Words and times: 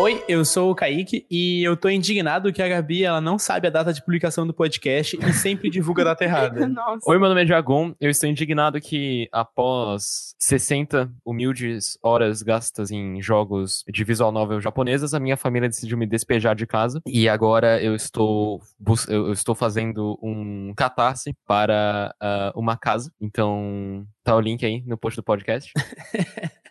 Oi, 0.00 0.22
eu 0.28 0.44
sou 0.44 0.70
o 0.70 0.74
Kaique 0.76 1.26
e 1.28 1.64
eu 1.64 1.76
tô 1.76 1.88
indignado 1.88 2.52
que 2.52 2.62
a 2.62 2.68
Gabi 2.68 3.02
ela 3.02 3.20
não 3.20 3.36
sabe 3.36 3.66
a 3.66 3.70
data 3.70 3.92
de 3.92 4.00
publicação 4.00 4.46
do 4.46 4.54
podcast 4.54 5.18
e 5.20 5.32
sempre 5.32 5.68
divulga 5.68 6.02
a 6.02 6.04
data 6.06 6.22
errada. 6.22 6.66
Nossa. 6.68 7.00
Oi, 7.10 7.18
meu 7.18 7.28
nome 7.28 7.42
é 7.42 7.44
Diagon. 7.44 7.92
Eu 8.00 8.08
estou 8.08 8.28
indignado 8.30 8.80
que 8.80 9.28
após 9.32 10.36
60 10.38 11.10
humildes 11.24 11.98
horas 12.00 12.42
gastas 12.42 12.92
em 12.92 13.20
jogos 13.20 13.82
de 13.88 14.04
visual 14.04 14.30
novel 14.30 14.60
japonesas, 14.60 15.14
a 15.14 15.20
minha 15.20 15.36
família 15.36 15.68
decidiu 15.68 15.98
me 15.98 16.06
despejar 16.06 16.54
de 16.54 16.64
casa 16.64 17.02
e 17.04 17.28
agora 17.28 17.82
eu 17.82 17.96
estou 17.96 18.62
bus- 18.78 19.08
eu 19.08 19.32
estou 19.32 19.54
fazendo 19.56 20.16
um 20.22 20.72
catarse 20.76 21.34
para 21.44 22.14
ah, 22.20 22.52
uma 22.54 22.76
casa. 22.76 23.12
Então, 23.20 24.06
tá 24.22 24.36
o 24.36 24.40
link 24.40 24.64
aí 24.64 24.80
no 24.86 24.96
post 24.96 25.16
do 25.16 25.24
podcast. 25.24 25.72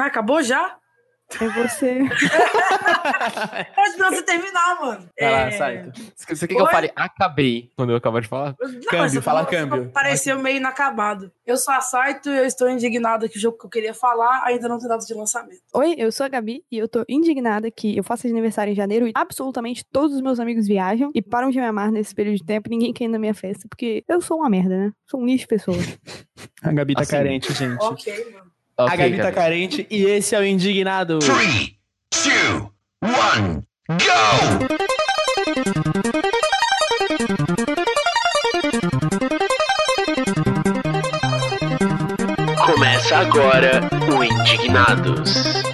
Ah, 0.00 0.06
acabou 0.06 0.42
já? 0.42 0.78
É 1.40 1.48
você. 1.48 1.98
Pode 3.74 3.96
não 3.98 4.10
você 4.10 4.22
terminar, 4.22 4.80
mano. 4.80 5.08
Vai 5.18 5.30
lá, 5.30 5.40
É, 5.40 5.50
Saito. 5.52 6.00
Você 6.16 6.46
quer 6.46 6.54
que 6.54 6.60
eu 6.60 6.66
fale 6.68 6.90
acabei 6.94 7.70
quando 7.76 7.90
eu 7.90 7.96
acabar 7.96 8.20
de 8.20 8.28
falar? 8.28 8.54
Não, 8.60 8.80
Câmbio, 8.82 9.22
fala 9.22 9.44
falou- 9.44 9.46
câmbio. 9.46 9.90
Pareceu 9.92 10.38
meio 10.38 10.56
inacabado. 10.58 11.32
Eu 11.46 11.56
sou 11.56 11.72
a 11.74 11.80
Saito 11.80 12.28
e 12.30 12.38
eu 12.38 12.44
estou 12.44 12.68
indignada 12.68 13.28
que 13.28 13.36
o 13.36 13.40
jogo 13.40 13.58
que 13.58 13.66
eu 13.66 13.70
queria 13.70 13.94
falar 13.94 14.42
ainda 14.44 14.68
não 14.68 14.78
tem 14.78 14.88
data 14.88 15.04
de 15.04 15.14
lançamento. 15.14 15.60
Oi, 15.74 15.94
eu 15.98 16.10
sou 16.12 16.24
a 16.26 16.28
Gabi 16.28 16.64
e 16.70 16.78
eu 16.78 16.88
tô 16.88 17.04
indignada 17.08 17.70
que 17.70 17.96
eu 17.96 18.04
faço 18.04 18.26
aniversário 18.26 18.72
em 18.72 18.76
janeiro 18.76 19.06
e 19.08 19.12
absolutamente 19.14 19.84
todos 19.90 20.14
os 20.16 20.20
meus 20.22 20.38
amigos 20.40 20.66
viajam 20.66 21.10
e 21.14 21.22
param 21.22 21.50
de 21.50 21.58
me 21.58 21.66
amar 21.66 21.90
nesse 21.90 22.14
período 22.14 22.36
de 22.38 22.44
tempo 22.44 22.68
e 22.68 22.70
ninguém 22.70 22.92
quer 22.92 23.04
ir 23.04 23.08
na 23.08 23.18
minha 23.18 23.34
festa, 23.34 23.66
porque 23.68 24.04
eu 24.08 24.20
sou 24.20 24.38
uma 24.38 24.48
merda, 24.50 24.76
né? 24.76 24.92
Sou 25.10 25.20
um 25.20 25.26
lixo 25.26 25.40
de 25.44 25.48
pessoa. 25.48 25.76
A 26.62 26.72
Gabi 26.72 26.94
tá 26.94 27.02
Assim. 27.02 27.10
carente, 27.12 27.52
gente. 27.52 27.82
Ok, 27.82 28.30
mano. 28.32 28.51
A 28.76 28.84
Ok, 28.84 28.96
Gabi 28.96 29.18
tá 29.18 29.32
carente 29.32 29.86
e 29.90 30.04
esse 30.04 30.34
é 30.34 30.38
o 30.38 30.44
indignado. 30.44 31.18
Three, 31.18 31.76
two, 32.10 32.72
one, 33.02 33.62
go! 33.88 34.82
Começa 42.64 43.16
agora 43.16 43.80
o 44.16 44.24
Indignados. 44.24 45.71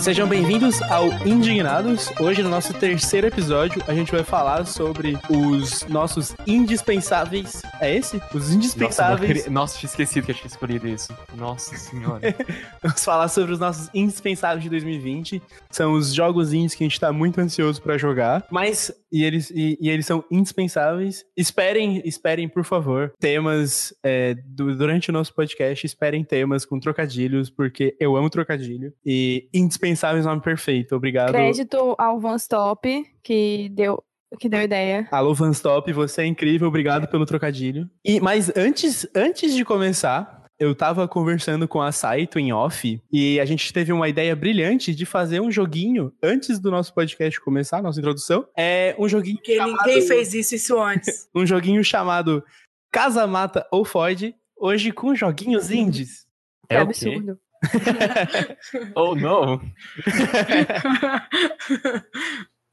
Sejam 0.00 0.26
bem-vindos 0.26 0.80
ao 0.82 1.08
Indignados. 1.26 2.10
Hoje, 2.18 2.42
no 2.42 2.48
nosso 2.48 2.72
terceiro 2.72 3.26
episódio, 3.26 3.82
a 3.86 3.92
gente 3.94 4.10
vai 4.10 4.22
falar 4.24 4.64
sobre 4.66 5.18
os 5.28 5.86
nossos 5.88 6.34
indispensáveis. 6.46 7.62
É 7.80 7.94
esse? 7.94 8.16
Os 8.16 8.34
Nossa, 8.34 8.54
indispensáveis. 8.54 9.26
queria- 9.26 9.50
Nossa, 9.50 9.78
tinha 9.78 9.88
esquecido 9.90 10.24
que 10.24 10.30
eu 10.30 10.34
tinha 10.34 10.46
escolhido 10.46 10.88
isso. 10.88 11.14
Nossa 11.36 11.76
senhora. 11.76 12.34
Vamos 12.82 13.04
falar 13.04 13.28
sobre 13.28 13.52
os 13.52 13.58
nossos 13.58 13.90
indispensáveis 13.92 14.62
de 14.62 14.70
2020. 14.70 15.42
São 15.70 15.92
os 15.92 16.14
jogos 16.14 16.52
indies 16.52 16.74
que 16.74 16.82
a 16.82 16.86
gente 16.88 16.98
tá 16.98 17.12
muito 17.12 17.38
ansioso 17.40 17.80
pra 17.82 17.98
jogar. 17.98 18.44
Mas, 18.50 18.90
e 19.12 19.24
eles, 19.24 19.50
e, 19.50 19.76
e 19.80 19.88
eles 19.90 20.06
são 20.06 20.24
indispensáveis. 20.30 21.24
Esperem, 21.36 22.02
esperem, 22.04 22.48
por 22.48 22.64
favor, 22.64 23.12
temas 23.18 23.94
é, 24.02 24.34
du- 24.46 24.76
durante 24.76 25.10
o 25.10 25.12
nosso 25.12 25.34
podcast. 25.34 25.84
Esperem 25.86 26.24
temas 26.24 26.64
com 26.64 26.78
trocadilhos, 26.78 27.50
porque 27.50 27.96
eu 27.98 28.16
amo 28.16 28.30
trocadilho. 28.30 28.92
E 29.04 29.48
indispensáveis 29.52 30.24
nome 30.24 30.40
perfeito. 30.42 30.94
Obrigado. 30.94 31.32
Crédito 31.32 31.94
ao 31.98 32.18
Van 32.20 32.36
Stop, 32.36 33.04
que 33.22 33.68
deu, 33.70 34.02
que 34.38 34.48
deu 34.48 34.62
ideia. 34.62 35.08
Alô, 35.10 35.34
Vanstop, 35.34 35.92
você 35.92 36.22
é 36.22 36.26
incrível, 36.26 36.68
obrigado 36.68 37.08
pelo 37.08 37.26
trocadilho. 37.26 37.88
E, 38.04 38.20
mas 38.20 38.50
antes, 38.56 39.06
antes 39.14 39.54
de 39.54 39.64
começar, 39.64 40.39
eu 40.60 40.74
tava 40.74 41.08
conversando 41.08 41.66
com 41.66 41.80
a 41.80 41.90
Saito 41.90 42.38
em 42.38 42.52
off 42.52 43.00
e 43.10 43.40
a 43.40 43.46
gente 43.46 43.72
teve 43.72 43.92
uma 43.92 44.08
ideia 44.10 44.36
brilhante 44.36 44.94
de 44.94 45.06
fazer 45.06 45.40
um 45.40 45.50
joguinho 45.50 46.12
antes 46.22 46.58
do 46.58 46.70
nosso 46.70 46.92
podcast 46.92 47.40
começar, 47.40 47.80
nossa 47.82 47.98
introdução. 47.98 48.46
É 48.54 48.94
um 48.98 49.08
joguinho 49.08 49.36
Porque 49.36 49.56
chamado, 49.56 49.78
ninguém 49.86 50.02
fez 50.06 50.34
isso, 50.34 50.54
isso 50.54 50.78
antes. 50.78 51.26
um 51.34 51.46
joguinho 51.46 51.82
chamado 51.82 52.44
Casa 52.92 53.26
Mata 53.26 53.66
ou 53.72 53.86
Fode, 53.86 54.34
hoje 54.54 54.92
com 54.92 55.14
joguinhos 55.14 55.70
indies. 55.70 56.26
É, 56.68 56.74
É 56.76 56.82
o 56.82 56.86
quê? 56.88 56.90
absurdo. 56.90 57.38
Oh, 58.94 59.14
não. 59.14 59.60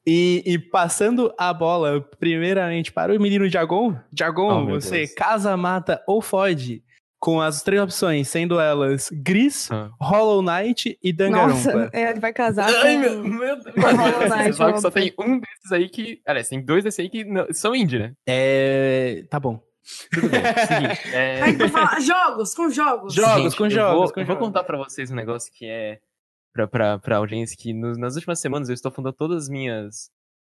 E, 0.10 0.42
e 0.46 0.58
passando 0.58 1.34
a 1.38 1.54
bola 1.54 2.00
primeiramente 2.18 2.94
para 2.94 3.14
o 3.14 3.20
menino 3.20 3.50
Diagon. 3.50 3.94
Diagon, 4.10 4.62
Oh, 4.64 4.66
você 4.80 5.00
Deus. 5.00 5.14
casa, 5.14 5.58
mata 5.58 6.02
ou 6.08 6.22
fode? 6.22 6.82
Com 7.20 7.42
as 7.42 7.64
três 7.64 7.82
opções, 7.82 8.28
sendo 8.28 8.60
elas 8.60 9.10
Gris, 9.12 9.72
Ah. 9.72 9.90
Hollow 10.00 10.42
Knight 10.44 11.00
e 11.04 11.12
Nossa, 11.12 11.72
Danganronpa. 11.72 11.90
é, 11.98 12.12
ele 12.12 12.20
vai 12.20 12.32
casar 12.32 12.70
Ai, 12.70 12.96
com... 12.96 13.00
meu, 13.00 13.24
meu 13.24 13.56
Deus. 13.64 13.76
Hollow 13.76 14.12
Você 14.22 14.36
Knight, 14.36 14.54
sabe 14.56 14.74
que 14.74 14.82
só 14.82 14.92
tem 14.92 15.14
um 15.20 15.40
desses 15.40 15.72
aí 15.72 15.90
que. 15.90 16.22
Aliás, 16.28 16.48
tem 16.48 16.64
dois 16.64 16.84
desses 16.84 17.00
aí 17.00 17.10
que 17.10 17.24
não- 17.26 17.48
são 17.52 17.76
indie, 17.76 17.98
né? 18.00 18.14
É. 18.28 19.24
Tá 19.32 19.40
bom. 19.40 19.60
Tudo 20.12 20.30
bem. 20.30 20.42
Seguinte. 20.68 21.16
É... 21.16 21.42
Aí 21.48 21.58
tu 21.58 21.70
fala, 21.70 22.00
jogos, 22.02 22.54
com 22.54 22.70
jogos. 22.70 23.14
Jogos, 23.14 23.42
Gente, 23.44 23.56
com 23.58 23.66
eu 23.66 23.70
jogos, 23.72 23.96
Vou, 24.06 24.14
com 24.14 24.20
eu 24.20 24.26
vou 24.26 24.36
contar 24.38 24.64
pra 24.66 24.78
vocês 24.78 25.10
um 25.10 25.16
negócio 25.16 25.52
que 25.54 25.66
é. 25.66 26.00
Pra, 26.54 26.68
pra, 26.68 27.00
pra 27.00 27.18
audiência 27.18 27.56
que 27.58 27.74
nos- 27.74 27.98
nas 27.98 28.16
últimas 28.16 28.40
semanas 28.40 28.68
eu 28.70 28.74
estou 28.76 28.92
fundando 28.92 29.16
todas 29.16 29.44
as 29.44 29.50
minhas. 29.50 30.10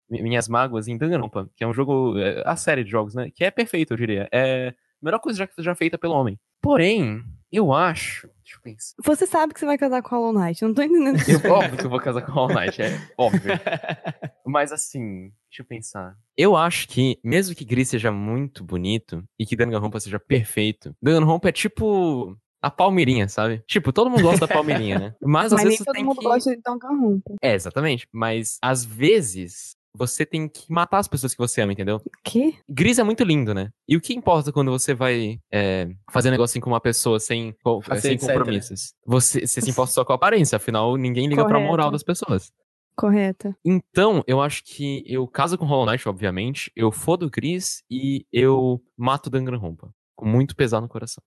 mi- 0.10 0.22
Minhas 0.24 0.48
mágoas 0.48 0.88
em 0.88 0.98
Danganronpa, 0.98 1.48
que 1.56 1.64
é 1.64 1.68
um 1.68 1.74
jogo. 1.74 2.18
é, 2.18 2.42
a 2.46 2.56
série 2.56 2.84
de 2.84 2.90
jogos, 2.90 3.14
né? 3.14 3.30
Que 3.36 3.44
é 3.44 3.52
perfeito, 3.52 3.94
eu 3.94 3.98
diria. 3.98 4.28
É 4.32 4.70
a 4.70 4.74
melhor 5.06 5.20
coisa 5.20 5.38
já, 5.38 5.50
já 5.60 5.76
feita 5.76 5.98
pelo 5.98 6.14
homem. 6.14 6.40
Porém, 6.66 7.24
eu 7.52 7.72
acho. 7.72 8.28
Deixa 8.44 8.58
eu 8.58 8.62
pensar. 8.64 8.96
Você 9.04 9.28
sabe 9.28 9.54
que 9.54 9.60
você 9.60 9.68
vai 9.68 9.78
casar 9.78 10.02
com 10.02 10.16
Hollow 10.16 10.34
Knight, 10.34 10.64
não 10.64 10.74
tô 10.74 10.82
entendendo. 10.82 11.20
Eu, 11.30 11.52
óbvio 11.52 11.78
que 11.78 11.86
eu 11.86 11.90
vou 11.92 12.00
casar 12.00 12.24
com 12.24 12.40
All 12.40 12.48
Night, 12.48 12.82
é 12.82 13.00
óbvio. 13.16 13.54
Mas 14.44 14.72
assim, 14.72 15.32
deixa 15.48 15.62
eu 15.62 15.66
pensar. 15.66 16.18
Eu 16.36 16.56
acho 16.56 16.88
que, 16.88 17.20
mesmo 17.24 17.56
que 17.56 17.64
Gris 17.64 17.90
seja 17.90 18.12
muito 18.12 18.64
bonito 18.64 19.24
e 19.38 19.46
que 19.46 19.56
Danganronpa 19.56 20.00
seja 20.00 20.20
perfeito, 20.20 20.96
Danganronpa 21.00 21.50
é 21.50 21.52
tipo 21.52 22.36
a 22.60 22.72
Palmeirinha, 22.72 23.30
sabe? 23.30 23.64
Tipo, 23.68 23.94
todo 23.94 24.10
mundo 24.10 24.24
gosta 24.24 24.48
da 24.48 24.52
Palmeirinha, 24.52 24.98
né? 24.98 25.16
Mas 25.22 25.54
às 25.54 25.54
Mas 25.54 25.62
nem 25.62 25.66
vezes 25.66 25.78
você 25.78 25.86
todo 25.86 25.94
tem 25.94 26.04
mundo 26.04 26.18
que... 26.18 26.26
gosta 26.26 26.56
de 26.56 26.62
Danganronpa. 26.64 27.36
É, 27.44 27.54
exatamente. 27.54 28.08
Mas 28.12 28.58
às 28.60 28.84
vezes 28.84 29.75
você 29.98 30.26
tem 30.26 30.48
que 30.48 30.72
matar 30.72 31.00
as 31.00 31.08
pessoas 31.08 31.34
que 31.34 31.38
você 31.40 31.62
ama, 31.62 31.74
entendeu? 31.74 32.02
Que? 32.24 32.56
Gris 32.70 33.00
é 33.00 33.04
muito 33.04 33.24
lindo, 33.24 33.54
né? 33.54 33.70
E 33.88 33.96
o 33.96 34.02
que 34.02 34.14
importa 34.14 34.52
quando 34.52 34.72
você 34.72 34.94
vai 34.94 35.40
é, 35.52 35.88
fazer 36.12 36.30
um 36.30 36.32
negócio 36.32 36.54
assim 36.54 36.60
com 36.62 36.70
uma 36.70 36.82
pessoa 36.82 37.20
sem, 37.20 37.54
co- 37.64 37.82
Fazer 37.82 38.02
sem 38.02 38.12
etc. 38.14 38.28
compromissos? 38.30 38.94
Você, 39.06 39.46
você 39.48 39.62
se 39.62 39.70
importa 39.70 39.92
só 39.94 40.04
com 40.06 40.12
a 40.14 40.16
aparência, 40.16 40.56
afinal 40.58 40.96
ninguém 40.98 41.28
liga 41.28 41.44
pra 41.44 41.54
Correto. 41.54 41.70
moral 41.72 41.92
das 41.92 42.04
pessoas. 42.04 42.52
Correta. 42.98 43.56
Então, 43.66 44.24
eu 44.26 44.42
acho 44.42 44.64
que 44.64 45.04
eu 45.06 45.28
caso 45.28 45.58
com 45.58 45.66
Hollow 45.66 45.86
Knight, 45.86 46.08
obviamente, 46.08 46.72
eu 46.76 46.92
fodo 46.92 47.26
o 47.26 47.30
Chris 47.30 47.84
e 47.92 48.26
eu 48.32 48.82
mato 48.98 49.30
Danganronpa. 49.30 49.90
Com 50.16 50.26
muito 50.26 50.56
pesar 50.56 50.80
no 50.80 50.88
coração. 50.88 51.22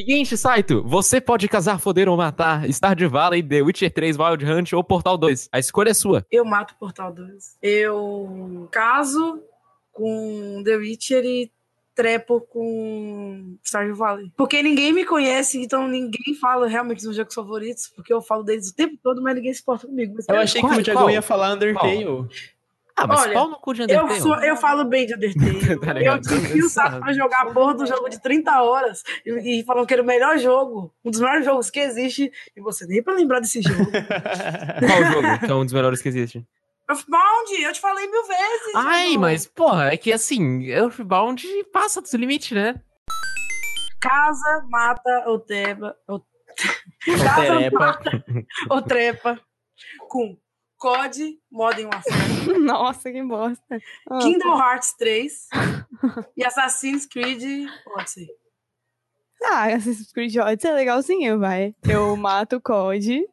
Seguinte, 0.00 0.34
Saito, 0.34 0.82
você 0.82 1.20
pode 1.20 1.46
casar, 1.46 1.78
foder 1.78 2.08
ou 2.08 2.16
matar 2.16 2.66
Stardew 2.72 3.10
Valley, 3.10 3.42
The 3.42 3.60
Witcher 3.60 3.92
3, 3.92 4.16
Wild 4.16 4.44
Hunt 4.46 4.72
ou 4.72 4.82
Portal 4.82 5.18
2. 5.18 5.50
A 5.52 5.58
escolha 5.58 5.90
é 5.90 5.94
sua. 5.94 6.24
Eu 6.30 6.42
mato 6.42 6.74
Portal 6.80 7.12
2. 7.12 7.58
Eu 7.60 8.66
caso 8.72 9.42
com 9.92 10.62
The 10.64 10.76
Witcher 10.76 11.22
e 11.26 11.52
trepo 11.94 12.40
com 12.40 13.56
Stardew 13.62 13.94
Valley. 13.94 14.32
Porque 14.38 14.62
ninguém 14.62 14.90
me 14.90 15.04
conhece, 15.04 15.60
então 15.62 15.86
ninguém 15.86 16.34
fala 16.40 16.66
realmente 16.66 17.02
dos 17.04 17.14
jogos 17.14 17.34
favoritos, 17.34 17.86
porque 17.94 18.10
eu 18.10 18.22
falo 18.22 18.42
deles 18.42 18.70
o 18.70 18.74
tempo 18.74 18.96
todo, 19.02 19.20
mas 19.20 19.34
ninguém 19.34 19.52
se 19.52 19.60
importa 19.60 19.86
comigo. 19.86 20.14
Mas 20.16 20.26
Eu 20.26 20.36
achei 20.36 20.62
Qual- 20.62 20.72
que 20.72 20.78
o 20.80 20.82
Diagon 20.82 21.00
qual? 21.02 21.10
ia 21.10 21.20
falar 21.20 21.52
Undertale. 21.52 22.06
Ah, 23.02 23.06
mas 23.06 23.20
Olha, 23.20 23.32
pau 23.32 23.48
no 23.48 23.58
cu 23.58 23.72
de 23.72 23.80
eu, 23.82 23.84
Undertale. 23.84 24.20
sou- 24.20 24.42
eu 24.44 24.56
falo 24.56 24.84
bem 24.84 25.06
de 25.06 25.14
Undertale. 25.14 25.80
Tá 25.80 26.00
eu 26.02 26.20
tive 26.20 26.62
o 26.62 26.68
saco 26.68 27.00
pra 27.00 27.12
jogar 27.14 27.42
a 27.42 27.52
porra 27.52 27.74
do 27.74 27.86
jogo 27.86 28.08
de 28.10 28.20
30 28.20 28.62
horas 28.62 29.02
e, 29.24 29.60
e 29.60 29.64
falando 29.64 29.86
que 29.86 29.94
era 29.94 30.02
o 30.02 30.06
melhor 30.06 30.36
jogo, 30.38 30.92
um 31.04 31.10
dos 31.10 31.18
melhores 31.20 31.44
jogos 31.44 31.70
que 31.70 31.80
existe, 31.80 32.30
e 32.54 32.60
você 32.60 32.86
nem 32.86 33.02
pra 33.02 33.14
lembrar 33.14 33.40
desse 33.40 33.62
jogo. 33.62 33.84
Qual 33.90 35.04
jogo? 35.12 35.38
Que 35.46 35.50
é 35.50 35.54
um 35.54 35.64
dos 35.64 35.72
melhores 35.72 36.02
que 36.02 36.08
existe. 36.08 36.46
Earthbound, 36.90 37.62
eu 37.62 37.72
te 37.72 37.80
falei 37.80 38.06
mil 38.06 38.26
vezes. 38.26 38.74
Ai, 38.74 39.16
mas, 39.16 39.46
porra, 39.46 39.92
é 39.92 39.96
que 39.96 40.12
assim, 40.12 40.64
Earthbound 40.66 41.46
passa 41.72 42.00
dos 42.02 42.12
limites, 42.14 42.50
né? 42.50 42.74
Casa, 44.00 44.66
mata 44.68 45.24
ou 45.26 45.38
treba. 45.38 45.96
Ou... 46.08 46.22
Casa, 47.24 47.70
mata 47.72 48.24
ou 48.68 48.82
trepa 48.82 49.40
com 50.08 50.36
COD, 50.80 51.38
Modern 51.52 51.90
Warfare, 51.92 52.58
Nossa, 52.58 53.12
que 53.12 53.22
bosta. 53.22 53.78
Ah, 54.08 54.18
Kingdom 54.18 54.58
Hearts 54.58 54.94
3 54.94 55.48
e 56.36 56.44
Assassin's 56.44 57.04
Creed 57.06 57.68
Odyssey. 57.94 58.28
Ah, 59.44 59.66
Assassin's 59.66 60.10
Creed 60.10 60.34
Odyssey 60.36 60.70
é 60.70 60.74
legalzinho, 60.74 61.38
vai. 61.38 61.74
Eu 61.86 62.16
mato 62.16 62.56
o 62.56 62.60
COD. 62.60 63.26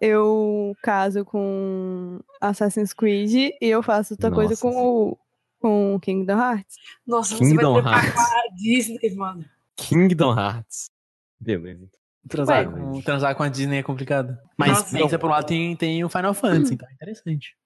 Eu 0.00 0.74
caso 0.82 1.24
com 1.24 2.18
Assassin's 2.40 2.92
Creed 2.92 3.54
e 3.60 3.68
eu 3.68 3.82
faço 3.82 4.14
outra 4.14 4.32
coisa 4.32 4.50
Nossa. 4.50 4.62
com 4.62 5.10
o 5.10 5.18
com 5.60 6.00
Kingdom 6.00 6.36
Hearts. 6.36 6.76
Nossa, 7.06 7.36
Kingdom 7.38 7.74
você 7.74 7.82
vai 7.82 8.00
trepar 8.00 8.32
Hearts. 8.32 8.54
Disney, 8.56 9.14
mano. 9.14 9.44
Kingdom 9.76 10.36
Hearts. 10.36 10.90
Beleza. 11.38 11.88
Transar, 12.28 12.58
Ué, 12.58 12.64
com, 12.66 13.00
transar 13.02 13.34
com 13.34 13.42
a 13.42 13.48
Disney 13.48 13.78
é 13.78 13.82
complicado. 13.82 14.38
Mas 14.56 14.70
Nossa. 14.70 14.96
pensa 14.96 15.18
por 15.18 15.28
um 15.28 15.32
lado, 15.32 15.46
tem, 15.46 15.74
tem 15.74 16.04
o 16.04 16.08
Final 16.08 16.34
Fantasy, 16.34 16.74
então 16.74 16.88
é 16.88 16.92
interessante. 16.92 17.56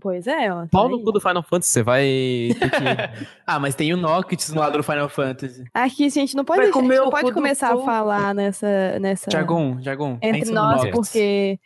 Pois 0.00 0.26
é, 0.26 0.52
ó. 0.52 0.62
tá 0.62 0.68
Pau 0.70 0.88
no 0.88 1.02
cu 1.02 1.12
do 1.12 1.20
Final 1.20 1.42
Fantasy, 1.42 1.70
você 1.72 1.82
vai 1.82 2.04
que. 2.04 2.58
Ah, 3.46 3.58
mas 3.58 3.74
tem 3.74 3.92
o 3.94 3.96
Noctis 3.96 4.50
no 4.50 4.60
lado 4.60 4.76
do 4.76 4.82
Final 4.82 5.08
Fantasy. 5.08 5.64
Aqui 5.72 6.04
a 6.04 6.08
gente 6.10 6.36
não 6.36 6.44
pode, 6.44 6.58
Vai 6.58 6.66
a 6.66 6.72
gente 6.72 6.74
comer 6.82 6.98
não 6.98 7.08
pode 7.10 7.32
começar 7.32 7.72
a 7.72 7.78
falar 7.78 8.34
nessa, 8.34 8.98
nessa 9.00 9.30
Jargon, 9.30 9.80
jargon. 9.80 10.18
entre 10.20 10.50
nós, 10.50 10.82
Noctis. 10.82 10.90
porque 10.92 11.58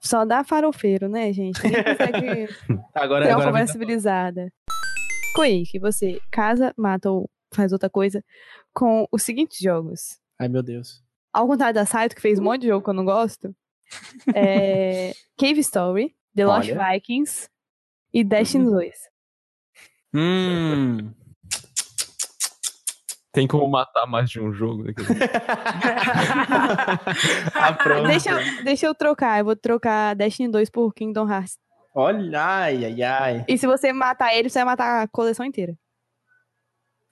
só 0.00 0.24
dá 0.24 0.44
farofeiro, 0.44 1.08
né, 1.08 1.32
gente? 1.32 1.60
Ninguém 1.64 1.82
consegue 1.82 2.48
Agora, 2.94 3.24
ter 3.24 3.30
uma 3.30 3.36
agora 3.36 3.46
conversa 3.50 3.72
civilizada. 3.72 4.52
Quick, 5.34 5.78
você 5.80 6.20
casa, 6.30 6.72
mata 6.76 7.10
ou 7.10 7.28
faz 7.52 7.72
outra 7.72 7.90
coisa 7.90 8.22
com 8.72 9.06
os 9.10 9.22
seguintes 9.22 9.58
jogos. 9.58 10.18
Ai, 10.38 10.48
meu 10.48 10.62
Deus. 10.62 11.01
Ao 11.32 11.46
contrário 11.46 11.74
da 11.74 11.86
Saito, 11.86 12.14
que 12.14 12.20
fez 12.22 12.38
um 12.38 12.42
monte 12.44 12.62
de 12.62 12.68
jogo 12.68 12.84
que 12.84 12.90
eu 12.90 12.94
não 12.94 13.04
gosto, 13.04 13.54
é 14.34 15.12
Cave 15.38 15.60
Story, 15.60 16.14
The 16.36 16.46
Lost 16.46 16.70
Olha. 16.70 16.92
Vikings 16.92 17.48
e 18.12 18.22
Destiny 18.22 18.64
2. 18.70 18.94
Hum. 20.14 21.10
Tem 23.32 23.46
como 23.48 23.66
matar 23.66 24.06
mais 24.06 24.28
de 24.28 24.38
um 24.40 24.52
jogo. 24.52 24.84
daquele. 24.84 25.08
ah, 27.54 27.72
pronto. 27.82 28.06
Deixa, 28.08 28.30
eu- 28.30 28.64
deixa 28.64 28.86
eu 28.86 28.94
trocar, 28.94 29.38
eu 29.38 29.44
vou 29.46 29.56
trocar 29.56 30.14
Destiny 30.14 30.50
2 30.50 30.68
por 30.68 30.92
Kingdom 30.92 31.26
Hearts. 31.30 31.58
Olha, 31.94 32.42
ai, 32.42 32.84
ai, 32.84 33.02
ai. 33.02 33.44
E 33.48 33.56
se 33.56 33.66
você 33.66 33.90
matar 33.92 34.34
ele, 34.34 34.50
você 34.50 34.58
vai 34.58 34.66
matar 34.66 35.02
a 35.02 35.08
coleção 35.08 35.46
inteira. 35.46 35.74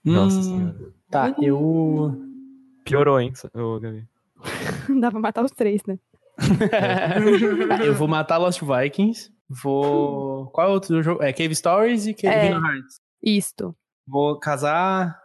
Nossa 0.05 0.38
Hum, 0.38 0.43
senhora. 0.43 0.76
Tá, 1.11 1.34
eu. 1.40 2.29
Piorou, 2.84 3.20
hein, 3.20 3.32
Gabi? 3.80 4.06
Dá 5.00 5.10
pra 5.10 5.20
matar 5.20 5.44
os 5.44 5.50
três, 5.52 5.82
né? 5.86 5.98
Tá, 6.38 7.84
eu 7.84 7.94
vou 7.94 8.08
matar 8.08 8.38
Lost 8.38 8.60
Vikings. 8.62 9.30
Vou. 9.48 10.46
Qual 10.52 10.66
é 10.66 10.70
o 10.70 10.74
outro 10.74 11.02
jogo? 11.02 11.22
É 11.22 11.32
Cave 11.32 11.54
Stories 11.54 12.06
e 12.06 12.14
Cave 12.14 12.34
É. 12.34 12.48
Kingdom 12.48 12.66
Hearts. 12.66 13.00
Isto. 13.22 13.76
Vou 14.06 14.38
casar. 14.38 15.18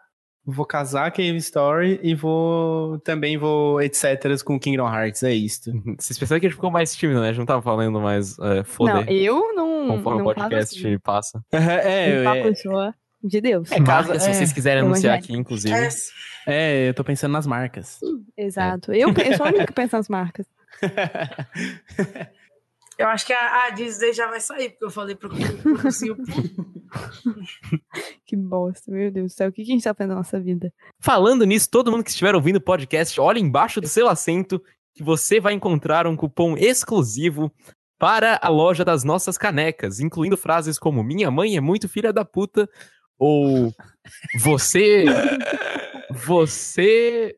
Vou 0.48 0.66
casar 0.66 1.12
Cave 1.12 1.38
Story 1.38 2.00
e 2.04 2.14
vou. 2.14 3.00
Também 3.00 3.38
vou 3.38 3.82
etc. 3.82 4.44
com 4.44 4.60
Kingdom 4.60 4.88
Hearts. 4.88 5.24
É 5.24 5.34
isto. 5.34 5.72
Vocês 5.98 6.20
pensaram 6.20 6.40
que 6.40 6.48
a 6.48 6.50
gente 6.50 6.56
ficou 6.56 6.70
mais 6.72 6.96
tímido, 6.96 7.22
né? 7.22 7.30
A 7.30 7.32
gente 7.32 7.40
não 7.40 7.46
tava 7.46 7.62
falando 7.62 8.00
mais 8.00 8.38
é, 8.40 8.58
Não, 8.58 8.64
foder. 8.64 9.10
eu 9.10 9.54
não. 9.54 9.88
Conforme 9.88 10.22
não 10.24 10.26
o 10.32 10.34
podcast 10.34 10.78
assim. 10.88 11.00
passa. 11.00 11.42
É, 11.54 12.24
é, 12.24 12.44
pessoa 12.44 12.94
de 13.26 13.42
Deus. 13.42 13.72
É, 13.72 13.82
casa- 13.82 14.10
Marca, 14.10 14.20
se 14.20 14.30
é, 14.30 14.34
vocês 14.34 14.54
quiserem 14.54 14.82
eu 14.82 14.86
anunciar 14.88 15.18
aqui, 15.18 15.34
inclusive. 15.34 15.74
É, 15.74 15.90
é, 16.48 16.90
eu 16.90 16.94
tô 16.94 17.04
pensando 17.04 17.32
nas 17.32 17.48
marcas. 17.48 18.00
Exato. 18.38 18.94
Eu, 18.94 19.10
eu 19.10 19.38
sou 19.38 19.46
a 19.46 19.50
única 19.50 19.66
que 19.66 19.74
pensa 19.74 19.98
nas 19.98 20.08
marcas. 20.08 20.46
eu 22.98 23.08
acho 23.08 23.26
que 23.26 23.34
a, 23.34 23.66
a 23.66 23.70
Disney 23.72 24.14
já 24.14 24.28
vai 24.28 24.40
sair, 24.40 24.70
porque 24.70 24.86
eu 24.86 24.92
falei 24.92 25.16
pro 25.16 25.30
pro 25.30 25.84
Lucinho. 25.84 26.16
Que 28.26 28.38
bosta, 28.38 28.90
meu 28.90 29.12
Deus 29.12 29.34
do 29.34 29.36
céu. 29.36 29.50
O 29.50 29.52
que 29.52 29.64
que 29.64 29.72
a 29.72 29.76
gente 29.76 29.84
tá 29.84 29.94
fazendo 29.94 30.12
na 30.12 30.18
nossa 30.18 30.40
vida? 30.40 30.72
Falando 31.00 31.46
nisso, 31.46 31.70
todo 31.70 31.92
mundo 31.92 32.04
que 32.04 32.10
estiver 32.10 32.34
ouvindo 32.34 32.56
o 32.56 32.62
podcast, 32.62 33.20
olha 33.20 33.40
embaixo 33.40 33.82
do 33.82 33.88
seu 33.88 34.08
assento 34.08 34.62
que 34.94 35.04
você 35.04 35.40
vai 35.42 35.54
encontrar 35.54 36.08
um 36.08 36.16
cupom 36.16 36.56
exclusivo 36.58 37.52
para 38.00 38.40
a 38.42 38.48
loja 38.50 38.86
das 38.86 39.04
nossas 39.04 39.38
canecas, 39.38 40.00
incluindo 40.00 40.38
frases 40.38 40.80
como 40.80 41.04
minha 41.04 41.30
mãe 41.30 41.58
é 41.58 41.62
muito 41.62 41.90
filha 41.90 42.14
da 42.14 42.24
puta 42.24 42.70
ou 43.20 43.74
você 44.40 45.06
você 46.26 47.36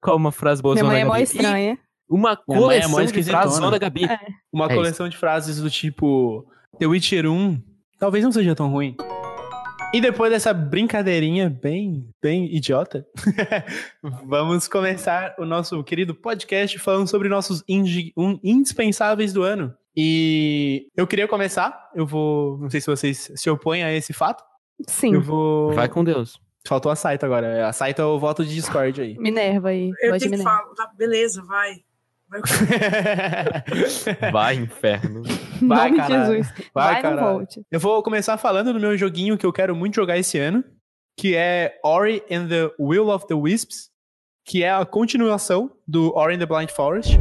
qual 0.00 0.16
é 0.16 0.18
uma 0.18 0.32
frase 0.32 0.62
boa 0.62 0.74
Minha 0.74 0.84
mãe 0.84 1.00
é 1.00 1.04
mó 1.04 1.16
estranha. 1.16 1.78
uma 2.08 2.32
é 2.32 2.36
coleção 2.36 2.90
mó 2.90 3.02
de 3.02 3.22
frases 3.22 3.56
zona 3.56 3.78
Gabi. 3.78 4.04
É. 4.04 4.18
Uma 4.52 4.66
É 4.66 4.74
coleção 4.74 5.08
de 5.08 5.16
frases 5.16 5.60
do 5.60 5.70
tipo 5.70 6.46
The 6.78 6.86
Witcher 6.86 7.26
1 7.26 7.62
talvez 7.98 8.24
não 8.24 8.32
seja 8.32 8.54
tão 8.54 8.70
ruim. 8.70 8.96
E 9.92 10.00
depois 10.00 10.30
dessa 10.30 10.54
brincadeirinha 10.54 11.50
bem, 11.50 12.08
bem 12.22 12.54
idiota, 12.54 13.04
vamos 14.24 14.68
começar 14.68 15.34
o 15.36 15.44
nosso 15.44 15.82
querido 15.82 16.14
podcast 16.14 16.78
falando 16.78 17.08
sobre 17.08 17.28
nossos 17.28 17.64
um, 18.16 18.38
indispensáveis 18.42 19.32
do 19.32 19.42
ano. 19.42 19.74
E 19.96 20.86
eu 20.96 21.08
queria 21.08 21.26
começar, 21.26 21.90
eu 21.92 22.06
vou, 22.06 22.56
não 22.58 22.70
sei 22.70 22.80
se 22.80 22.86
vocês 22.86 23.32
se 23.34 23.50
opõem 23.50 23.82
a 23.82 23.92
esse 23.92 24.12
fato, 24.12 24.44
Sim. 24.86 25.14
eu 25.14 25.20
vou... 25.20 25.72
Vai 25.72 25.88
com 25.88 26.04
Deus. 26.04 26.40
Faltou 26.66 26.92
a 26.92 26.96
Saito 26.96 27.24
agora, 27.24 27.66
a 27.66 27.72
Saito 27.72 28.02
é 28.02 28.04
o 28.04 28.18
voto 28.18 28.44
de 28.44 28.54
Discord 28.54 29.00
aí. 29.00 29.18
Minerva 29.18 29.70
aí. 29.70 29.90
Eu 30.00 30.18
tenho 30.18 30.32
que 30.32 30.42
falar. 30.42 30.62
Tá, 30.76 30.90
beleza, 30.96 31.42
vai. 31.42 31.76
Vai. 34.30 34.54
Inferno. 34.60 35.22
Vai, 35.62 35.90
Nome. 35.90 36.06
Jesus. 36.06 36.52
Vai, 36.72 37.02
Vai, 37.02 37.16
volte. 37.16 37.62
Eu 37.70 37.80
vou 37.80 38.02
começar 38.02 38.36
falando 38.36 38.72
do 38.72 38.78
meu 38.78 38.96
joguinho 38.96 39.36
que 39.36 39.44
eu 39.44 39.52
quero 39.52 39.74
muito 39.74 39.96
jogar 39.96 40.16
esse 40.16 40.38
ano, 40.38 40.62
que 41.16 41.34
é 41.34 41.78
Ori 41.84 42.22
and 42.30 42.46
the 42.48 42.70
Will 42.78 43.08
of 43.08 43.26
the 43.26 43.34
Wisps, 43.34 43.90
que 44.44 44.62
é 44.62 44.70
a 44.70 44.84
continuação 44.84 45.72
do 45.86 46.14
Ori 46.16 46.34
and 46.34 46.38
the 46.38 46.46
Blind 46.46 46.70
Forest. 46.70 47.18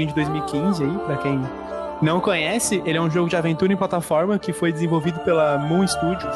Joguinho 0.00 0.08
de 0.08 0.14
2015 0.14 0.84
aí, 0.84 0.98
pra 1.06 1.16
quem 1.16 1.40
não 2.00 2.20
conhece, 2.20 2.82
ele 2.86 2.96
é 2.96 3.00
um 3.00 3.10
jogo 3.10 3.28
de 3.28 3.36
aventura 3.36 3.72
em 3.72 3.76
plataforma 3.76 4.38
que 4.38 4.52
foi 4.52 4.72
desenvolvido 4.72 5.20
pela 5.20 5.58
Moon 5.58 5.86
Studios 5.86 6.34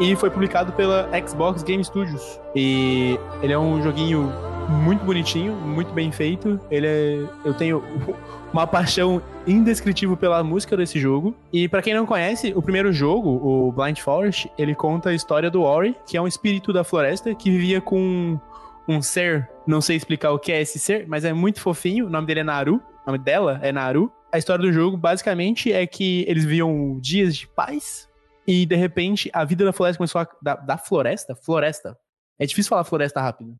e 0.00 0.16
foi 0.16 0.30
publicado 0.30 0.72
pela 0.72 1.08
Xbox 1.26 1.62
Game 1.62 1.84
Studios. 1.84 2.40
E 2.54 3.18
ele 3.42 3.52
é 3.52 3.58
um 3.58 3.82
joguinho 3.82 4.32
muito 4.68 5.04
bonitinho, 5.04 5.52
muito 5.54 5.92
bem 5.92 6.10
feito. 6.10 6.58
Ele 6.70 6.86
é, 6.86 7.26
eu 7.44 7.54
tenho 7.54 7.84
uma 8.52 8.66
paixão 8.66 9.22
indescritível 9.46 10.16
pela 10.16 10.42
música 10.42 10.76
desse 10.76 10.98
jogo. 10.98 11.34
E 11.52 11.68
pra 11.68 11.82
quem 11.82 11.94
não 11.94 12.06
conhece, 12.06 12.52
o 12.56 12.62
primeiro 12.62 12.92
jogo, 12.92 13.28
o 13.30 13.70
Blind 13.70 13.98
Forest, 13.98 14.50
ele 14.58 14.74
conta 14.74 15.10
a 15.10 15.14
história 15.14 15.50
do 15.50 15.62
Ori, 15.62 15.94
que 16.06 16.16
é 16.16 16.20
um 16.20 16.26
espírito 16.26 16.72
da 16.72 16.82
floresta 16.82 17.34
que 17.34 17.50
vivia 17.50 17.80
com 17.80 18.40
um 18.88 19.00
ser, 19.00 19.48
não 19.70 19.80
sei 19.80 19.96
explicar 19.96 20.32
o 20.32 20.38
que 20.38 20.52
é 20.52 20.60
esse 20.60 20.78
ser, 20.78 21.06
mas 21.08 21.24
é 21.24 21.32
muito 21.32 21.60
fofinho. 21.60 22.06
O 22.06 22.10
nome 22.10 22.26
dele 22.26 22.40
é 22.40 22.44
Naru. 22.44 22.76
O 23.06 23.06
nome 23.10 23.18
dela 23.18 23.58
é 23.62 23.72
Naru. 23.72 24.12
A 24.32 24.38
história 24.38 24.62
do 24.64 24.72
jogo, 24.72 24.96
basicamente, 24.96 25.72
é 25.72 25.86
que 25.86 26.24
eles 26.28 26.44
viviam 26.44 26.98
dias 27.00 27.34
de 27.36 27.48
paz 27.48 28.08
e, 28.46 28.66
de 28.66 28.76
repente, 28.76 29.30
a 29.32 29.44
vida 29.44 29.64
da 29.64 29.72
floresta 29.72 29.98
começou 29.98 30.20
a... 30.20 30.28
Da, 30.42 30.56
da 30.56 30.76
floresta? 30.78 31.34
Floresta. 31.34 31.96
É 32.38 32.44
difícil 32.46 32.68
falar 32.68 32.84
floresta 32.84 33.20
rápido. 33.20 33.56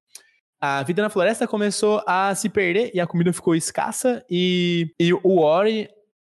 A 0.60 0.82
vida 0.82 1.00
na 1.02 1.08
floresta 1.08 1.46
começou 1.48 2.02
a 2.06 2.34
se 2.34 2.48
perder 2.48 2.90
e 2.94 3.00
a 3.00 3.06
comida 3.06 3.32
ficou 3.32 3.54
escassa 3.54 4.24
e, 4.28 4.92
e 5.00 5.12
o 5.14 5.38
Ori, 5.40 5.88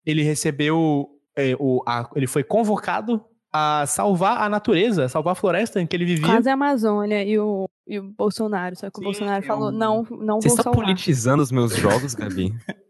ele 0.05 0.23
recebeu... 0.23 1.09
é, 1.35 1.55
o, 1.59 1.83
a- 1.85 2.09
ele 2.15 2.27
foi 2.27 2.43
convocado 2.43 3.23
a 3.53 3.85
salvar 3.85 4.41
a 4.41 4.49
natureza, 4.49 5.07
salvar 5.07 5.33
a 5.33 5.35
floresta 5.35 5.79
em 5.79 5.85
que 5.87 5.95
ele 5.95 6.05
vivia. 6.05 6.25
Quase 6.25 6.49
a 6.49 6.53
Amazônia 6.53 7.23
e 7.23 7.37
o, 7.37 7.69
e 7.87 7.99
o 7.99 8.03
Bolsonaro. 8.03 8.75
Só 8.75 8.89
que 8.89 8.97
Sim, 8.97 9.01
o 9.01 9.05
Bolsonaro 9.05 9.45
falou: 9.45 9.69
um- 9.69 9.71
não, 9.71 10.03
não 10.09 10.41
Você 10.41 10.47
vou 10.49 10.57
está 10.57 10.63
salvar. 10.63 10.83
politizando 10.85 11.43
os 11.43 11.51
meus 11.51 11.75
jogos, 11.75 12.13
Gabi? 12.15 12.53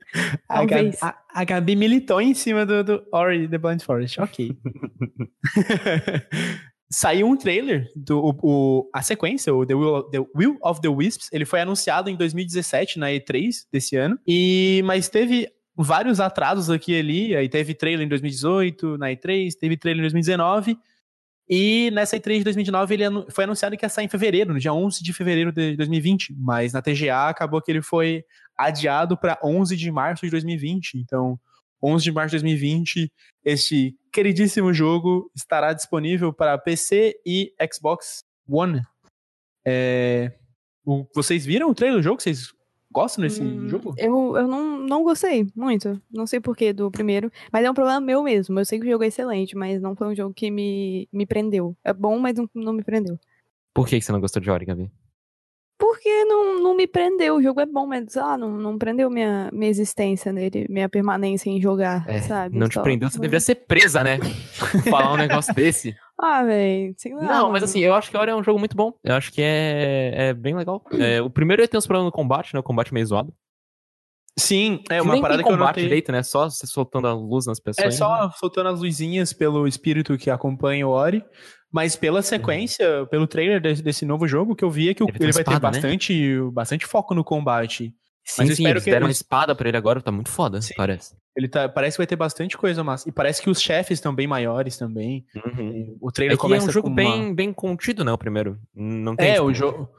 A 0.47 0.63
Gabi, 0.63 0.69
Talvez. 0.91 1.01
a, 1.01 1.17
a 1.33 1.43
Gabi 1.43 1.75
militou 1.75 2.21
em 2.21 2.35
cima 2.35 2.67
do, 2.67 2.83
do 2.83 3.03
Ori 3.11 3.47
The 3.47 3.57
Blind 3.57 3.81
Forest. 3.81 4.21
Ok. 4.21 4.55
Saiu 6.91 7.25
um 7.27 7.35
trailer 7.35 7.87
do 7.95 8.19
o, 8.19 8.37
o- 8.43 8.89
a 8.93 9.01
sequência, 9.01 9.51
o 9.53 9.65
The 9.65 9.73
Will, 9.73 10.03
the 10.11 10.19
Will 10.35 10.57
of 10.61 10.79
the 10.81 10.87
Wisps. 10.89 11.27
Ele 11.31 11.45
foi 11.45 11.61
anunciado 11.61 12.07
em 12.11 12.15
2017 12.15 12.99
na 12.99 13.07
E3 13.07 13.49
desse 13.71 13.95
ano. 13.95 14.19
E 14.27 14.83
mas 14.85 15.09
teve 15.09 15.47
vários 15.75 16.19
atrasos 16.19 16.69
aqui 16.69 16.93
e 16.93 16.99
ali. 16.99 17.35
Aí 17.35 17.49
teve 17.49 17.73
trailer 17.73 18.05
em 18.05 18.09
2018 18.09 18.97
na 18.97 19.07
E3, 19.07 19.53
teve 19.59 19.77
trailer 19.77 19.99
em 19.99 20.03
2019. 20.03 20.77
E 21.49 21.91
nessa 21.91 22.17
E3 22.17 22.37
de 22.37 22.43
2019 22.45 22.93
ele 22.93 23.03
foi 23.29 23.43
anunciado 23.43 23.75
que 23.77 23.83
ia 23.85 23.89
sair 23.89 24.05
em 24.05 24.09
fevereiro, 24.09 24.53
no 24.53 24.59
dia 24.59 24.73
11 24.73 25.03
de 25.03 25.11
fevereiro 25.13 25.51
de 25.51 25.75
2020. 25.75 26.33
Mas 26.37 26.71
na 26.73 26.81
TGA 26.81 27.27
acabou 27.27 27.61
que 27.61 27.71
ele 27.71 27.81
foi 27.81 28.23
adiado 28.57 29.17
para 29.17 29.37
11 29.43 29.75
de 29.75 29.91
março 29.91 30.25
de 30.25 30.31
2020. 30.31 30.95
Então, 30.99 31.37
11 31.81 32.03
de 32.03 32.11
março 32.13 32.29
de 32.37 32.41
2020, 32.43 33.11
este 33.43 33.93
queridíssimo 34.11 34.73
jogo 34.73 35.29
estará 35.35 35.73
disponível 35.73 36.31
para 36.31 36.57
PC 36.57 37.15
e 37.25 37.51
Xbox 37.73 38.23
One. 38.47 38.81
É, 39.65 40.31
o- 40.85 41.05
vocês 41.13 41.45
viram 41.45 41.69
o 41.69 41.75
trailer 41.75 41.99
do 41.99 42.03
jogo? 42.03 42.21
Vocês 42.21 42.53
gosta 42.93 43.21
desse 43.21 43.43
Hum, 43.43 43.67
jogo? 43.67 43.93
Eu, 43.97 44.37
eu 44.37 44.47
não, 44.47 44.77
não 44.79 45.03
gostei 45.03 45.47
muito. 45.55 45.99
Não 46.11 46.25
sei 46.27 46.39
porquê 46.39 46.71
do 46.71 46.89
primeiro. 46.91 47.31
Mas 47.51 47.65
é 47.65 47.69
um 47.71 47.73
problema 47.73 47.99
meu 47.99 48.21
mesmo. 48.23 48.59
Eu 48.59 48.65
sei 48.65 48.79
que 48.79 48.85
o 48.87 48.89
jogo 48.91 49.03
é 49.03 49.07
excelente, 49.07 49.55
mas 49.57 49.81
não 49.81 49.95
foi 49.95 50.07
um 50.07 50.15
jogo 50.15 50.33
que 50.33 50.49
me, 50.51 51.07
me 51.11 51.25
prendeu. 51.25 51.75
É 51.83 51.91
bom, 51.91 52.17
mas 52.19 52.35
não, 52.37 52.47
não 52.53 52.73
me 52.73 52.83
prendeu. 52.83 53.19
Por 53.73 53.87
que 53.87 53.97
que 53.99 54.05
você 54.05 54.11
não 54.11 54.21
gostou 54.21 54.41
de 54.41 54.49
Ori, 54.51 54.65
Gabi? 54.65 54.91
Porque 55.77 56.23
não, 56.25 56.61
não 56.61 56.75
me 56.75 56.87
prendeu. 56.87 57.35
O 57.35 57.41
jogo 57.43 57.59
é 57.59 57.65
bom, 57.65 57.85
mas 57.85 58.15
ah, 58.15 58.37
não, 58.37 58.51
não 58.51 58.77
prendeu 58.77 59.09
minha, 59.09 59.49
minha 59.51 59.69
existência 59.69 60.31
nele, 60.31 60.65
minha 60.69 60.87
permanência 60.87 61.49
em 61.49 61.59
jogar, 61.59 62.07
É, 62.07 62.21
sabe? 62.21 62.57
não 62.57 62.69
te 62.69 62.75
Só- 62.75 62.83
prendeu, 62.83 63.09
você 63.09 63.19
deveria 63.19 63.39
ser 63.41 63.55
presa, 63.55 64.03
né? 64.03 64.17
Falar 64.89 65.13
um 65.13 65.17
negócio 65.17 65.53
desse. 65.53 65.93
Ah, 66.25 66.41
velho, 66.43 66.93
sei 66.97 67.13
lá. 67.13 67.21
Não, 67.21 67.43
mas 67.51 67.61
mano. 67.61 67.65
assim, 67.65 67.79
eu 67.81 67.93
acho 67.93 68.09
que 68.09 68.15
Ori 68.15 68.31
é 68.31 68.35
um 68.35 68.43
jogo 68.43 68.57
muito 68.57 68.77
bom. 68.77 68.93
Eu 69.03 69.15
acho 69.15 69.31
que 69.31 69.41
é, 69.41 70.29
é 70.29 70.33
bem 70.33 70.55
legal. 70.55 70.81
É, 70.97 71.21
o 71.21 71.29
primeiro 71.29 71.61
ele 71.61 71.67
tem 71.67 71.77
uns 71.77 71.85
problemas 71.85 72.05
no 72.05 72.11
combate, 72.15 72.53
né? 72.53 72.59
O 72.59 72.63
combate 72.63 72.93
meio 72.93 73.05
zoado. 73.05 73.33
Sim, 74.39 74.81
é 74.89 75.01
uma 75.01 75.13
Nem 75.13 75.21
parada 75.21 75.39
tem 75.39 75.45
que 75.45 75.51
eu 75.51 75.57
combate 75.57 75.75
notei. 75.75 75.83
direito, 75.83 76.11
né? 76.11 76.23
Só 76.23 76.49
você 76.49 76.65
soltando 76.65 77.07
a 77.07 77.13
luz 77.13 77.45
nas 77.45 77.59
pessoas. 77.59 77.93
É 77.93 77.97
só 77.97 78.31
soltando 78.31 78.69
as 78.69 78.79
luzinhas 78.79 79.31
pelo 79.31 79.67
espírito 79.67 80.17
que 80.17 80.29
acompanha 80.29 80.87
o 80.87 80.91
Ori. 80.91 81.23
Mas 81.71 81.95
pela 81.95 82.21
sequência, 82.21 83.05
pelo 83.07 83.27
trailer 83.27 83.59
desse, 83.61 83.81
desse 83.83 84.05
novo 84.05 84.27
jogo, 84.27 84.55
que 84.55 84.63
eu 84.63 84.69
vi 84.71 84.89
é 84.89 84.93
que 84.93 85.03
o- 85.03 85.07
ele 85.07 85.17
vai 85.31 85.43
ter 85.43 85.51
espada, 85.51 85.67
né? 85.67 85.71
bastante, 85.73 86.39
bastante 86.51 86.85
foco 86.85 87.13
no 87.13 87.23
combate. 87.23 87.93
Sim, 88.25 88.45
Mas 88.47 88.55
sim, 88.55 88.65
eles 88.67 88.83
que 88.83 88.89
deram 88.89 89.07
uma 89.07 89.11
espada 89.11 89.53
pra 89.53 89.67
ele 89.67 89.75
agora, 89.77 90.01
tá 90.01 90.11
muito 90.11 90.29
foda, 90.31 90.61
Sim. 90.61 90.73
parece. 90.77 91.15
Ele 91.35 91.47
tá, 91.47 91.67
parece 91.67 91.95
que 91.97 91.99
vai 91.99 92.07
ter 92.07 92.15
bastante 92.15 92.57
coisa 92.57 92.83
massa. 92.83 93.09
E 93.09 93.11
parece 93.11 93.41
que 93.41 93.49
os 93.49 93.59
chefes 93.61 93.97
estão 93.97 94.15
bem 94.15 94.27
maiores 94.27 94.77
também. 94.77 95.25
Uhum. 95.35 95.97
O 95.99 96.09
É 96.09 96.11
trailer 96.11 96.37
que 96.37 96.39
é 96.39 96.41
começa 96.41 96.67
um 96.67 96.71
jogo 96.71 96.89
bem, 96.89 97.33
bem 97.35 97.51
contido, 97.51 98.05
né? 98.05 98.13
O 98.13 98.17
primeiro. 98.17 98.57
Não 98.73 99.15
tem, 99.15 99.29
É, 99.31 99.33
tipo, 99.33 99.45
o 99.47 99.53
jogo... 99.53 99.89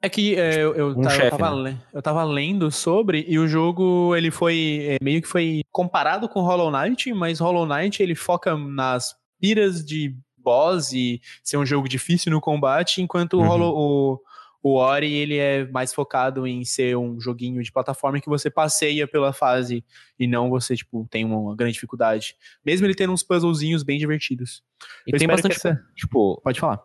É 0.00 0.08
que 0.08 0.36
é, 0.36 0.54
eu, 0.62 0.74
eu, 0.76 0.88
Um 0.90 1.02
tava, 1.02 1.24
eu 1.24 1.30
tava 1.30 1.50
le- 1.50 1.76
eu 1.92 2.00
tava 2.02 2.22
lendo 2.24 2.70
sobre 2.70 3.24
e 3.26 3.36
o 3.36 3.48
jogo 3.48 4.14
ele 4.14 4.30
foi 4.30 4.78
é, 4.90 4.96
meio 5.02 5.20
que 5.20 5.26
foi 5.26 5.62
comparado 5.72 6.28
com 6.28 6.40
Hollow 6.40 6.70
Knight, 6.70 7.12
mas 7.12 7.40
Hollow 7.40 7.66
Knight 7.66 8.00
ele 8.00 8.14
foca 8.14 8.56
nas 8.56 9.16
piras 9.40 9.84
de 9.84 10.14
boss 10.36 10.92
e 10.92 11.20
ser 11.42 11.56
um 11.56 11.66
jogo 11.66 11.88
difícil 11.88 12.30
no 12.30 12.40
combate, 12.40 13.02
enquanto 13.02 13.34
o 13.34 13.40
Uhum. 13.40 13.48
Hollow, 13.48 13.74
o, 13.76 14.20
o 14.62 14.74
Ori 14.74 15.12
ele 15.12 15.36
é 15.36 15.64
mais 15.68 15.94
focado 15.94 16.46
em 16.46 16.64
ser 16.64 16.96
um 16.96 17.20
joguinho 17.20 17.62
de 17.62 17.70
plataforma 17.70 18.20
que 18.20 18.28
você 18.28 18.50
passeia 18.50 19.06
pela 19.06 19.32
fase 19.32 19.84
e 20.18 20.26
não 20.26 20.50
você 20.50 20.74
tipo 20.76 21.06
tem 21.10 21.24
uma 21.24 21.54
grande 21.54 21.74
dificuldade. 21.74 22.36
Mesmo 22.64 22.86
ele 22.86 22.94
tendo 22.94 23.12
uns 23.12 23.22
puzzlezinhos 23.22 23.82
bem 23.82 23.98
divertidos. 23.98 24.62
E 25.06 25.14
Eu 25.14 25.18
tem 25.18 25.28
bastante. 25.28 25.56
essa- 25.56 25.80
Tipo, 25.96 26.40
Pode 26.42 26.58
falar. 26.60 26.80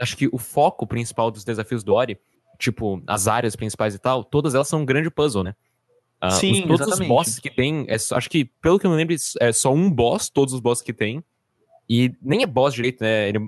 acho 0.00 0.16
que 0.16 0.28
o 0.32 0.38
foco 0.38 0.86
principal 0.86 1.30
dos 1.30 1.44
desafios 1.44 1.84
do 1.84 1.92
Ori, 1.94 2.18
tipo, 2.58 3.02
as 3.06 3.28
áreas 3.28 3.54
principais 3.54 3.94
e 3.94 3.98
tal, 3.98 4.24
todas 4.24 4.54
elas 4.54 4.68
são 4.68 4.80
um 4.80 4.86
grande 4.86 5.10
puzzle, 5.10 5.44
né? 5.44 5.54
Ah, 6.20 6.30
Sim, 6.30 6.50
os- 6.52 6.58
todos 6.62 6.80
exatamente. 6.80 7.02
os 7.02 7.08
bosses 7.08 7.38
que 7.38 7.50
tem, 7.50 7.84
é 7.88 7.94
acho 7.94 8.28
que, 8.30 8.44
pelo 8.60 8.78
que 8.78 8.86
eu 8.86 8.90
me 8.90 8.96
lembro, 8.96 9.14
é 9.40 9.52
só 9.52 9.72
um 9.72 9.88
boss, 9.90 10.28
todos 10.28 10.52
os 10.54 10.60
bosses 10.60 10.82
que 10.82 10.92
tem. 10.92 11.22
E 11.88 12.12
nem 12.20 12.42
é 12.42 12.46
boss 12.46 12.74
direito, 12.74 13.02
né? 13.02 13.28
Ele, 13.28 13.38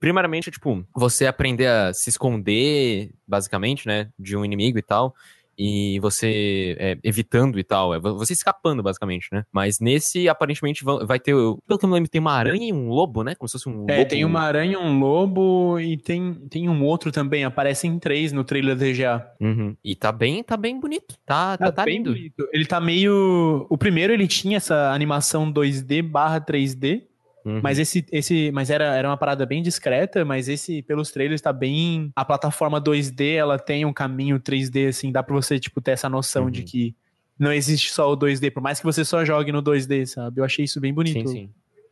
primeiramente, 0.00 0.48
é 0.48 0.52
tipo, 0.52 0.84
você 0.94 1.26
aprender 1.26 1.66
a 1.66 1.92
se 1.92 2.10
esconder, 2.10 3.10
basicamente, 3.26 3.86
né? 3.86 4.08
De 4.18 4.36
um 4.36 4.44
inimigo 4.44 4.78
e 4.78 4.82
tal. 4.82 5.14
E 5.60 5.98
você 5.98 6.76
é, 6.78 6.96
evitando 7.02 7.58
e 7.58 7.64
tal. 7.64 7.92
É 7.92 7.98
você 7.98 8.32
escapando, 8.32 8.80
basicamente, 8.80 9.26
né? 9.32 9.42
Mas 9.50 9.80
nesse, 9.80 10.28
aparentemente, 10.28 10.84
vai 10.84 11.18
ter. 11.18 11.32
Pelo 11.66 11.76
que 11.78 11.84
eu 11.84 11.88
me 11.88 11.94
lembro, 11.96 12.08
tem 12.08 12.20
uma 12.20 12.32
aranha 12.32 12.68
e 12.68 12.72
um 12.72 12.88
lobo, 12.90 13.24
né? 13.24 13.34
Como 13.34 13.48
se 13.48 13.54
fosse 13.54 13.68
um 13.68 13.84
É, 13.88 13.96
lobo. 13.98 14.08
tem 14.08 14.24
uma 14.24 14.40
aranha, 14.40 14.78
um 14.78 15.00
lobo 15.00 15.80
e 15.80 15.96
tem, 15.96 16.32
tem 16.48 16.68
um 16.68 16.84
outro 16.84 17.10
também. 17.10 17.42
Aparecem 17.42 17.98
três 17.98 18.30
no 18.30 18.44
trailer 18.44 18.76
do 18.76 18.84
GA. 18.96 19.28
Uhum. 19.40 19.76
E 19.82 19.96
tá 19.96 20.12
bem, 20.12 20.44
tá 20.44 20.56
bem 20.56 20.78
bonito. 20.78 21.16
Tá, 21.26 21.56
tá, 21.58 21.72
tá 21.72 21.84
bem 21.84 21.96
lindo. 21.96 22.12
bonito. 22.12 22.48
Ele 22.52 22.64
tá 22.64 22.80
meio. 22.80 23.66
O 23.68 23.76
primeiro 23.76 24.12
ele 24.12 24.28
tinha 24.28 24.58
essa 24.58 24.92
animação 24.92 25.52
2D 25.52 26.02
barra 26.02 26.40
3D, 26.40 27.02
Uhum. 27.44 27.60
mas 27.62 27.78
esse, 27.78 28.04
esse, 28.12 28.50
mas 28.52 28.68
era, 28.68 28.94
era 28.96 29.08
uma 29.08 29.16
parada 29.16 29.46
bem 29.46 29.62
discreta. 29.62 30.24
Mas 30.24 30.48
esse, 30.48 30.82
pelos 30.82 31.10
trailers, 31.10 31.40
tá 31.40 31.52
bem. 31.52 32.10
A 32.14 32.24
plataforma 32.24 32.80
2D 32.80 33.34
ela 33.36 33.58
tem 33.58 33.84
um 33.84 33.92
caminho 33.92 34.38
3D, 34.40 34.88
assim, 34.88 35.10
dá 35.12 35.22
pra 35.22 35.34
você 35.34 35.58
tipo 35.58 35.80
ter 35.80 35.92
essa 35.92 36.08
noção 36.08 36.50
de 36.50 36.60
Uhum. 36.60 36.66
que 36.66 36.96
não 37.38 37.52
existe 37.52 37.90
só 37.92 38.10
o 38.12 38.16
2D, 38.16 38.50
por 38.52 38.60
mais 38.62 38.80
que 38.80 38.84
você 38.84 39.04
só 39.04 39.24
jogue 39.24 39.52
no 39.52 39.62
2D, 39.62 40.06
sabe? 40.06 40.40
Eu 40.40 40.44
achei 40.44 40.64
isso 40.64 40.80
bem 40.80 40.92
bonito. 40.92 41.28
Sim, 41.28 41.34
sim. 41.46 41.50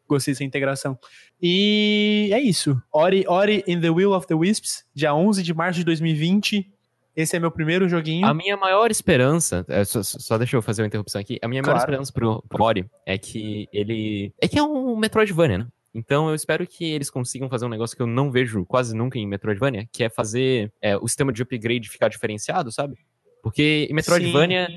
Gostei 0.09 0.35
dessa 0.35 0.45
integração. 0.45 0.99
E 1.43 2.31
é 2.33 2.41
isso. 2.41 2.81
Ori, 2.93 3.25
Ori 3.29 3.65
in 3.67 3.81
the 3.81 3.91
Will 3.91 4.13
of 4.13 4.27
the 4.27 4.35
Wisps, 4.35 4.85
dia 4.95 5.15
11 5.15 5.43
de 5.43 5.53
março 5.55 5.79
de 5.79 5.85
2020. 5.85 6.69
Esse 7.17 7.35
é 7.37 7.41
meu 7.41 7.51
primeiro 7.51 7.89
joguinho. 7.89 8.27
A 8.27 8.35
minha 8.35 8.57
maior 8.57 8.91
esperança, 8.91 9.65
é, 9.69 9.83
só, 9.85 10.03
só 10.03 10.37
deixa 10.37 10.55
eu 10.57 10.61
fazer 10.61 10.83
uma 10.83 10.87
interrupção 10.89 11.19
aqui. 11.21 11.39
A 11.41 11.49
minha 11.49 11.63
maior 11.63 11.73
Claro. 11.77 11.91
esperança 11.91 12.13
pro, 12.13 12.43
pro 12.47 12.63
Ori 12.63 12.85
é 13.07 13.17
que 13.17 13.67
ele. 13.73 14.33
É 14.39 14.47
que 14.47 14.59
é 14.59 14.63
um 14.63 14.95
Metroidvania, 14.97 15.59
né? 15.59 15.69
Então 15.95 16.29
eu 16.29 16.35
espero 16.35 16.67
que 16.67 16.85
eles 16.85 17.09
consigam 17.09 17.49
fazer 17.49 17.65
um 17.65 17.71
negócio 17.71 17.97
que 17.97 18.03
eu 18.03 18.07
não 18.07 18.31
vejo 18.31 18.67
quase 18.67 18.95
nunca 18.95 19.19
em 19.19 19.27
Metroidvania, 19.27 19.89
que 19.91 20.05
é 20.05 20.11
fazer 20.11 20.71
é, 20.83 20.95
o 20.99 21.09
sistema 21.09 21.33
de 21.33 21.41
upgrade 21.43 21.89
ficar 21.89 22.09
diferenciado, 22.09 22.71
sabe? 22.71 22.99
Porque 23.43 23.87
em 23.91 23.95
Metroidvania, 23.95 24.67
Sim. 24.69 24.77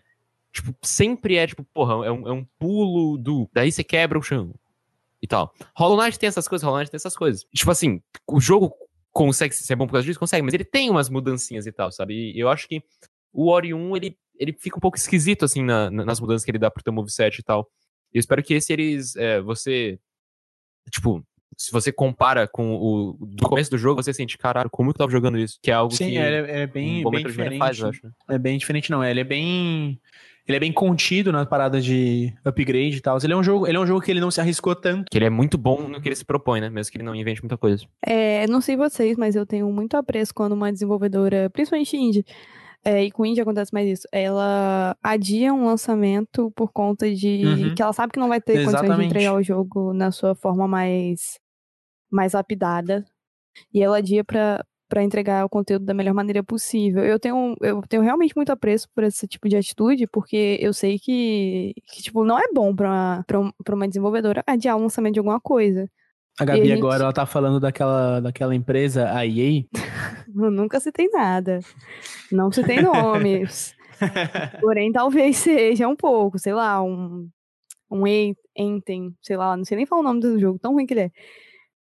tipo, 0.53 0.74
sempre 0.81 1.36
é 1.36 1.46
tipo, 1.46 1.65
porra, 1.74 2.05
é 2.05 2.12
um, 2.12 2.25
é 2.25 2.31
um 2.31 2.46
pulo 2.58 3.17
do. 3.17 3.50
Daí 3.51 3.69
você 3.69 3.84
quebra 3.84 4.17
o 4.17 4.22
chão. 4.22 4.53
E 5.22 5.27
tal. 5.27 5.53
Hollow 5.75 6.01
Knight 6.01 6.17
tem 6.17 6.27
essas 6.27 6.48
coisas, 6.48 6.63
Hollow 6.63 6.79
Knight 6.79 6.89
tem 6.89 6.96
essas 6.98 7.17
coisas. 7.17 7.46
Tipo 7.53 7.72
assim, 7.72 8.01
o 8.25 8.39
jogo 8.39 8.74
consegue 9.11 9.53
ser 9.55 9.75
bom 9.75 9.85
por 9.85 9.93
causa 9.93 10.05
disso? 10.05 10.19
Consegue, 10.19 10.41
mas 10.43 10.53
ele 10.53 10.63
tem 10.65 10.89
umas 10.89 11.09
mudancinhas 11.09 11.65
e 11.65 11.71
tal, 11.71 11.91
sabe? 11.91 12.31
E 12.33 12.39
eu 12.39 12.49
acho 12.49 12.67
que 12.67 12.83
o 13.33 13.49
Ori 13.49 13.73
1, 13.73 13.95
ele, 13.97 14.17
ele 14.37 14.53
fica 14.53 14.77
um 14.77 14.79
pouco 14.79 14.97
esquisito, 14.97 15.45
assim, 15.45 15.63
na- 15.63 15.89
na- 15.91 16.05
nas 16.05 16.19
mudanças 16.19 16.43
que 16.45 16.51
ele 16.51 16.57
dá 16.59 16.69
pro 16.71 16.83
teu 16.83 16.93
moveset 16.93 17.39
e 17.39 17.43
tal. 17.43 17.69
Eu 18.13 18.19
espero 18.19 18.41
que 18.43 18.53
esse 18.53 18.73
eles, 18.73 19.15
é, 19.15 19.39
você, 19.41 19.99
tipo, 20.91 21.23
se 21.57 21.71
você 21.71 21.91
compara 21.91 22.47
com 22.47 22.75
o 22.75 23.17
do 23.19 23.47
começo 23.47 23.69
do 23.69 23.77
jogo, 23.77 24.01
você 24.01 24.13
sente, 24.13 24.37
caralho, 24.37 24.69
como 24.69 24.89
eu 24.89 24.93
tava 24.93 25.11
jogando 25.11 25.37
isso? 25.37 25.59
Que 25.61 25.71
é 25.71 25.73
algo 25.73 25.93
Sim, 25.93 26.11
que 26.11 26.17
é, 26.17 26.61
é 26.61 26.67
bem, 26.67 27.05
um 27.05 27.09
bem 27.11 27.23
diferente. 27.25 27.57
faz, 27.57 27.79
eu 27.79 27.89
acho. 27.89 28.05
né? 28.05 28.11
É 28.29 28.37
bem 28.37 28.57
diferente, 28.57 28.89
não. 28.89 29.03
Ele 29.03 29.19
é 29.19 29.23
bem. 29.23 29.99
Ele 30.49 30.57
é 30.57 30.59
bem 30.59 30.73
contido 30.73 31.31
na 31.31 31.45
parada 31.45 31.79
de 31.79 32.33
upgrade 32.43 32.97
e 32.97 33.01
tal. 33.01 33.17
Ele 33.23 33.33
é 33.33 33.35
um 33.37 33.43
jogo, 33.43 33.67
ele 33.67 33.77
é 33.77 33.79
um 33.79 33.85
jogo 33.85 34.01
que 34.01 34.09
ele 34.09 34.19
não 34.19 34.31
se 34.31 34.41
arriscou 34.41 34.75
tanto. 34.75 35.05
Que 35.11 35.17
ele 35.17 35.25
é 35.25 35.29
muito 35.29 35.57
bom 35.57 35.87
no 35.87 36.01
que 36.01 36.09
ele 36.09 36.15
se 36.15 36.25
propõe, 36.25 36.59
né? 36.59 36.69
Mesmo 36.69 36.91
que 36.91 36.97
ele 36.97 37.05
não 37.05 37.13
invente 37.13 37.41
muita 37.41 37.55
coisa. 37.57 37.85
É, 38.03 38.47
não 38.47 38.59
sei 38.59 38.75
vocês, 38.75 39.15
mas 39.15 39.35
eu 39.35 39.45
tenho 39.45 39.71
muito 39.71 39.95
apreço 39.95 40.33
quando 40.33 40.53
uma 40.53 40.71
desenvolvedora, 40.71 41.49
principalmente 41.51 41.95
indie, 41.95 42.25
é, 42.83 43.03
e 43.03 43.11
com 43.11 43.25
indie 43.25 43.41
acontece 43.41 43.71
mais 43.73 43.87
isso, 43.87 44.07
ela 44.11 44.95
adia 45.03 45.53
um 45.53 45.65
lançamento 45.65 46.51
por 46.55 46.71
conta 46.71 47.13
de 47.13 47.43
Uhum. 47.45 47.75
que 47.75 47.81
ela 47.83 47.93
sabe 47.93 48.13
que 48.13 48.19
não 48.19 48.29
vai 48.29 48.41
ter 48.41 48.53
condições 48.53 48.71
de 48.79 48.85
Exatamente. 48.85 49.09
entregar 49.09 49.33
o 49.35 49.43
jogo 49.43 49.93
na 49.93 50.09
sua 50.11 50.33
forma 50.33 50.67
mais, 50.67 51.37
mais 52.09 52.33
lapidada. 52.33 53.05
E 53.73 53.83
ela 53.83 53.97
adia 53.97 54.23
pra, 54.23 54.65
pra 54.89 55.03
entregar 55.03 55.46
o 55.46 55.50
conteúdo 55.50 55.86
da 55.86 55.93
melhor 55.93 56.13
maneira 56.15 56.43
possível. 56.43 57.03
Eu 57.05 57.19
tenho, 57.19 57.55
eu 57.62 57.81
tenho 57.88 58.01
realmente 58.01 58.36
muito 58.36 58.51
apreço 58.51 58.88
por 58.93 59.03
esse 59.03 59.27
tipo 59.27 59.48
de 59.48 59.55
atitude, 59.55 60.08
porque 60.08 60.58
eu 60.60 60.74
sei 60.74 60.98
que, 61.00 61.74
que 61.88 62.01
tipo, 62.01 62.25
não 62.25 62.38
é 62.39 62.48
bom 62.53 62.75
pra 62.75 62.89
uma, 62.89 63.25
um- 63.34 63.88
desenvolvedora 63.88 64.43
adiar 64.48 64.75
o 64.75 64.81
lançamento 64.81 65.13
de 65.13 65.19
alguma 65.19 65.39
coisa. 65.39 65.88
A 66.39 66.46
Gabi 66.46 66.62
a 66.62 66.65
gente- 66.65 66.77
agora 66.79 67.03
ela 67.03 67.13
tá 67.13 67.25
falando 67.25 67.60
daquela, 67.60 68.19
daquela 68.19 68.55
empresa, 68.55 69.12
a 69.12 69.25
EA. 69.25 69.63
Eu 70.36 70.50
nunca 70.51 70.79
citei 70.79 71.08
nada. 71.10 71.60
Não 72.31 72.51
citei 72.51 72.81
nomes. 72.81 73.75
Porém, 74.62 74.91
talvez 74.91 75.38
seja 75.38 75.88
um 75.88 75.96
pouco, 75.96 76.39
sei 76.39 76.53
lá, 76.53 76.81
um. 76.81 77.29
Um 77.91 78.05
en- 78.08 78.36
Enten, 78.55 79.13
sei 79.22 79.36
lá, 79.38 79.55
não 79.58 79.63
sei 79.65 79.77
nem 79.77 79.86
falar 79.86 80.01
o 80.01 80.03
nome 80.03 80.19
do 80.22 80.38
jogo, 80.39 80.60
tão 80.60 80.74
ruim 80.74 80.86
que 80.86 80.93
ele 80.93 81.01
é. 81.01 81.12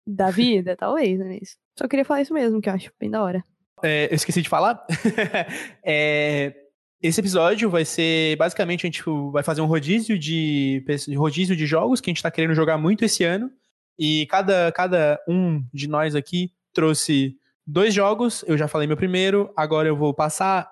Da 0.05 0.29
vida, 0.29 0.75
talvez, 0.75 1.19
né? 1.19 1.39
Só 1.77 1.87
queria 1.87 2.05
falar 2.05 2.21
isso 2.21 2.33
mesmo, 2.33 2.61
que 2.61 2.69
eu 2.69 2.73
acho 2.73 2.91
bem 2.99 3.09
da 3.09 3.23
hora. 3.23 3.43
É, 3.83 4.09
eu 4.11 4.15
esqueci 4.15 4.41
de 4.41 4.49
falar. 4.49 4.85
É, 5.83 6.53
esse 7.01 7.19
episódio 7.19 7.69
vai 7.69 7.85
ser 7.85 8.35
basicamente 8.37 8.81
a 8.81 8.87
gente 8.87 8.95
tipo, 8.95 9.29
vai 9.29 9.43
fazer 9.43 9.61
um 9.61 9.67
rodízio 9.67 10.17
de 10.17 10.83
rodízio 11.15 11.55
de 11.55 11.65
jogos 11.67 12.01
que 12.01 12.09
a 12.09 12.13
gente 12.13 12.23
tá 12.23 12.31
querendo 12.31 12.55
jogar 12.55 12.77
muito 12.77 13.05
esse 13.05 13.23
ano. 13.23 13.51
E 13.97 14.25
cada, 14.25 14.71
cada 14.71 15.19
um 15.27 15.63
de 15.73 15.87
nós 15.87 16.15
aqui 16.15 16.51
trouxe 16.73 17.37
dois 17.65 17.93
jogos. 17.93 18.43
Eu 18.47 18.57
já 18.57 18.67
falei 18.67 18.87
meu 18.87 18.97
primeiro, 18.97 19.51
agora 19.55 19.87
eu 19.87 19.95
vou 19.95 20.13
passar 20.13 20.69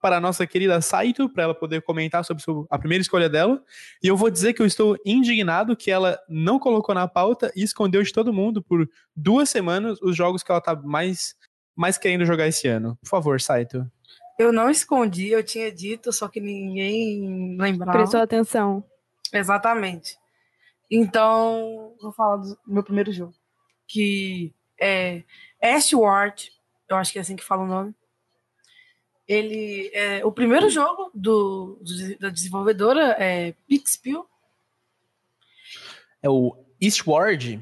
para 0.00 0.16
a 0.16 0.20
nossa 0.20 0.46
querida 0.46 0.80
Saito 0.80 1.28
para 1.28 1.44
ela 1.44 1.54
poder 1.54 1.82
comentar 1.82 2.24
sobre 2.24 2.42
a 2.70 2.78
primeira 2.78 3.02
escolha 3.02 3.28
dela. 3.28 3.62
E 4.02 4.06
eu 4.06 4.16
vou 4.16 4.30
dizer 4.30 4.52
que 4.52 4.62
eu 4.62 4.66
estou 4.66 4.96
indignado 5.04 5.76
que 5.76 5.90
ela 5.90 6.18
não 6.28 6.58
colocou 6.58 6.94
na 6.94 7.08
pauta 7.08 7.52
e 7.54 7.62
escondeu 7.62 8.02
de 8.02 8.12
todo 8.12 8.32
mundo 8.32 8.62
por 8.62 8.88
duas 9.14 9.50
semanas 9.50 10.00
os 10.02 10.16
jogos 10.16 10.42
que 10.42 10.50
ela 10.50 10.60
tá 10.60 10.74
mais 10.74 11.36
mais 11.76 11.96
querendo 11.96 12.24
jogar 12.24 12.48
esse 12.48 12.66
ano. 12.66 12.98
Por 13.00 13.08
favor, 13.08 13.40
Saito. 13.40 13.88
Eu 14.36 14.52
não 14.52 14.68
escondi, 14.68 15.28
eu 15.28 15.44
tinha 15.44 15.70
dito, 15.70 16.12
só 16.12 16.26
que 16.26 16.40
ninguém 16.40 17.56
lembrava. 17.56 17.98
Prestou 17.98 18.20
atenção. 18.20 18.84
Exatamente. 19.32 20.16
Então, 20.90 21.94
vou 22.00 22.12
falar 22.12 22.38
do 22.38 22.58
meu 22.66 22.82
primeiro 22.82 23.12
jogo, 23.12 23.34
que 23.86 24.52
é 24.80 25.22
Ashword, 25.62 26.50
eu 26.88 26.96
acho 26.96 27.12
que 27.12 27.18
é 27.18 27.20
assim 27.20 27.36
que 27.36 27.44
fala 27.44 27.62
o 27.62 27.66
nome. 27.66 27.94
Ele 29.28 29.90
é 29.92 30.24
o 30.24 30.32
primeiro 30.32 30.70
jogo 30.70 31.10
do, 31.14 31.78
do- 31.82 32.18
da 32.18 32.30
desenvolvedora 32.30 33.14
é 33.18 33.52
Pixpil. 33.68 34.24
É 36.22 36.30
o 36.30 36.56
Eastward. 36.80 37.60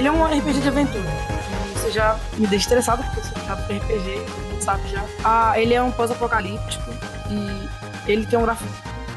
Ele 0.00 0.08
é 0.08 0.12
um 0.12 0.24
RPG 0.24 0.62
de 0.62 0.68
aventura. 0.68 1.04
Você 1.74 1.90
já 1.90 2.18
me 2.38 2.46
deixa 2.46 2.64
estressado 2.64 3.04
porque 3.04 3.20
você 3.20 3.34
sabe 3.46 3.66
que 3.66 3.72
RPG, 3.74 4.62
sabe 4.62 4.88
já. 4.88 5.04
Ah, 5.22 5.60
ele 5.60 5.74
é 5.74 5.82
um 5.82 5.90
pós-apocalíptico 5.92 6.90
e 7.28 8.10
ele 8.10 8.24
tem 8.24 8.38
um 8.38 8.42
gráfico 8.42 8.70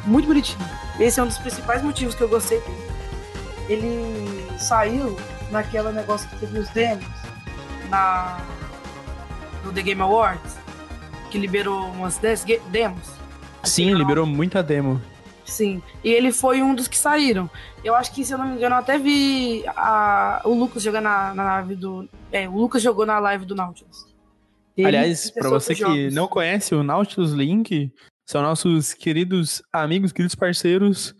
muito 0.05 0.27
bonitinho. 0.27 0.59
Esse 0.99 1.21
é 1.21 1.23
um 1.23 1.27
dos 1.27 1.37
principais 1.37 1.81
motivos 1.81 2.13
que 2.15 2.21
eu 2.21 2.27
gostei 2.27 2.59
dele. 2.59 2.83
Ele 3.69 4.45
saiu 4.59 5.17
naquela 5.51 5.89
negócio 5.93 6.27
que 6.27 6.35
teve 6.35 6.59
os 6.59 6.67
demos 6.71 7.05
na 7.89 8.39
no 9.63 9.71
The 9.71 9.81
Game 9.83 10.01
Awards, 10.01 10.57
que 11.31 11.37
liberou 11.37 11.85
umas 11.91 12.17
10 12.17 12.43
ge- 12.45 12.61
demos. 12.67 13.07
Sim, 13.63 13.93
liberou 13.93 14.25
muita 14.25 14.61
demo. 14.61 15.01
Sim, 15.45 15.81
e 16.03 16.09
ele 16.09 16.31
foi 16.31 16.61
um 16.61 16.73
dos 16.73 16.87
que 16.87 16.97
saíram. 16.97 17.49
Eu 17.83 17.95
acho 17.95 18.13
que, 18.13 18.23
se 18.23 18.33
eu 18.33 18.37
não 18.37 18.47
me 18.47 18.55
engano, 18.55 18.75
eu 18.75 18.79
até 18.79 18.97
vi 18.97 19.63
a- 19.75 20.41
o 20.45 20.53
Lucas 20.53 20.81
jogando 20.81 21.03
na, 21.03 21.33
na 21.33 21.43
live 21.43 21.75
do. 21.75 22.07
É, 22.31 22.47
o 22.47 22.57
Lucas 22.57 22.81
jogou 22.81 23.05
na 23.05 23.19
live 23.19 23.45
do 23.45 23.53
Nautilus. 23.55 24.05
Ele 24.77 24.87
Aliás, 24.87 25.29
pra 25.31 25.43
pessoas 25.43 25.63
você 25.65 25.75
que 25.75 25.81
jogos. 25.81 26.13
não 26.15 26.27
conhece 26.27 26.73
o 26.73 26.81
Nautilus 26.81 27.31
Link, 27.33 27.91
são 28.25 28.41
nossos 28.41 28.93
queridos 28.93 29.61
amigos, 29.71 30.11
queridos 30.11 30.33
parceiros, 30.33 31.13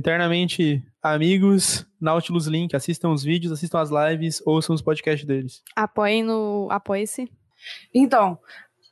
eternamente 0.00 0.82
amigos, 1.02 1.86
Nautilus 2.00 2.46
Link. 2.46 2.74
Assistam 2.74 3.10
os 3.10 3.22
vídeos, 3.22 3.52
assistam 3.52 3.78
as 3.80 3.90
lives, 3.90 4.42
ouçam 4.46 4.74
os 4.74 4.82
podcasts 4.82 5.26
deles. 5.26 5.62
Apoiem 5.76 6.22
no. 6.24 6.66
Apoie-se. 6.70 7.30
Então, 7.94 8.38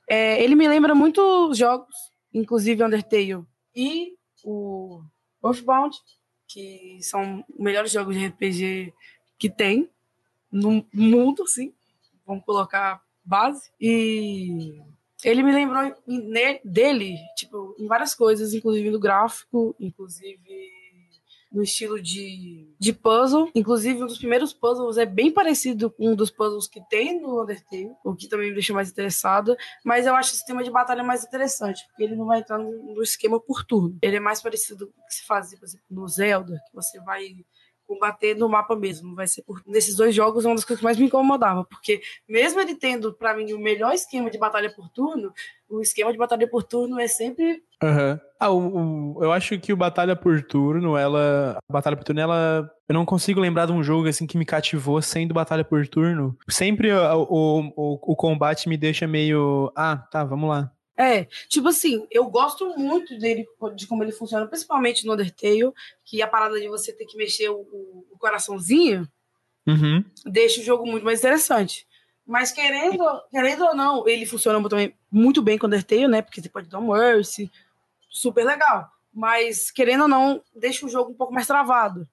é, 0.09 0.43
ele 0.43 0.55
me 0.55 0.69
lembra 0.69 0.95
muito 0.95 1.21
os 1.51 1.57
jogos, 1.59 1.95
inclusive 2.33 2.85
Undertale 2.85 3.43
e 3.75 4.13
o 4.45 5.03
Earthbound, 5.45 5.97
que 6.47 6.99
são 7.03 7.45
os 7.49 7.59
melhores 7.59 7.93
jogos 7.93 8.17
de 8.17 8.27
RPG 8.27 8.93
que 9.39 9.51
tem 9.51 9.89
no 10.51 10.85
mundo, 10.93 11.47
sim. 11.47 11.73
Vamos 12.27 12.45
colocar 12.45 13.03
base. 13.25 13.71
E 13.81 14.81
ele 15.25 15.43
me 15.43 15.53
lembrou 15.53 15.95
dele, 16.65 17.17
tipo, 17.37 17.75
em 17.79 17.87
várias 17.87 18.15
coisas, 18.15 18.55
inclusive 18.55 18.91
no 18.91 18.99
gráfico, 18.99 19.75
inclusive 19.79 20.39
no 21.51 21.63
estilo 21.63 22.01
de, 22.01 22.69
de 22.79 22.93
puzzle. 22.93 23.51
Inclusive, 23.55 24.03
um 24.03 24.07
dos 24.07 24.19
primeiros 24.19 24.53
puzzles 24.53 24.97
é 24.97 25.07
bem 25.07 25.31
parecido 25.31 25.91
com 25.91 26.11
um 26.11 26.15
dos 26.15 26.31
puzzles 26.31 26.69
que 26.69 26.81
tem 26.89 27.21
no 27.21 27.43
Undertale, 27.43 27.91
o 28.05 28.15
que 28.15 28.29
também 28.29 28.49
me 28.49 28.55
deixou 28.55 28.75
mais 28.75 28.91
interessada. 28.91 29.57
Mas 29.85 30.07
eu 30.07 30.15
acho 30.15 30.31
o 30.31 30.35
sistema 30.35 30.63
de 30.63 30.71
batalha 30.71 31.03
mais 31.03 31.25
interessante, 31.25 31.87
porque 31.89 32.03
ele 32.03 32.17
não 32.17 32.27
vai 32.27 32.41
entrar 32.41 32.59
no, 32.59 32.95
no 32.95 33.03
esquema 33.03 33.41
por 33.41 33.65
turno. 33.65 33.97
Ele 34.03 34.17
é 34.17 34.21
mais 34.21 34.43
parecido 34.43 34.87
com 34.87 35.01
o 35.01 35.07
que 35.07 35.15
se 35.15 35.27
fazia, 35.27 35.59
por 35.59 35.65
exemplo, 35.65 35.87
no 35.91 36.07
Zelda, 36.09 36.61
que 36.69 36.75
você 36.75 37.01
vai 37.01 37.45
combater 37.89 38.37
no 38.37 38.49
mapa 38.49 38.77
mesmo. 38.77 39.15
Vai 39.15 39.27
ser 39.27 39.43
por... 39.43 39.61
Nesses 39.67 39.97
dois 39.97 40.15
jogos, 40.15 40.45
uma 40.45 40.55
das 40.55 40.65
coisas 40.65 40.79
que 40.81 40.85
mais 40.85 40.97
me 40.99 41.07
incomodava, 41.07 41.65
porque 41.65 42.01
mesmo 42.29 42.61
ele 42.61 42.75
tendo, 42.75 43.13
pra 43.15 43.35
mim, 43.35 43.53
o 43.55 43.59
melhor 43.59 43.93
esquema 43.95 44.31
de 44.31 44.39
batalha 44.39 44.71
por 44.71 44.89
turno, 44.91 45.33
o 45.69 45.81
esquema 45.81 46.13
de 46.13 46.19
batalha 46.19 46.47
por 46.49 46.63
turno 46.63 47.01
é 47.01 47.09
sempre 47.09 47.63
Aham. 47.83 48.21
Ah, 48.41 48.51
o, 48.51 49.17
o- 49.19 49.25
eu 49.25 49.33
acho 49.33 49.57
que 49.61 49.73
o 49.73 49.77
Batalha 49.77 50.15
por 50.17 50.43
Turno, 50.43 50.97
ela. 50.97 51.59
A 51.69 51.73
Batalha 51.73 51.97
por 51.97 52.03
Turno, 52.05 52.21
ela. 52.21 52.69
Eu 52.89 52.93
não 52.95 53.05
consigo 53.05 53.41
lembrar 53.41 53.67
de 53.67 53.73
um 53.73 53.83
jogo 53.85 54.09
assim 54.09 54.27
que 54.27 54.37
me 54.37 54.45
cativou 54.45 55.01
sendo 55.01 55.33
Batalha 55.35 55.65
por 55.65 55.87
Turno. 55.87 56.37
Sempre 56.49 56.93
o, 56.93 57.23
o, 57.23 57.61
o, 57.77 58.13
o 58.13 58.17
combate 58.17 58.69
me 58.69 58.77
deixa 58.77 59.07
meio. 59.07 59.73
Ah, 59.77 59.97
tá, 59.97 60.25
vamos 60.25 60.49
lá. 60.51 60.73
É, 61.01 61.27
tipo 61.49 61.69
assim, 61.69 62.07
eu 62.11 62.29
gosto 62.29 62.77
muito 62.77 63.17
dele, 63.19 63.47
de 63.77 63.87
como 63.87 64.03
ele 64.03 64.11
funciona, 64.11 64.47
principalmente 64.49 65.07
no 65.07 65.13
Undertale, 65.13 65.73
que 66.05 66.21
a 66.21 66.27
parada 66.27 66.61
de 66.61 66.67
você 66.69 66.93
ter 66.93 67.07
que 67.07 67.17
mexer 67.17 67.49
o, 67.51 67.61
o- 67.61 68.17
coraçãozinho 68.19 69.09
Uhum. 69.65 70.05
deixa 70.27 70.61
o 70.61 70.65
jogo 70.65 70.85
muito 70.85 71.05
mais 71.05 71.21
interessante. 71.21 71.87
Mas 72.27 72.51
querendo, 72.51 73.05
querendo 73.31 73.65
ou 73.65 73.77
não, 73.77 74.09
ele 74.09 74.27
funciona 74.27 74.61
também 74.69 74.93
muito 75.11 75.41
bem 75.41 75.57
com 75.57 75.67
o 75.67 75.69
Undertale, 75.69 76.09
né? 76.09 76.21
Porque 76.21 76.43
você 76.43 76.49
pode 76.49 76.69
dar 76.69 76.79
um 76.81 76.93
Mercy, 76.93 77.49
super 78.11 78.45
legal. 78.45 78.91
Mas 79.15 79.71
querendo 79.71 80.03
ou 80.03 80.09
não, 80.09 80.43
deixa 80.55 80.85
o 80.85 80.89
jogo 80.89 81.13
um 81.13 81.15
pouco 81.15 81.33
mais 81.33 81.47
travado. 81.47 82.09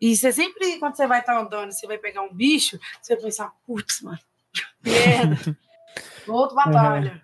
E 0.00 0.16
você 0.16 0.32
sempre, 0.32 0.78
quando 0.78 0.96
você 0.96 1.06
vai 1.06 1.20
estar 1.20 1.38
andando, 1.40 1.70
você 1.72 1.86
vai 1.86 1.98
pegar 1.98 2.22
um 2.22 2.34
bicho, 2.34 2.78
você 3.00 3.14
vai 3.14 3.24
pensar, 3.24 3.52
putz, 3.64 4.00
mano, 4.02 4.18
merda, 4.82 5.38
outra 6.26 6.56
batalha. 6.56 7.23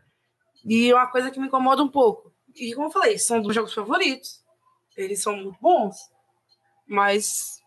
E 0.64 0.92
uma 0.92 1.06
coisa 1.06 1.30
que 1.30 1.40
me 1.40 1.46
incomoda 1.46 1.82
um 1.82 1.88
pouco. 1.88 2.32
E 2.54 2.74
como 2.74 2.88
eu 2.88 2.92
falei, 2.92 3.18
são 3.18 3.40
dos 3.40 3.54
jogos 3.54 3.72
favoritos. 3.72 4.42
Eles 4.96 5.22
são 5.22 5.36
muito 5.36 5.58
bons. 5.60 5.96
Mas 6.86 7.60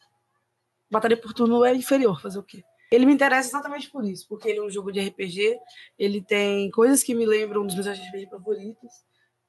Batalha 0.94 1.18
por 1.18 1.34
turno 1.34 1.66
é 1.66 1.74
inferior, 1.74 2.22
fazer 2.22 2.38
o 2.38 2.44
quê? 2.44 2.64
Ele 2.92 3.08
me 3.08 3.14
interessa 3.14 3.50
exatamente 3.50 3.90
por 3.90 4.06
isso, 4.06 4.28
porque 4.30 4.48
ele 4.48 4.60
é 4.60 4.64
um 4.64 4.70
jogo 4.70 4.92
de 4.92 5.00
RPG, 5.00 5.58
ele 5.98 6.22
tem 6.22 6.70
coisas 6.70 7.02
que 7.02 7.16
me 7.16 7.26
lembram 7.26 7.66
dos 7.66 7.74
meus 7.74 7.88
RPG 7.88 8.28
favoritos, 8.30 8.92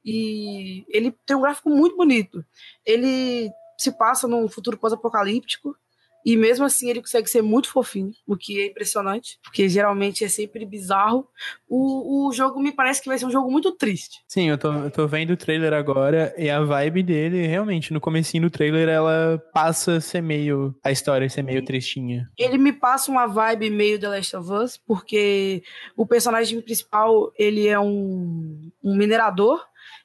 e 0.02 0.86
ele 0.88 1.12
tem 1.26 1.36
um 1.36 1.42
gráfico 1.42 1.68
muito 1.68 1.96
bonito. 1.96 2.42
Ele 2.82 3.52
se 3.78 3.92
passa 3.92 4.26
num 4.26 4.48
futuro 4.48 4.78
pós-apocalíptico, 4.78 5.76
e 6.24 6.36
mesmo 6.36 6.64
assim 6.64 6.88
ele 6.88 7.00
consegue 7.00 7.28
ser 7.28 7.42
muito 7.42 7.68
fofinho, 7.70 8.12
o 8.26 8.36
que 8.36 8.60
é 8.60 8.66
impressionante, 8.66 9.38
porque 9.42 9.68
geralmente 9.68 10.24
é 10.24 10.28
sempre 10.28 10.64
bizarro. 10.64 11.28
O, 11.68 12.28
o 12.28 12.32
jogo 12.32 12.60
me 12.60 12.72
parece 12.72 13.02
que 13.02 13.08
vai 13.08 13.18
ser 13.18 13.26
um 13.26 13.30
jogo 13.30 13.50
muito 13.50 13.72
triste. 13.72 14.22
Sim, 14.26 14.48
eu 14.48 14.56
tô, 14.56 14.72
eu 14.72 14.90
tô 14.90 15.06
vendo 15.06 15.32
o 15.32 15.36
trailer 15.36 15.72
agora 15.72 16.34
e 16.38 16.48
a 16.48 16.62
vibe 16.62 17.02
dele, 17.02 17.46
realmente, 17.46 17.92
no 17.92 18.00
comecinho 18.00 18.44
do 18.44 18.50
trailer, 18.50 18.88
ela 18.88 19.42
passa 19.52 19.96
a 19.96 20.00
ser 20.00 20.22
meio. 20.22 20.74
A 20.82 20.90
história 20.90 21.28
ser 21.28 21.42
meio 21.42 21.64
tristinha. 21.64 22.28
ele 22.38 22.58
me 22.58 22.72
passa 22.72 23.10
uma 23.10 23.26
vibe 23.26 23.70
meio 23.70 23.98
The 23.98 24.08
Last 24.08 24.36
of 24.36 24.52
Us, 24.52 24.76
porque 24.76 25.62
o 25.96 26.06
personagem 26.06 26.60
principal, 26.60 27.32
ele 27.38 27.66
é 27.66 27.78
um, 27.78 28.70
um 28.82 28.96
minerador, 28.96 29.60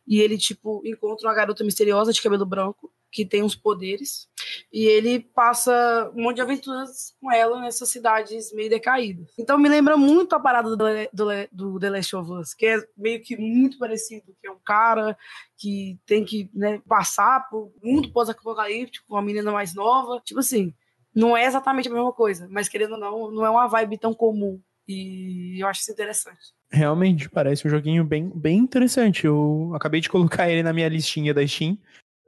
e 0.07 0.19
ele, 0.19 0.37
tipo, 0.37 0.81
encontra 0.83 1.27
uma 1.27 1.35
garota 1.35 1.63
misteriosa 1.63 2.11
de 2.11 2.21
cabelo 2.21 2.45
branco, 2.45 2.91
que 3.11 3.25
tem 3.25 3.43
uns 3.43 3.55
poderes, 3.55 4.27
e 4.71 4.85
ele 4.85 5.19
passa 5.19 6.11
um 6.15 6.23
monte 6.23 6.35
de 6.35 6.41
aventuras 6.41 7.15
com 7.19 7.31
ela 7.31 7.59
nessas 7.61 7.89
cidades 7.89 8.53
meio 8.53 8.69
decaídas. 8.69 9.27
Então 9.37 9.57
me 9.57 9.67
lembra 9.67 9.97
muito 9.97 10.33
a 10.35 10.39
parada 10.39 10.75
do, 10.75 10.85
do, 11.13 11.25
do 11.51 11.79
The 11.79 11.89
Last 11.89 12.15
of 12.15 12.31
Us, 12.31 12.53
que 12.53 12.65
é 12.65 12.77
meio 12.97 13.21
que 13.21 13.35
muito 13.37 13.77
parecido, 13.77 14.35
que 14.39 14.47
é 14.47 14.51
um 14.51 14.59
cara 14.63 15.17
que 15.57 15.99
tem 16.05 16.23
que 16.23 16.49
né, 16.53 16.81
passar 16.87 17.49
por 17.49 17.71
um 17.83 17.95
mundo 17.95 18.11
pós-apocalíptico 18.11 19.07
com 19.07 19.15
uma 19.15 19.21
menina 19.21 19.51
mais 19.51 19.73
nova, 19.73 20.21
tipo 20.23 20.39
assim, 20.39 20.73
não 21.13 21.35
é 21.35 21.45
exatamente 21.45 21.89
a 21.89 21.93
mesma 21.93 22.13
coisa, 22.13 22.47
mas 22.49 22.69
querendo 22.69 22.93
ou 22.93 22.99
não, 22.99 23.31
não 23.31 23.45
é 23.45 23.49
uma 23.49 23.67
vibe 23.67 23.97
tão 23.97 24.13
comum. 24.13 24.61
E 24.87 25.61
eu 25.61 25.67
acho 25.67 25.81
isso 25.81 25.91
interessante. 25.91 26.39
Realmente, 26.71 27.29
parece 27.29 27.67
um 27.67 27.69
joguinho 27.69 28.03
bem, 28.03 28.31
bem 28.33 28.57
interessante. 28.57 29.25
Eu 29.25 29.71
acabei 29.75 30.01
de 30.01 30.09
colocar 30.09 30.49
ele 30.49 30.63
na 30.63 30.73
minha 30.73 30.89
listinha 30.89 31.33
da 31.33 31.45
Steam 31.45 31.77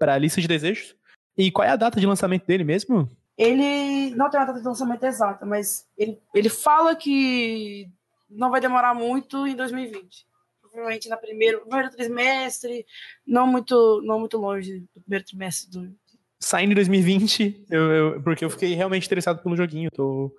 para 0.02 0.16
a 0.16 0.18
lista 0.18 0.42
de 0.42 0.48
desejos. 0.48 0.96
E 1.38 1.52
qual 1.52 1.68
é 1.68 1.70
a 1.72 1.76
data 1.76 2.00
de 2.00 2.08
lançamento 2.08 2.48
dele 2.48 2.64
mesmo? 2.64 3.08
Ele 3.38 4.10
não 4.16 4.30
tem 4.32 4.40
uma 4.40 4.48
data 4.48 4.60
de 4.60 4.66
lançamento 4.66 5.04
exata, 5.06 5.46
mas 5.46 5.88
ele, 5.96 6.20
ele 6.34 6.50
fala 6.50 6.96
que 6.96 7.88
não 8.28 8.50
vai 8.50 8.60
demorar 8.60 8.96
muito 8.96 9.46
em 9.46 9.56
2020. 9.56 10.26
Provavelmente 10.60 11.08
na 11.08 11.18
primeiro, 11.18 11.60
no 11.60 11.66
primeiro 11.68 11.92
trimestre, 11.96 12.84
não 13.28 13.46
muito, 13.46 14.02
não 14.04 14.20
muito 14.20 14.38
longe 14.38 14.80
do 14.96 15.02
primeiro 15.02 15.24
trimestre 15.26 15.70
do. 15.70 15.94
Saindo 16.40 16.72
em 16.72 16.76
2020, 16.76 17.66
eu, 17.70 17.82
eu- 17.92 18.22
porque 18.24 18.44
eu 18.44 18.50
fiquei 18.50 18.74
realmente 18.74 19.06
interessado 19.06 19.44
pelo 19.44 19.56
joguinho. 19.56 19.92
Tô 19.92 20.34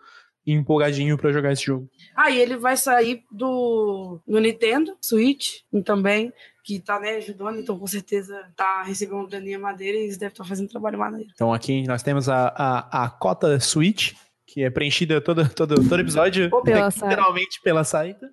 empolgadinho 0.46 1.16
pra 1.16 1.32
jogar 1.32 1.52
esse 1.52 1.64
jogo. 1.64 1.88
Ah, 2.16 2.30
e 2.30 2.38
ele 2.40 2.56
vai 2.56 2.76
sair 2.76 3.22
do, 3.30 4.20
do 4.26 4.38
Nintendo 4.40 4.96
Switch 5.00 5.60
também, 5.84 6.32
que 6.64 6.80
tá 6.80 6.98
né, 7.00 7.16
ajudando, 7.16 7.58
então 7.58 7.78
com 7.78 7.86
certeza 7.86 8.34
tá 8.56 8.82
recebendo 8.82 9.26
graninha 9.28 9.58
madeira 9.58 9.96
e 9.98 10.02
eles 10.04 10.16
devem 10.16 10.32
estar 10.32 10.44
fazendo 10.44 10.68
trabalho 10.68 10.98
maneiro. 10.98 11.28
Então 11.34 11.52
aqui 11.52 11.86
nós 11.86 12.02
temos 12.02 12.28
a, 12.28 12.48
a, 12.56 13.04
a 13.04 13.10
cota 13.10 13.58
Switch, 13.60 14.14
que 14.46 14.62
é 14.62 14.70
preenchida 14.70 15.20
todo, 15.20 15.48
todo, 15.48 15.74
todo 15.88 16.00
episódio, 16.00 16.48
Ou 16.52 16.62
pela 16.62 16.88
literalmente 16.94 17.60
pela 17.62 17.84
Saita. 17.84 18.28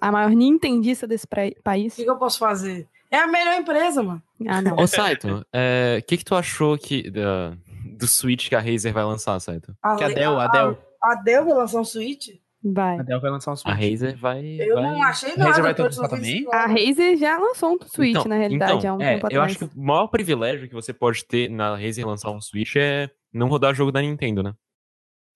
A 0.00 0.10
maior 0.10 0.30
nintendista 0.30 1.06
desse 1.06 1.26
pra- 1.26 1.46
O 1.46 1.62
país. 1.62 1.94
que, 1.94 2.04
que 2.04 2.10
eu 2.10 2.16
posso 2.18 2.38
fazer? 2.38 2.88
É 3.10 3.18
a 3.18 3.26
melhor 3.26 3.54
empresa, 3.60 4.02
mano. 4.02 4.22
Ah, 4.48 4.62
não. 4.62 4.76
Ô, 4.76 4.86
Saito, 4.86 5.28
o 5.38 6.02
que, 6.06 6.16
que 6.16 6.24
tu 6.24 6.34
achou 6.34 6.78
que, 6.78 7.10
da- 7.10 7.54
do 7.98 8.06
Switch 8.06 8.48
que 8.48 8.54
a 8.54 8.60
Razer 8.60 8.92
vai 8.92 9.04
lançar, 9.04 9.38
Saito? 9.38 9.74
A, 9.82 9.96
Que 9.96 10.04
a 10.04 10.08
Dell, 10.08 10.40
a 10.40 10.46
Dell. 10.48 10.78
A 11.02 11.14
Dell 11.16 11.44
vai 11.44 11.54
lançar 11.54 11.80
um 11.80 11.84
Switch? 11.84 12.28
Vai. 12.64 12.98
A 13.00 13.02
Dell 13.02 13.20
vai 13.20 13.30
lançar 13.30 13.50
um 13.50 13.54
A 13.54 13.56
Switch. 13.56 13.74
Razer 13.74 14.16
vai. 14.16 14.44
Eu 14.60 14.74
vai... 14.76 14.82
não 14.84 15.02
achei 15.02 15.32
A 15.32 15.36
nada. 15.36 15.48
Razer 15.50 15.62
vai 15.64 15.74
ter 15.74 15.88
te 15.90 15.98
ouvindo 16.00 16.08
também? 16.10 16.46
A. 16.52 16.66
Razer 16.66 17.16
já 17.16 17.38
lançou 17.38 17.74
um 17.74 17.78
Switch, 17.86 18.10
Então, 18.10 18.24
na 18.26 18.36
realidade, 18.36 18.72
então, 18.78 18.94
há 18.94 18.96
um 18.96 19.02
é, 19.02 19.14
tempo 19.14 19.28
eu 19.30 19.42
acho 19.42 19.58
que 19.58 19.64
o 19.64 19.70
maior 19.82 20.06
privilégio 20.06 20.68
que 20.68 20.74
você 20.74 20.92
pode 20.92 21.24
ter 21.24 21.50
na 21.50 21.74
Razer 21.76 22.06
lançar 22.06 22.30
um 22.30 22.40
Switch 22.40 22.76
é 22.76 23.10
não 23.32 23.48
rodar 23.48 23.74
jogo 23.74 23.90
da 23.90 24.00
Nintendo, 24.00 24.42
né? 24.42 24.54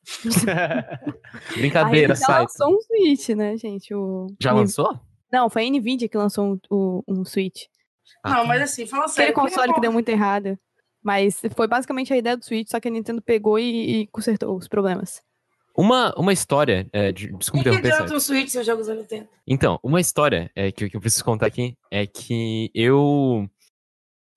Brincadeira, 1.56 2.12
a 2.12 2.16
Razer 2.16 2.26
já 2.28 2.40
lançou 2.40 2.76
um 2.76 2.80
Switch, 2.80 3.28
né, 3.30 3.56
gente? 3.56 3.94
O... 3.94 4.28
Já 4.40 4.52
lançou? 4.52 4.98
Não, 5.32 5.50
foi 5.50 5.66
a 5.66 5.70
Nvidia 5.70 6.08
que 6.08 6.16
lançou 6.16 6.52
um, 6.52 6.58
o- 6.70 7.02
um 7.08 7.24
Switch. 7.24 7.64
Ah, 8.22 8.30
Não, 8.30 8.42
tá. 8.42 8.44
mas 8.44 8.62
assim, 8.62 8.86
fala 8.86 9.02
Aquele 9.04 9.16
sério. 9.16 9.34
console 9.34 9.68
que 9.68 9.74
que 9.74 9.80
deu 9.80 9.92
muito 9.92 10.08
errado. 10.08 10.56
Mas 11.02 11.40
foi 11.54 11.66
basicamente 11.68 12.12
a 12.12 12.16
ideia 12.16 12.36
do 12.36 12.44
Switch, 12.44 12.68
só 12.68 12.80
que 12.80 12.88
a 12.88 12.90
Nintendo 12.90 13.20
pegou 13.22 13.58
e, 13.58 14.02
e 14.02 14.06
consertou 14.08 14.56
os 14.56 14.66
problemas. 14.68 15.22
Uma, 15.76 16.12
uma 16.16 16.32
história. 16.32 16.88
É, 16.92 17.12
de, 17.12 17.30
desculpa 17.36 17.70
que 17.70 17.76
interromper, 17.76 18.14
um 18.14 18.20
Switch 18.20 18.48
se 18.48 18.58
os 18.58 18.64
jogos 18.66 18.86
da 18.86 18.94
Nintendo? 18.94 19.28
Então, 19.46 19.78
uma 19.82 20.00
história 20.00 20.50
é, 20.54 20.72
que, 20.72 20.88
que 20.88 20.96
eu 20.96 21.00
preciso 21.00 21.24
contar 21.24 21.46
aqui 21.46 21.76
é 21.90 22.06
que 22.06 22.70
eu. 22.74 23.48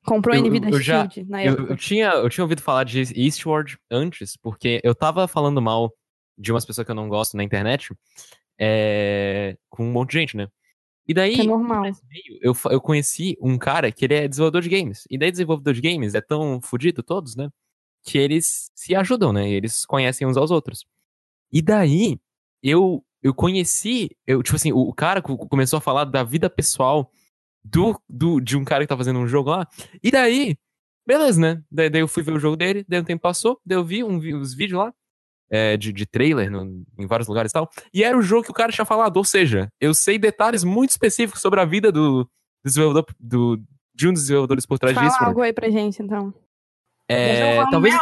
Comprou 0.05 0.33
a 0.35 0.37
Eu- 0.39 0.43
Nvidia 0.45 0.69
eu 0.71 0.81
já- 0.81 1.09
Shield 1.09 1.29
na 1.29 1.43
Eu, 1.45 1.53
época. 1.53 1.73
eu 1.73 1.77
tinha, 1.77 2.09
eu 2.11 2.29
tinha 2.29 2.43
ouvido 2.43 2.61
falar 2.61 2.83
de 2.83 2.99
Eastward 3.15 3.77
antes, 3.91 4.35
porque 4.37 4.81
eu 4.83 4.93
tava 4.95 5.27
falando 5.27 5.61
mal 5.61 5.93
de 6.37 6.51
umas 6.51 6.65
pessoas 6.65 6.85
que 6.85 6.91
eu 6.91 6.95
não 6.95 7.09
gosto 7.09 7.35
na 7.37 7.43
internet 7.43 7.93
é, 8.59 9.57
com 9.69 9.85
um 9.85 9.91
monte 9.91 10.11
de 10.11 10.19
gente, 10.19 10.37
né? 10.37 10.47
E 11.07 11.13
daí, 11.13 11.35
Que 11.35 11.41
é 11.41 11.45
normal. 11.45 11.83
eu, 12.41 12.53
eu 12.69 12.79
conheci 12.81 13.35
um 13.41 13.57
cara 13.57 13.91
que 13.91 14.05
ele 14.05 14.13
é 14.13 14.27
desenvolvedor 14.27 14.61
de 14.61 14.69
games. 14.69 15.05
E 15.09 15.17
daí, 15.17 15.31
desenvolvedor 15.31 15.73
de 15.73 15.81
games 15.81 16.13
é 16.13 16.21
tão 16.21 16.61
fudido, 16.61 17.01
todos, 17.01 17.35
né? 17.35 17.49
Que 18.03 18.17
eles 18.17 18.71
se 18.75 18.95
ajudam, 18.95 19.33
né? 19.33 19.49
E 19.49 19.53
eles 19.53 19.85
conhecem 19.85 20.27
uns 20.27 20.37
aos 20.37 20.51
outros. 20.51 20.85
E 21.51 21.61
daí, 21.61 22.19
eu, 22.63 23.03
eu 23.23 23.33
conheci, 23.33 24.15
eu, 24.27 24.41
tipo 24.43 24.55
assim, 24.55 24.71
o, 24.71 24.79
o 24.79 24.93
cara 24.93 25.21
co- 25.21 25.37
começou 25.37 25.77
a 25.77 25.81
falar 25.81 26.05
da 26.05 26.23
vida 26.23 26.49
pessoal 26.49 27.11
do, 27.63 27.99
do, 28.07 28.39
de 28.39 28.55
um 28.57 28.63
cara 28.63 28.83
que 28.83 28.87
tá 28.87 28.97
fazendo 28.97 29.19
um 29.19 29.27
jogo 29.27 29.49
lá. 29.49 29.67
E 30.03 30.11
daí, 30.11 30.57
beleza, 31.05 31.39
né? 31.41 31.63
Daí, 31.71 31.89
daí 31.89 32.01
eu 32.01 32.07
fui 32.07 32.23
ver 32.23 32.33
o 32.33 32.39
jogo 32.39 32.55
dele, 32.55 32.85
daí 32.87 32.99
um 33.01 33.03
tempo 33.03 33.21
passou, 33.21 33.59
daí 33.65 33.77
eu 33.77 33.83
vi 33.83 34.03
um, 34.03 34.17
uns 34.17 34.53
vídeos 34.53 34.79
lá. 34.79 34.93
é, 35.51 35.75
de, 35.75 35.91
de 35.91 36.05
trailer 36.05 36.51
no- 36.51 36.85
em 36.97 37.07
vários 37.07 37.27
lugares 37.27 37.49
e 37.49 37.53
tal. 37.53 37.67
E 37.91 38.03
era 38.03 38.15
o 38.15 38.21
jogo 38.21 38.43
que 38.43 38.51
o 38.51 38.53
cara 38.53 38.71
tinha 38.71 38.85
falado. 38.85 39.17
Ou 39.17 39.23
seja, 39.23 39.67
eu 39.81 39.95
sei 39.95 40.19
detalhes 40.19 40.63
muito 40.63 40.91
específicos 40.91 41.41
sobre 41.41 41.59
a 41.59 41.65
vida 41.65 41.91
do 41.91 42.29
desenvolvedor, 42.63 43.05
do, 43.19 43.57
de 43.95 44.07
um 44.07 44.13
dos 44.13 44.21
desenvolvedores 44.21 44.67
por 44.67 44.77
trás 44.77 44.93
Fala 44.95 45.07
disso. 45.09 45.23
algo 45.23 45.41
aí 45.41 45.51
pra 45.51 45.67
gente, 45.71 46.03
então. 46.03 46.31
É, 47.09 47.65
talvez. 47.71 47.95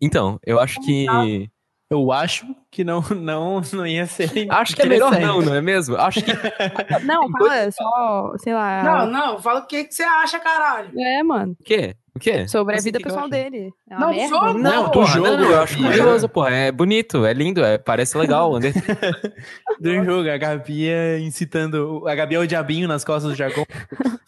Então, 0.00 0.38
eu 0.46 0.58
acho 0.58 0.80
que. 0.80 1.50
Eu 1.92 2.12
acho 2.12 2.46
que 2.70 2.84
não, 2.84 3.00
não, 3.10 3.60
não 3.72 3.84
ia 3.86 4.06
ser. 4.06 4.30
Acho 4.48 4.76
que 4.76 4.82
é 4.82 4.86
melhor 4.86 5.08
interessante. 5.08 5.26
não, 5.26 5.42
não 5.42 5.54
é 5.56 5.60
mesmo? 5.60 5.96
Acho 5.96 6.22
que. 6.22 6.30
Não, 7.04 7.28
fala 7.30 7.70
só, 7.72 8.32
sei 8.38 8.54
lá. 8.54 8.82
Não, 8.84 9.06
não, 9.06 9.38
fala 9.40 9.60
o 9.60 9.66
que, 9.66 9.84
que 9.84 9.94
você 9.94 10.02
acha, 10.04 10.38
caralho. 10.38 10.90
É, 10.96 11.22
mano. 11.24 11.56
O 11.58 11.64
quê? 11.64 11.96
O 12.14 12.18
quê? 12.20 12.46
Sobre 12.46 12.76
a 12.76 12.80
vida 12.80 13.00
pessoal 13.00 13.28
dele. 13.28 13.72
É 13.90 13.96
uma 13.96 14.06
Não, 14.06 14.10
merda. 14.14 14.28
jogo! 14.28 14.58
Não, 14.58 14.84
do 14.84 14.90
porra, 14.92 15.06
jogo, 15.14 15.26
não, 15.26 15.36
não, 15.38 15.50
eu 15.50 15.62
acho 15.62 15.80
maravilhoso, 15.80 16.28
porra. 16.28 16.50
É 16.50 16.70
bonito, 16.72 17.24
é 17.26 17.32
lindo, 17.32 17.64
é, 17.64 17.76
parece 17.78 18.16
legal. 18.16 18.54
Under- 18.54 18.72
Do 19.80 20.04
jogo, 20.04 20.30
a 20.30 20.36
Gabi 20.36 20.88
é 20.88 21.18
incitando. 21.18 22.04
A 22.06 22.14
Gabi 22.14 22.34
é 22.36 22.38
o 22.38 22.46
diabinho 22.46 22.86
nas 22.86 23.04
costas 23.04 23.32
do 23.32 23.36
Jacon. 23.36 23.64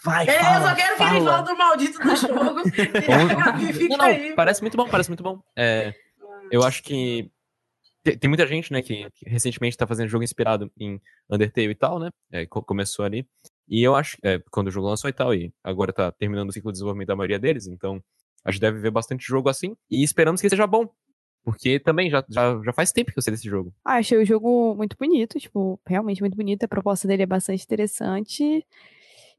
Vai, 0.05 0.27
Beleza, 0.27 0.44
fala, 0.44 0.70
eu 0.70 0.77
quero 0.77 0.96
que 0.96 1.03
ele 1.03 1.11
fala. 1.20 1.33
fale 1.33 1.46
do 1.46 1.57
maldito 1.59 1.98
do 2.01 2.16
jogo. 2.16 2.61
e 2.66 3.33
a 3.33 3.35
Gabi 3.44 3.72
fica 3.72 3.88
Não, 3.88 3.98
não, 3.98 4.05
aí. 4.07 4.33
parece 4.35 4.61
muito 4.62 4.77
bom, 4.77 4.88
parece 4.88 5.11
muito 5.11 5.22
bom. 5.22 5.38
É, 5.57 5.92
eu 6.51 6.64
acho 6.64 6.83
que 6.83 7.31
tem, 8.03 8.29
muita 8.29 8.47
gente, 8.47 8.73
né, 8.73 8.83
que, 8.83 9.09
que 9.15 9.29
recentemente 9.29 9.77
tá 9.77 9.87
fazendo 9.87 10.09
jogo 10.09 10.25
inspirado 10.25 10.71
em 10.79 11.01
Undertale 11.31 11.71
e 11.71 11.75
tal, 11.75 11.99
né? 11.99 12.11
É, 12.31 12.47
co- 12.47 12.62
começou 12.62 13.05
ali. 13.05 13.27
E 13.69 13.83
eu 13.83 13.95
acho, 13.95 14.17
é, 14.25 14.41
quando 14.51 14.69
o 14.69 14.71
jogo 14.71 14.88
lançou 14.88 15.09
e 15.09 15.12
tal, 15.12 15.35
e 15.35 15.53
agora 15.62 15.93
tá 15.93 16.11
terminando 16.12 16.49
o 16.49 16.53
ciclo 16.53 16.71
de 16.71 16.75
desenvolvimento 16.77 17.09
da 17.09 17.17
maioria 17.17 17.38
deles, 17.38 17.67
então 17.67 18.03
a 18.45 18.51
gente 18.51 18.61
deve 18.61 18.81
ver 18.81 18.91
bastante 18.91 19.25
jogo 19.27 19.49
assim. 19.49 19.77
E 19.91 20.03
esperamos 20.03 20.41
que 20.41 20.49
seja 20.49 20.67
bom. 20.67 20.88
Porque 21.45 21.81
também 21.81 22.09
já, 22.09 22.25
já, 22.29 22.61
já 22.65 22.73
faz 22.73 22.93
tempo 22.93 23.11
que 23.12 23.19
eu 23.19 23.23
sei 23.23 23.33
desse 23.33 23.49
jogo. 23.49 23.75
Ah, 23.85 23.97
achei 23.97 24.17
o 24.17 24.25
jogo 24.25 24.75
muito 24.77 24.97
bonito, 24.97 25.41
tipo, 25.41 25.81
realmente 25.85 26.21
muito 26.21 26.37
bonito. 26.37 26.62
A 26.62 26.69
proposta 26.69 27.09
dele 27.09 27.25
é 27.25 27.27
bastante 27.27 27.65
interessante. 27.65 28.65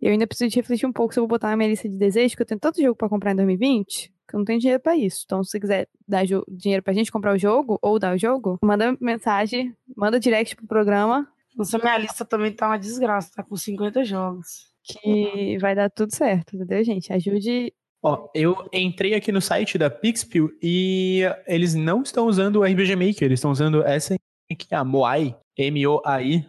Eu 0.01 0.11
ainda 0.11 0.27
preciso 0.27 0.53
refletir 0.53 0.85
um 0.85 0.91
pouco 0.91 1.13
se 1.13 1.19
eu 1.19 1.23
vou 1.23 1.29
botar 1.29 1.49
na 1.49 1.55
minha 1.55 1.69
lista 1.69 1.87
de 1.87 1.97
desejos, 1.97 2.31
porque 2.33 2.43
eu 2.43 2.47
tenho 2.47 2.59
tanto 2.59 2.81
jogo 2.81 2.95
pra 2.95 3.07
comprar 3.07 3.31
em 3.31 3.35
2020 3.35 4.12
que 4.27 4.35
eu 4.35 4.39
não 4.39 4.45
tenho 4.45 4.59
dinheiro 4.59 4.81
pra 4.81 4.95
isso. 4.95 5.23
Então, 5.25 5.43
se 5.43 5.51
você 5.51 5.59
quiser 5.59 5.87
dar 6.07 6.25
dinheiro 6.47 6.83
pra 6.83 6.93
gente 6.93 7.11
comprar 7.11 7.33
o 7.33 7.37
jogo, 7.37 7.77
ou 7.81 7.99
dar 7.99 8.15
o 8.15 8.17
jogo, 8.17 8.57
manda 8.63 8.97
mensagem, 8.99 9.75
manda 9.95 10.19
direct 10.19 10.55
pro 10.55 10.67
programa, 10.67 11.27
Nossa, 11.55 11.77
minha 11.77 11.97
lista 11.97 12.25
também 12.25 12.51
tá 12.51 12.67
uma 12.67 12.77
desgraça, 12.77 13.31
tá 13.35 13.43
com 13.43 13.55
50 13.55 14.03
jogos. 14.03 14.71
que 14.83 15.57
vai 15.59 15.75
dar 15.75 15.89
tudo 15.89 16.13
certo, 16.13 16.55
entendeu, 16.55 16.83
gente? 16.83 17.11
Ajude. 17.13 17.73
Ó, 18.01 18.27
eu 18.35 18.67
entrei 18.73 19.13
aqui 19.13 19.31
no 19.31 19.39
site 19.39 19.77
da 19.77 19.89
Pixpil 19.89 20.49
e 20.61 21.21
eles 21.47 21.73
não 21.73 22.01
estão 22.01 22.27
usando 22.27 22.57
o 22.57 22.63
RPG 22.63 22.95
Maker, 22.97 23.23
eles 23.23 23.39
estão 23.39 23.51
usando 23.51 23.81
essa 23.83 24.15
aqui, 24.51 24.67
a 24.75 24.83
Moai, 24.83 25.35
M-O-A-I. 25.57 26.45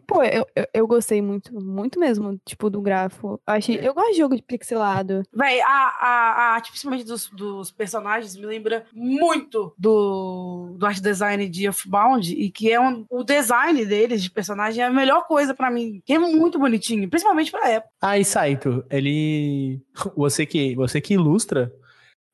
Pô, 0.00 0.22
eu, 0.22 0.46
eu, 0.54 0.66
eu 0.74 0.86
gostei 0.86 1.20
muito, 1.22 1.54
muito 1.54 1.98
mesmo, 1.98 2.38
tipo, 2.44 2.70
do 2.70 2.80
grafo. 2.80 3.40
Eu 3.46 3.54
achei, 3.54 3.78
eu 3.82 3.94
gosto 3.94 4.12
de 4.12 4.18
jogo 4.18 4.36
de 4.36 4.42
pixelado. 4.42 5.22
Véi, 5.34 5.60
a, 5.60 5.66
a, 5.66 6.08
a 6.08 6.42
arte, 6.54 6.70
principalmente 6.70 7.04
dos, 7.04 7.28
dos 7.30 7.70
personagens, 7.70 8.36
me 8.36 8.46
lembra 8.46 8.84
muito 8.92 9.74
do, 9.78 10.74
do 10.76 10.86
art 10.86 11.00
design 11.00 11.48
de 11.48 11.66
Earthbound, 11.66 12.32
e 12.32 12.50
que 12.50 12.70
é 12.70 12.80
um, 12.80 13.04
o 13.10 13.22
design 13.22 13.84
deles 13.84 14.22
de 14.22 14.30
personagem 14.30 14.82
é 14.82 14.86
a 14.86 14.92
melhor 14.92 15.26
coisa 15.26 15.54
pra 15.54 15.70
mim, 15.70 16.02
que 16.04 16.12
é 16.12 16.18
muito 16.18 16.58
bonitinho, 16.58 17.08
principalmente 17.08 17.50
pra 17.50 17.68
época. 17.68 17.92
Ah, 18.00 18.18
e 18.18 18.24
Saito, 18.24 18.84
ele. 18.90 19.80
Você 20.16 20.46
que, 20.46 20.74
você 20.74 21.00
que 21.00 21.14
ilustra, 21.14 21.72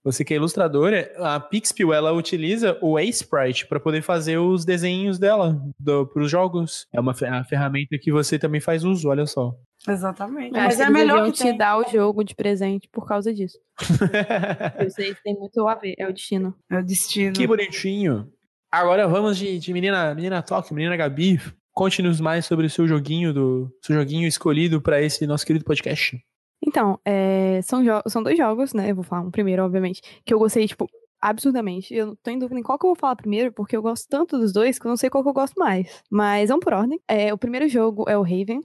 você 0.04 0.22
que 0.22 0.34
é 0.34 0.36
ilustradora, 0.36 1.10
a 1.16 1.40
Pixpil 1.40 1.92
ela 1.94 2.12
utiliza 2.12 2.78
o 2.82 2.98
A-Sprite 2.98 3.66
para 3.66 3.80
poder 3.80 4.02
fazer 4.02 4.36
os 4.36 4.62
desenhos 4.62 5.18
dela 5.18 5.58
para 5.82 6.22
os 6.22 6.30
jogos. 6.30 6.86
É 6.92 7.00
uma 7.00 7.12
a 7.12 7.44
ferramenta 7.44 7.98
que 7.98 8.12
você 8.12 8.38
também 8.38 8.60
faz 8.60 8.84
uso, 8.84 9.08
olha 9.08 9.24
só. 9.24 9.56
Exatamente. 9.88 10.52
Mas 10.52 10.76
que 10.76 10.82
é 10.82 10.90
melhor 10.90 11.24
que 11.26 11.32
te 11.32 11.42
tem. 11.44 11.56
dar 11.56 11.78
o 11.78 11.90
jogo 11.90 12.22
de 12.22 12.34
presente 12.34 12.86
por 12.92 13.06
causa 13.06 13.32
disso. 13.32 13.58
Eu 14.78 14.90
sei 14.90 15.14
que 15.14 15.22
tem 15.22 15.34
muito 15.34 15.66
a 15.66 15.74
ver, 15.74 15.94
é 15.98 16.06
o 16.06 16.12
destino. 16.12 16.54
É 16.70 16.78
o 16.78 16.84
destino. 16.84 17.32
que 17.32 17.46
bonitinho. 17.46 18.30
Agora 18.70 19.08
vamos 19.08 19.38
de, 19.38 19.58
de 19.58 19.72
menina, 19.72 20.14
menina 20.14 20.42
Talk, 20.42 20.72
menina 20.74 20.96
Gabi. 20.96 21.40
Conte-nos 21.72 22.20
mais 22.20 22.44
sobre 22.44 22.66
o 22.66 22.70
seu 22.70 22.86
joguinho 22.86 23.32
do 23.32 23.70
seu 23.82 23.96
joguinho 23.96 24.28
escolhido 24.28 24.80
para 24.80 25.00
esse 25.00 25.26
nosso 25.26 25.46
querido 25.46 25.64
podcast. 25.64 26.18
Então, 26.66 26.98
é, 27.04 27.60
são, 27.62 27.82
são 28.06 28.22
dois 28.22 28.36
jogos, 28.38 28.72
né? 28.72 28.90
Eu 28.90 28.94
vou 28.94 29.04
falar 29.04 29.22
um 29.22 29.30
primeiro, 29.30 29.62
obviamente, 29.62 30.00
que 30.24 30.32
eu 30.32 30.38
gostei, 30.38 30.66
tipo, 30.66 30.88
absurdamente. 31.20 31.94
Eu 31.94 32.06
não 32.08 32.16
tô 32.16 32.30
em 32.30 32.38
dúvida 32.38 32.60
em 32.60 32.62
qual 32.62 32.78
que 32.78 32.86
eu 32.86 32.90
vou 32.90 32.96
falar 32.96 33.16
primeiro, 33.16 33.52
porque 33.52 33.76
eu 33.76 33.82
gosto 33.82 34.06
tanto 34.08 34.38
dos 34.38 34.52
dois 34.52 34.78
que 34.78 34.86
eu 34.86 34.90
não 34.90 34.96
sei 34.96 35.10
qual 35.10 35.22
que 35.22 35.28
eu 35.28 35.34
gosto 35.34 35.58
mais. 35.58 36.02
Mas 36.10 36.48
vamos 36.48 36.64
por 36.64 36.72
ordem. 36.74 37.00
É, 37.08 37.32
o 37.32 37.38
primeiro 37.38 37.68
jogo 37.68 38.04
é 38.08 38.16
o 38.16 38.22
Raven. 38.22 38.60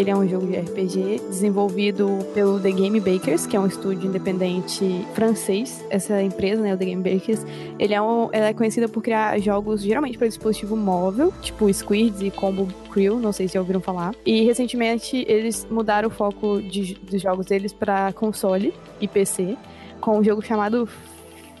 Ele 0.00 0.08
é 0.10 0.16
um 0.16 0.26
jogo 0.26 0.46
de 0.46 0.56
RPG 0.56 1.20
desenvolvido 1.28 2.08
pelo 2.32 2.58
The 2.58 2.70
Game 2.70 2.98
Bakers, 3.00 3.46
que 3.46 3.54
é 3.54 3.60
um 3.60 3.66
estúdio 3.66 4.08
independente 4.08 5.06
francês. 5.14 5.84
Essa 5.90 6.22
empresa, 6.22 6.62
né, 6.62 6.72
o 6.72 6.78
The 6.78 6.86
Game 6.86 7.02
Bakers, 7.02 7.44
ele 7.78 7.92
é 7.92 8.00
um, 8.00 8.30
ela 8.32 8.46
é 8.46 8.54
conhecida 8.54 8.88
por 8.88 9.02
criar 9.02 9.38
jogos 9.40 9.82
geralmente 9.82 10.16
para 10.16 10.26
dispositivo 10.26 10.74
móvel, 10.74 11.30
tipo 11.42 11.70
Squids 11.70 12.22
e 12.22 12.30
Combo 12.30 12.66
Crew, 12.90 13.20
não 13.20 13.30
sei 13.30 13.46
se 13.46 13.52
já 13.54 13.60
ouviram 13.60 13.82
falar. 13.82 14.14
E 14.24 14.42
recentemente 14.42 15.22
eles 15.28 15.66
mudaram 15.70 16.08
o 16.08 16.10
foco 16.10 16.62
de- 16.62 16.94
dos 16.94 17.20
jogos 17.20 17.44
deles 17.44 17.74
para 17.74 18.10
console 18.14 18.72
e 19.02 19.06
PC, 19.06 19.54
com 20.00 20.18
um 20.18 20.24
jogo 20.24 20.40
chamado 20.40 20.88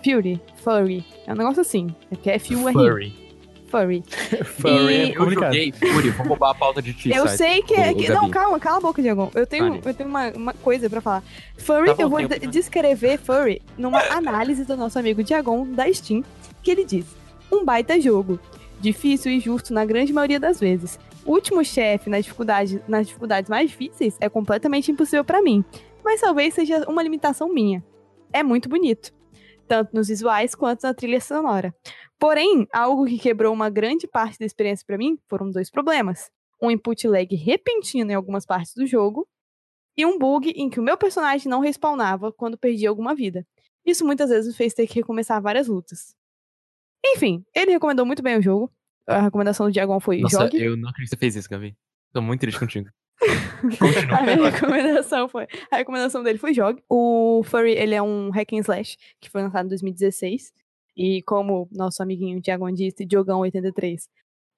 Fury, 0.02 0.40
Furry. 0.64 1.04
É 1.26 1.34
um 1.34 1.36
negócio 1.36 1.60
assim. 1.60 1.88
É 2.10 2.30
F-U-R-I. 2.36 3.19
Furry. 3.70 4.02
Furry. 4.08 4.44
Furry 4.44 4.94
E- 4.94 5.12
é 5.12 5.16
Eu 5.16 5.30
joguei 5.30 5.72
Furry, 5.72 6.10
vou 6.10 6.26
roubar 6.26 6.50
a 6.50 6.54
pauta 6.54 6.82
de 6.82 6.92
ti, 6.92 7.10
Eu 7.12 7.28
sei 7.28 7.62
que 7.62 7.74
é. 7.74 7.94
Que- 7.94 8.08
não, 8.10 8.28
calma, 8.28 8.58
cala 8.58 8.78
a 8.78 8.80
boca, 8.80 9.00
Diego. 9.00 9.30
Eu 9.34 9.46
tenho, 9.46 9.66
Fale. 9.68 9.80
eu 9.84 9.94
tenho 9.94 10.08
uma, 10.08 10.28
uma 10.30 10.54
coisa 10.54 10.90
pra 10.90 11.00
falar. 11.00 11.22
Furry, 11.56 11.94
Tá 11.94 12.02
eu 12.02 12.08
vou 12.10 12.18
tem 12.18 12.28
de- 12.28 12.34
opinião. 12.34 12.50
descrever 12.50 13.18
Furry 13.18 13.62
numa 13.78 14.00
análise 14.10 14.64
do 14.64 14.76
nosso 14.76 14.98
amigo 14.98 15.22
Diagon 15.22 15.66
da 15.72 15.90
Steam, 15.92 16.24
que 16.62 16.70
ele 16.70 16.84
diz: 16.84 17.06
um 17.52 17.64
baita 17.64 18.00
jogo. 18.00 18.38
Difícil 18.80 19.30
e 19.32 19.40
justo 19.40 19.74
na 19.74 19.84
grande 19.84 20.12
maioria 20.12 20.40
das 20.40 20.58
vezes. 20.58 20.98
O 21.24 21.32
último 21.32 21.62
chefe 21.62 22.08
nas 22.08 22.24
dificuldades, 22.24 22.78
nas 22.88 23.06
dificuldades 23.06 23.50
mais 23.50 23.68
difíceis 23.70 24.16
é 24.20 24.28
completamente 24.28 24.90
impossível 24.90 25.22
pra 25.24 25.42
mim. 25.42 25.62
Mas 26.02 26.22
talvez 26.22 26.54
seja 26.54 26.82
uma 26.88 27.02
limitação 27.02 27.52
minha. 27.52 27.84
É 28.32 28.42
muito 28.42 28.68
bonito. 28.70 29.12
Tanto 29.70 29.94
nos 29.94 30.08
visuais 30.08 30.54
quanto 30.56 30.82
na 30.82 30.92
trilha 30.92 31.20
sonora. 31.20 31.72
Porém, 32.18 32.66
algo 32.72 33.06
que 33.06 33.16
quebrou 33.16 33.54
uma 33.54 33.70
grande 33.70 34.08
parte 34.08 34.36
da 34.36 34.44
experiência 34.44 34.84
pra 34.84 34.98
mim 34.98 35.16
foram 35.28 35.48
dois 35.48 35.70
problemas 35.70 36.28
um 36.60 36.70
input 36.70 37.08
lag 37.08 37.34
repentino 37.34 38.10
em 38.10 38.14
algumas 38.14 38.44
partes 38.44 38.74
do 38.74 38.86
jogo 38.86 39.26
e 39.96 40.04
um 40.04 40.18
bug 40.18 40.50
em 40.50 40.68
que 40.68 40.78
o 40.78 40.82
meu 40.82 40.96
personagem 40.96 41.48
não 41.48 41.60
respawnava 41.60 42.32
quando 42.32 42.58
perdia 42.58 42.88
alguma 42.88 43.14
vida. 43.14 43.46
Isso 43.84 44.04
muitas 44.04 44.30
vezes 44.30 44.48
me 44.48 44.56
fez 44.56 44.74
ter 44.74 44.86
que 44.86 44.94
recomeçar 44.94 45.40
várias 45.40 45.66
lutas. 45.66 46.14
Enfim, 47.04 47.44
ele 47.54 47.72
recomendou 47.72 48.04
muito 48.04 48.22
bem 48.22 48.38
o 48.38 48.42
jogo. 48.42 48.70
A 49.06 49.22
recomendação 49.22 49.66
do 49.66 49.72
Diagon 49.72 49.98
foi 49.98 50.20
Nossa, 50.20 50.42
jogue. 50.42 50.62
eu 50.62 50.76
não 50.76 50.90
acredito 50.90 51.10
que 51.10 51.16
você 51.16 51.20
fez 51.20 51.36
isso, 51.36 51.48
Gabi. 51.48 51.74
Tô 52.12 52.20
muito 52.20 52.40
triste 52.40 52.60
contigo. 52.60 52.90
A 54.16 54.22
minha 54.22 54.50
recomendação 54.50 55.28
foi. 55.28 55.46
A 55.70 55.76
recomendação 55.76 56.22
dele 56.22 56.38
foi 56.38 56.54
jogue. 56.54 56.82
O 56.88 57.42
Furry, 57.44 57.72
ele 57.72 57.94
é 57.94 58.02
um 58.02 58.30
hack 58.30 58.52
and 58.52 58.60
slash 58.60 58.96
que 59.20 59.30
foi 59.30 59.42
lançado 59.42 59.66
em 59.66 59.68
2016. 59.68 60.52
E 60.96 61.22
como 61.22 61.68
nosso 61.70 62.02
amiguinho 62.02 62.40
Diagon 62.40 62.72
disse, 62.72 63.04
Diogão 63.04 63.40
83. 63.40 64.08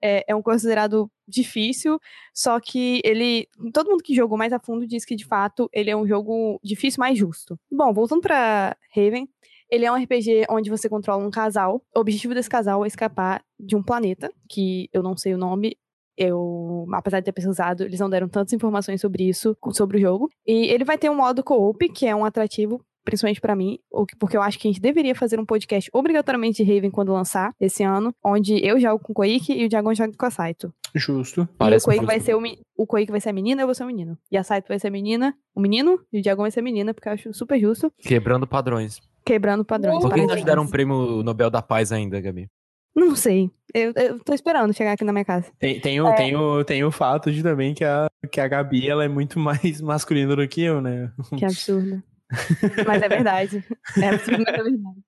É, 0.04 0.24
é 0.26 0.34
um 0.34 0.42
considerado 0.42 1.08
difícil, 1.28 2.00
só 2.34 2.58
que 2.58 3.00
ele. 3.04 3.46
Todo 3.72 3.90
mundo 3.90 4.02
que 4.02 4.14
jogou 4.14 4.36
mais 4.36 4.52
a 4.52 4.58
fundo 4.58 4.86
diz 4.86 5.04
que, 5.04 5.14
de 5.14 5.24
fato, 5.24 5.68
ele 5.72 5.90
é 5.90 5.96
um 5.96 6.06
jogo 6.06 6.58
difícil, 6.62 6.98
mas 6.98 7.16
justo. 7.16 7.56
Bom, 7.70 7.92
voltando 7.92 8.20
pra 8.20 8.76
Raven, 8.94 9.28
ele 9.70 9.84
é 9.84 9.92
um 9.92 9.94
RPG 9.94 10.46
onde 10.50 10.68
você 10.68 10.88
controla 10.88 11.24
um 11.24 11.30
casal. 11.30 11.80
O 11.96 12.00
objetivo 12.00 12.34
desse 12.34 12.50
casal 12.50 12.84
é 12.84 12.88
escapar 12.88 13.44
de 13.58 13.76
um 13.76 13.82
planeta, 13.82 14.28
que 14.48 14.88
eu 14.92 15.02
não 15.02 15.16
sei 15.16 15.34
o 15.34 15.38
nome, 15.38 15.78
eu, 16.16 16.86
apesar 16.92 17.20
de 17.20 17.26
ter 17.26 17.32
pesquisado, 17.32 17.82
eles 17.84 18.00
não 18.00 18.10
deram 18.10 18.28
tantas 18.28 18.52
informações 18.52 19.00
sobre 19.00 19.28
isso, 19.28 19.56
sobre 19.72 19.98
o 19.98 20.00
jogo. 20.00 20.28
E 20.46 20.66
ele 20.72 20.84
vai 20.84 20.98
ter 20.98 21.10
um 21.10 21.16
modo 21.16 21.42
co-op, 21.42 21.88
que 21.90 22.06
é 22.06 22.14
um 22.14 22.24
atrativo, 22.24 22.80
principalmente 23.04 23.40
pra 23.40 23.56
mim, 23.56 23.78
porque 24.18 24.36
eu 24.36 24.42
acho 24.42 24.58
que 24.58 24.68
a 24.68 24.70
gente 24.70 24.80
deveria 24.80 25.14
fazer 25.14 25.40
um 25.40 25.44
podcast 25.44 25.90
obrigatoriamente 25.92 26.64
de 26.64 26.74
Raven 26.74 26.90
quando 26.90 27.12
lançar, 27.12 27.52
esse 27.60 27.82
ano, 27.82 28.14
onde 28.24 28.64
eu 28.64 28.78
jogo 28.78 29.02
com 29.02 29.12
o 29.12 29.14
Koike 29.14 29.52
e 29.52 29.64
o 29.64 29.68
Diagon 29.68 29.94
joga 29.94 30.12
com 30.16 30.26
a 30.26 30.30
Saito. 30.30 30.72
Justo. 30.94 31.48
Parece 31.58 31.84
e 31.84 31.86
o 31.86 31.88
Koike 31.88 32.00
justo. 32.04 32.06
vai 32.06 32.20
ser 32.20 32.34
o, 32.36 32.42
o 32.76 32.86
Koike 32.86 33.10
vai 33.10 33.20
ser 33.20 33.30
a 33.30 33.32
menina, 33.32 33.62
eu 33.62 33.66
vou 33.66 33.74
ser 33.74 33.82
o 33.84 33.86
menino. 33.86 34.16
E 34.30 34.36
a 34.36 34.44
Saito 34.44 34.68
vai 34.68 34.78
ser 34.78 34.88
a 34.88 34.90
menina, 34.90 35.34
o 35.54 35.60
menino, 35.60 35.98
e 36.12 36.18
o 36.20 36.22
Diagon 36.22 36.42
vai 36.42 36.50
ser 36.50 36.60
a 36.60 36.62
menina, 36.62 36.94
porque 36.94 37.08
eu 37.08 37.12
acho 37.12 37.32
super 37.32 37.58
justo, 37.58 37.92
Quebrando 37.98 38.46
padrões. 38.46 39.00
quebrando 39.24 39.64
padrões. 39.64 40.00
Por 40.02 40.12
que 40.12 40.20
não 40.20 40.26
parece 40.26 40.44
te 40.44 40.46
deram 40.46 40.62
um 40.62 40.68
prêmio 40.70 41.22
Nobel 41.22 41.50
da 41.50 41.62
Paz 41.62 41.90
ainda, 41.92 42.20
Gabi? 42.20 42.48
Não 42.94 43.16
sei. 43.16 43.50
Eu, 43.74 43.92
eu 43.96 44.18
tô 44.20 44.34
esperando 44.34 44.74
chegar 44.74 44.92
aqui 44.92 45.04
na 45.04 45.12
minha 45.12 45.24
casa. 45.24 45.50
Tem, 45.58 45.80
tem, 45.80 46.00
o, 46.00 46.14
tem, 46.14 46.36
o, 46.36 46.64
tem 46.64 46.84
o 46.84 46.90
fato 46.90 47.32
de 47.32 47.42
também 47.42 47.72
que 47.72 47.84
a, 47.84 48.06
que 48.30 48.38
a 48.40 48.46
Gabi 48.46 48.88
ela 48.88 49.04
é 49.04 49.08
muito 49.08 49.38
mais 49.38 49.80
masculina 49.80 50.36
do 50.36 50.46
que 50.46 50.62
eu, 50.62 50.80
né? 50.80 51.10
Que 51.38 51.44
absurdo. 51.44 52.02
Mas 52.86 53.02
é 53.02 53.08
verdade. 53.08 53.64
É 54.00 54.08
absurdo, 54.08 54.42
mas 54.46 54.54
é 54.54 54.62
verdade. 54.62 55.00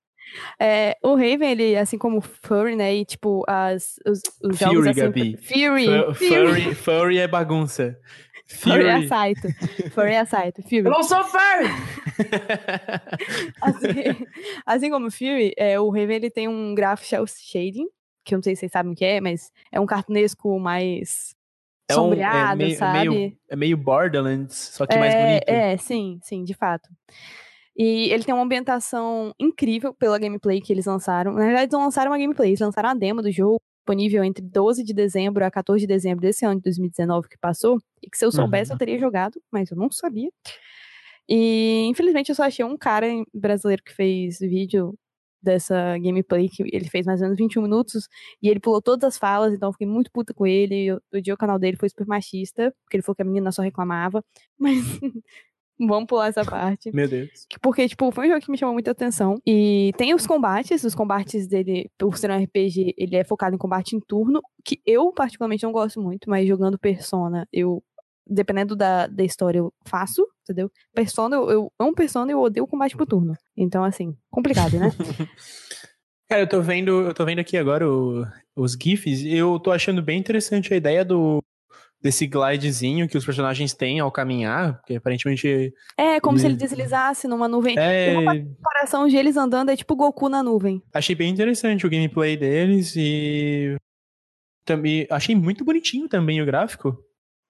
É, 0.60 0.96
o 1.02 1.14
Raven, 1.14 1.52
ele, 1.52 1.76
assim 1.76 1.96
como 1.96 2.18
o 2.18 2.20
Furry, 2.20 2.74
né? 2.76 2.94
E 2.94 3.04
tipo, 3.04 3.44
as, 3.48 3.94
os, 4.06 4.20
os 4.42 4.58
jogos 4.58 4.76
Fury, 4.76 4.90
assim. 4.90 5.00
Gabi. 5.00 5.36
Fury! 5.42 5.86
Fu- 5.86 6.14
Fury! 6.14 6.36
Furry, 6.62 6.74
furry 6.74 7.18
é 7.18 7.28
bagunça. 7.28 7.96
Fury. 8.46 9.08
Saito. 9.08 9.48
Furry 9.92 10.12
é 10.12 10.20
a 10.20 10.26
Saito. 10.26 10.62
Fury. 10.62 10.78
Eu 10.78 10.90
não 10.90 11.02
sou 11.02 11.24
furry! 11.24 11.68
Assim, 13.60 14.26
assim 14.66 14.90
como 14.90 15.06
o 15.06 15.10
Fury, 15.10 15.52
é, 15.56 15.78
o 15.80 15.88
Raven 15.90 16.16
ele 16.16 16.30
tem 16.30 16.48
um 16.48 16.74
graph 16.74 17.02
shell 17.04 17.26
shading, 17.26 17.86
que 18.24 18.34
eu 18.34 18.38
não 18.38 18.42
sei 18.42 18.54
se 18.54 18.60
vocês 18.60 18.72
sabem 18.72 18.92
o 18.92 18.94
que 18.94 19.04
é, 19.04 19.20
mas 19.20 19.50
é 19.72 19.80
um 19.80 19.86
cartunesco 19.86 20.58
mais 20.58 21.34
É 21.88 21.94
um- 21.94 21.96
é 21.96 22.00
sombreado, 22.00 22.56
meio- 22.58 22.72
é 22.72 22.76
sabe? 22.76 23.08
meio- 23.08 23.36
É 23.48 23.56
meio 23.56 23.76
Borderlands, 23.76 24.56
só 24.56 24.86
que 24.86 24.96
mais 24.96 25.14
é, 25.14 25.26
bonito. 25.26 25.48
É, 25.48 25.76
sim, 25.76 26.18
sim, 26.22 26.44
de 26.44 26.54
fato. 26.54 26.88
E 27.76 28.10
ele 28.12 28.22
tem 28.24 28.32
uma 28.34 28.44
ambientação 28.44 29.34
incrível 29.38 29.92
pela 29.92 30.18
gameplay 30.18 30.60
que 30.60 30.72
eles 30.72 30.86
lançaram. 30.86 31.32
Na 31.32 31.40
verdade, 31.44 31.62
eles 31.64 31.72
não 31.72 31.80
lançaram 31.84 32.10
uma 32.12 32.18
gameplay, 32.18 32.50
eles 32.50 32.60
lançaram 32.60 32.88
a 32.90 32.94
demo 32.94 33.20
do 33.20 33.32
jogo, 33.32 33.60
disponível 33.84 34.24
entre 34.24 34.42
12 34.42 34.82
de 34.82 34.94
dezembro 34.94 35.44
a 35.44 35.50
14 35.50 35.80
de 35.82 35.86
dezembro 35.86 36.22
desse 36.22 36.44
ano 36.46 36.56
de 36.56 36.62
2019 36.62 37.28
que 37.28 37.36
passou. 37.38 37.78
E 38.02 38.08
que 38.08 38.16
se 38.16 38.24
eu 38.24 38.32
soubesse, 38.32 38.70
Uhum. 38.70 38.74
eu 38.76 38.78
teria 38.78 38.98
jogado, 38.98 39.40
mas 39.52 39.70
eu 39.70 39.76
não 39.76 39.90
sabia. 39.90 40.30
E 41.28 41.84
infelizmente 41.88 42.30
eu 42.30 42.34
só 42.34 42.44
achei 42.44 42.64
um 42.64 42.76
cara 42.76 43.06
brasileiro 43.32 43.82
que 43.82 43.92
fez 43.94 44.38
vídeo 44.40 44.94
dessa 45.42 45.98
gameplay, 45.98 46.48
que 46.48 46.62
ele 46.74 46.88
fez 46.88 47.04
mais 47.04 47.20
ou 47.20 47.26
menos 47.26 47.38
21 47.38 47.60
minutos, 47.62 48.08
e 48.42 48.48
ele 48.48 48.58
pulou 48.60 48.80
todas 48.80 49.06
as 49.06 49.18
falas, 49.18 49.52
então 49.52 49.68
eu 49.68 49.72
fiquei 49.74 49.86
muito 49.86 50.10
puta 50.10 50.32
com 50.32 50.46
ele. 50.46 50.86
Eu, 50.86 51.00
o 51.12 51.20
dia 51.20 51.34
o 51.34 51.36
canal 51.36 51.58
dele 51.58 51.76
foi 51.76 51.88
super 51.90 52.06
machista, 52.06 52.74
porque 52.84 52.96
ele 52.96 53.02
falou 53.02 53.14
que 53.16 53.22
a 53.22 53.26
menina 53.26 53.52
só 53.52 53.60
reclamava. 53.60 54.24
Mas 54.58 54.78
vamos 55.78 56.06
pular 56.06 56.28
essa 56.28 56.44
parte. 56.44 56.90
Meu 56.94 57.08
Deus. 57.08 57.46
Porque, 57.60 57.88
tipo, 57.88 58.10
foi 58.12 58.26
um 58.26 58.30
jogo 58.30 58.40
que 58.44 58.50
me 58.50 58.56
chamou 58.58 58.72
muita 58.74 58.90
atenção. 58.92 59.36
E 59.46 59.92
tem 59.96 60.14
os 60.14 60.26
combates, 60.26 60.84
os 60.84 60.94
combates 60.94 61.46
dele, 61.46 61.90
por 61.98 62.16
ser 62.18 62.30
um 62.30 62.42
RPG, 62.42 62.94
ele 62.96 63.16
é 63.16 63.24
focado 63.24 63.54
em 63.54 63.58
combate 63.58 63.96
em 63.96 64.00
turno, 64.00 64.40
que 64.64 64.80
eu 64.86 65.12
particularmente 65.12 65.64
não 65.64 65.72
gosto 65.72 66.00
muito, 66.00 66.28
mas 66.30 66.46
jogando 66.48 66.78
Persona, 66.78 67.46
eu, 67.52 67.82
dependendo 68.26 68.74
da, 68.76 69.06
da 69.06 69.24
história, 69.24 69.58
eu 69.58 69.72
faço, 69.86 70.26
entendeu? 70.42 70.70
Persona, 70.94 71.36
eu, 71.36 71.50
eu 71.50 71.72
amo 71.78 71.94
Persona 71.94 72.30
e 72.30 72.34
eu 72.34 72.40
odeio 72.40 72.66
combate 72.66 72.96
por 72.96 73.06
turno. 73.06 73.34
Então, 73.56 73.82
assim, 73.84 74.16
complicado, 74.30 74.78
né? 74.78 74.90
Cara, 76.28 76.42
eu 76.42 76.48
tô 76.48 76.60
vendo, 76.62 77.02
eu 77.02 77.14
tô 77.14 77.24
vendo 77.24 77.38
aqui 77.40 77.56
agora 77.56 77.88
o- 77.90 78.24
os 78.56 78.72
GIFs 78.80 79.20
e 79.20 79.34
eu 79.36 79.58
tô 79.60 79.70
achando 79.70 80.00
bem 80.02 80.18
interessante 80.18 80.72
a 80.72 80.76
ideia 80.76 81.04
do 81.04 81.42
desse 82.04 82.26
glidezinho 82.26 83.08
que 83.08 83.16
os 83.16 83.24
personagens 83.24 83.72
têm 83.72 83.98
ao 83.98 84.12
caminhar, 84.12 84.76
porque 84.76 84.94
aparentemente 84.96 85.72
É 85.98 86.20
como 86.20 86.38
se 86.38 86.44
ele 86.44 86.54
E- 86.54 86.58
deslizasse 86.58 87.26
numa 87.26 87.48
nuvem. 87.48 87.76
é, 87.78 88.18
Uma 88.18 88.38
comparação 88.38 89.08
de 89.08 89.16
eles 89.16 89.36
andando 89.38 89.70
é 89.70 89.76
tipo 89.76 89.96
Goku 89.96 90.28
na 90.28 90.42
nuvem. 90.42 90.82
achei 90.92 91.14
bem 91.14 91.30
interessante 91.30 91.86
o 91.86 91.90
gameplay 91.90 92.36
deles 92.36 92.94
e 92.94 93.74
também 94.66 95.06
achei 95.10 95.34
muito 95.34 95.64
bonitinho 95.64 96.08
também 96.08 96.40
o 96.42 96.46
gráfico, 96.46 96.96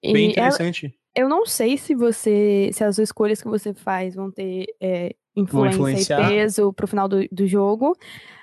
bem 0.03 0.15
E 0.29 0.33
ela- 0.37 0.47
interessante. 0.47 0.93
Eu 1.17 1.29
não 1.29 1.45
sei 1.45 1.77
se 1.77 1.95
você, 1.95 2.69
se 2.73 2.83
as 2.83 2.97
escolhas 2.97 3.41
que 3.41 3.47
você 3.47 3.73
faz 3.73 4.15
vão 4.15 4.29
ter 4.31 4.65
é, 4.81 5.15
influência 5.35 6.13
e 6.13 6.29
peso 6.29 6.73
pro 6.73 6.87
final 6.87 7.07
do, 7.07 7.25
do 7.31 7.47
jogo, 7.47 7.95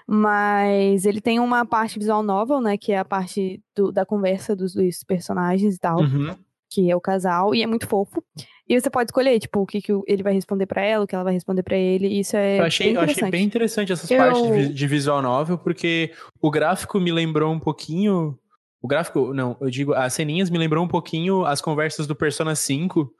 mas 0.08 1.04
ele 1.04 1.20
tem 1.20 1.40
uma 1.40 1.64
parte 1.64 1.98
visual 1.98 2.22
novel, 2.22 2.60
né, 2.60 2.76
que 2.76 2.92
é 2.92 2.98
a 2.98 3.04
parte 3.04 3.60
do- 3.76 3.92
da 3.92 4.04
conversa 4.06 4.54
dos 4.54 4.74
dois 4.74 5.02
personagens 5.04 5.74
e 5.74 5.78
tal, 5.78 6.00
Uhum. 6.00 6.34
que 6.70 6.90
é 6.90 6.96
o 6.96 7.00
casal, 7.00 7.54
e 7.54 7.62
é 7.62 7.66
muito 7.66 7.86
fofo. 7.86 8.22
E 8.68 8.80
você 8.80 8.88
pode 8.88 9.08
escolher, 9.10 9.38
tipo, 9.38 9.60
o 9.60 9.66
que, 9.66 9.82
que 9.82 9.92
ele 10.06 10.22
vai 10.22 10.32
responder 10.32 10.66
pra 10.66 10.80
ela, 10.82 11.04
o 11.04 11.06
que 11.06 11.14
ela 11.14 11.24
vai 11.24 11.32
responder 11.34 11.62
pra 11.62 11.76
ele, 11.76 12.06
e 12.08 12.20
isso 12.20 12.36
é 12.36 12.60
Eu 12.60 12.64
achei, 12.64 12.86
bem 12.86 12.94
eu 12.94 13.00
achei 13.00 13.12
interessante. 13.12 13.30
bem 13.32 13.44
interessante 13.44 13.92
essas 13.92 14.10
Eu- 14.10 14.18
partes 14.18 14.74
de 14.74 14.86
visual 14.86 15.20
novel, 15.20 15.58
porque 15.58 16.12
o 16.40 16.50
gráfico 16.50 16.98
me 17.00 17.12
lembrou 17.12 17.52
um 17.52 17.60
pouquinho. 17.60 18.38
O 18.80 18.88
gráfico, 18.88 19.32
não, 19.34 19.56
eu 19.60 19.70
digo, 19.70 19.92
as 19.92 20.12
ceninhas 20.14 20.48
me 20.50 20.58
lembrou 20.58 20.84
um 20.84 20.88
pouquinho 20.88 21.44
as 21.44 21.60
conversas 21.60 22.06
do 22.06 22.16
Persona 22.16 22.54
5, 22.54 23.12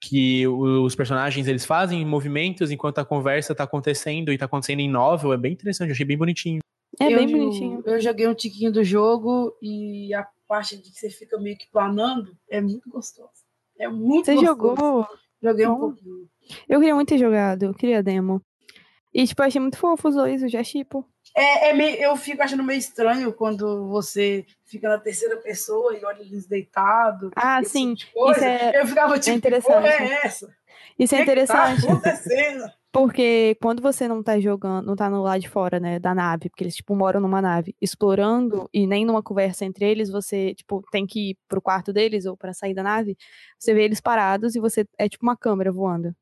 que 0.00 0.46
o- 0.46 0.84
os 0.84 0.94
personagens 0.94 1.46
eles 1.48 1.64
fazem 1.64 2.04
movimentos 2.04 2.70
enquanto 2.70 2.98
a 2.98 3.04
conversa 3.04 3.54
tá 3.54 3.64
acontecendo 3.64 4.32
e 4.32 4.38
tá 4.38 4.44
acontecendo 4.44 4.80
em 4.80 4.88
novel. 4.90 5.32
É 5.32 5.36
bem 5.36 5.52
interessante, 5.52 5.88
eu 5.88 5.92
achei 5.94 6.06
bem 6.06 6.18
bonitinho. 6.18 6.60
É 7.00 7.12
eu, 7.12 7.16
bem 7.18 7.30
bonitinho. 7.30 7.82
Eu 7.84 8.00
joguei 8.00 8.26
um 8.28 8.34
tiquinho 8.34 8.72
do 8.72 8.82
jogo 8.84 9.54
e 9.60 10.14
a 10.14 10.26
parte 10.48 10.76
de 10.76 10.90
que 10.90 10.98
você 10.98 11.10
fica 11.10 11.38
meio 11.38 11.56
que 11.56 11.68
planando 11.70 12.36
é 12.48 12.60
muito 12.60 12.88
gostoso. 12.88 13.30
É 13.78 13.88
muito 13.88 14.26
Você 14.26 14.34
gostoso. 14.34 14.46
jogou? 14.46 15.06
Joguei 15.42 15.66
um 15.66 15.74
Bom. 15.74 15.80
pouquinho. 15.80 16.28
Eu 16.68 16.78
queria 16.78 16.94
muito 16.94 17.08
ter 17.08 17.18
jogado, 17.18 17.64
eu 17.64 17.74
queria 17.74 18.02
demo. 18.02 18.40
E, 19.12 19.26
tipo, 19.26 19.42
eu 19.42 19.46
achei 19.46 19.60
muito 19.60 19.76
fofo 19.76 20.08
os 20.08 20.14
dois, 20.14 20.42
eu 20.42 20.48
já 20.48 20.62
chipo. 20.62 21.04
É, 21.36 21.68
é 21.68 21.72
meio, 21.74 21.96
eu 21.96 22.16
fico 22.16 22.42
achando 22.42 22.62
meio 22.62 22.78
estranho 22.78 23.30
quando 23.30 23.86
você 23.88 24.46
fica 24.64 24.88
na 24.88 24.98
terceira 24.98 25.36
pessoa 25.36 25.94
e 25.94 26.02
olha 26.02 26.22
eles 26.22 26.46
deitados. 26.46 27.30
Ah, 27.36 27.62
sim. 27.62 27.94
tipo. 27.94 28.30
Isso 28.30 28.42
é, 28.42 28.80
Eu 28.80 28.86
ficava 28.86 29.18
tipo, 29.18 29.36
interessante. 29.36 29.74
porra 29.74 29.88
é 29.88 30.26
essa? 30.26 30.48
isso 30.98 31.14
é 31.14 31.18
O 31.22 31.24
que 31.24 31.30
que 31.30 31.46
tá 31.46 31.72
interessante. 31.72 31.86
acontecendo? 31.86 32.64
Porque 32.90 33.54
quando 33.60 33.82
você 33.82 34.08
não 34.08 34.22
tá 34.22 34.40
jogando, 34.40 34.86
não 34.86 34.96
tá 34.96 35.10
no 35.10 35.22
lado 35.22 35.42
de 35.42 35.50
fora, 35.50 35.78
né, 35.78 35.98
da 35.98 36.14
nave, 36.14 36.48
porque 36.48 36.64
eles, 36.64 36.76
tipo, 36.76 36.96
moram 36.96 37.20
numa 37.20 37.42
nave, 37.42 37.76
explorando, 37.78 38.66
e 38.72 38.86
nem 38.86 39.04
numa 39.04 39.22
conversa 39.22 39.66
entre 39.66 39.84
eles, 39.84 40.08
você, 40.08 40.54
tipo, 40.54 40.82
tem 40.90 41.06
que 41.06 41.32
ir 41.32 41.38
pro 41.46 41.60
quarto 41.60 41.92
deles 41.92 42.24
ou 42.24 42.34
pra 42.34 42.54
sair 42.54 42.72
da 42.72 42.82
nave, 42.82 43.14
você 43.58 43.74
vê 43.74 43.82
eles 43.84 44.00
parados 44.00 44.54
e 44.54 44.60
você, 44.60 44.86
é 44.98 45.06
tipo 45.10 45.26
uma 45.26 45.36
câmera 45.36 45.70
voando. 45.70 46.14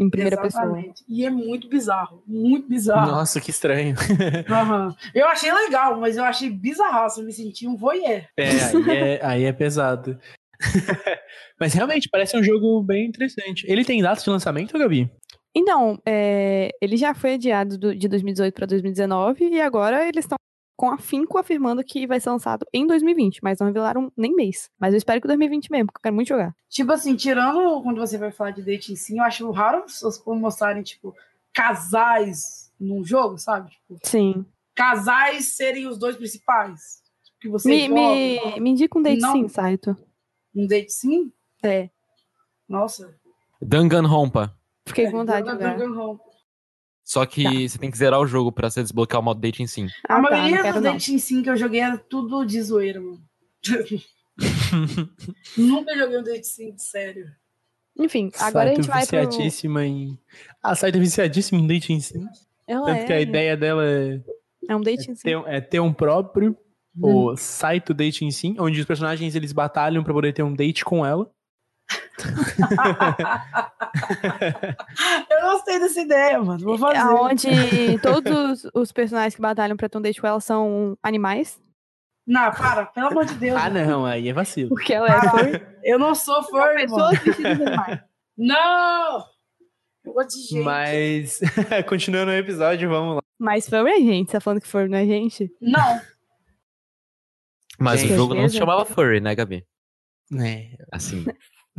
Em 0.00 0.08
primeira 0.10 0.40
pessoa. 0.40 0.64
Exatamente. 0.64 1.04
E 1.08 1.24
é 1.24 1.30
muito 1.30 1.68
bizarro. 1.68 2.22
Muito 2.26 2.68
bizarro. 2.68 3.10
Nossa, 3.12 3.40
que 3.40 3.50
estranho. 3.50 3.94
Aham. 4.48 4.94
Eu 5.14 5.26
achei 5.28 5.52
legal, 5.52 6.00
mas 6.00 6.16
eu 6.16 6.24
achei 6.24 6.48
bizarraço. 6.50 7.20
Eu 7.20 7.26
me 7.26 7.32
senti 7.32 7.66
um 7.68 7.76
voyeur. 7.76 8.22
É, 8.36 8.48
aí 8.48 8.90
é, 8.98 9.20
aí 9.26 9.44
é 9.44 9.52
pesado. 9.52 10.18
Mas 11.58 11.72
realmente, 11.74 12.08
parece 12.10 12.36
um 12.36 12.42
jogo 12.42 12.82
bem 12.82 13.06
interessante. 13.06 13.64
Ele 13.66 13.84
tem 13.84 14.02
data 14.02 14.22
de 14.22 14.28
lançamento, 14.30 14.78
Gabi? 14.78 15.10
Então, 15.56 15.98
é, 16.06 16.70
ele 16.80 16.96
já 16.96 17.14
foi 17.14 17.34
adiado 17.34 17.76
do- 17.78 17.94
de 17.96 18.08
2018 18.08 18.54
para 18.54 18.66
2019 18.66 19.48
e 19.48 19.60
agora 19.60 20.06
eles 20.06 20.24
estão 20.24 20.36
com 20.80 20.90
afinco 20.90 21.36
afirmando 21.36 21.84
que 21.84 22.06
vai 22.06 22.18
ser 22.18 22.30
lançado 22.30 22.64
em 22.72 22.86
2020, 22.86 23.40
mas 23.42 23.58
não 23.60 23.66
revelaram 23.66 24.10
nem 24.16 24.34
mês. 24.34 24.70
Mas 24.80 24.94
eu 24.94 24.96
espero 24.96 25.20
que 25.20 25.26
2020 25.26 25.70
mesmo, 25.70 25.86
porque 25.88 25.98
eu 25.98 26.02
quero 26.04 26.14
muito 26.14 26.28
jogar. 26.28 26.56
Tipo 26.70 26.90
assim, 26.92 27.14
tirando 27.16 27.82
quando 27.82 27.98
você 27.98 28.16
vai 28.16 28.32
falar 28.32 28.52
de 28.52 28.62
dating 28.62 28.96
sim, 28.96 29.18
eu 29.18 29.24
acho 29.24 29.50
raro 29.50 29.84
as 29.84 29.92
pessoas 29.92 30.22
mostrarem, 30.40 30.82
tipo, 30.82 31.14
casais 31.52 32.72
num 32.80 33.04
jogo, 33.04 33.36
sabe? 33.36 33.72
Tipo, 33.72 33.98
Sim. 34.02 34.46
casais 34.74 35.54
serem 35.54 35.86
os 35.86 35.98
dois 35.98 36.16
principais. 36.16 37.02
Que 37.38 37.46
você 37.50 37.68
Me, 37.68 37.80
joga, 37.86 37.94
me, 38.54 38.60
me 38.60 38.70
indica 38.70 38.98
um 38.98 39.02
date 39.02 39.20
Não. 39.20 39.32
sim, 39.32 39.48
Saito. 39.48 39.94
um 40.56 40.66
date 40.66 40.90
sim? 40.94 41.30
É, 41.62 41.90
Nossa. 42.66 43.14
Danganronpa. 43.60 44.56
fiquei 44.86 45.04
É, 45.04 45.10
com 45.10 45.18
vontade 45.18 45.44
de 45.44 45.50
joga 45.50 45.62
jogar. 45.62 45.78
Danganronpa. 45.78 46.24
Só 47.10 47.26
que 47.26 47.42
Tá. 47.42 47.50
você 47.68 47.76
tem 47.76 47.90
que 47.90 47.98
zerar 47.98 48.20
o 48.20 48.26
jogo 48.26 48.52
pra 48.52 48.70
você 48.70 48.80
desbloquear 48.84 49.20
o 49.20 49.24
modo 49.24 49.40
dating 49.40 49.66
sim. 49.66 49.86
A 50.08 50.14
Ah, 50.18 50.22
tá, 50.22 50.30
maioria 50.30 50.62
dos 50.72 50.74
não. 50.80 50.92
dating 50.92 51.18
sim 51.18 51.42
que 51.42 51.50
eu 51.50 51.56
joguei 51.56 51.80
era 51.80 51.98
tudo 51.98 52.44
de 52.44 52.62
zoeira, 52.62 53.00
mano. 53.00 53.20
Nunca 55.58 55.96
joguei 55.96 56.18
um 56.18 56.22
date 56.22 56.46
sim 56.46 56.72
sério. 56.78 57.26
Enfim, 57.98 58.30
agora 58.38 58.70
a 58.70 58.74
Saito 58.74 58.82
gente 58.82 58.86
vai 58.88 59.06
pro... 59.06 59.20
viciadíssima 59.26 59.84
em... 59.84 60.18
A 60.62 60.74
Saito 60.76 60.98
é 60.98 61.00
viciadíssima 61.00 61.60
em 61.60 61.66
dating 61.66 62.00
sim. 62.00 62.24
Ela 62.66 62.86
Tanto 62.86 62.98
é, 63.00 63.04
que 63.06 63.12
a 63.12 63.20
ideia 63.20 63.56
dela 63.56 63.84
é 63.84 64.20
é 64.68 64.76
um 64.76 64.80
dating 64.80 65.16
sim. 65.16 65.22
ter, 65.24 65.36
um- 65.36 65.46
é 65.48 65.60
ter 65.60 65.80
um 65.80 65.92
próprio 65.92 66.56
o 67.02 67.36
Saito 67.36 67.92
Dating 67.92 68.30
Sim, 68.30 68.54
onde 68.58 68.78
os 68.80 68.86
personagens 68.86 69.34
eles 69.34 69.52
batalham 69.52 70.04
pra 70.04 70.12
poder 70.14 70.32
ter 70.32 70.42
um 70.44 70.54
date 70.54 70.84
com 70.84 71.04
ela. 71.04 71.28
eu 75.30 75.40
gostei 75.42 75.78
dessa 75.80 76.00
ideia, 76.00 76.42
mano. 76.42 76.64
Vou 76.64 76.78
fazer. 76.78 77.00
Onde 77.00 77.98
todos 78.00 78.66
os 78.74 78.92
personagens 78.92 79.34
que 79.34 79.40
batalham 79.40 79.76
pra 79.76 79.88
com 79.88 80.26
ela 80.26 80.40
são 80.40 80.96
animais. 81.02 81.58
Não, 82.26 82.52
para, 82.52 82.84
pelo 82.86 83.06
amor 83.08 83.24
de 83.24 83.34
Deus. 83.34 83.60
Ah, 83.60 83.70
não, 83.70 84.06
aí 84.06 84.28
é 84.28 84.32
vacilo. 84.32 84.68
Porque 84.68 84.94
ela 84.94 85.08
é 85.08 85.20
furry. 85.28 85.60
Eu 85.82 85.98
não 85.98 86.14
sou 86.14 86.40
fã, 86.44 86.58
mano. 86.58 86.80
Pessoas 86.80 87.18
vestidas 87.18 87.56
de 87.56 87.64
animais. 87.64 88.00
Não! 88.38 89.24
Eu 90.04 90.12
gosto 90.14 90.30
de 90.30 90.42
gente. 90.46 90.64
Mas, 90.64 91.40
continuando 91.86 92.30
o 92.30 92.34
episódio, 92.34 92.88
vamos 92.88 93.16
lá. 93.16 93.22
Mas 93.38 93.68
furry 93.68 93.90
é 93.90 93.96
gente, 93.96 94.30
você 94.30 94.32
tá 94.32 94.40
falando 94.40 94.62
que 94.62 94.66
furry 94.66 94.88
não 94.88 94.96
é 94.96 95.04
gente? 95.04 95.54
Não. 95.60 96.00
Mas 97.80 98.02
Gente. 98.02 98.12
o 98.12 98.16
jogo 98.16 98.34
não 98.34 98.46
se 98.46 98.58
chamava 98.58 98.84
Furry, 98.84 99.20
né, 99.20 99.34
Gabi? 99.34 99.64
É. 100.38 100.76
Assim. 100.92 101.24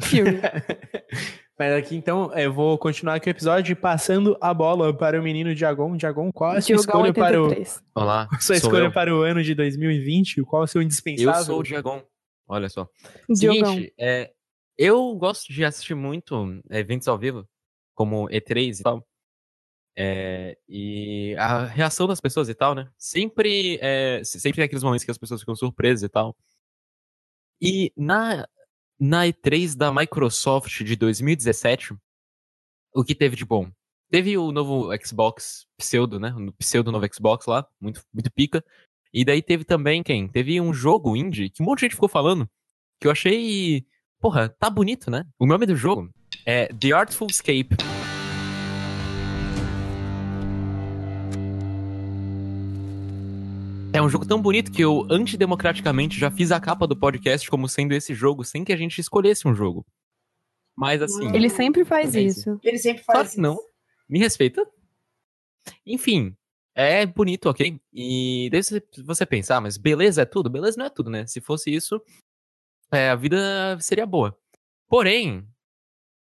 Fury. 0.02 0.42
Mas 1.58 1.74
aqui 1.74 1.96
então, 1.96 2.34
eu 2.38 2.52
vou 2.52 2.78
continuar 2.78 3.16
aqui 3.16 3.30
o 3.30 3.32
episódio 3.32 3.76
passando 3.76 4.36
a 4.42 4.52
bola 4.54 4.96
para 4.96 5.20
o 5.20 5.24
menino 5.24 5.54
Diagon. 5.54 5.96
Diagon, 5.96 6.32
qual 6.32 6.56
é 6.56 6.58
a 6.58 6.62
sua 6.62 6.76
Diogão 6.76 7.06
escolha 7.06 7.14
para 7.14 7.40
o, 7.40 7.44
83. 7.46 7.84
Olá. 7.94 8.28
sua 8.42 8.42
sou 8.42 8.56
escolha 8.56 8.86
eu. 8.86 8.92
para 8.92 9.16
o 9.16 9.22
ano 9.22 9.44
de 9.44 9.54
2020? 9.54 10.42
Qual 10.44 10.64
é 10.64 10.66
o 10.66 10.68
seu 10.68 10.82
Eu 10.82 10.86
indispensável? 10.86 11.44
sou 11.44 11.60
o 11.60 11.64
Diagon. 11.64 12.02
Olha 12.48 12.68
só. 12.68 12.88
Diogão. 13.30 13.74
Seguinte, 13.76 13.94
é, 13.98 14.32
eu 14.78 15.14
gosto 15.16 15.54
de 15.54 15.64
assistir 15.64 15.94
muito 15.94 16.60
eventos 16.70 17.08
ao 17.08 17.18
vivo, 17.18 17.48
como 17.94 18.28
E3 18.30 18.80
e 18.80 18.84
tal. 18.84 19.08
É, 19.96 20.58
e 20.68 21.36
a 21.38 21.66
reação 21.66 22.08
das 22.08 22.20
pessoas 22.20 22.50
e 22.50 22.56
tal, 22.56 22.74
né? 22.74 22.90
Sempre, 22.98 23.78
é, 23.82 24.24
se- 24.24 24.40
sempre 24.40 24.56
tem 24.56 24.66
aqueles 24.66 24.84
momentos 24.84 25.04
que 25.06 25.12
as 25.12 25.18
pessoas 25.18 25.42
ficam 25.42 25.56
surpresas 25.56 26.02
e 26.02 26.10
tal. 26.10 26.36
E 27.62 27.94
na, 27.96 28.48
na 29.02 29.26
E3 29.26 29.76
da 29.76 29.92
Microsoft 29.92 30.84
de 30.84 30.96
2017, 30.96 31.96
o 32.94 33.04
que 33.04 33.16
teve 33.16 33.36
de 33.36 33.44
bom? 33.44 33.72
Teve 34.12 34.38
o 34.38 34.52
novo 34.52 34.90
Xbox 35.04 35.66
pseudo, 35.76 36.20
né? 36.20 36.32
O 36.36 36.54
pseudo 36.54 36.92
novo 36.92 37.08
Xbox 37.12 37.48
lá, 37.48 37.66
muito, 37.80 38.04
muito 38.14 38.32
pica. 38.32 38.64
E 39.12 39.26
daí 39.26 39.42
teve 39.42 39.64
também 39.64 40.04
quem? 40.04 40.28
Teve 40.28 40.62
um 40.62 40.72
jogo 40.72 41.18
indie 41.18 41.50
que 41.50 41.64
um 41.64 41.66
monte 41.66 41.80
de 41.80 41.86
gente 41.86 41.96
ficou 41.96 42.08
falando, 42.08 42.48
que 43.00 43.08
eu 43.08 43.12
achei. 43.12 43.88
Porra, 44.20 44.50
tá 44.50 44.70
bonito, 44.70 45.10
né? 45.10 45.26
O 45.40 45.48
nome 45.48 45.66
do 45.66 45.76
jogo 45.76 46.14
é 46.46 46.68
The 46.68 46.92
Artful 46.92 47.28
Escape. 47.32 48.01
É 53.94 54.02
um 54.02 54.08
jogo 54.08 54.26
tão 54.26 54.42
bonito 54.42 54.72
que 54.72 54.82
eu, 54.82 55.06
antidemocraticamente, 55.10 56.18
já 56.18 56.32
fiz 56.32 56.50
a 56.52 56.62
capa 56.62 56.88
do 56.88 56.96
podcast 56.96 57.50
como 57.50 57.68
sendo 57.68 57.92
esse 57.92 58.14
jogo, 58.14 58.46
sem 58.46 58.64
que 58.64 58.72
a 58.72 58.78
gente 58.78 59.00
escolhesse 59.00 59.46
um 59.46 59.54
jogo. 59.54 59.86
Mas 60.74 61.02
assim. 61.02 61.36
Ele 61.36 61.50
sempre 61.50 61.84
faz 61.84 62.16
É 62.16 62.22
isso. 62.22 62.58
Ele 62.64 62.78
sempre 62.78 63.04
faz 63.04 63.18
Claro 63.18 63.30
que 63.32 63.42
não. 63.42 63.60
Me 64.08 64.18
respeita. 64.18 64.66
Enfim, 65.86 66.34
é 66.74 67.06
bonito, 67.06 67.50
ok? 67.50 67.80
E 67.92 68.50
daí 68.50 68.64
você, 68.64 68.82
você 69.04 69.26
pensa, 69.26 69.58
ah, 69.58 69.62
mas 69.62 69.78
beleza 69.78 70.22
é 70.22 70.26
tudo? 70.26 70.50
Beleza 70.50 70.78
não 70.78 70.86
é 70.86 70.90
tudo, 70.90 71.10
né? 71.10 71.28
Se 71.28 71.42
fosse 71.42 71.74
isso, 71.74 72.02
é, 72.92 73.10
a 73.10 73.16
vida 73.16 73.78
seria 73.82 74.06
boa. 74.06 74.38
Porém, 74.88 75.46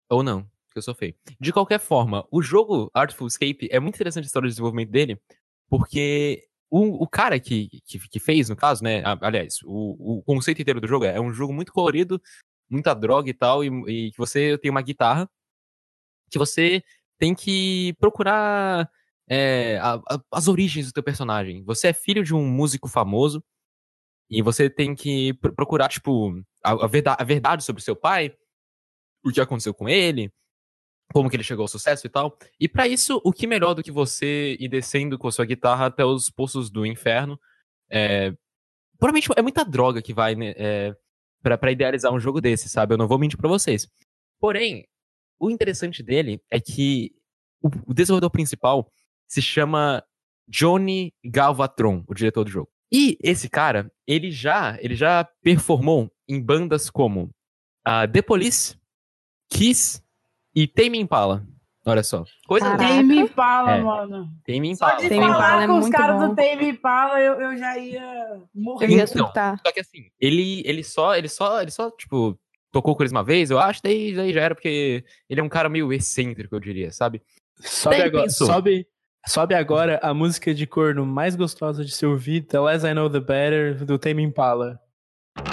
ou 0.09 0.21
não, 0.21 0.43
porque 0.65 0.79
eu 0.79 0.83
sou 0.83 0.93
feio. 0.93 1.15
De 1.39 1.53
qualquer 1.53 1.79
forma, 1.79 2.27
o 2.29 2.41
jogo 2.41 2.91
Artful 2.93 3.27
Escape 3.27 3.69
é 3.71 3.79
muito 3.79 3.95
interessante 3.95 4.25
a 4.25 4.27
história 4.27 4.47
de 4.47 4.51
desenvolvimento 4.51 4.91
dele, 4.91 5.19
porque 5.69 6.47
o, 6.69 7.03
o 7.03 7.07
cara 7.07 7.39
que, 7.39 7.69
que, 7.85 7.99
que 8.09 8.19
fez, 8.19 8.49
no 8.49 8.55
caso, 8.55 8.83
né? 8.83 9.03
Aliás, 9.21 9.59
o, 9.63 10.17
o 10.19 10.23
conceito 10.23 10.61
inteiro 10.61 10.81
do 10.81 10.87
jogo 10.87 11.05
é, 11.05 11.15
é 11.15 11.21
um 11.21 11.31
jogo 11.33 11.53
muito 11.53 11.71
colorido, 11.73 12.21
muita 12.69 12.93
droga 12.93 13.29
e 13.29 13.33
tal, 13.33 13.63
e, 13.63 13.67
e 14.07 14.11
que 14.11 14.17
você 14.17 14.57
tem 14.57 14.71
uma 14.71 14.81
guitarra 14.81 15.29
que 16.29 16.37
você 16.37 16.83
tem 17.17 17.33
que 17.33 17.93
procurar 17.99 18.89
é, 19.29 19.77
a- 19.79 19.95
a- 20.09 20.21
as 20.33 20.47
origens 20.47 20.87
do 20.87 20.93
teu 20.93 21.03
personagem. 21.03 21.63
Você 21.63 21.87
é 21.87 21.93
filho 21.93 22.23
de 22.23 22.33
um 22.33 22.45
músico 22.47 22.87
famoso 22.87 23.43
e 24.29 24.41
você 24.41 24.69
tem 24.69 24.95
que 24.95 25.33
pr- 25.35 25.51
procurar, 25.53 25.89
tipo, 25.89 26.33
a, 26.63 26.71
a 26.85 26.87
verda- 26.87 27.15
a 27.19 27.23
verdade 27.23 27.63
sobre 27.63 27.81
seu 27.83 27.95
pai, 27.95 28.35
o 29.23 29.31
que 29.31 29.41
aconteceu 29.41 29.73
com 29.73 29.89
ele, 29.89 30.31
como 31.15 31.29
que 31.29 31.37
ele 31.37 31.43
chegou 31.43 31.63
ao 31.63 31.69
sucesso 31.69 32.05
e 32.05 32.09
tal. 32.09 32.37
E 32.59 32.67
pra 32.67 32.89
isso, 32.89 33.21
o 33.23 33.31
que 33.31 33.47
melhor 33.47 33.73
do 33.73 33.81
que 33.81 33.89
você 33.89 34.57
ir 34.59 34.67
descendo 34.67 35.17
com 35.17 35.29
a 35.29 35.31
sua 35.31 35.45
guitarra 35.45 35.85
até 35.85 36.03
os 36.03 36.29
poços 36.29 36.69
do 36.69 36.85
inferno? 36.85 37.39
É, 37.89 38.33
provavelmente 38.99 39.29
é 39.37 39.41
muita 39.41 39.63
droga 39.63 40.01
que 40.01 40.13
vai 40.13 40.35
né, 40.35 40.53
é, 40.57 40.93
pra 41.41 41.71
idealizar 41.71 42.13
um 42.13 42.19
jogo 42.19 42.41
desse, 42.41 42.67
sabe? 42.67 42.93
Eu 42.93 42.97
não 42.97 43.07
vou 43.07 43.17
mentir 43.17 43.37
pra 43.37 43.47
vocês. 43.47 43.87
Porém, 44.41 44.85
o 45.39 45.49
interessante 45.49 46.03
dele 46.03 46.41
é 46.51 46.59
que 46.59 47.15
o, 47.61 47.69
o 47.87 47.93
desenvolvedor 47.93 48.29
principal 48.29 48.91
se 49.25 49.41
chama 49.41 50.03
Johnny 50.49 51.13
Galvatron, 51.23 52.03
o 52.09 52.13
diretor 52.13 52.43
do 52.43 52.51
jogo. 52.51 52.69
E 52.91 53.17
esse 53.23 53.49
cara, 53.49 53.89
ele 54.05 54.31
já, 54.31 54.77
ele 54.81 54.95
já 54.95 55.23
performou 55.41 56.11
em 56.27 56.43
bandas 56.43 56.89
como 56.89 57.33
a 57.85 58.05
The 58.05 58.21
Police, 58.21 58.77
Kiss 59.49 60.03
e 60.55 60.67
Tame 60.67 60.99
Impala. 60.99 61.45
Olha 61.87 62.01
só. 62.01 62.23
Coisa 62.47 62.65
Caraca. 62.65 62.83
Tame 62.95 63.19
Impala, 63.19 63.71
É. 63.75 63.81
mano. 63.81 64.27
Tame 64.43 64.75
Só 64.75 64.85
Impala. 64.87 65.01
de 65.03 65.09
Tame 65.09 65.21
Impala 65.25 65.43
falar 65.43 65.63
é 65.63 65.67
com 65.67 65.77
os 65.77 65.89
caras 65.89 66.19
do 66.29 66.35
Tame 66.35 66.69
Impala, 66.69 67.19
eu, 67.21 67.41
eu 67.41 67.57
já 67.57 67.77
ia 67.77 68.41
morrer. 68.55 68.85
Eu 68.85 68.89
ia 68.89 69.03
Então, 69.03 69.07
surtar. 69.25 69.59
Só 69.63 69.71
que 69.71 69.79
assim, 69.81 70.05
ele, 70.19 70.63
ele 70.65 70.83
só, 70.83 71.15
ele 71.15 71.27
só, 71.29 71.61
ele 71.61 71.69
só, 71.69 71.91
tipo, 71.91 72.39
tocou 72.71 72.95
com 72.95 73.03
eles 73.03 73.11
uma 73.11 73.23
vez, 73.23 73.51
eu 73.51 73.59
acho, 73.59 73.81
daí, 73.83 74.15
daí 74.15 74.33
já 74.33 74.41
era 74.41 74.55
porque 74.55 75.03
ele 75.29 75.39
é 75.39 75.43
um 75.43 75.49
cara 75.49 75.69
meio 75.69 75.93
excêntrico, 75.93 76.55
eu 76.55 76.59
diria, 76.59 76.91
sabe? 76.91 77.21
Sobe 77.59 77.97
Daí 77.97 78.07
agora, 78.07 78.23
pensou. 78.23 78.47
sobe, 78.47 78.87
sobe 79.27 79.53
agora 79.53 79.99
a 80.01 80.11
música 80.13 80.55
de 80.55 80.65
corno 80.65 81.05
mais 81.05 81.35
gostosa 81.35 81.85
de 81.85 81.91
se 81.91 82.03
ouvir, 82.05 82.41
The 82.47 82.59
Less 82.61 82.83
I 82.85 82.93
Know 82.95 83.09
The 83.11 83.19
Better, 83.19 83.85
do 83.85 83.99
Tame 83.99 84.23
Impala. 84.23 84.79
Sim, 85.37 85.43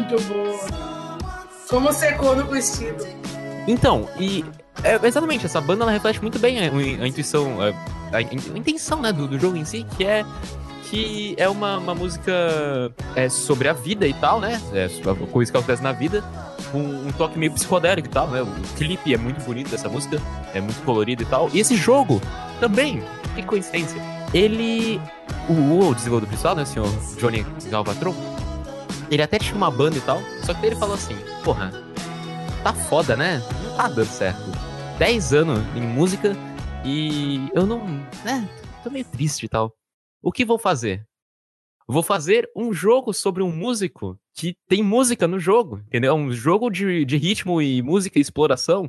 Muito 0.00 0.22
boa. 0.24 0.58
Como 1.68 1.92
ser 1.92 2.16
corno 2.16 2.44
com 2.46 2.56
estilo. 2.56 2.98
Então, 3.68 4.08
e 4.18 4.44
é, 4.82 4.98
exatamente, 5.06 5.46
essa 5.46 5.60
banda 5.60 5.84
ela 5.84 5.92
reflete 5.92 6.20
muito 6.20 6.38
bem 6.38 6.58
a, 6.58 7.02
a 7.02 7.06
intuição, 7.06 7.58
a, 7.60 8.16
a 8.16 8.22
in- 8.22 8.52
a 8.54 8.58
intenção 8.58 9.00
né, 9.00 9.12
do, 9.12 9.28
do 9.28 9.38
jogo 9.38 9.56
em 9.56 9.64
si, 9.64 9.86
que 9.96 10.04
é 10.04 10.24
que 10.88 11.36
é 11.38 11.48
uma, 11.48 11.78
uma 11.78 11.94
música 11.94 12.32
é, 13.14 13.28
sobre 13.28 13.68
a 13.68 13.72
vida 13.72 14.08
e 14.08 14.14
tal, 14.14 14.40
né? 14.40 14.60
É, 14.72 14.88
coisa 15.30 15.52
que 15.52 15.56
acontece 15.56 15.80
na 15.82 15.92
vida. 15.92 16.24
Um, 16.74 17.06
um 17.08 17.12
toque 17.12 17.38
meio 17.38 17.52
psicodélico 17.52 18.08
e 18.08 18.10
tal, 18.10 18.26
né? 18.28 18.42
O 18.42 18.46
clipe 18.76 19.14
é 19.14 19.16
muito 19.16 19.40
bonito 19.44 19.70
dessa 19.70 19.88
música, 19.88 20.20
é 20.52 20.60
muito 20.60 20.82
colorido 20.84 21.22
e 21.22 21.26
tal. 21.26 21.48
E 21.52 21.60
esse 21.60 21.76
jogo 21.76 22.20
também, 22.58 23.04
que 23.36 23.42
coincidência. 23.44 24.00
Ele. 24.34 25.00
O, 25.48 25.86
o 25.88 25.94
desenvolvedor 25.94 26.28
principal, 26.28 26.56
né? 26.56 26.62
O 26.62 26.66
senhor 26.66 26.88
Johnny 27.18 27.46
Galvatron, 27.70 28.14
ele 29.10 29.22
até 29.22 29.38
tinha 29.38 29.56
uma 29.56 29.70
banda 29.70 29.96
e 29.96 30.00
tal, 30.00 30.20
só 30.44 30.54
que 30.54 30.64
ele 30.64 30.76
falou 30.76 30.94
assim: 30.94 31.16
porra, 31.44 31.72
tá 32.62 32.72
foda, 32.72 33.16
né? 33.16 33.42
Não 33.64 33.76
tá 33.76 33.88
dando 33.88 34.06
certo. 34.06 34.40
10 34.98 35.32
anos 35.34 35.58
em 35.76 35.80
música 35.80 36.36
e 36.84 37.48
eu 37.54 37.66
não. 37.66 37.86
né? 38.24 38.48
Tô 38.82 38.90
meio 38.90 39.04
triste 39.04 39.44
e 39.44 39.48
tal. 39.48 39.74
O 40.22 40.30
que 40.30 40.44
vou 40.44 40.58
fazer? 40.58 41.06
Vou 41.88 42.02
fazer 42.02 42.48
um 42.54 42.72
jogo 42.72 43.12
sobre 43.12 43.42
um 43.42 43.50
músico 43.50 44.16
que 44.34 44.54
tem 44.68 44.82
música 44.82 45.26
no 45.26 45.40
jogo, 45.40 45.78
entendeu? 45.86 46.14
Um 46.14 46.30
jogo 46.30 46.70
de, 46.70 47.04
de 47.04 47.16
ritmo 47.16 47.60
e 47.60 47.82
música 47.82 48.18
e 48.18 48.22
exploração 48.22 48.88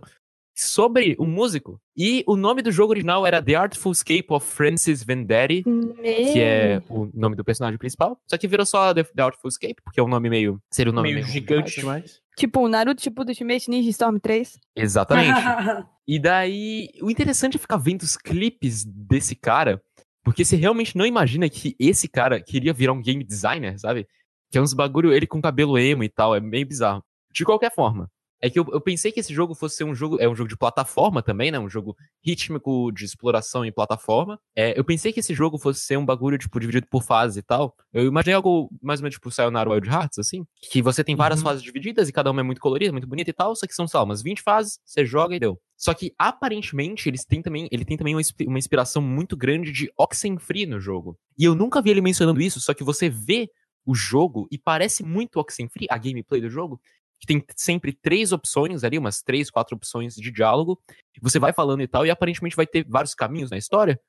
sobre 0.65 1.15
um 1.19 1.25
músico. 1.25 1.79
E 1.95 2.23
o 2.27 2.35
nome 2.35 2.61
do 2.61 2.71
jogo 2.71 2.91
original 2.91 3.25
era 3.25 3.41
The 3.41 3.55
Artful 3.55 3.91
Escape 3.91 4.25
of 4.29 4.45
Francis 4.45 5.03
Vendetti, 5.03 5.63
que 5.63 6.39
é 6.39 6.81
o 6.89 7.09
nome 7.13 7.35
do 7.35 7.43
personagem 7.43 7.77
principal. 7.77 8.19
Só 8.27 8.37
que 8.37 8.47
virou 8.47 8.65
só 8.65 8.93
The, 8.93 9.03
The 9.03 9.21
Artful 9.21 9.49
Escape, 9.49 9.81
porque 9.83 9.99
é 9.99 10.03
um 10.03 10.07
nome 10.07 10.29
meio. 10.29 10.61
Seria 10.71 10.91
um 10.91 10.95
nome 10.95 11.13
Meio 11.13 11.23
meio, 11.23 11.33
gigante 11.33 11.79
demais. 11.79 12.21
Tipo, 12.37 12.61
o 12.61 12.67
Naruto, 12.67 13.01
tipo, 13.01 13.23
do 13.23 13.29
Ultimate 13.29 13.69
Ninja 13.69 13.89
Storm 13.89 14.17
3. 14.17 14.59
Exatamente. 14.75 15.39
E 16.07 16.19
daí, 16.19 16.89
o 17.01 17.09
interessante 17.09 17.55
é 17.55 17.59
ficar 17.59 17.77
vendo 17.77 18.01
os 18.01 18.17
clipes 18.17 18.83
desse 18.83 19.33
cara, 19.33 19.81
porque 20.25 20.43
você 20.43 20.57
realmente 20.57 20.97
não 20.97 21.05
imagina 21.05 21.47
que 21.49 21.73
esse 21.79 22.05
cara 22.09 22.41
queria 22.41 22.73
virar 22.73 22.91
um 22.91 23.01
game 23.01 23.23
designer, 23.23 23.79
sabe? 23.79 24.05
Que 24.51 24.57
é 24.57 24.61
uns 24.61 24.73
bagulho, 24.73 25.13
ele 25.13 25.25
com 25.25 25.41
cabelo 25.41 25.77
emo 25.77 26.03
e 26.03 26.09
tal, 26.09 26.35
é 26.35 26.41
meio 26.41 26.67
bizarro. 26.67 27.01
De 27.31 27.45
qualquer 27.45 27.73
forma, 27.73 28.09
é 28.41 28.49
que 28.49 28.57
eu, 28.59 28.65
eu 28.71 28.81
pensei 28.81 29.11
que 29.11 29.19
esse 29.19 29.33
jogo 29.33 29.53
fosse 29.53 29.75
ser 29.77 29.83
um 29.83 29.93
jogo, 29.93 30.17
é 30.19 30.27
um 30.27 30.35
jogo 30.35 30.49
de 30.49 30.57
plataforma 30.57 31.21
também, 31.21 31.51
né? 31.51 31.59
Um 31.59 31.69
jogo 31.69 31.95
rítmico 32.25 32.91
de 32.91 33.05
exploração 33.05 33.63
em 33.63 33.71
plataforma. 33.71 34.39
É, 34.55 34.77
eu 34.77 34.83
pensei 34.83 35.13
que 35.13 35.19
esse 35.19 35.33
jogo 35.33 35.57
fosse 35.57 35.81
ser 35.81 35.97
um 35.97 36.05
bagulho, 36.05 36.37
tipo, 36.37 36.59
dividido 36.59 36.87
por 36.89 37.03
fases 37.03 37.37
e 37.37 37.43
tal. 37.43 37.75
Eu 37.93 38.05
imaginei 38.05 38.33
algo 38.35 38.69
mais 38.81 38.99
ou 38.99 39.03
menos 39.03 39.15
tipo 39.15 39.29
Sayonara 39.29 39.69
Wild 39.69 39.87
Hearts, 39.87 40.17
assim. 40.17 40.43
Que 40.71 40.81
você 40.81 41.03
tem 41.03 41.15
várias 41.15 41.39
Uhum. 41.41 41.45
fases 41.45 41.61
divididas 41.63 42.09
e 42.09 42.11
cada 42.11 42.31
uma 42.31 42.41
é 42.41 42.43
muito 42.43 42.59
colorida, 42.61 42.91
muito 42.91 43.07
bonita 43.07 43.29
e 43.29 43.33
tal, 43.33 43.55
só 43.55 43.67
que 43.67 43.73
são 43.75 43.87
só 43.87 44.03
umas 44.03 44.21
20 44.23 44.41
fases, 44.41 44.79
você 44.85 45.05
joga 45.05 45.35
e 45.35 45.39
deu. 45.39 45.59
Só 45.77 45.93
que 45.93 46.13
aparentemente 46.17 47.09
eles 47.09 47.23
têm 47.25 47.41
também, 47.41 47.67
ele 47.71 47.85
tem 47.85 47.97
também 47.97 48.15
uma 48.47 48.57
inspiração 48.59 49.01
muito 49.01 49.35
grande 49.37 49.71
de 49.71 49.91
Oxenfree 49.97 50.65
no 50.65 50.79
jogo. 50.79 51.17
E 51.37 51.43
eu 51.43 51.53
nunca 51.55 51.81
vi 51.81 51.89
ele 51.91 52.01
mencionando 52.01 52.41
isso, 52.41 52.59
só 52.59 52.73
que 52.73 52.83
você 52.83 53.09
vê 53.09 53.49
o 53.85 53.95
jogo 53.95 54.47
e 54.51 54.59
parece 54.59 55.03
muito 55.03 55.39
Oxenfree, 55.39 55.87
a 55.89 55.97
gameplay 55.97 56.39
do 56.39 56.49
jogo, 56.49 56.79
que 57.21 57.27
tem 57.27 57.45
sempre 57.55 57.93
três 57.93 58.31
opções 58.31 58.83
ali, 58.83 58.97
umas 58.97 59.21
três, 59.21 59.51
quatro 59.51 59.75
opções 59.75 60.15
de 60.15 60.31
diálogo. 60.31 60.81
Você 61.21 61.37
vai 61.37 61.53
falando 61.53 61.81
e 61.81 61.87
tal, 61.87 62.03
e 62.03 62.09
aparentemente 62.09 62.55
vai 62.55 62.65
ter 62.65 62.83
vários 62.89 63.13
caminhos 63.13 63.51
na 63.51 63.57
história. 63.57 63.99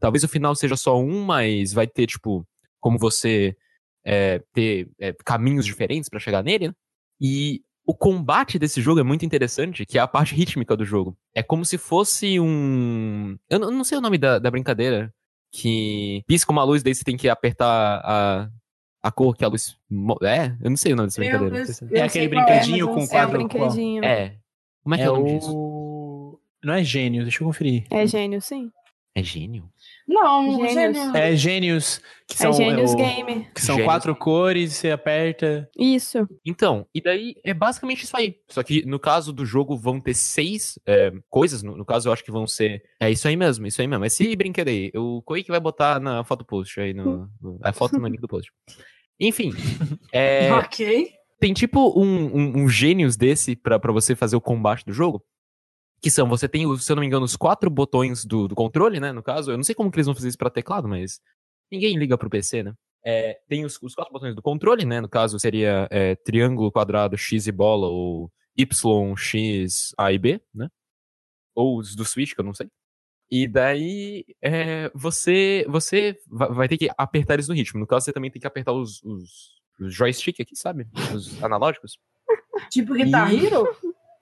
Talvez 0.00 0.24
o 0.24 0.28
final 0.28 0.54
seja 0.56 0.76
só 0.76 0.98
um, 0.98 1.24
mas 1.24 1.72
vai 1.72 1.86
ter, 1.86 2.08
tipo, 2.08 2.44
como 2.80 2.98
você 2.98 3.56
é, 4.04 4.42
ter 4.52 4.90
é, 4.98 5.14
caminhos 5.24 5.64
diferentes 5.64 6.08
pra 6.08 6.18
chegar 6.18 6.42
nele, 6.42 6.68
né? 6.68 6.74
E 7.20 7.62
o 7.86 7.94
combate 7.94 8.58
desse 8.58 8.82
jogo 8.82 8.98
é 8.98 9.04
muito 9.04 9.24
interessante, 9.24 9.86
que 9.86 9.96
é 9.96 10.00
a 10.00 10.08
parte 10.08 10.34
rítmica 10.34 10.76
do 10.76 10.84
jogo. 10.84 11.16
É 11.32 11.44
como 11.44 11.64
se 11.64 11.78
fosse 11.78 12.40
um. 12.40 13.38
Eu 13.48 13.60
não, 13.60 13.68
eu 13.68 13.76
não 13.76 13.84
sei 13.84 13.96
o 13.96 14.00
nome 14.00 14.18
da, 14.18 14.40
da 14.40 14.50
brincadeira. 14.50 15.14
Que 15.52 16.22
pisca 16.26 16.50
uma 16.50 16.64
luz, 16.64 16.82
daí 16.82 16.94
você 16.94 17.04
tem 17.04 17.16
que 17.16 17.28
apertar 17.28 18.02
a, 18.04 18.50
a 19.06 19.10
cor 19.12 19.36
que 19.36 19.44
a 19.44 19.48
luz. 19.48 19.76
É? 20.22 20.54
Eu 20.62 20.70
não 20.70 20.76
sei 20.76 20.92
o 20.92 20.96
nome 20.96 21.08
dessa 21.08 21.20
Eu- 21.20 21.24
brincadeira. 21.24 21.54
eu- 21.56 21.58
não 21.60 21.66
sei 21.66 21.74
se- 21.74 21.84
eu 21.94 21.96
É 22.00 22.02
aquele 22.02 22.28
brinquedinho 22.28 22.78
eu 22.78 22.88
com 22.88 22.96
não 23.00 23.06
sei. 23.06 23.18
É 23.18 23.20
o 23.20 23.24
quadro- 23.28 23.38
brinquedinho. 23.48 24.04
É. 24.04 24.36
Como 24.82 24.94
é 24.94 24.98
que 24.98 25.04
é, 25.04 25.06
É 25.06 25.10
o 25.10 25.16
nome 25.16 25.38
disso? 25.38 25.52
o. 25.56 26.40
Não 26.64 26.74
é 26.74 26.82
gênio, 26.84 27.22
deixa 27.22 27.42
eu 27.42 27.46
conferir. 27.46 27.84
É 27.90 28.06
gênio, 28.06 28.40
sim. 28.40 28.70
É 29.14 29.22
gênio? 29.22 29.64
Não, 30.06 30.60
Gênios. 30.66 30.74
gênio. 30.96 31.16
É 31.16 31.34
gênios, 31.34 32.00
que 32.28 32.36
são, 32.36 32.50
é 32.50 32.52
gênios 32.52 32.92
o- 32.92 32.96
Game. 32.96 33.46
que 33.54 33.62
são 33.62 33.76
Gênios. 33.76 33.90
quatro 33.90 34.14
cores, 34.14 34.74
você 34.74 34.90
aperta. 34.90 35.68
Isso. 35.78 36.28
Então, 36.44 36.86
e 36.94 37.00
daí 37.00 37.34
é 37.42 37.54
basicamente 37.54 38.02
isso 38.04 38.14
aí. 38.14 38.36
Só 38.50 38.62
que 38.62 38.84
no 38.84 38.98
caso 38.98 39.32
do 39.32 39.46
jogo 39.46 39.74
vão 39.74 39.98
ter 40.00 40.12
seis 40.12 40.78
é, 40.86 41.10
coisas. 41.30 41.62
No, 41.62 41.74
no 41.78 41.84
caso, 41.84 42.08
eu 42.08 42.12
acho 42.12 42.22
que 42.22 42.30
vão 42.30 42.46
ser. 42.46 42.82
É 43.00 43.10
isso 43.10 43.26
aí 43.26 43.36
mesmo, 43.36 43.66
isso 43.66 43.80
aí 43.80 43.88
mesmo. 43.88 44.04
Esse 44.04 44.36
brinquedo 44.36 44.68
aí. 44.68 44.92
O 44.94 45.22
Koi 45.22 45.42
que 45.42 45.50
vai 45.50 45.60
botar 45.60 45.98
na 45.98 46.22
foto 46.22 46.44
post 46.44 46.78
aí 46.78 46.92
no. 46.92 47.26
no- 47.40 47.58
a 47.62 47.72
foto 47.72 47.98
no 47.98 48.06
link 48.08 48.20
do 48.20 48.28
post. 48.28 48.52
Enfim. 49.20 49.50
é, 50.12 50.52
Ok. 50.52 51.10
tem 51.40 51.52
tipo 51.54 51.98
um, 51.98 52.26
um, 52.36 52.62
um 52.64 52.68
gênios 52.68 53.16
desse 53.16 53.56
pra, 53.56 53.78
pra 53.78 53.92
você 53.92 54.14
fazer 54.14 54.36
o 54.36 54.40
combate 54.40 54.84
do 54.84 54.92
jogo. 54.92 55.24
Que 56.02 56.10
são, 56.10 56.28
você 56.28 56.46
tem, 56.48 56.64
se 56.76 56.92
eu 56.92 56.96
não 56.96 57.00
me 57.00 57.06
engano, 57.06 57.24
os 57.24 57.36
quatro 57.36 57.70
botões 57.70 58.24
do, 58.24 58.46
do 58.46 58.54
controle, 58.54 59.00
né? 59.00 59.12
No 59.12 59.22
caso, 59.22 59.50
eu 59.50 59.56
não 59.56 59.64
sei 59.64 59.74
como 59.74 59.90
que 59.90 59.96
eles 59.96 60.06
vão 60.06 60.14
fazer 60.14 60.28
isso 60.28 60.38
pra 60.38 60.50
teclado, 60.50 60.86
mas 60.86 61.20
ninguém 61.72 61.96
liga 61.96 62.18
pro 62.18 62.28
PC, 62.30 62.62
né? 62.62 62.74
É, 63.04 63.38
tem 63.48 63.64
os, 63.64 63.78
os 63.80 63.94
quatro 63.94 64.12
botões 64.12 64.34
do 64.34 64.42
controle, 64.42 64.84
né? 64.84 65.00
No 65.00 65.08
caso, 65.08 65.38
seria 65.38 65.88
é, 65.90 66.14
triângulo, 66.16 66.70
quadrado, 66.70 67.16
X 67.16 67.46
e 67.46 67.52
bola, 67.52 67.86
ou 67.86 68.30
Y, 68.56 69.16
X, 69.16 69.94
A 69.96 70.12
e 70.12 70.18
B, 70.18 70.40
né? 70.54 70.68
Ou 71.54 71.78
os 71.78 71.94
do 71.96 72.04
Switch, 72.04 72.34
que 72.34 72.40
eu 72.40 72.44
não 72.44 72.52
sei. 72.52 72.68
E 73.30 73.48
daí, 73.48 74.24
é, 74.42 74.90
você, 74.94 75.64
você 75.68 76.16
va- 76.30 76.48
vai 76.48 76.68
ter 76.68 76.78
que 76.78 76.88
apertar 76.96 77.34
eles 77.34 77.48
no 77.48 77.54
ritmo. 77.54 77.80
No 77.80 77.86
caso, 77.86 78.04
você 78.04 78.12
também 78.12 78.30
tem 78.30 78.40
que 78.40 78.46
apertar 78.46 78.72
os, 78.72 79.02
os, 79.02 79.56
os 79.80 79.94
joystick 79.94 80.40
aqui, 80.40 80.54
sabe? 80.54 80.86
Os 81.14 81.42
analógicos. 81.42 81.98
Tipo 82.70 82.94
Guitar 82.94 83.32
E- 83.34 83.46
Hero? 83.46 83.66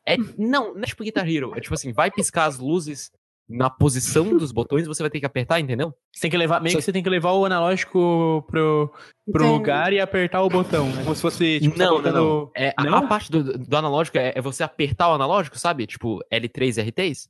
É, 0.06 0.16
não, 0.38 0.74
não 0.74 0.82
é 0.82 0.86
tipo 0.86 1.04
Guitar 1.04 1.28
Hero. 1.28 1.52
É 1.56 1.60
tipo 1.60 1.74
assim, 1.74 1.92
vai 1.92 2.10
piscar 2.10 2.46
as 2.46 2.58
luzes 2.58 3.10
na 3.46 3.68
posição 3.68 4.38
dos 4.38 4.52
botões, 4.52 4.86
você 4.86 5.02
vai 5.02 5.10
ter 5.10 5.20
que 5.20 5.26
apertar, 5.26 5.60
entendeu? 5.60 5.94
Você 6.10 6.22
tem 6.22 6.30
que 6.30 6.36
levar, 6.38 6.62
meio 6.62 6.72
Só- 6.72 6.78
que 6.78 6.84
você 6.84 6.92
tem 6.92 7.02
que 7.02 7.10
levar 7.10 7.32
o 7.32 7.44
analógico 7.44 8.42
pro, 8.48 8.90
pro 9.30 9.44
Entendi. 9.44 9.52
lugar 9.58 9.92
e 9.92 10.00
apertar 10.00 10.42
o 10.42 10.48
botão. 10.48 10.88
É 10.98 11.02
como 11.02 11.14
se 11.14 11.20
fosse, 11.20 11.60
tipo, 11.60 11.78
não, 11.78 12.02
tá 12.02 12.10
não, 12.10 12.24
não. 12.24 12.50
É, 12.56 12.72
a, 12.74 12.84
Não? 12.84 12.94
a 12.96 13.06
parte 13.06 13.30
do, 13.30 13.58
do 13.58 13.76
analógico 13.76 14.16
é, 14.16 14.32
é 14.34 14.40
você 14.40 14.62
apertar 14.62 15.10
o 15.10 15.14
analógico, 15.14 15.58
sabe? 15.58 15.86
Tipo 15.86 16.20
L3 16.32 16.78
e 16.82 16.90
R3. 16.90 17.28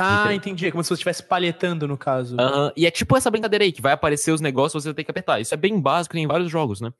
Ah, 0.00 0.34
entendi. 0.34 0.66
É 0.66 0.70
como 0.70 0.82
se 0.82 0.88
você 0.88 0.94
estivesse 0.94 1.22
palhetando, 1.22 1.86
no 1.86 1.96
caso. 1.96 2.36
E 2.76 2.86
é 2.86 2.90
tipo 2.90 3.16
essa 3.16 3.30
brincadeira 3.30 3.64
aí, 3.64 3.72
que 3.72 3.82
vai 3.82 3.92
aparecer 3.92 4.32
os 4.32 4.40
negócios 4.40 4.84
você 4.84 4.94
tem 4.94 5.04
que 5.04 5.10
apertar. 5.10 5.40
Isso 5.40 5.54
é 5.54 5.56
bem 5.56 5.78
básico 5.80 6.16
em 6.16 6.26
vários 6.26 6.50
jogos, 6.50 6.80
né? 6.80 6.92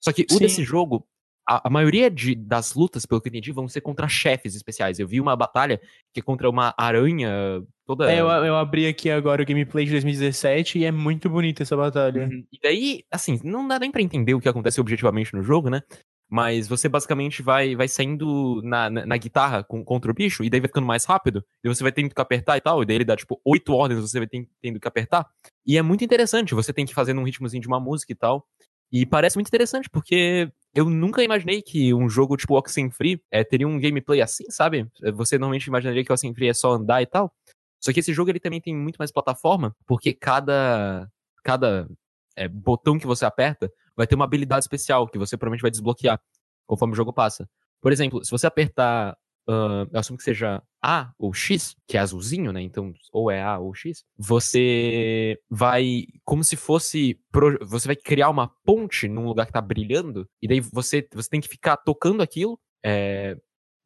Só 0.00 0.12
que 0.12 0.26
o 0.30 0.34
Sim. 0.34 0.38
desse 0.38 0.64
jogo, 0.64 1.06
a, 1.48 1.68
a 1.68 1.70
maioria 1.70 2.10
de, 2.10 2.34
das 2.34 2.74
lutas, 2.74 3.06
pelo 3.06 3.20
que 3.20 3.28
eu 3.28 3.30
entendi, 3.30 3.52
vão 3.52 3.68
ser 3.68 3.80
contra 3.80 4.08
chefes 4.08 4.54
especiais. 4.54 4.98
Eu 4.98 5.06
vi 5.06 5.20
uma 5.20 5.36
batalha 5.36 5.80
que 6.12 6.20
é 6.20 6.22
contra 6.22 6.48
uma 6.48 6.74
aranha 6.76 7.62
toda. 7.84 8.10
É, 8.10 8.20
eu, 8.20 8.28
eu 8.28 8.56
abri 8.56 8.86
aqui 8.86 9.10
agora 9.10 9.42
o 9.42 9.46
gameplay 9.46 9.84
de 9.84 9.92
2017 9.92 10.78
e 10.78 10.84
é 10.84 10.90
muito 10.90 11.28
bonita 11.30 11.62
essa 11.62 11.76
batalha. 11.76 12.24
Uhum. 12.24 12.44
E 12.52 12.58
daí, 12.62 13.04
assim, 13.10 13.40
não 13.44 13.66
dá 13.66 13.78
nem 13.78 13.90
pra 13.90 14.02
entender 14.02 14.34
o 14.34 14.40
que 14.40 14.48
acontece 14.48 14.80
objetivamente 14.80 15.34
no 15.34 15.42
jogo, 15.42 15.70
né? 15.70 15.82
Mas 16.28 16.66
você 16.66 16.88
basicamente 16.88 17.40
vai, 17.42 17.76
vai 17.76 17.86
saindo 17.86 18.60
na, 18.62 18.90
na, 18.90 19.06
na 19.06 19.16
guitarra 19.16 19.62
com, 19.62 19.84
contra 19.84 20.10
o 20.10 20.14
bicho, 20.14 20.42
e 20.42 20.50
daí 20.50 20.60
vai 20.60 20.68
ficando 20.68 20.86
mais 20.86 21.04
rápido, 21.04 21.44
e 21.62 21.68
você 21.68 21.82
vai 21.82 21.92
tendo 21.92 22.12
que 22.12 22.20
apertar 22.20 22.56
e 22.56 22.60
tal, 22.60 22.82
e 22.82 22.86
daí 22.86 22.96
ele 22.96 23.04
dá 23.04 23.14
tipo 23.16 23.40
oito 23.44 23.72
ordens, 23.72 24.00
você 24.00 24.18
vai 24.18 24.26
ten- 24.26 24.48
tendo 24.60 24.80
que 24.80 24.88
apertar. 24.88 25.26
E 25.64 25.78
é 25.78 25.82
muito 25.82 26.04
interessante, 26.04 26.54
você 26.54 26.72
tem 26.72 26.84
que 26.84 26.94
fazer 26.94 27.12
num 27.12 27.22
ritmozinho 27.22 27.60
de 27.62 27.68
uma 27.68 27.78
música 27.78 28.12
e 28.12 28.16
tal. 28.16 28.44
E 28.90 29.04
parece 29.04 29.36
muito 29.36 29.48
interessante, 29.48 29.88
porque 29.90 30.50
eu 30.74 30.88
nunca 30.88 31.22
imaginei 31.22 31.62
que 31.62 31.92
um 31.94 32.08
jogo 32.08 32.36
tipo 32.36 32.56
Oxenfree 32.56 33.20
é, 33.30 33.42
teria 33.42 33.66
um 33.66 33.80
gameplay 33.80 34.20
assim, 34.20 34.44
sabe? 34.50 34.86
Você 35.14 35.38
normalmente 35.38 35.66
imaginaria 35.66 36.04
que 36.04 36.12
o 36.12 36.14
Oxenfree 36.14 36.48
é 36.48 36.54
só 36.54 36.72
andar 36.72 37.02
e 37.02 37.06
tal. 37.06 37.32
Só 37.80 37.92
que 37.92 38.00
esse 38.00 38.12
jogo 38.12 38.30
ele 38.30 38.40
também 38.40 38.60
tem 38.60 38.74
muito 38.74 38.96
mais 38.96 39.12
plataforma, 39.12 39.74
porque 39.86 40.12
cada, 40.12 41.08
cada 41.44 41.88
é, 42.36 42.48
botão 42.48 42.98
que 42.98 43.06
você 43.06 43.24
aperta 43.24 43.70
vai 43.96 44.06
ter 44.06 44.14
uma 44.14 44.24
habilidade 44.24 44.64
especial 44.64 45.08
que 45.08 45.18
você 45.18 45.36
provavelmente 45.36 45.62
vai 45.62 45.70
desbloquear 45.70 46.20
conforme 46.66 46.92
o 46.92 46.96
jogo 46.96 47.12
passa. 47.12 47.48
Por 47.80 47.92
exemplo, 47.92 48.24
se 48.24 48.30
você 48.30 48.46
apertar, 48.46 49.16
ah, 49.48 49.86
eu 49.92 49.98
assumo 50.00 50.18
que 50.18 50.24
seja 50.24 50.60
A 50.82 51.12
ou 51.18 51.32
X, 51.32 51.76
que 51.86 51.96
é 51.96 52.00
azulzinho, 52.00 52.52
né? 52.52 52.60
Então, 52.60 52.92
ou 53.12 53.30
é 53.30 53.42
A 53.42 53.58
ou 53.58 53.72
X, 53.74 54.04
você 54.16 55.38
vai, 55.48 56.04
como 56.24 56.42
se 56.44 56.56
fosse, 56.56 57.18
pro- 57.30 57.58
você 57.66 57.86
vai 57.88 57.96
criar 57.96 58.28
uma 58.30 58.48
ponte 58.64 59.08
num 59.08 59.26
lugar 59.26 59.46
que 59.46 59.52
tá 59.52 59.60
brilhando, 59.60 60.28
e 60.42 60.48
daí 60.48 60.60
você, 60.60 61.06
você 61.14 61.28
tem 61.28 61.40
que 61.40 61.48
ficar 61.48 61.76
tocando 61.76 62.22
aquilo, 62.22 62.58
é, 62.84 63.36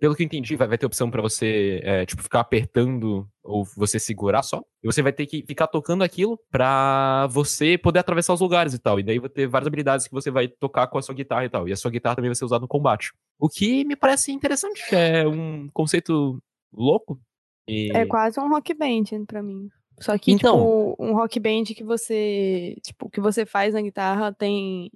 pelo 0.00 0.16
que 0.16 0.22
eu 0.22 0.24
entendi, 0.24 0.56
vai, 0.56 0.66
vai 0.66 0.78
ter 0.78 0.86
opção 0.86 1.10
pra 1.10 1.20
você, 1.20 1.80
é, 1.84 2.06
tipo, 2.06 2.22
ficar 2.22 2.40
apertando 2.40 3.28
ou 3.44 3.64
você 3.76 3.98
segurar 3.98 4.42
só. 4.42 4.62
E 4.82 4.86
você 4.86 5.02
vai 5.02 5.12
ter 5.12 5.26
que 5.26 5.44
ficar 5.46 5.66
tocando 5.66 6.02
aquilo 6.02 6.40
pra 6.50 7.26
você 7.30 7.76
poder 7.76 7.98
atravessar 7.98 8.32
os 8.32 8.40
lugares 8.40 8.72
e 8.72 8.78
tal. 8.78 8.98
E 8.98 9.02
daí 9.02 9.18
vai 9.18 9.28
ter 9.28 9.46
várias 9.46 9.66
habilidades 9.66 10.08
que 10.08 10.14
você 10.14 10.30
vai 10.30 10.48
tocar 10.48 10.86
com 10.86 10.96
a 10.96 11.02
sua 11.02 11.14
guitarra 11.14 11.44
e 11.44 11.50
tal. 11.50 11.68
E 11.68 11.72
a 11.72 11.76
sua 11.76 11.90
guitarra 11.90 12.16
também 12.16 12.30
vai 12.30 12.34
ser 12.34 12.46
usada 12.46 12.62
no 12.62 12.68
combate. 12.68 13.12
O 13.38 13.46
que 13.48 13.84
me 13.84 13.94
parece 13.94 14.32
interessante. 14.32 14.82
É 14.90 15.28
um 15.28 15.68
conceito 15.70 16.42
louco. 16.72 17.20
E... 17.68 17.94
É 17.94 18.06
quase 18.06 18.40
um 18.40 18.48
rock 18.48 18.72
band 18.72 19.26
pra 19.26 19.42
mim. 19.42 19.68
Só 20.00 20.16
que, 20.16 20.32
Então. 20.32 20.56
tipo, 20.56 20.96
um 20.98 21.12
rock 21.12 21.38
band 21.38 21.64
que 21.76 21.84
você, 21.84 22.74
tipo, 22.82 23.10
que 23.10 23.20
você 23.20 23.44
faz 23.44 23.74
na 23.74 23.82
guitarra 23.82 24.32
tem 24.32 24.90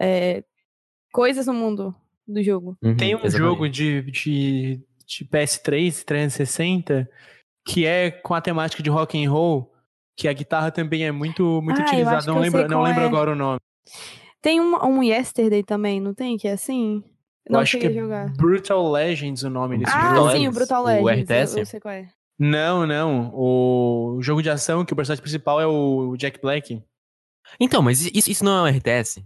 é, 0.00 0.42
coisas 1.12 1.46
no 1.46 1.52
mundo 1.52 1.94
do 2.32 2.42
jogo. 2.42 2.76
Uhum, 2.82 2.96
Tem 2.96 3.14
um 3.14 3.18
exatamente. 3.24 3.38
jogo 3.38 3.68
de, 3.68 4.02
de, 4.02 4.80
de 5.06 5.24
PS3, 5.26 6.04
360, 6.04 7.08
que 7.66 7.84
é 7.86 8.10
com 8.10 8.34
a 8.34 8.40
temática 8.40 8.82
de 8.82 8.90
rock 8.90 9.22
and 9.22 9.30
roll, 9.30 9.72
que 10.16 10.28
a 10.28 10.32
guitarra 10.32 10.70
também 10.70 11.04
é 11.04 11.12
muito, 11.12 11.60
muito 11.62 11.78
Ah, 11.80 11.82
eu 11.84 11.86
utilizada. 11.88 12.26
Não 12.26 12.36
eu 12.36 12.42
lembro, 12.42 12.60
não 12.62 12.68
qual 12.68 12.82
lembro 12.84 13.02
é. 13.02 13.06
agora 13.06 13.32
o 13.32 13.34
nome. 13.36 13.58
Tem 14.42 14.60
um, 14.60 14.74
um 14.84 15.02
Yesterday 15.02 15.62
também, 15.62 16.00
não 16.00 16.14
tem? 16.14 16.36
Que 16.38 16.48
é 16.48 16.52
assim? 16.52 17.02
Eu 17.46 17.54
Não 17.54 17.60
acho 17.60 17.78
que 17.78 17.86
é 17.86 17.92
jogar. 17.92 18.32
Brutal 18.34 18.90
Legends 18.90 19.42
o 19.42 19.50
nome 19.50 19.78
desse 19.78 19.92
Ah, 19.94 20.14
jogo. 20.14 20.16
sim, 20.16 20.22
o 20.22 20.26
Legends, 20.38 20.54
Brutal 20.54 20.82
o 20.82 20.86
Legends. 20.86 21.06
eu- 21.30 21.36
RTS? 21.36 21.58
Eu, 21.58 21.66
sei 21.66 21.80
qual 21.80 21.94
é. 21.94 22.08
Não, 22.38 22.86
não. 22.86 23.30
O 23.34 24.18
jogo 24.22 24.42
de 24.42 24.48
ação 24.48 24.84
que 24.84 24.92
o 24.92 24.96
personagem 24.96 25.22
principal 25.22 25.60
é 25.60 25.66
o 25.66 26.16
Jack 26.16 26.40
Black. 26.40 26.82
Então, 27.58 27.82
mas 27.82 28.00
isso, 28.14 28.30
isso 28.30 28.44
não 28.44 28.66
é 28.66 28.70
um 28.70 28.76
RTS? 28.76 29.22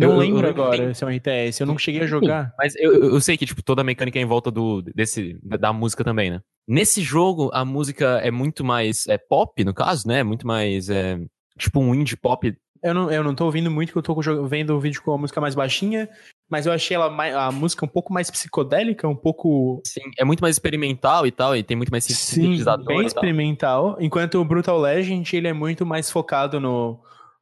Não 0.00 0.12
Eu- 0.12 0.16
lembro 0.18 0.46
eu 0.46 0.50
agora 0.50 0.76
tenho- 0.78 0.94
se 0.94 1.04
é 1.04 1.06
um 1.06 1.10
RTS. 1.10 1.60
Eu 1.60 1.66
não 1.66 1.76
cheguei 1.76 2.00
a 2.02 2.06
jogar. 2.06 2.54
Mas 2.58 2.74
eu, 2.76 2.92
eu 3.12 3.20
sei 3.20 3.36
que, 3.36 3.44
tipo, 3.44 3.62
toda 3.62 3.82
a 3.82 3.84
mecânica 3.84 4.18
é 4.18 4.22
em 4.22 4.26
volta 4.26 4.50
do, 4.50 4.80
desse, 4.82 5.38
da, 5.42 5.72
música 5.72 6.02
também, 6.02 6.30
né? 6.30 6.40
Nesse 6.66 7.02
jogo, 7.02 7.50
a 7.52 7.64
música 7.64 8.18
é 8.22 8.30
muito 8.30 8.64
mais 8.64 9.06
é, 9.08 9.18
pop, 9.18 9.62
no 9.64 9.74
caso, 9.74 10.08
né? 10.08 10.22
Muito 10.22 10.46
mais, 10.46 10.88
é, 10.88 11.18
tipo, 11.58 11.80
um 11.80 11.94
indie 11.94 12.16
pop. 12.16 12.54
Eu 12.82 12.94
não, 12.94 13.10
eu 13.10 13.22
não 13.22 13.34
tô 13.34 13.44
ouvindo 13.44 13.70
muito, 13.70 13.92
porque 13.92 14.10
eu 14.10 14.14
tô 14.14 14.46
vendo 14.46 14.74
o 14.74 14.80
vídeo 14.80 15.02
com 15.02 15.12
a 15.12 15.18
música 15.18 15.38
mais 15.38 15.54
baixinha, 15.54 16.08
mas 16.48 16.64
eu 16.64 16.72
achei 16.72 16.94
ela 16.94 17.10
mais- 17.10 17.34
a 17.34 17.52
música 17.52 17.84
um 17.84 17.88
pouco 17.88 18.10
mais 18.10 18.30
psicodélica, 18.30 19.06
um 19.06 19.14
pouco. 19.14 19.82
Assim, 19.86 20.00
é 20.18 20.24
muito 20.24 20.40
mais 20.40 20.54
experimental 20.56 21.26
e 21.26 21.30
tal, 21.30 21.54
e 21.54 21.62
tem 21.62 21.76
muito 21.76 21.90
mais 21.90 22.04
Sim, 22.04 22.14
sintetizador 22.14 22.86
bem 22.86 22.96
e 22.96 23.00
tal. 23.00 23.06
experimental. 23.08 23.96
Enquanto 24.00 24.36
o 24.40 24.44
Brutal 24.46 24.78
Legend, 24.80 25.36
ele 25.36 25.48
é 25.48 25.52
muito 25.52 25.84
mais 25.84 26.10
focado 26.10 26.58
no, 26.58 26.98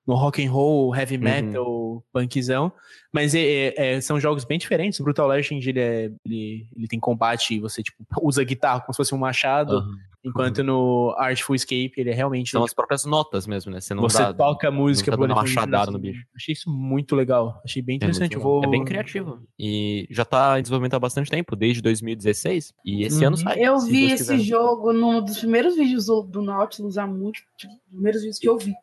no 0.08 0.14
rock 0.14 0.42
and 0.44 0.50
roll, 0.50 0.94
heavy 0.96 1.16
Uhum. 1.16 1.22
metal, 1.22 2.04
punkzão. 2.12 2.72
Mas 3.12 3.34
é- 3.34 3.40
é- 3.40 3.74
é- 3.96 4.00
são 4.00 4.18
jogos 4.18 4.44
bem 4.44 4.58
diferentes. 4.58 4.98
O 4.98 5.04
Brutal 5.04 5.28
Legend, 5.28 5.68
ele, 5.68 5.78
é, 5.80 6.10
ele, 6.24 6.66
ele 6.74 6.88
tem 6.88 6.98
combate 6.98 7.54
e 7.54 7.60
você 7.60 7.82
tipo, 7.82 7.98
usa 8.22 8.40
a 8.40 8.44
guitarra 8.44 8.80
como 8.80 8.92
se 8.94 8.96
fosse 8.96 9.14
um 9.14 9.18
machado. 9.18 9.76
Aham. 9.76 9.90
Enquanto 10.24 10.64
no 10.64 11.14
Artful 11.16 11.54
Escape, 11.54 11.92
ele 11.96 12.10
é 12.10 12.12
realmente. 12.12 12.50
São 12.50 12.64
as 12.64 12.74
próprias 12.74 13.04
notas 13.04 13.46
mesmo, 13.46 13.70
né? 13.70 13.80
Você 13.80 13.94
não 13.94 14.02
você 14.02 14.18
dá- 14.18 14.34
toca 14.34 14.66
a 14.68 14.70
música 14.70 15.12
tá 15.12 15.16
dando 15.16 15.30
uma 15.30 15.42
ele 15.42 15.48
machadada 15.54 15.84
assim. 15.84 15.92
no 15.92 15.98
bicho. 15.98 16.24
Achei 16.36 16.52
isso 16.52 16.68
muito 16.68 17.14
legal. 17.14 17.60
Achei 17.64 17.80
bem 17.80 17.94
É, 17.94 17.96
interessante. 17.98 18.30
legal. 18.34 18.42
vou... 18.42 18.64
É 18.64 18.66
bem 18.66 18.84
criativo. 18.84 19.40
E 19.58 20.06
já 20.10 20.24
tá 20.24 20.58
em 20.58 20.62
desenvolvimento 20.62 20.94
há 20.94 20.98
bastante 20.98 21.30
tempo, 21.30 21.54
desde 21.54 21.80
2016. 21.80 22.74
E 22.84 23.04
esse 23.04 23.20
Uhum. 23.20 23.28
ano 23.28 23.36
sai. 23.36 23.58
Eu 23.60 23.78
vi 23.78 24.08
Deus 24.08 24.20
esse 24.20 24.32
quiser. 24.32 24.44
jogo 24.44 24.92
num 24.92 25.22
dos 25.24 25.38
primeiros 25.38 25.76
vídeos 25.76 26.06
do, 26.06 26.22
do 26.22 26.42
Nautilus 26.42 26.98
há 26.98 27.06
muito. 27.06 27.40
Tipo, 27.56 27.72
primeiros 27.88 28.20
vídeos 28.22 28.38
que 28.40 28.48
eu 28.48 28.58
vi 28.58 28.74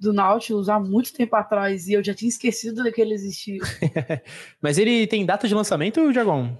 do 0.00 0.12
Nautilus 0.12 0.68
há 0.68 0.80
muito 0.80 1.12
tempo 1.12 1.36
atrás 1.36 1.86
e 1.86 1.92
eu 1.92 2.02
já 2.02 2.14
tinha 2.14 2.28
esquecido 2.28 2.90
que 2.90 3.00
ele 3.00 3.12
existia. 3.12 3.58
Mas 4.60 4.78
ele 4.78 5.06
tem 5.06 5.26
data 5.26 5.46
de 5.46 5.54
lançamento, 5.54 6.10
Dragon? 6.12 6.56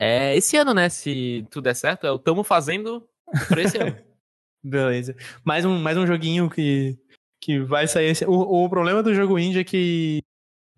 É 0.00 0.36
esse 0.36 0.56
ano, 0.56 0.72
né? 0.72 0.88
Se 0.88 1.44
tudo 1.50 1.64
der 1.64 1.74
certo, 1.74 2.06
é 2.06 2.10
o 2.12 2.18
tamo 2.18 2.44
fazendo 2.44 3.06
pra 3.48 3.62
esse 3.62 3.76
ano. 3.76 3.96
Beleza. 4.62 5.16
Mais 5.44 5.64
um, 5.64 5.78
mais 5.80 5.96
um 5.96 6.06
joguinho 6.06 6.48
que, 6.48 6.96
que 7.40 7.58
vai 7.60 7.88
sair. 7.88 8.06
Esse... 8.10 8.24
O, 8.24 8.64
o 8.64 8.68
problema 8.68 9.02
do 9.02 9.14
jogo 9.14 9.38
indie 9.38 9.60
é 9.60 9.64
que. 9.64 10.22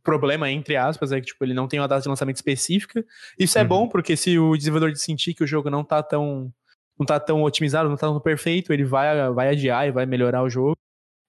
Problema, 0.02 0.50
entre 0.50 0.74
aspas, 0.76 1.12
é 1.12 1.20
que 1.20 1.26
tipo, 1.26 1.44
ele 1.44 1.52
não 1.52 1.68
tem 1.68 1.78
uma 1.78 1.88
data 1.88 2.00
de 2.02 2.08
lançamento 2.08 2.36
específica. 2.36 3.04
Isso 3.38 3.58
é 3.58 3.62
Uhum. 3.62 3.68
bom, 3.68 3.88
porque 3.88 4.16
se 4.16 4.38
o 4.38 4.56
desenvolvedor 4.56 4.96
sentir 4.96 5.34
que 5.34 5.44
o 5.44 5.46
jogo 5.46 5.68
não 5.68 5.84
tá 5.84 6.02
tão. 6.02 6.50
não 6.98 7.04
tá 7.04 7.20
tão 7.20 7.42
otimizado, 7.42 7.88
não 7.88 7.96
tá 7.96 8.06
tão 8.06 8.18
perfeito, 8.20 8.72
ele 8.72 8.84
vai, 8.84 9.30
vai 9.32 9.50
adiar 9.50 9.86
e 9.86 9.90
vai 9.90 10.06
melhorar 10.06 10.42
o 10.42 10.48
jogo. 10.48 10.76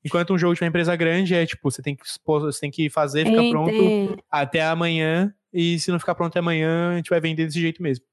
Enquanto 0.03 0.33
um 0.33 0.37
jogo 0.37 0.53
de 0.55 0.61
uma 0.61 0.67
empresa 0.67 0.95
grande 0.95 1.33
é 1.35 1.45
tipo, 1.45 1.69
você 1.69 1.81
tem 1.81 1.95
que, 1.95 2.05
expor- 2.05 2.41
você 2.41 2.59
tem 2.61 2.71
que 2.71 2.89
fazer, 2.89 3.25
ficar 3.25 3.49
pronto 3.49 3.69
Tem, 3.71 4.15
até 4.31 4.61
amanhã. 4.63 5.33
E 5.51 5.77
se 5.79 5.91
não 5.91 5.99
ficar 5.99 6.15
pronto 6.15 6.31
até 6.31 6.39
amanhã, 6.39 6.91
a 6.93 6.95
gente 6.97 7.09
vai 7.09 7.19
vender 7.19 7.45
desse 7.45 7.59
jeito 7.59 7.81
mesmo. 7.83 8.05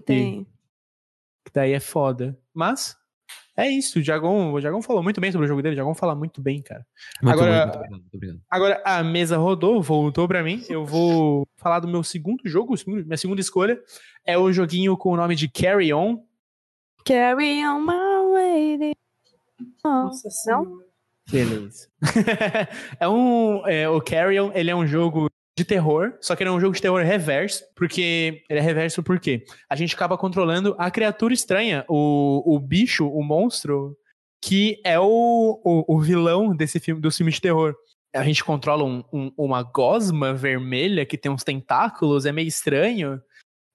tem. 0.00 0.46
Que 1.44 1.52
daí 1.54 1.72
é 1.72 1.80
foda. 1.80 2.38
Mas 2.52 2.96
é 3.56 3.68
isso. 3.70 3.98
O 4.00 4.02
Jagon, 4.02 4.52
o 4.52 4.60
Jagon 4.60 4.82
falou 4.82 5.02
muito 5.02 5.20
bem 5.20 5.32
sobre 5.32 5.46
o 5.46 5.48
jogo 5.48 5.62
dele. 5.62 5.74
O 5.74 5.76
Jagon 5.76 5.94
fala 5.94 6.14
muito 6.14 6.42
bem, 6.42 6.60
cara. 6.60 6.84
Muito, 7.22 7.32
Agora- 7.42 7.66
muito, 7.66 7.66
muito 7.66 7.76
obrigado, 7.78 8.00
muito 8.02 8.14
obrigado. 8.16 8.40
Agora 8.50 8.82
a 8.84 9.02
mesa 9.02 9.36
rodou, 9.38 9.80
voltou 9.80 10.28
pra 10.28 10.42
mim. 10.42 10.62
Eu 10.68 10.84
vou 10.84 11.46
falar 11.56 11.80
do 11.80 11.88
meu 11.88 12.02
segundo 12.02 12.42
jogo. 12.46 12.74
Minha 12.86 13.16
segunda 13.16 13.40
escolha 13.40 13.80
é 14.26 14.36
o 14.36 14.52
joguinho 14.52 14.96
com 14.96 15.10
o 15.12 15.16
nome 15.16 15.34
de 15.34 15.48
Carry 15.48 15.92
On. 15.94 16.22
Carry 17.04 17.64
on 17.66 17.80
my 17.80 18.32
way. 18.34 18.92
Oh. 19.84 19.88
Nossa 19.88 20.28
senhora. 20.28 20.68
Beleza. 21.30 21.88
é 22.98 23.08
um. 23.08 23.66
é, 23.66 23.88
o 23.88 24.00
Carry 24.00 24.40
On, 24.40 24.50
ele 24.54 24.70
é 24.70 24.74
um 24.76 24.86
jogo 24.86 25.28
de 25.56 25.64
terror, 25.64 26.14
só 26.20 26.34
que 26.34 26.42
ele 26.42 26.50
é 26.50 26.52
um 26.52 26.60
jogo 26.60 26.74
de 26.74 26.82
terror 26.82 27.02
reverso, 27.02 27.62
porque. 27.76 28.42
Ele 28.48 28.58
é 28.58 28.62
reverso 28.62 29.02
por 29.02 29.18
quê? 29.20 29.44
A 29.68 29.76
gente 29.76 29.94
acaba 29.94 30.16
controlando 30.18 30.74
a 30.78 30.90
criatura 30.90 31.34
estranha, 31.34 31.84
o, 31.88 32.42
o 32.54 32.58
bicho, 32.58 33.06
o 33.06 33.22
monstro, 33.22 33.96
que 34.42 34.80
é 34.84 34.98
o, 34.98 35.60
o, 35.64 35.96
o 35.96 36.00
vilão 36.00 36.54
desse 36.56 36.80
filme, 36.80 37.00
do 37.00 37.10
filme 37.10 37.30
de 37.32 37.40
terror. 37.40 37.74
A 38.14 38.24
gente 38.24 38.42
controla 38.42 38.82
um- 38.84 39.04
um- 39.12 39.32
uma 39.36 39.62
gosma 39.62 40.32
vermelha 40.34 41.06
que 41.06 41.16
tem 41.18 41.30
uns 41.30 41.44
tentáculos, 41.44 42.26
é 42.26 42.32
meio 42.32 42.48
estranho. 42.48 43.20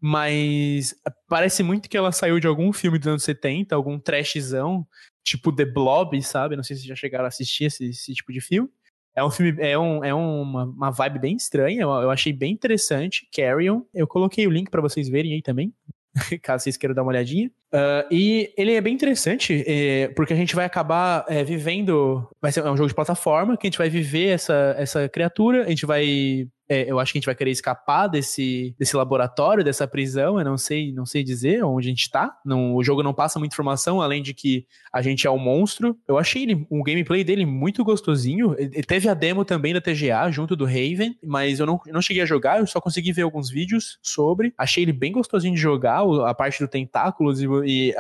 Mas 0.08 0.94
parece 1.28 1.64
muito 1.64 1.90
que 1.90 1.98
ela 1.98 2.12
saiu 2.12 2.40
de 2.40 2.46
algum 2.46 2.72
filme 2.72 3.00
dos 3.00 3.08
anos 3.08 3.24
70, 3.24 3.76
algum 3.76 4.00
trashzão, 4.00 4.86
tipo 5.24 5.52
The 5.52 5.66
Blob, 5.66 6.22
sabe? 6.22 6.56
Não 6.56 6.62
sei 6.62 6.76
se 6.76 6.86
já 6.86 6.96
chegaram 6.96 7.26
a 7.26 7.30
assistir 7.30 7.64
esse, 7.64 7.86
esse 7.90 8.14
tipo 8.14 8.32
de 8.32 8.40
filme. 8.40 8.70
É 9.16 9.24
um 9.24 9.32
filme, 9.32 9.60
é, 9.60 9.76
um, 9.80 10.04
é 10.04 10.14
uma, 10.14 10.66
uma 10.66 10.92
vibe 10.92 11.18
bem 11.18 11.36
estranha, 11.36 11.82
eu, 11.82 11.90
eu 11.90 12.12
achei 12.12 12.32
bem 12.32 12.54
interessante. 12.54 13.28
Carrion, 13.36 13.82
eu 13.96 14.06
coloquei 14.06 14.46
o 14.46 14.52
link 14.52 14.70
pra 14.70 14.80
vocês 14.80 15.10
verem 15.10 15.34
aí 15.34 15.42
também, 15.42 15.74
caso 16.44 16.66
vocês 16.66 16.78
queiram 16.78 16.94
dar 16.94 17.02
uma 17.02 17.10
olhadinha. 17.10 17.52
Ah, 17.76 18.08
e 18.10 18.54
ele 18.58 18.74
é 18.74 18.80
bem 18.80 18.94
interessante, 18.94 19.62
é, 19.68 20.08
porque 20.16 20.32
a 20.32 20.36
gente 20.36 20.56
vai 20.56 20.64
acabar 20.64 21.26
é, 21.28 21.44
vivendo. 21.44 22.26
Vai 22.42 22.50
ser 22.50 22.62
é 22.62 22.72
um 22.72 22.78
jogo 22.78 22.88
de 22.88 22.96
plataforma 22.96 23.58
que 23.58 23.68
a 23.68 23.70
gente 23.70 23.78
vai 23.78 23.90
viver 23.90 24.30
essa, 24.30 24.74
essa 24.78 25.10
criatura, 25.10 25.66
a 25.66 25.70
gente 25.70 25.86
vai. 25.86 26.48
é, 26.70 26.90
eu 26.90 27.00
acho 27.00 27.12
que 27.12 27.18
a 27.18 27.20
gente 27.20 27.26
vai 27.26 27.36
querer 27.36 27.52
escapar 27.52 28.08
desse, 28.08 28.74
desse 28.80 28.96
laboratório, 28.96 29.64
dessa 29.64 29.86
prisão. 29.86 30.40
Eu 30.40 30.46
não 30.46 30.58
sei, 30.58 30.94
não 30.94 31.06
sei 31.06 31.22
dizer 31.22 31.64
onde 31.64 31.88
a 31.88 31.90
gente 31.90 32.10
tá. 32.10 32.36
Não, 32.46 32.76
o 32.76 32.84
jogo 32.84 33.04
não 33.04 33.14
passa 33.14 33.38
muita 33.38 33.54
informação, 33.54 34.02
além 34.02 34.24
de 34.24 34.34
que 34.34 34.66
a 34.92 35.02
gente 35.02 35.28
é 35.28 35.32
um 35.32 35.38
monstro. 35.38 35.98
Eu 36.08 36.18
achei 36.18 36.44
ele, 36.44 36.66
o 36.70 36.82
gameplay 36.82 37.26
dele 37.26 37.46
muito 37.46 37.84
gostosinho. 37.84 38.56
Ele 38.58 38.84
teve 38.84 39.10
a 39.10 39.14
demo 39.14 39.44
também 39.44 39.74
da 39.74 39.82
TGA 39.82 40.32
junto 40.32 40.56
do 40.56 40.66
Raven, 40.66 41.18
mas 41.24 41.60
eu 41.60 41.66
não, 41.66 41.80
não 41.88 42.02
cheguei 42.02 42.24
a 42.24 42.26
jogar, 42.26 42.60
eu 42.60 42.68
só 42.68 42.80
consegui 42.80 43.12
ver 43.12 43.24
alguns 43.24 43.50
vídeos 43.50 44.00
sobre. 44.02 44.54
Achei 44.58 44.84
ele 44.84 44.94
bem 44.94 45.12
gostosinho 45.12 45.54
de 45.54 45.62
jogar, 45.62 46.04
a 46.26 46.34
parte 46.34 46.64
do 46.64 46.68
tentáculos 46.68 47.42
e, 47.42 47.48
e, 47.66 47.94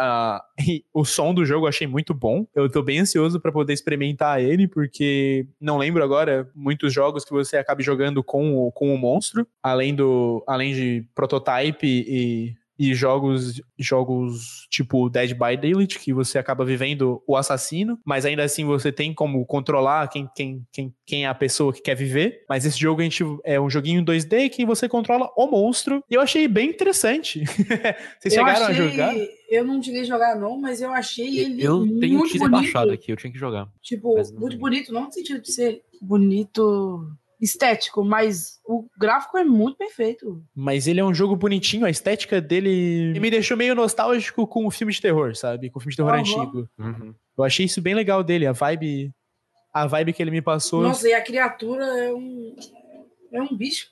e 0.59 0.83
o 0.93 1.03
som 1.03 1.33
do 1.33 1.45
jogo 1.45 1.65
eu 1.65 1.69
achei 1.69 1.87
muito 1.87 2.13
bom. 2.13 2.45
Eu 2.55 2.69
tô 2.69 2.81
bem 2.81 2.99
ansioso 2.99 3.39
pra 3.39 3.51
poder 3.51 3.73
experimentar 3.73 4.41
ele, 4.41 4.67
porque 4.67 5.47
não 5.59 5.77
lembro 5.77 6.03
agora 6.03 6.49
muitos 6.55 6.93
jogos 6.93 7.25
que 7.25 7.31
você 7.31 7.57
acabe 7.57 7.83
jogando 7.83 8.23
com 8.23 8.55
o, 8.55 8.71
com 8.71 8.93
o 8.93 8.97
monstro, 8.97 9.47
além 9.61 9.95
do 9.95 10.43
além 10.47 10.73
de 10.73 11.05
prototype 11.13 11.85
e 11.85 12.55
e 12.77 12.93
jogos 12.93 13.61
jogos 13.77 14.67
tipo 14.69 15.09
Dead 15.09 15.31
by 15.31 15.55
Daylight, 15.57 15.99
que 15.99 16.13
você 16.13 16.37
acaba 16.37 16.65
vivendo 16.65 17.21
o 17.27 17.35
assassino, 17.37 17.99
mas 18.05 18.25
ainda 18.25 18.43
assim 18.43 18.65
você 18.65 18.91
tem 18.91 19.13
como 19.13 19.45
controlar 19.45 20.07
quem, 20.09 20.29
quem, 20.35 20.65
quem, 20.71 20.93
quem 21.05 21.25
é 21.25 21.27
a 21.27 21.33
pessoa 21.35 21.71
que 21.73 21.81
quer 21.81 21.95
viver. 21.95 22.43
Mas 22.49 22.65
esse 22.65 22.77
jogo 22.79 23.01
a 23.01 23.03
gente 23.03 23.23
é 23.43 23.59
um 23.59 23.69
joguinho 23.69 24.03
2D 24.03 24.49
que 24.49 24.65
você 24.65 24.89
controla 24.89 25.29
o 25.37 25.47
monstro. 25.47 26.03
E 26.09 26.15
eu 26.15 26.21
achei 26.21 26.47
bem 26.47 26.69
interessante. 26.69 27.43
Vocês 28.19 28.33
Eu 28.35 28.45
chegaram 28.45 28.65
achei- 28.67 28.85
a 28.85 28.89
jogar? 28.89 29.15
Eu 29.49 29.63
não 29.63 29.81
cheguei 29.81 30.01
a 30.01 30.05
jogar, 30.05 30.35
não, 30.39 30.59
mas 30.59 30.81
eu 30.81 30.91
achei 30.91 31.37
ele 31.39 31.63
Eu 31.63 31.85
tenho 31.99 32.15
um 32.15 32.17
muito 32.19 32.31
teaser 32.31 32.49
bonito. 32.49 32.63
baixado 32.73 32.91
aqui, 32.91 33.11
eu 33.11 33.15
tinha 33.15 33.31
que 33.31 33.37
jogar. 33.37 33.67
Tipo, 33.81 34.15
muito 34.39 34.57
bonito, 34.57 34.91
não 34.91 35.05
no 35.05 35.11
sentido 35.13 35.39
de 35.41 35.51
ser 35.51 35.81
bonito 36.01 37.07
estético, 37.41 38.03
mas 38.03 38.59
o 38.65 38.87
gráfico 38.97 39.37
é 39.37 39.43
muito 39.43 39.77
bem 39.77 39.89
feito. 39.89 40.43
Mas 40.55 40.87
ele 40.87 40.99
é 40.99 41.03
um 41.03 41.13
jogo 41.13 41.35
bonitinho, 41.35 41.85
a 41.85 41.89
estética 41.89 42.39
dele 42.41 43.17
me 43.19 43.29
deixou 43.29 43.57
meio 43.57 43.75
nostálgico 43.75 44.47
com 44.47 44.65
o 44.65 44.71
filme 44.71 44.93
de 44.93 45.01
terror, 45.01 45.35
sabe? 45.35 45.69
Com 45.69 45.79
o 45.79 45.81
filme 45.81 45.91
de 45.91 45.97
terror 45.97 46.11
Aham. 46.13 46.19
antigo. 46.21 46.69
Uhum. 46.77 47.13
Eu 47.37 47.43
achei 47.43 47.65
isso 47.65 47.81
bem 47.81 47.93
legal 47.93 48.23
dele, 48.23 48.47
a 48.47 48.51
vibe 48.51 49.11
a 49.73 49.85
vibe 49.87 50.13
que 50.13 50.23
ele 50.23 50.31
me 50.31 50.41
passou. 50.41 50.81
Nossa, 50.83 51.09
e 51.09 51.13
a 51.13 51.21
criatura 51.21 51.83
é 51.85 52.13
um. 52.13 52.55
É 53.33 53.41
um 53.41 53.57
bicho 53.57 53.87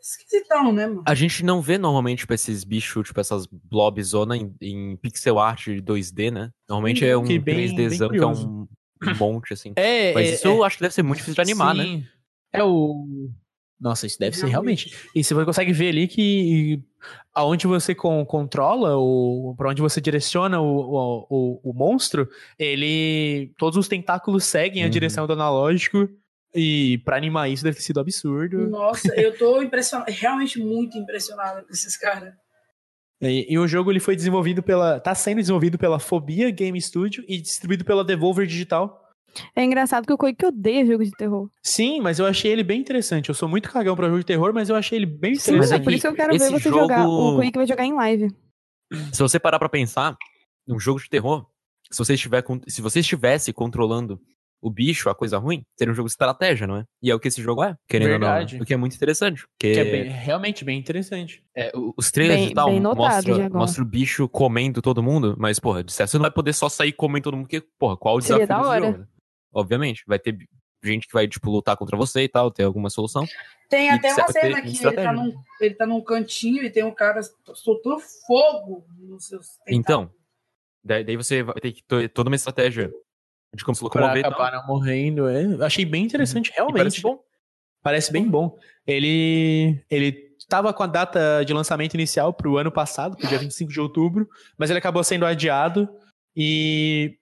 esquisitão, 0.00 0.72
né, 0.72 0.86
mano? 0.86 1.04
A 1.06 1.14
gente 1.14 1.44
não 1.44 1.60
vê 1.60 1.76
normalmente 1.78 2.20
tipo, 2.20 2.32
esses 2.34 2.64
bichos, 2.64 3.06
tipo 3.06 3.20
essas 3.20 3.46
blobzona 3.46 4.36
em, 4.36 4.54
em 4.60 4.96
pixel 4.96 5.38
art 5.38 5.68
2D, 5.68 6.30
né? 6.32 6.50
Normalmente 6.68 7.04
é 7.06 7.16
um 7.16 7.24
Que 7.24 7.38
bem- 7.38 7.72
3Dzão 7.74 8.08
bem 8.08 8.18
que 8.18 8.24
é 8.24 8.26
um, 8.26 8.66
monte, 9.18 9.52
assim. 9.52 9.72
É, 9.76 10.12
Mas 10.14 10.28
é, 10.28 10.34
isso 10.34 10.48
eu 10.48 10.64
acho 10.64 10.76
que 10.78 10.82
deve 10.82 10.94
ser 10.94 11.02
muito 11.02 11.18
difícil 11.18 11.34
de 11.34 11.40
animar, 11.42 11.74
né? 11.74 12.02
É 12.52 12.62
o. 12.62 13.28
Nossa, 13.80 14.06
isso 14.06 14.18
deve 14.18 14.36
ser 14.36 14.46
Realmente. 14.46 14.94
E 15.14 15.24
você 15.24 15.34
consegue 15.44 15.72
ver 15.72 15.88
ali 15.88 16.06
que 16.06 16.80
aonde 17.34 17.66
você 17.66 17.94
con- 17.96 18.24
controla, 18.24 18.96
ou 18.96 19.56
para 19.56 19.70
onde 19.70 19.82
você 19.82 20.00
direciona 20.00 20.60
o, 20.60 20.66
o, 20.66 21.26
o, 21.28 21.70
o 21.70 21.74
monstro, 21.74 22.28
ele. 22.58 23.52
Todos 23.58 23.76
os 23.76 23.88
tentáculos 23.88 24.44
seguem 24.44 24.82
a 24.82 24.86
Uhum. 24.86 24.90
direção 24.90 25.26
do 25.26 25.32
analógico. 25.32 26.08
E 26.54 26.98
pra 26.98 27.16
animar 27.16 27.48
isso 27.48 27.64
deve 27.64 27.76
ter 27.78 27.82
sido 27.82 27.98
absurdo. 27.98 28.68
Nossa, 28.68 29.08
eu 29.18 29.36
tô 29.36 29.62
impressionada, 29.62 30.12
realmente 30.12 30.58
muito 30.60 30.98
impressionada 30.98 31.62
com 31.62 31.72
esses 31.72 31.96
caras. 31.96 32.34
E, 33.22 33.46
e 33.54 33.58
o 33.58 33.66
jogo 33.66 33.90
ele 33.90 33.98
foi 34.00 34.14
desenvolvido 34.14 34.62
pela. 34.62 35.00
tá 35.00 35.14
sendo 35.14 35.38
desenvolvido 35.38 35.78
pela 35.78 35.98
Fobia 35.98 36.50
Game 36.50 36.78
Studio 36.80 37.24
e 37.26 37.40
distribuído 37.40 37.84
pela 37.86 38.04
Devolver 38.04 38.46
Digital. 38.46 39.01
É 39.56 39.64
engraçado 39.64 40.06
que 40.06 40.12
o 40.12 40.18
Coic 40.18 40.44
odeia 40.44 40.84
jogo 40.84 41.04
de 41.04 41.10
terror. 41.12 41.48
Sim, 41.62 42.00
mas 42.00 42.18
eu 42.18 42.26
achei 42.26 42.50
ele 42.52 42.62
bem 42.62 42.80
interessante. 42.80 43.28
Eu 43.28 43.34
sou 43.34 43.48
muito 43.48 43.70
cagão 43.70 43.96
pra 43.96 44.06
jogo 44.06 44.18
de 44.20 44.26
terror, 44.26 44.52
mas 44.52 44.68
eu 44.68 44.76
achei 44.76 44.98
ele 44.98 45.06
bem 45.06 45.34
Sim, 45.34 45.56
mas 45.56 45.72
é 45.72 45.76
é 45.76 45.78
interessante. 45.78 45.84
por 45.84 45.90
que 45.90 45.96
isso 45.96 46.02
que 46.02 46.08
eu 46.08 46.14
quero 46.14 46.32
ver 46.38 46.50
você 46.60 46.68
jogar. 46.68 47.02
jogo- 47.02 47.30
O 47.32 47.36
Coic 47.36 47.56
vai 47.56 47.66
jogar 47.66 47.84
em 47.84 47.92
live. 47.94 48.28
Se 49.12 49.20
você 49.22 49.38
parar 49.40 49.58
pra 49.58 49.68
pensar, 49.68 50.16
num 50.66 50.78
jogo 50.78 51.00
de 51.00 51.08
terror, 51.08 51.46
se 51.90 51.98
você, 51.98 52.14
estiver, 52.14 52.44
se 52.68 52.82
você 52.82 53.00
estivesse 53.00 53.52
controlando 53.52 54.20
o 54.64 54.70
bicho, 54.70 55.08
a 55.10 55.14
coisa 55.14 55.38
ruim, 55.38 55.62
seria 55.76 55.90
um 55.90 55.94
jogo 55.94 56.06
de 56.08 56.12
estratégia, 56.12 56.68
não 56.68 56.76
é? 56.76 56.84
E 57.02 57.10
é 57.10 57.14
o 57.14 57.18
que 57.18 57.26
esse 57.26 57.42
jogo 57.42 57.64
é, 57.64 57.74
querendo 57.88 58.10
Verdade. 58.10 58.54
ou 58.54 58.58
não. 58.58 58.62
O 58.62 58.66
que 58.66 58.72
é 58.72 58.76
muito 58.76 58.94
interessante. 58.94 59.42
Porque 59.58 59.72
Que 59.72 59.80
é 59.80 59.84
bem- 59.84 60.08
realmente 60.08 60.64
bem 60.64 60.78
interessante. 60.78 61.42
é, 61.56 61.72
os 61.96 62.12
trailers 62.12 62.42
Bem- 62.42 62.50
e 62.50 62.54
tal 62.54 62.70
notado, 62.78 63.28
mostra, 63.52 63.82
o 63.82 63.86
bicho 63.86 64.28
comendo 64.28 64.80
todo 64.80 65.02
mundo, 65.02 65.34
mas, 65.36 65.58
porra, 65.58 65.82
de 65.82 65.92
certo, 65.92 66.10
você 66.10 66.16
não 66.18 66.22
vai 66.22 66.30
poder 66.30 66.52
só 66.52 66.68
sair 66.68 66.92
comendo 66.92 67.24
todo 67.24 67.36
mundo, 67.36 67.46
porque, 67.46 67.60
porra, 67.76 67.96
qual 67.96 68.16
o 68.16 68.20
Seria 68.20 68.46
desafio 68.46 68.68
hora. 68.68 68.86
jogo? 68.86 68.98
né? 68.98 69.06
Obviamente, 69.52 70.04
vai 70.06 70.18
ter 70.18 70.36
gente 70.82 71.06
que 71.06 71.12
vai, 71.12 71.28
tipo, 71.28 71.50
lutar 71.50 71.76
contra 71.76 71.96
você 71.96 72.22
e 72.22 72.28
tal, 72.28 72.50
ter 72.50 72.64
alguma 72.64 72.90
solução. 72.90 73.24
Tem 73.68 73.86
E 73.86 73.90
até 73.90 74.12
uma 74.12 74.24
precisa 74.24 74.40
ter 74.40 74.40
cena 74.40 74.62
que 74.62 74.86
ele 74.86 74.96
tá, 74.96 75.12
num, 75.12 75.34
ele 75.60 75.74
tá 75.74 75.86
num 75.86 76.00
cantinho 76.00 76.62
e 76.64 76.70
tem 76.70 76.84
um 76.84 76.94
cara 76.94 77.20
soltando 77.54 78.00
fogo 78.26 78.84
nos 78.98 79.26
seus 79.26 79.46
tentáculos. 79.64 79.78
Então, 79.78 80.10
daí, 80.82 81.16
você 81.16 81.42
vai 81.42 81.54
ter 81.54 81.72
que 81.72 81.82
ter 81.84 82.08
toda 82.08 82.28
uma 82.28 82.36
estratégia 82.36 82.92
de 83.54 83.64
como 83.64 83.74
se 83.74 83.84
locomover 83.84 84.18
e 84.18 84.22
tal. 84.22 84.32
acabar 84.32 84.52
não 84.52 84.66
morrendo. 84.66 85.28
É. 85.28 85.44
Eu 85.44 85.64
achei 85.64 85.84
bem 85.84 86.04
interessante, 86.04 86.50
E 86.50 86.54
realmente. 86.54 86.78
parece 86.78 87.00
bom. 87.00 87.22
Parece 87.82 88.12
bem 88.12 88.28
bom. 88.28 88.56
Ele, 88.86 89.84
ele 89.90 90.32
tava 90.48 90.72
com 90.72 90.82
a 90.82 90.86
data 90.86 91.42
de 91.44 91.52
lançamento 91.52 91.94
inicial 91.94 92.32
pro 92.32 92.56
ano 92.56 92.70
passado, 92.70 93.16
pro 93.16 93.26
dia 93.28 93.38
25 93.38 93.70
de 93.72 93.80
outubro, 93.80 94.28
mas 94.56 94.70
ele 94.70 94.78
acabou 94.78 95.02
sendo 95.02 95.26
adiado 95.26 95.88
e, 96.36 97.18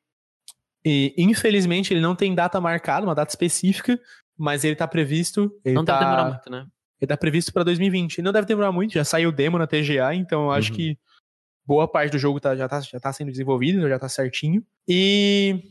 e 0.85 1.15
infelizmente 1.19 1.93
ele 1.93 2.01
não 2.01 2.15
tem 2.15 2.35
data 2.35 2.61
marcada, 2.61 3.07
uma 3.07 3.15
data 3.15 3.31
específica, 3.31 3.99
mas 4.37 4.65
ele 4.65 4.77
tá 4.77 4.87
previsto. 4.89 5.51
Ele 5.65 5.75
Não 5.75 5.85
tá, 5.85 5.95
deve 5.99 6.05
demorar 6.07 6.25
muito, 6.31 6.51
né? 6.51 6.67
Ele 7.01 7.09
tá 7.09 7.17
previsto 7.17 7.53
pra 7.53 7.63
2020. 7.63 8.19
Ele 8.19 8.25
não 8.25 8.33
deve 8.33 8.47
demorar 8.47 8.73
muito, 8.73 8.93
já 8.95 9.05
saiu 9.05 9.29
o 9.31 9.33
demo 9.33 9.59
na 9.59 9.67
TGA, 9.67 10.15
então 10.15 10.45
eu 10.45 10.53
acho 10.53 10.71
Uhum. 10.71 10.77
que 10.77 10.99
boa 11.67 11.87
parte 11.87 12.13
do 12.13 12.19
jogo 12.19 12.41
tá, 12.41 12.57
já, 12.57 12.69
tá, 12.69 12.81
já 12.81 12.99
tá 12.99 13.13
sendo 13.13 13.31
desenvolvido, 13.31 13.89
já 13.89 13.99
tá 13.99 14.09
certinho. 14.09 14.65
E, 14.89 15.63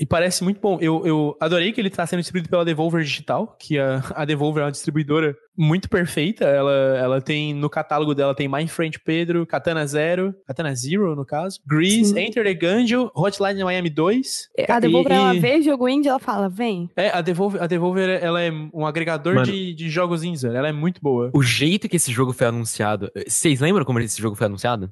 e 0.00 0.06
parece 0.06 0.42
muito 0.42 0.58
bom. 0.58 0.78
Eu, 0.80 1.06
eu 1.06 1.36
adorei 1.38 1.72
que 1.72 1.80
ele 1.80 1.90
tá 1.90 2.06
sendo 2.06 2.20
distribuído 2.20 2.48
pela 2.48 2.64
Devolver 2.64 3.02
Digital, 3.04 3.54
que 3.60 3.78
a, 3.78 4.02
a 4.14 4.24
Devolver 4.24 4.62
é 4.62 4.64
uma 4.64 4.72
distribuidora 4.72 5.36
muito 5.54 5.90
perfeita. 5.90 6.46
Ela, 6.46 6.72
ela 6.96 7.20
tem, 7.20 7.52
no 7.52 7.68
catálogo 7.68 8.14
dela, 8.14 8.34
tem 8.34 8.48
My 8.48 8.66
Friend 8.66 8.98
Pedro, 9.04 9.46
Katana 9.46 9.86
Zero, 9.86 10.34
Katana 10.46 10.74
Zero, 10.74 11.14
no 11.14 11.26
caso, 11.26 11.60
Grease, 11.66 12.14
Sim. 12.14 12.18
Enter 12.18 12.42
the 12.42 12.54
Gungeon, 12.54 13.10
Hotline 13.14 13.62
Miami 13.62 13.90
2. 13.90 14.48
A 14.70 14.80
Devolver, 14.80 15.12
E- 15.12 15.14
ela 15.16 15.34
e- 15.34 15.38
vê 15.40 15.60
jogo 15.60 15.86
indie, 15.86 16.08
ela 16.08 16.18
fala, 16.18 16.48
vem. 16.48 16.88
É, 16.96 17.10
a 17.10 17.20
Devolver, 17.20 17.62
a 17.62 17.66
Devolver 17.66 18.08
ela 18.22 18.40
é 18.40 18.50
um 18.72 18.86
agregador 18.86 19.34
Mano. 19.34 19.46
de, 19.46 19.74
de 19.74 19.90
jogos 19.90 20.24
indies, 20.24 20.44
ela 20.44 20.68
é 20.68 20.72
muito 20.72 20.98
boa. 21.02 21.30
O 21.34 21.42
jeito 21.42 21.88
que 21.90 21.96
esse 21.96 22.10
jogo 22.10 22.32
foi 22.32 22.46
anunciado. 22.46 23.10
Vocês 23.28 23.60
lembram 23.60 23.84
como 23.84 24.00
esse 24.00 24.20
jogo 24.20 24.34
foi 24.34 24.46
anunciado? 24.46 24.90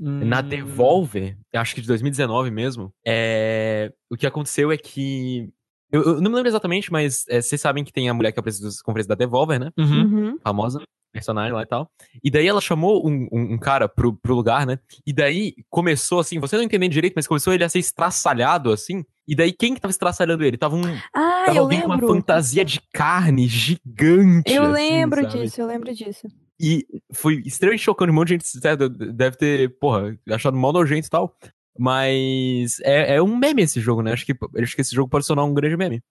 Hum. 0.00 0.24
Na 0.24 0.40
Devolver, 0.40 1.36
eu 1.52 1.60
acho 1.60 1.74
que 1.74 1.80
de 1.80 1.88
2019 1.88 2.50
mesmo, 2.50 2.92
é... 3.06 3.92
o 4.10 4.16
que 4.16 4.26
aconteceu 4.26 4.70
é 4.70 4.76
que. 4.76 5.50
Eu, 5.90 6.02
eu 6.02 6.20
não 6.20 6.30
me 6.30 6.36
lembro 6.36 6.50
exatamente, 6.50 6.92
mas 6.92 7.24
é, 7.28 7.40
vocês 7.40 7.60
sabem 7.60 7.82
que 7.82 7.92
tem 7.92 8.08
a 8.08 8.14
mulher 8.14 8.30
que 8.30 8.38
aparece 8.38 8.62
das 8.62 8.82
conferências 8.82 9.08
da 9.08 9.14
Devolver, 9.14 9.58
né? 9.58 9.70
Uhum. 9.78 10.02
Uhum. 10.02 10.38
Famosa, 10.42 10.82
personagem 11.12 11.52
lá 11.52 11.62
e 11.62 11.66
tal. 11.66 11.90
E 12.22 12.30
daí 12.30 12.46
ela 12.46 12.60
chamou 12.60 13.06
um, 13.06 13.26
um, 13.32 13.54
um 13.54 13.58
cara 13.58 13.88
pro, 13.88 14.14
pro 14.14 14.34
lugar, 14.34 14.66
né? 14.66 14.78
E 15.06 15.12
daí 15.12 15.54
começou 15.70 16.20
assim, 16.20 16.38
você 16.38 16.56
não 16.56 16.62
entendendo 16.62 16.92
direito, 16.92 17.14
mas 17.16 17.26
começou 17.26 17.52
ele 17.52 17.64
a 17.64 17.68
ser 17.68 17.78
estraçalhado 17.78 18.70
assim. 18.70 19.02
E 19.26 19.34
daí 19.34 19.52
quem 19.52 19.74
que 19.74 19.80
tava 19.80 19.90
estraçalhando 19.90 20.44
ele? 20.44 20.56
Tava 20.56 20.76
um. 20.76 20.82
Ah, 21.14 21.44
tava 21.46 21.56
eu 21.56 21.62
alguém 21.62 21.80
com 21.80 21.86
uma 21.86 21.96
lembro. 21.96 22.14
fantasia 22.14 22.64
de 22.64 22.80
carne 22.92 23.46
gigante. 23.46 24.52
Eu 24.52 24.64
assim, 24.64 24.72
lembro 24.72 25.22
sabe? 25.22 25.42
disso, 25.42 25.60
eu 25.60 25.66
lembro 25.66 25.94
disso. 25.94 26.28
E 26.60 26.84
foi 27.12 27.42
extremamente 27.46 27.82
chocante. 27.84 28.10
Um 28.10 28.14
monte 28.14 28.28
de 28.28 28.34
gente 28.34 28.48
certo, 28.48 28.88
deve 28.88 29.36
ter, 29.36 29.78
porra, 29.78 30.18
achado 30.30 30.56
mal 30.56 30.72
nojento 30.72 31.06
e 31.06 31.10
tal. 31.10 31.36
Mas 31.78 32.80
é, 32.80 33.14
é 33.16 33.22
um 33.22 33.36
meme 33.36 33.62
esse 33.62 33.80
jogo, 33.80 34.02
né? 34.02 34.12
Acho 34.12 34.26
que, 34.26 34.34
acho 34.60 34.74
que 34.74 34.80
esse 34.80 34.94
jogo 34.94 35.08
pode 35.08 35.24
se 35.24 35.28
tornar 35.28 35.44
um 35.44 35.54
grande 35.54 35.76
meme 35.76 36.02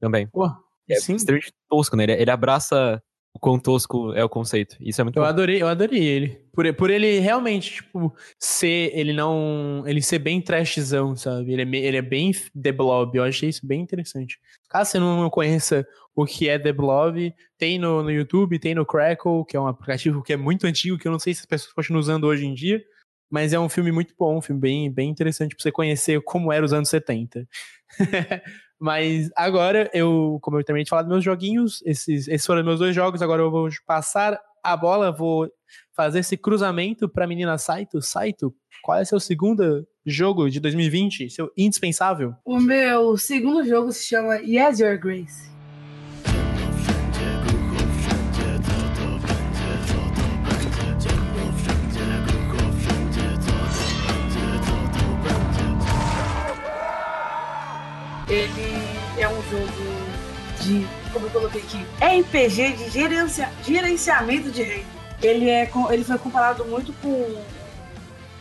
também. 0.00 0.28
Pô, 0.28 0.48
É 0.88 0.94
sim. 0.96 1.16
extremamente 1.16 1.52
tosco, 1.68 1.96
né? 1.96 2.04
Ele, 2.04 2.12
ele 2.12 2.30
abraça 2.30 3.02
o 3.34 3.38
quão 3.40 3.58
tosco 3.58 4.12
é 4.14 4.22
o 4.24 4.28
conceito. 4.28 4.76
Isso 4.80 5.00
é 5.00 5.04
muito 5.04 5.16
Eu 5.18 5.22
bom. 5.24 5.28
adorei, 5.28 5.60
eu 5.60 5.66
adorei 5.66 6.02
ele. 6.02 6.40
Por, 6.52 6.72
por 6.74 6.90
ele 6.90 7.18
realmente, 7.18 7.74
tipo, 7.74 8.14
ser. 8.38 8.92
Ele 8.94 9.12
não. 9.12 9.82
Ele 9.86 10.00
ser 10.00 10.20
bem 10.20 10.40
trashzão, 10.40 11.16
sabe? 11.16 11.52
Ele 11.52 11.62
é, 11.62 11.80
ele 11.80 11.96
é 11.96 12.02
bem 12.02 12.30
The 12.62 12.70
Blob. 12.72 13.16
Eu 13.18 13.24
achei 13.24 13.48
isso 13.48 13.66
bem 13.66 13.80
interessante. 13.82 14.38
Caso 14.68 14.90
você 14.90 14.98
não 14.98 15.28
conheça 15.30 15.86
o 16.14 16.24
que 16.24 16.48
é 16.48 16.58
The 16.58 16.72
Blob, 16.72 17.32
tem 17.58 17.78
no, 17.78 18.02
no 18.02 18.10
YouTube, 18.10 18.58
tem 18.58 18.74
no 18.74 18.86
Crackle, 18.86 19.44
que 19.44 19.56
é 19.56 19.60
um 19.60 19.66
aplicativo 19.66 20.22
que 20.22 20.32
é 20.32 20.36
muito 20.36 20.66
antigo, 20.66 20.98
que 20.98 21.06
eu 21.06 21.12
não 21.12 21.18
sei 21.18 21.34
se 21.34 21.40
as 21.40 21.46
pessoas 21.46 21.72
continuam 21.72 22.00
usando 22.00 22.24
hoje 22.24 22.46
em 22.46 22.54
dia. 22.54 22.82
Mas 23.30 23.52
é 23.52 23.58
um 23.58 23.68
filme 23.68 23.90
muito 23.90 24.14
bom, 24.16 24.38
um 24.38 24.40
filme 24.40 24.60
bem, 24.60 24.90
bem 24.90 25.10
interessante 25.10 25.54
pra 25.54 25.62
você 25.62 25.72
conhecer 25.72 26.22
como 26.22 26.52
era 26.52 26.64
os 26.64 26.72
anos 26.72 26.88
70. 26.88 27.46
Mas 28.78 29.30
agora, 29.34 29.90
eu, 29.92 30.38
como 30.42 30.60
eu 30.60 30.62
de 30.62 30.88
falar 30.88 31.02
dos 31.02 31.10
meus 31.10 31.24
joguinhos, 31.24 31.82
esses, 31.84 32.28
esses 32.28 32.46
foram 32.46 32.62
meus 32.62 32.78
dois 32.78 32.94
jogos, 32.94 33.22
agora 33.22 33.42
eu 33.42 33.50
vou 33.50 33.68
passar 33.86 34.38
a 34.62 34.76
bola, 34.76 35.10
vou 35.10 35.50
fazer 35.94 36.20
esse 36.20 36.36
cruzamento 36.36 37.08
pra 37.08 37.26
menina 37.26 37.58
Saito. 37.58 38.00
Saito, 38.00 38.54
qual 38.82 38.98
é 38.98 39.04
seu 39.04 39.18
segundo 39.18 39.86
jogo 40.06 40.48
de 40.48 40.60
2020? 40.60 41.28
Seu 41.30 41.50
indispensável? 41.56 42.34
O 42.44 42.60
meu 42.60 43.16
segundo 43.18 43.66
jogo 43.66 43.90
se 43.92 44.04
chama 44.06 44.36
Yes 44.36 44.78
Your 44.78 44.98
Grace. 44.98 45.46
Ele 58.28 59.20
é 59.20 59.28
um 59.28 59.42
jogo 59.42 59.66
de, 60.62 60.86
como 61.12 61.26
eu 61.26 61.30
coloquei 61.30 61.62
aqui, 61.62 61.78
RPG 62.00 62.72
de 62.72 62.90
gerencia- 62.90 63.50
gerenciamento 63.64 64.50
de 64.50 64.62
reino. 64.62 64.86
Ele, 65.22 65.48
é, 65.48 65.66
com- 65.66 65.90
ele 65.92 66.04
foi 66.04 66.18
comparado 66.18 66.64
muito 66.64 66.92
com 66.94 67.36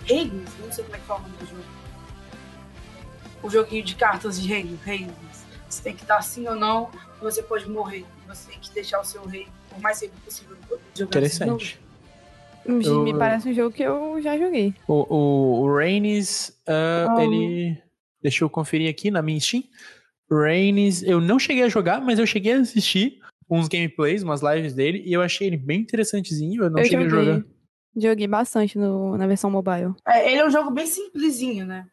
Reigns, 0.06 0.50
não 0.60 0.72
sei 0.72 0.84
como 0.84 0.96
é 0.96 1.00
que 1.00 1.06
fala 1.06 1.20
o 1.20 1.24
nome 1.24 1.38
do 1.38 1.46
jogo. 1.48 1.64
O 3.44 3.50
joguinho 3.50 3.84
de 3.84 3.96
cartas 3.96 4.42
de 4.42 4.48
reino, 4.48 4.78
Reigns. 4.84 5.14
Você 5.70 5.84
tem 5.84 5.96
que 5.96 6.06
dar 6.06 6.22
sim 6.22 6.48
ou 6.48 6.56
não, 6.56 6.90
você 7.22 7.42
pode 7.44 7.70
morrer. 7.70 8.06
Você 8.28 8.50
tem 8.52 8.60
que 8.60 8.72
deixar 8.74 9.00
o 9.02 9.04
seu 9.04 9.26
rei 9.26 9.48
o 9.76 9.82
mais 9.82 9.98
cedo 9.98 10.14
possível 10.24 10.56
jogar 10.56 10.82
jogo. 10.96 11.04
Interessante. 11.10 11.80
Me 12.68 12.84
Eu- 12.86 13.18
parece 13.20 13.50
um 13.50 13.54
jogo 13.54 13.76
que 13.76 13.84
eu 13.84 14.20
já 14.22 14.38
joguei. 14.38 14.74
O, 14.88 14.94
o, 15.16 15.62
o 15.64 15.76
Rainis, 15.78 16.52
ah, 16.68 17.14
Oh. 17.16 17.22
ele. 17.22 17.78
Deixa 18.24 18.44
eu 18.44 18.50
conferir 18.50 18.90
aqui 18.90 19.12
na 19.12 19.22
minha 19.22 19.40
Steam. 19.40 19.64
Rainis, 20.32 21.04
eu 21.04 21.22
não 21.22 21.38
cheguei 21.38 21.62
a 21.64 21.70
jogar, 21.70 22.02
mas 22.02 22.18
eu 22.18 22.26
cheguei 22.26 22.54
a 22.54 22.60
assistir 22.60 23.20
uns 23.48 23.68
gameplays, 23.68 24.24
umas 24.24 24.42
lives 24.42 24.74
dele, 24.74 25.04
e 25.06 25.14
eu 25.14 25.22
achei 25.22 25.46
ele 25.46 25.58
bem 25.58 25.82
interessantezinho. 25.82 26.64
Eu 26.64 26.70
não 26.72 26.80
eu 26.80 26.86
cheguei 26.86 27.06
a 27.06 27.10
joguei. 27.10 27.34
jogar. 27.34 27.46
Joguei 27.96 28.28
bastante 28.28 28.78
no, 28.78 29.18
na 29.18 29.26
versão 29.28 29.50
mobile. 29.50 29.94
É, 30.08 30.30
ele 30.32 30.42
é 30.42 30.46
um 30.46 30.52
jogo 30.52 30.70
bem 30.72 30.86
simplesinho, 30.86 31.66
né? 31.66 31.86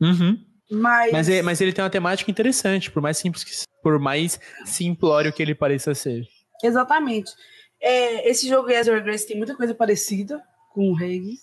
Uhum. 0.00 0.38
Mas, 0.70 1.12
Mas, 1.12 1.28
é- 1.28 1.42
mas 1.42 1.60
ele 1.60 1.72
tem 1.72 1.82
uma 1.82 1.90
temática 1.90 2.30
interessante, 2.30 2.90
por 2.90 3.00
mais 3.00 3.16
simples 3.16 3.42
que 3.42 3.52
por 3.82 3.98
mais 3.98 4.38
simplório 4.64 5.32
que 5.32 5.42
ele 5.42 5.54
pareça 5.54 5.94
ser. 5.94 6.24
Exatamente. 6.62 7.30
É, 7.80 8.28
esse 8.28 8.48
jogo 8.48 8.68
Yes 8.70 8.88
or 8.88 9.02
Grace 9.02 9.26
tem 9.26 9.36
muita 9.36 9.54
coisa 9.56 9.74
parecida 9.74 10.42
com 10.72 10.90
o 10.90 10.94
Reigns. 10.94 11.40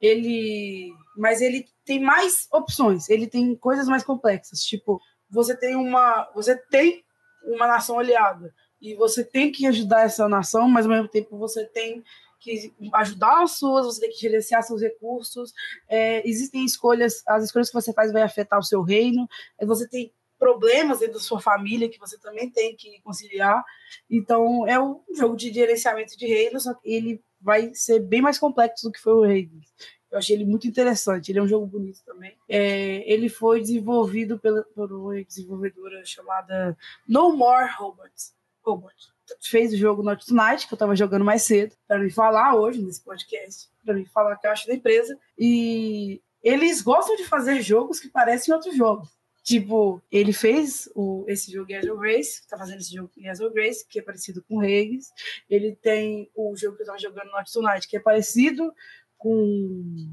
Ele, 0.00 0.92
mas 1.16 1.40
ele 1.40 1.66
tem 1.84 2.00
mais 2.00 2.46
opções. 2.52 3.08
Ele 3.08 3.26
tem 3.26 3.56
coisas 3.56 3.88
mais 3.88 4.04
complexas. 4.04 4.60
Tipo, 4.60 5.00
você 5.30 5.56
tem 5.56 5.74
uma, 5.74 6.30
você 6.34 6.56
tem 6.70 7.02
uma 7.46 7.66
nação 7.66 7.98
aliada 7.98 8.54
e 8.80 8.94
você 8.94 9.24
tem 9.24 9.50
que 9.50 9.66
ajudar 9.66 10.02
essa 10.02 10.28
nação, 10.28 10.68
mas 10.68 10.84
ao 10.84 10.92
mesmo 10.92 11.08
tempo 11.08 11.38
você 11.38 11.64
tem 11.64 12.02
que 12.44 12.72
ajudar 12.92 13.42
as 13.42 13.52
suas, 13.52 13.86
você 13.86 14.02
tem 14.02 14.10
que 14.10 14.18
gerenciar 14.20 14.62
seus 14.62 14.82
recursos. 14.82 15.52
É, 15.88 16.26
existem 16.28 16.64
escolhas, 16.64 17.22
as 17.26 17.44
escolhas 17.44 17.68
que 17.68 17.74
você 17.74 17.92
faz 17.92 18.12
vai 18.12 18.22
afetar 18.22 18.58
o 18.58 18.62
seu 18.62 18.82
reino. 18.82 19.26
É, 19.58 19.64
Você 19.64 19.88
tem 19.88 20.12
problemas 20.38 20.98
dentro 20.98 21.14
da 21.14 21.20
sua 21.20 21.40
família 21.40 21.88
que 21.88 21.98
você 21.98 22.18
também 22.18 22.50
tem 22.50 22.76
que 22.76 23.00
conciliar. 23.02 23.64
Então, 24.10 24.66
é 24.66 24.78
um 24.78 25.00
jogo 25.14 25.36
de 25.36 25.52
gerenciamento 25.52 26.16
de 26.18 26.26
reinos, 26.26 26.64
só 26.64 26.74
que 26.74 26.92
ele 26.92 27.22
vai 27.40 27.72
ser 27.74 28.00
bem 28.00 28.20
mais 28.20 28.38
complexo 28.38 28.86
do 28.86 28.92
que 28.92 29.00
foi 29.00 29.12
o 29.14 29.24
Hades. 29.24 29.72
Eu 30.10 30.18
achei 30.18 30.36
ele 30.36 30.44
muito 30.44 30.68
interessante. 30.68 31.32
Ele 31.32 31.38
é 31.38 31.42
um 31.42 31.48
jogo 31.48 31.66
bonito 31.66 32.00
também. 32.04 32.36
É, 32.48 33.10
ele 33.10 33.28
foi 33.28 33.60
desenvolvido 33.60 34.38
pela, 34.38 34.62
por 34.62 34.92
uma 34.92 35.22
desenvolvedora 35.24 36.04
chamada 36.04 36.76
No 37.08 37.36
More 37.36 37.70
Robots. 37.78 38.34
Robots. 38.62 39.13
Fez 39.42 39.72
o 39.72 39.76
jogo 39.76 40.02
Not 40.02 40.26
Tonight, 40.26 40.66
que 40.66 40.74
eu 40.74 40.76
estava 40.76 40.94
jogando 40.96 41.24
mais 41.24 41.42
cedo, 41.42 41.74
para 41.88 41.98
me 41.98 42.10
falar 42.10 42.54
hoje 42.54 42.82
nesse 42.82 43.02
podcast, 43.02 43.68
para 43.84 43.94
me 43.94 44.04
falar 44.06 44.36
que 44.36 44.46
eu 44.46 44.50
acho 44.50 44.66
da 44.66 44.74
empresa. 44.74 45.18
E 45.38 46.20
eles 46.42 46.82
gostam 46.82 47.16
de 47.16 47.24
fazer 47.24 47.60
jogos 47.62 48.00
que 48.00 48.08
parecem 48.08 48.52
outros 48.54 48.76
jogos. 48.76 49.08
Tipo, 49.42 50.00
ele 50.10 50.32
fez 50.32 50.88
o, 50.94 51.24
esse 51.28 51.52
jogo 51.52 51.74
Azure 51.74 51.98
Grace, 51.98 52.46
tá 52.48 52.56
fazendo 52.56 52.78
esse 52.80 52.94
jogo 52.94 53.10
Azure 53.28 53.52
Grace, 53.52 53.86
que 53.86 53.98
é 53.98 54.02
parecido 54.02 54.42
com 54.48 54.58
Reis. 54.58 55.12
Ele 55.50 55.76
tem 55.76 56.30
o 56.34 56.56
jogo 56.56 56.76
que 56.76 56.82
eu 56.82 56.86
tava 56.86 56.98
jogando 56.98 57.30
Not 57.30 57.52
Tonight, 57.52 57.86
que 57.86 57.96
é 57.96 58.00
parecido 58.00 58.72
com. 59.18 60.08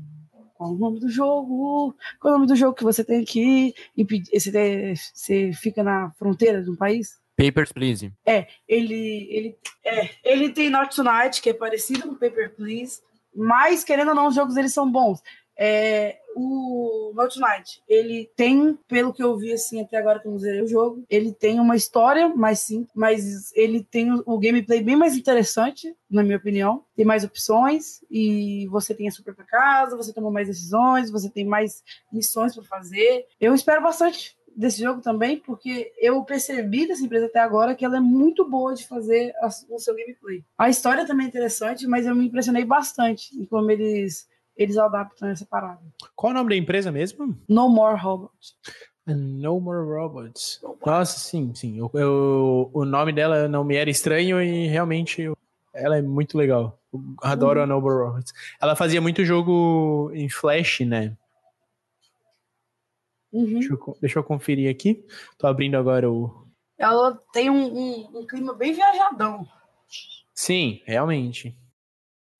Qual 0.53 0.73
o 0.73 0.77
nome 0.77 0.99
do 0.99 1.09
jogo? 1.09 1.95
Qual 2.19 2.33
o 2.33 2.37
nome 2.37 2.47
do 2.47 2.55
jogo 2.55 2.75
que 2.75 2.83
você 2.83 3.03
tem 3.03 3.23
que? 3.25 3.73
Você, 4.33 4.51
tem- 4.51 4.95
você 4.95 5.51
fica 5.53 5.81
na 5.81 6.11
fronteira 6.11 6.61
de 6.61 6.69
um 6.69 6.75
país? 6.75 7.19
Papers, 7.41 7.71
please. 7.71 8.11
É, 8.25 8.47
ele, 8.67 9.27
ele, 9.31 9.57
é, 9.83 10.09
ele 10.23 10.49
tem 10.49 10.69
Not 10.69 10.95
Tonight, 10.95 11.41
que 11.41 11.49
é 11.49 11.53
parecido 11.53 12.07
com 12.07 12.15
Paper 12.15 12.55
Please, 12.55 13.01
mas 13.35 13.83
querendo 13.83 14.09
ou 14.09 14.15
não, 14.15 14.27
os 14.27 14.35
jogos 14.35 14.57
eles 14.57 14.73
são 14.73 14.91
bons. 14.91 15.21
É, 15.57 16.17
o 16.35 17.11
Not 17.15 17.37
Tonight, 17.37 17.83
ele 17.87 18.29
tem, 18.35 18.77
pelo 18.87 19.13
que 19.13 19.21
eu 19.21 19.37
vi 19.37 19.53
assim 19.53 19.81
até 19.81 19.97
agora 19.97 20.19
que 20.19 20.27
eu 20.27 20.31
não 20.31 20.39
zerei 20.39 20.61
o 20.61 20.67
jogo, 20.67 21.03
ele 21.09 21.31
tem 21.31 21.59
uma 21.59 21.75
história 21.75 22.29
mais 22.29 22.59
simples, 22.59 22.91
mas 22.95 23.51
ele 23.53 23.83
tem 23.83 24.11
o, 24.11 24.23
o 24.25 24.39
gameplay 24.39 24.81
bem 24.81 24.95
mais 24.95 25.15
interessante, 25.15 25.93
na 26.09 26.23
minha 26.23 26.37
opinião. 26.37 26.83
Tem 26.95 27.05
mais 27.05 27.23
opções 27.23 28.03
e 28.09 28.67
você 28.71 28.93
tem 28.93 29.07
a 29.07 29.11
própria 29.23 29.45
casa, 29.45 29.97
você 29.97 30.13
toma 30.13 30.31
mais 30.31 30.47
decisões, 30.47 31.11
você 31.11 31.29
tem 31.29 31.45
mais 31.45 31.83
missões 32.11 32.55
para 32.55 32.63
fazer. 32.63 33.25
Eu 33.39 33.53
espero 33.53 33.83
bastante 33.83 34.35
desse 34.55 34.81
jogo 34.81 35.01
também, 35.01 35.37
porque 35.39 35.91
eu 35.99 36.23
percebi 36.23 36.87
dessa 36.87 37.03
empresa 37.03 37.25
até 37.27 37.39
agora 37.39 37.73
que 37.75 37.83
ela 37.85 37.97
é 37.97 37.99
muito 38.01 38.47
boa 38.49 38.73
de 38.73 38.87
fazer 38.87 39.33
a- 39.41 39.49
o 39.69 39.79
seu 39.79 39.95
gameplay. 39.95 40.43
A 40.57 40.69
história 40.69 41.05
também 41.05 41.25
é 41.25 41.29
interessante, 41.29 41.87
mas 41.87 42.05
eu 42.05 42.15
me 42.15 42.27
impressionei 42.27 42.65
bastante 42.65 43.35
em 43.35 43.45
como 43.45 43.71
eles, 43.71 44.27
eles 44.57 44.77
adaptam 44.77 45.29
essa 45.29 45.45
parada. 45.45 45.79
Qual 46.15 46.31
o 46.31 46.33
nome 46.35 46.49
da 46.49 46.55
empresa 46.55 46.91
mesmo? 46.91 47.35
No 47.47 47.69
More 47.69 47.99
Robots. 47.99 48.55
No 49.07 49.59
More 49.59 49.83
Robots. 49.89 50.61
Nossa, 50.85 51.17
sim, 51.19 51.51
sim. 51.55 51.77
Eu, 51.79 51.89
eu- 51.95 52.69
o 52.73 52.85
nome 52.85 53.11
dela 53.11 53.47
não 53.47 53.63
me 53.63 53.75
era 53.75 53.89
estranho 53.89 54.41
e 54.41 54.67
realmente 54.67 55.21
eu- 55.21 55.35
ela 55.73 55.97
é 55.97 56.01
muito 56.01 56.37
legal. 56.37 56.77
Eu 56.93 57.01
adoro 57.23 57.61
a 57.61 57.65
No 57.65 57.81
More 57.81 58.05
Robots. 58.05 58.33
Ela 58.61 58.75
fazia 58.75 59.01
muito 59.01 59.23
jogo 59.25 60.11
em 60.13 60.29
Flash, 60.29 60.81
né? 60.81 61.13
Uhum. 63.31 63.59
Deixa 63.59 63.73
eu, 63.73 63.97
deixa 64.01 64.19
eu 64.19 64.23
conferir 64.23 64.69
aqui. 64.69 65.05
Tô 65.37 65.47
abrindo 65.47 65.75
agora 65.75 66.09
o. 66.11 66.45
Ela 66.77 67.17
tem 67.31 67.49
um, 67.49 67.65
um- 67.65 68.19
um 68.19 68.27
clima 68.27 68.53
bem 68.53 68.73
viajadão. 68.73 69.47
Sim, 70.33 70.81
realmente. 70.85 71.55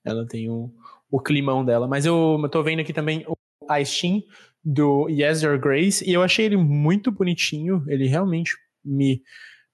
Ela 0.04 0.26
tem 0.28 0.50
o, 0.50 0.74
o 1.10 1.20
climão 1.20 1.64
dela. 1.64 1.88
Mas 1.88 2.06
eu, 2.06 2.40
eu 2.42 2.50
tô 2.50 2.64
vendo 2.64 2.80
aqui 2.80 2.92
também 2.92 3.24
o, 3.28 3.36
a 3.70 3.84
Steam 3.86 4.24
do 4.64 5.08
Yes 5.10 5.44
Your 5.44 5.60
Grace 5.60 6.04
e 6.08 6.12
eu 6.14 6.24
achei 6.24 6.46
ele 6.46 6.58
muito 6.58 7.12
bonitinho. 7.12 7.84
Ele 7.88 8.08
realmente 8.08 8.58
me, 8.84 9.22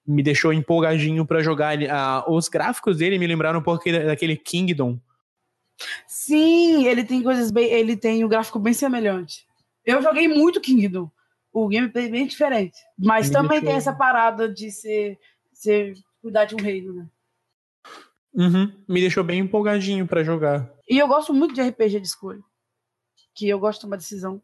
me 0.06 0.22
deixou 0.22 0.52
empolgadinho 0.52 1.24
pra 1.26 1.42
jogar. 1.42 1.76
Ah, 1.90 2.24
os 2.28 2.48
gráficos 2.48 2.98
dele 2.98 3.18
me 3.18 3.26
lembraram 3.26 3.60
um 3.60 3.62
pouco 3.62 3.90
daquele- 3.90 4.36
Kingdom. 4.36 5.00
Sim, 6.06 6.86
ele 6.86 7.04
tem 7.04 7.22
coisas 7.22 7.50
bem. 7.50 7.66
Ele 7.72 7.96
tem 7.96 8.22
o 8.24 8.28
gráfico 8.28 8.58
bem 8.58 8.74
semelhante. 8.74 9.47
Eu 9.88 10.02
joguei 10.02 10.28
muito 10.28 10.60
Kingdom. 10.60 11.10
O 11.50 11.66
gameplay 11.66 12.08
é 12.08 12.10
bem 12.10 12.26
diferente. 12.26 12.78
Mas 12.98 13.28
Me 13.28 13.32
também 13.32 13.58
tem 13.62 13.72
essa 13.72 13.90
parada 13.90 14.46
de 14.46 14.70
ser, 14.70 15.18
ser 15.50 15.94
cuidar 16.20 16.44
de 16.44 16.54
um 16.54 16.58
reino, 16.58 16.92
né? 16.92 17.08
Uhum, 18.34 18.84
me 18.86 19.00
deixou 19.00 19.24
bem 19.24 19.40
empolgadinho 19.40 20.06
pra 20.06 20.22
jogar. 20.22 20.70
E 20.86 20.98
eu 20.98 21.08
gosto 21.08 21.32
muito 21.32 21.54
de 21.54 21.62
RPG 21.62 22.00
de 22.00 22.06
escolha. 22.06 22.42
Que 23.34 23.48
eu 23.48 23.58
gosto 23.58 23.78
de 23.78 23.86
tomar 23.86 23.96
decisão. 23.96 24.42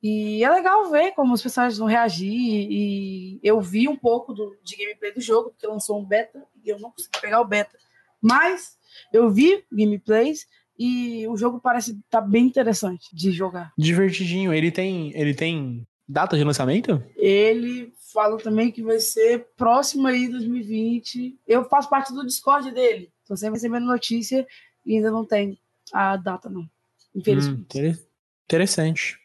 E 0.00 0.44
é 0.44 0.48
legal 0.48 0.88
ver 0.92 1.10
como 1.10 1.34
os 1.34 1.42
personagens 1.42 1.78
vão 1.78 1.88
reagir. 1.88 2.30
E 2.30 3.40
eu 3.42 3.60
vi 3.60 3.88
um 3.88 3.96
pouco 3.96 4.32
do, 4.32 4.56
de 4.62 4.76
gameplay 4.76 5.12
do 5.12 5.20
jogo, 5.20 5.50
porque 5.50 5.66
lançou 5.66 5.98
um 6.00 6.04
beta 6.04 6.40
e 6.64 6.68
eu 6.68 6.78
não 6.78 6.92
consegui 6.92 7.20
pegar 7.20 7.40
o 7.40 7.44
beta. 7.44 7.76
Mas 8.22 8.78
eu 9.12 9.28
vi 9.28 9.64
gameplays 9.72 10.46
e 10.78 11.26
o 11.26 11.36
jogo 11.36 11.60
parece 11.60 11.92
estar 11.98 12.20
bem 12.20 12.46
interessante 12.46 13.08
de 13.12 13.32
jogar. 13.32 13.72
Divertidinho. 13.76 14.52
Ele 14.52 14.70
tem, 14.70 15.12
ele 15.18 15.34
tem 15.34 15.86
data 16.08 16.36
de 16.36 16.44
lançamento? 16.44 17.02
Ele 17.16 17.92
fala 18.12 18.38
também 18.38 18.70
que 18.70 18.82
vai 18.82 18.98
ser 19.00 19.48
próximo 19.56 20.06
aí 20.06 20.28
2020. 20.28 21.36
Eu 21.46 21.64
faço 21.64 21.90
parte 21.90 22.12
do 22.12 22.24
Discord 22.24 22.70
dele. 22.70 23.10
Tô 23.26 23.36
sempre 23.36 23.54
recebendo 23.56 23.86
notícia 23.86 24.46
e 24.86 24.96
ainda 24.96 25.10
não 25.10 25.24
tem 25.24 25.58
a 25.92 26.16
data, 26.16 26.48
não. 26.48 26.62
Hum, 26.62 26.68
Infelizmente. 27.16 27.60
inter- 27.60 27.98
interessante. 28.44 29.18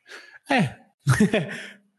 É. 0.49 0.75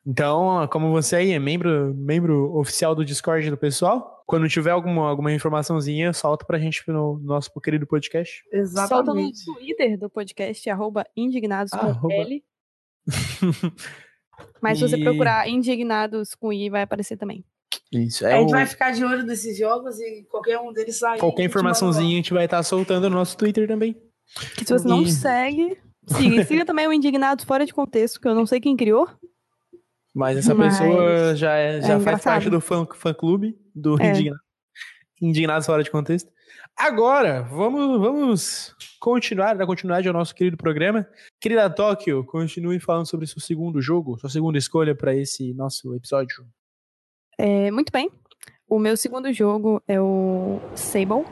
então, 0.06 0.66
como 0.70 0.90
você 0.90 1.16
aí 1.16 1.30
é 1.32 1.38
membro, 1.38 1.94
membro 1.94 2.54
oficial 2.56 2.94
do 2.94 3.04
Discord 3.04 3.48
do 3.50 3.56
pessoal, 3.56 4.13
quando 4.26 4.48
tiver 4.48 4.70
alguma, 4.70 5.08
alguma 5.08 5.32
informaçãozinha, 5.32 6.12
solta 6.12 6.44
pra 6.46 6.58
gente 6.58 6.82
no 6.88 7.18
nosso 7.18 7.50
querido 7.60 7.86
podcast. 7.86 8.42
Solta 8.42 8.56
no 8.56 8.60
Exatamente. 8.62 9.44
Twitter 9.44 9.98
do 9.98 10.08
podcast, 10.10 10.68
arroba 10.70 11.04
indignados 11.16 11.70
com 11.72 11.78
Arroba. 11.86 12.14
L. 12.14 12.44
Mas 14.60 14.78
se 14.78 14.88
você 14.88 14.98
procurar 14.98 15.48
indignados 15.48 16.34
com 16.34 16.52
I, 16.52 16.68
vai 16.70 16.82
aparecer 16.82 17.16
também. 17.16 17.44
Isso. 17.92 18.26
a 18.26 18.30
É 18.30 18.38
gente 18.40 18.48
o- 18.48 18.52
vai 18.52 18.66
ficar 18.66 18.90
de 18.92 19.04
olho 19.04 19.22
nesses 19.24 19.56
jogos 19.56 20.00
e 20.00 20.24
qualquer 20.30 20.58
um 20.58 20.72
deles 20.72 20.98
sair. 20.98 21.18
a 21.18 21.20
Qualquer 21.20 21.44
informaçãozinha 21.44 22.12
a 22.12 22.16
gente 22.16 22.32
vai 22.34 22.44
estar 22.46 22.62
soltando 22.62 23.08
no 23.08 23.16
nosso 23.16 23.36
Twitter 23.36 23.68
também. 23.68 23.94
Que 24.56 24.64
se 24.66 24.72
você 24.72 24.88
não 24.88 25.02
E- 25.02 25.10
segue, 25.12 25.78
siga. 26.06 26.40
E 26.40 26.44
siga 26.44 26.64
também 26.64 26.88
o 26.88 26.92
Indignados 26.92 27.44
Fora 27.44 27.64
de 27.64 27.72
Contexto, 27.74 28.20
que 28.20 28.26
eu 28.26 28.34
não 28.34 28.46
sei 28.46 28.58
quem 28.60 28.76
criou. 28.76 29.08
Mas 30.14 30.38
essa 30.38 30.54
Mas 30.54 30.78
pessoa 30.78 31.34
já, 31.34 31.54
é- 31.54 31.80
já 31.80 31.88
faz 31.88 32.00
engraçado. 32.02 32.22
parte 32.24 32.50
do 32.50 32.60
fã, 32.60 32.86
fã 32.94 33.12
clube 33.12 33.58
do 33.74 34.00
É. 34.00 34.10
Indigna- 34.10 34.38
Indignados 35.20 35.66
Fora 35.66 35.82
de 35.82 35.90
Contexto. 35.90 36.30
Agora, 36.76 37.42
vamos, 37.42 38.00
vamos 38.00 38.74
continuar, 39.00 39.54
dar 39.54 39.66
continuidade 39.66 40.06
ao 40.08 40.14
nosso 40.14 40.34
querido 40.34 40.56
programa. 40.56 41.06
Querida 41.40 41.68
Tóquio, 41.70 42.24
continue 42.24 42.78
falando 42.80 43.06
sobre 43.08 43.26
seu 43.26 43.40
segundo 43.40 43.80
jogo, 43.80 44.18
sua 44.18 44.28
segunda 44.30 44.58
escolha 44.58 44.94
para 44.94 45.14
esse 45.14 45.52
nosso 45.54 45.94
episódio. 45.94 46.44
É, 47.38 47.70
muito 47.70 47.90
bem. 47.92 48.10
O 48.68 48.78
meu 48.78 48.96
segundo 48.96 49.32
jogo 49.32 49.82
é 49.86 50.00
o 50.00 50.58
Sable. 50.74 51.24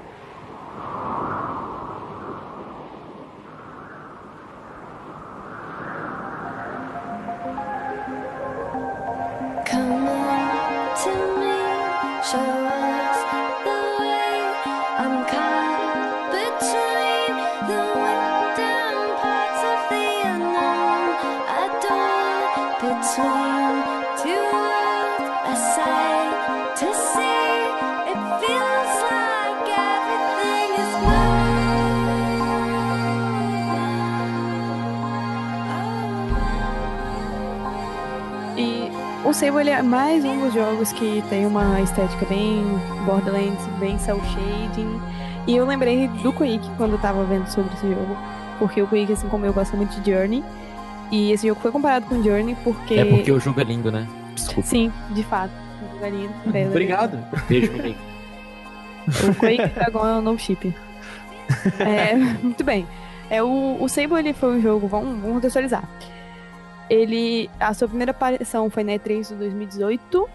O 39.32 39.34
Sable 39.34 39.62
ele 39.62 39.70
é 39.70 39.80
mais 39.80 40.22
um 40.26 40.40
dos 40.40 40.52
jogos 40.52 40.92
que 40.92 41.24
tem 41.30 41.46
uma 41.46 41.80
estética 41.80 42.26
bem 42.26 42.62
Borderlands, 43.06 43.66
bem 43.80 43.98
cel 43.98 44.20
shading. 44.24 45.00
E 45.46 45.56
eu 45.56 45.64
lembrei 45.64 46.06
do 46.06 46.34
Quake 46.34 46.68
quando 46.76 46.92
eu 46.92 46.98
tava 46.98 47.24
vendo 47.24 47.46
sobre 47.46 47.72
esse 47.72 47.88
jogo. 47.88 48.14
Porque 48.58 48.82
o 48.82 48.86
Quake, 48.86 49.10
assim 49.10 49.26
como 49.30 49.46
eu, 49.46 49.52
gosta 49.54 49.74
muito 49.74 49.98
de 50.02 50.10
Journey. 50.10 50.44
E 51.10 51.32
esse 51.32 51.48
jogo 51.48 51.58
foi 51.62 51.72
comparado 51.72 52.04
com 52.04 52.22
Journey 52.22 52.54
porque. 52.62 52.92
É 52.92 53.06
porque 53.06 53.32
o 53.32 53.40
jogo 53.40 53.58
é 53.58 53.64
lindo, 53.64 53.90
né? 53.90 54.06
Desculpa. 54.34 54.68
Sim, 54.68 54.92
de 55.12 55.24
fato. 55.24 55.52
Um 55.82 55.98
jogo 55.98 56.14
lindo, 56.14 56.34
belo. 56.52 56.68
Obrigado. 56.68 57.18
Beijo, 57.48 57.72
Milen. 57.72 57.96
O 59.08 59.34
Quake 59.34 59.74
Dragon 59.74 60.06
é 60.08 60.18
o 60.18 60.20
no 60.20 60.38
chip. 60.38 60.74
É, 61.80 62.14
muito 62.14 62.62
bem. 62.62 62.86
É, 63.30 63.42
o, 63.42 63.78
o 63.80 63.88
Sable 63.88 64.18
ele 64.18 64.32
foi 64.34 64.56
um 64.56 64.60
jogo, 64.60 64.86
vamos, 64.86 65.18
vamos 65.20 65.34
contextualizar. 65.36 65.84
Ele, 66.90 67.48
a 67.58 67.72
sua 67.72 67.88
primeira 67.88 68.10
aparição 68.10 68.68
foi 68.68 68.84
na 68.84 68.92
E3 68.92 69.28
de 69.28 69.34
2018 69.36 70.28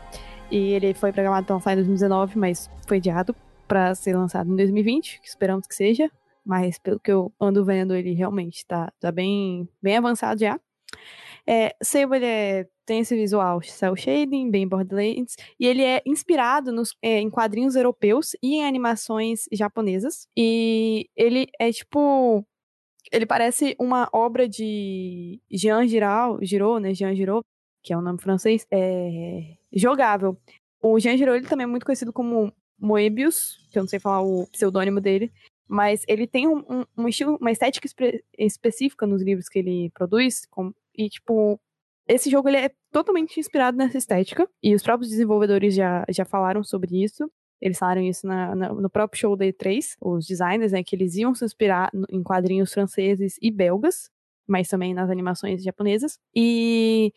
e 0.50 0.74
ele 0.74 0.94
foi 0.94 1.12
programado 1.12 1.46
para 1.46 1.56
lançar 1.56 1.74
em 1.74 1.76
2019, 1.76 2.38
mas 2.38 2.70
foi 2.88 2.98
adiado 2.98 3.36
para 3.68 3.94
ser 3.96 4.16
lançado 4.16 4.52
em 4.52 4.56
2020, 4.56 5.22
que 5.22 5.28
esperamos 5.28 5.68
que 5.68 5.76
seja. 5.76 6.10
Mas 6.46 6.80
pelo 6.80 7.00
que 7.00 7.12
eu 7.12 7.32
ando 7.40 7.66
vendo, 7.66 7.94
ele 7.94 8.14
realmente 8.14 8.66
tá, 8.66 8.92
tá 9.00 9.12
bem, 9.12 9.68
bem 9.82 9.98
avançado 9.98 10.40
já. 10.40 10.58
É, 11.46 11.76
Sable 11.82 12.24
é- 12.24 12.68
tem 12.86 13.00
esse 13.00 13.16
visual 13.16 13.62
cel 13.62 13.96
shading, 13.96 14.50
bem 14.50 14.66
Borderlands, 14.68 15.36
e 15.60 15.68
ele 15.68 15.84
é 15.84 16.02
inspirado 16.06 16.72
nos, 16.72 16.96
é, 17.02 17.20
em 17.20 17.30
quadrinhos 17.30 17.76
europeus 17.76 18.34
e 18.42 18.56
em 18.56 18.66
animações 18.66 19.44
japonesas. 19.52 20.28
E 20.38 21.10
ele 21.16 21.48
é 21.60 21.72
tipo. 21.72 22.46
Ele 23.12 23.26
parece 23.26 23.76
uma 23.80 24.10
obra 24.14 24.48
de 24.48 25.40
Jean 25.52 25.88
Giraud, 25.88 26.46
Giraud, 26.46 26.82
né? 26.82 26.94
Jean 26.94 27.16
Giraud, 27.16 27.44
que 27.84 27.94
é 27.94 27.98
o 27.98 28.02
nome 28.02 28.20
francês, 28.22 28.66
é, 28.72 29.56
jogável. 29.74 30.38
O 30.82 31.00
Jean 31.00 31.18
Giraud 31.18 31.40
ele 31.40 31.48
também 31.50 31.64
é 31.64 31.68
muito 31.68 31.86
conhecido 31.86 32.12
como 32.14 32.52
Moebius, 32.80 33.58
que 33.72 33.80
eu 33.80 33.84
não 33.84 33.88
sei 33.88 34.00
falar 34.00 34.22
o 34.22 34.46
pseudônimo 34.52 35.02
dele, 35.02 35.32
mas 35.68 36.04
ele 36.08 36.28
tem 36.28 36.48
um, 36.48 36.60
um- 36.70 36.86
um 36.98 37.08
estilo, 37.08 37.38
uma 37.42 37.52
estética 37.52 37.86
espe- 37.88 38.24
específica 38.38 39.06
nos 39.08 39.22
livros 39.22 39.50
que 39.50 39.60
ele 39.60 39.90
produz, 39.94 40.46
com- 40.50 40.74
e 40.96 41.10
tipo, 41.10 41.60
esse 42.08 42.30
jogo 42.30 42.48
ele 42.50 42.58
é 42.58 42.72
totalmente 42.92 43.40
inspirado 43.40 43.78
nessa 43.78 43.98
estética, 43.98 44.48
e 44.62 44.74
os 44.76 44.84
próprios 44.84 45.10
desenvolvedores 45.10 45.74
já, 45.76 46.06
já 46.10 46.24
falaram 46.24 46.64
sobre 46.64 47.04
isso. 47.04 47.30
Eles 47.62 47.78
falaram 47.80 48.02
isso 48.02 48.26
na- 48.28 48.56
na- 48.56 48.74
no 48.74 48.90
próprio 48.90 49.20
show 49.20 49.36
da 49.36 49.46
E3, 49.46 49.96
os 50.02 50.26
designers, 50.28 50.72
né, 50.72 50.84
que 50.84 50.96
eles 50.96 51.16
iam 51.16 51.34
se 51.36 51.46
inspirar 51.46 51.92
em 52.10 52.24
quadrinhos 52.24 52.74
franceses 52.74 53.38
e 53.42 53.52
belgas, 53.52 54.10
mas 54.48 54.68
também 54.70 54.94
nas 54.94 55.10
animações 55.10 55.64
japonesas. 55.64 56.20
E 56.36 57.14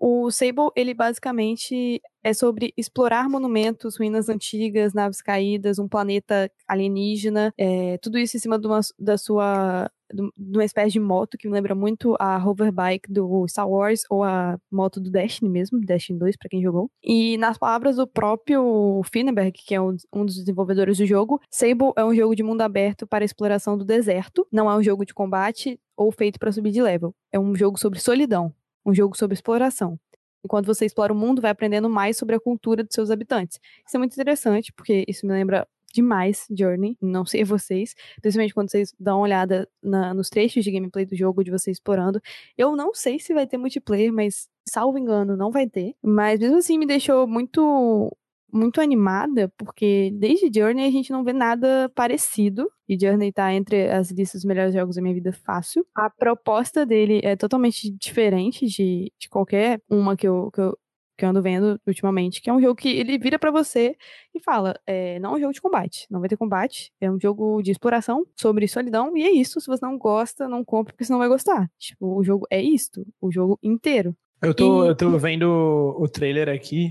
o 0.00 0.30
Sable, 0.30 0.70
ele 0.74 0.94
basicamente 0.94 2.00
é 2.24 2.32
sobre 2.32 2.72
explorar 2.74 3.28
monumentos, 3.28 3.98
ruínas 3.98 4.30
antigas, 4.30 4.94
naves 4.94 5.20
caídas, 5.20 5.78
um 5.78 5.86
planeta 5.86 6.50
alienígena, 6.66 7.52
é, 7.58 7.98
tudo 7.98 8.18
isso 8.18 8.34
em 8.34 8.40
cima 8.40 8.58
uma, 8.64 8.80
da 8.98 9.18
sua 9.18 9.90
de 10.12 10.58
uma 10.58 10.64
espécie 10.64 10.92
de 10.92 10.98
moto 10.98 11.38
que 11.38 11.46
me 11.46 11.54
lembra 11.54 11.74
muito 11.74 12.16
a 12.18 12.36
hoverbike 12.44 13.12
do 13.12 13.46
Star 13.46 13.68
Wars 13.68 14.02
ou 14.10 14.24
a 14.24 14.58
moto 14.70 15.00
do 15.00 15.10
Destiny 15.10 15.48
mesmo, 15.48 15.78
Destiny 15.80 16.18
2 16.18 16.36
pra 16.36 16.48
quem 16.48 16.62
jogou. 16.62 16.90
E 17.02 17.36
nas 17.36 17.56
palavras 17.56 17.96
do 17.96 18.06
próprio 18.06 19.02
Finnberg, 19.12 19.52
que 19.52 19.74
é 19.74 19.80
um, 19.80 19.96
um 20.12 20.24
dos 20.24 20.36
desenvolvedores 20.36 20.98
do 20.98 21.06
jogo, 21.06 21.40
Sable 21.48 21.92
é 21.96 22.04
um 22.04 22.14
jogo 22.14 22.34
de 22.34 22.42
mundo 22.42 22.62
aberto 22.62 23.06
para 23.06 23.24
exploração 23.24 23.78
do 23.78 23.84
deserto, 23.84 24.46
não 24.50 24.68
é 24.68 24.76
um 24.76 24.82
jogo 24.82 25.04
de 25.04 25.14
combate 25.14 25.78
ou 25.96 26.10
feito 26.10 26.38
para 26.38 26.50
subir 26.50 26.72
de 26.72 26.82
level. 26.82 27.14
É 27.30 27.38
um 27.38 27.54
jogo 27.54 27.78
sobre 27.78 28.00
solidão, 28.00 28.52
um 28.84 28.94
jogo 28.94 29.16
sobre 29.16 29.34
exploração. 29.34 29.98
Enquanto 30.44 30.66
você 30.66 30.86
explora 30.86 31.12
o 31.12 31.16
mundo, 31.16 31.42
vai 31.42 31.50
aprendendo 31.50 31.88
mais 31.88 32.16
sobre 32.16 32.34
a 32.34 32.40
cultura 32.40 32.82
dos 32.82 32.94
seus 32.94 33.10
habitantes. 33.10 33.58
Isso 33.86 33.96
é 33.96 33.98
muito 33.98 34.12
interessante, 34.14 34.72
porque 34.72 35.04
isso 35.06 35.26
me 35.26 35.32
lembra 35.32 35.66
demais 35.92 36.46
Journey, 36.56 36.96
não 37.00 37.26
sei 37.26 37.42
vocês, 37.44 37.94
principalmente 38.22 38.54
quando 38.54 38.70
vocês 38.70 38.94
dão 38.98 39.18
uma 39.18 39.24
olhada 39.24 39.68
na- 39.82 40.14
nos 40.14 40.28
trechos 40.30 40.64
de 40.64 40.70
gameplay 40.70 41.04
do 41.04 41.16
jogo, 41.16 41.44
de 41.44 41.50
você 41.50 41.70
explorando. 41.70 42.20
Eu 42.56 42.76
não 42.76 42.94
sei 42.94 43.18
se 43.18 43.34
vai 43.34 43.46
ter 43.46 43.58
multiplayer, 43.58 44.12
mas 44.12 44.48
salvo 44.68 44.98
engano, 44.98 45.36
não 45.36 45.50
vai 45.50 45.68
ter. 45.68 45.94
Mas 46.02 46.38
mesmo 46.40 46.56
assim 46.58 46.78
me 46.78 46.86
deixou 46.86 47.26
muito 47.26 48.16
muito 48.52 48.80
animada, 48.80 49.52
porque 49.56 50.10
desde 50.14 50.50
Journey 50.52 50.86
a 50.86 50.90
gente 50.90 51.12
não 51.12 51.24
vê 51.24 51.32
nada 51.32 51.90
parecido. 51.94 52.70
E 52.88 52.98
Journey 53.00 53.32
tá 53.32 53.52
entre 53.54 53.90
as 53.90 54.10
listas 54.10 54.42
dos 54.42 54.48
melhores 54.48 54.74
jogos 54.74 54.96
da 54.96 55.02
minha 55.02 55.14
vida 55.14 55.32
fácil. 55.32 55.86
A 55.94 56.10
proposta 56.10 56.84
dele 56.84 57.20
é 57.22 57.36
totalmente 57.36 57.90
diferente 57.90 58.66
de, 58.66 59.12
de 59.18 59.28
qualquer 59.28 59.80
uma 59.88 60.16
que 60.16 60.26
eu, 60.26 60.50
que 60.50 60.60
eu 60.60 60.76
que 61.20 61.24
eu 61.26 61.28
ando 61.28 61.42
vendo 61.42 61.78
ultimamente, 61.86 62.40
que 62.40 62.48
é 62.48 62.52
um 62.52 62.60
jogo 62.60 62.74
que 62.74 62.88
ele 62.88 63.18
vira 63.18 63.38
pra 63.38 63.50
você 63.50 63.94
e 64.34 64.40
fala, 64.40 64.74
é, 64.86 65.18
não 65.20 65.34
é 65.34 65.36
um 65.36 65.40
jogo 65.40 65.52
de 65.52 65.60
combate, 65.60 66.06
não 66.10 66.18
vai 66.18 66.30
ter 66.30 66.36
combate, 66.36 66.90
é 66.98 67.10
um 67.10 67.20
jogo 67.20 67.60
de 67.62 67.70
exploração 67.70 68.26
sobre 68.34 68.66
solidão, 68.66 69.14
e 69.14 69.22
é 69.22 69.30
isso, 69.30 69.60
se 69.60 69.66
você 69.66 69.84
não 69.84 69.98
gosta, 69.98 70.48
não 70.48 70.64
compre, 70.64 70.94
porque 70.94 71.04
você 71.04 71.12
não 71.12 71.18
vai 71.18 71.28
gostar. 71.28 71.70
Tipo, 71.78 72.16
o 72.18 72.24
jogo 72.24 72.46
é 72.50 72.62
isto, 72.62 73.06
o 73.20 73.30
jogo 73.30 73.58
inteiro. 73.62 74.16
Eu 74.42 74.54
tô, 74.54 74.84
E- 74.84 74.88
eu 74.88 74.94
tô 74.94 75.18
vendo 75.18 75.94
o 75.98 76.08
trailer 76.08 76.48
aqui 76.48 76.86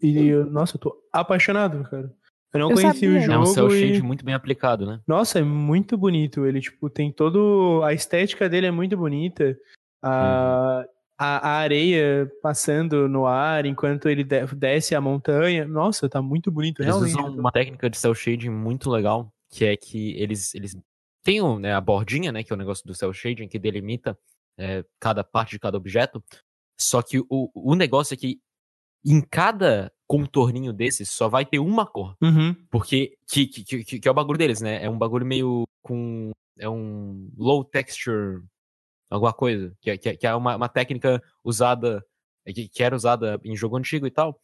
e, 0.00 0.08
e 0.08 0.28
eu- 0.28 0.46
nossa, 0.46 0.76
eu 0.76 0.80
tô 0.80 0.96
apaixonado, 1.12 1.82
cara. 1.90 2.10
Eu 2.54 2.60
não 2.60 2.70
Eu 2.70 2.76
conheci 2.76 3.06
o 3.06 3.10
sabia. 3.12 3.20
jogo. 3.20 3.32
É 3.32 3.38
um 3.38 3.46
cel 3.46 3.68
e- 3.68 3.80
shade 3.80 4.02
muito 4.02 4.24
bem 4.24 4.34
aplicado, 4.34 4.86
né? 4.86 5.00
Nossa, 5.06 5.38
é 5.38 5.42
muito 5.42 5.98
bonito. 5.98 6.46
Ele, 6.46 6.60
tipo, 6.60 6.88
tem 6.88 7.12
todo. 7.12 7.82
A 7.84 7.92
estética 7.92 8.48
dele 8.48 8.66
é 8.66 8.70
muito 8.70 8.96
bonita. 8.96 9.54
A, 10.02 10.86
a, 11.18 11.48
a 11.48 11.52
areia 11.58 12.30
passando 12.42 13.08
no 13.08 13.26
ar 13.26 13.66
enquanto 13.66 14.08
ele 14.08 14.24
de- 14.24 14.46
desce 14.54 14.94
a 14.94 15.00
montanha. 15.00 15.66
Nossa, 15.66 16.08
tá 16.08 16.22
muito 16.22 16.50
bonito, 16.50 16.80
Eles 16.82 16.94
realmente. 16.94 17.18
usam 17.18 17.38
uma 17.38 17.52
técnica 17.52 17.90
de 17.90 17.98
cel 17.98 18.14
shading 18.14 18.48
muito 18.50 18.88
legal, 18.90 19.30
que 19.50 19.64
é 19.66 19.76
que 19.76 20.12
eles, 20.18 20.54
eles 20.54 20.76
têm 21.22 21.42
o, 21.42 21.58
né, 21.58 21.74
a 21.74 21.80
bordinha, 21.80 22.30
né, 22.32 22.42
que 22.42 22.52
é 22.52 22.54
o 22.54 22.58
negócio 22.58 22.86
do 22.86 22.94
cel 22.94 23.12
shading, 23.12 23.48
que 23.48 23.58
delimita 23.58 24.16
é, 24.58 24.82
cada 25.00 25.22
parte 25.24 25.50
de 25.50 25.58
cada 25.58 25.76
objeto. 25.76 26.22
Só 26.78 27.02
que 27.02 27.18
o, 27.20 27.50
o 27.54 27.74
negócio 27.74 28.14
é 28.14 28.16
que 28.16 28.38
em 29.04 29.20
cada 29.20 29.92
contorninho 30.06 30.72
desses 30.72 31.10
só 31.10 31.28
vai 31.28 31.44
ter 31.46 31.58
uma 31.58 31.86
cor. 31.86 32.16
Uhum. 32.20 32.54
Porque, 32.70 33.16
que, 33.28 33.46
que, 33.46 33.84
que, 33.84 33.98
que 34.00 34.08
é 34.08 34.10
o 34.10 34.14
bagulho 34.14 34.38
deles, 34.38 34.60
né? 34.60 34.82
É 34.84 34.90
um 34.90 34.98
bagulho 34.98 35.24
meio 35.26 35.64
com. 35.82 36.30
É 36.58 36.68
um 36.68 37.30
low 37.36 37.62
texture, 37.64 38.42
alguma 39.10 39.32
coisa. 39.32 39.74
Que, 39.80 39.90
é- 39.90 39.98
que, 39.98 40.08
é- 40.10 40.16
que 40.16 40.26
é 40.26 40.34
uma, 40.34 40.56
uma 40.56 40.68
técnica 40.68 41.22
usada. 41.44 42.04
Que, 42.46 42.68
que 42.68 42.82
era 42.82 42.94
usada 42.94 43.40
em 43.44 43.56
jogo 43.56 43.76
antigo 43.76 44.06
e 44.06 44.10
tal. 44.10 44.40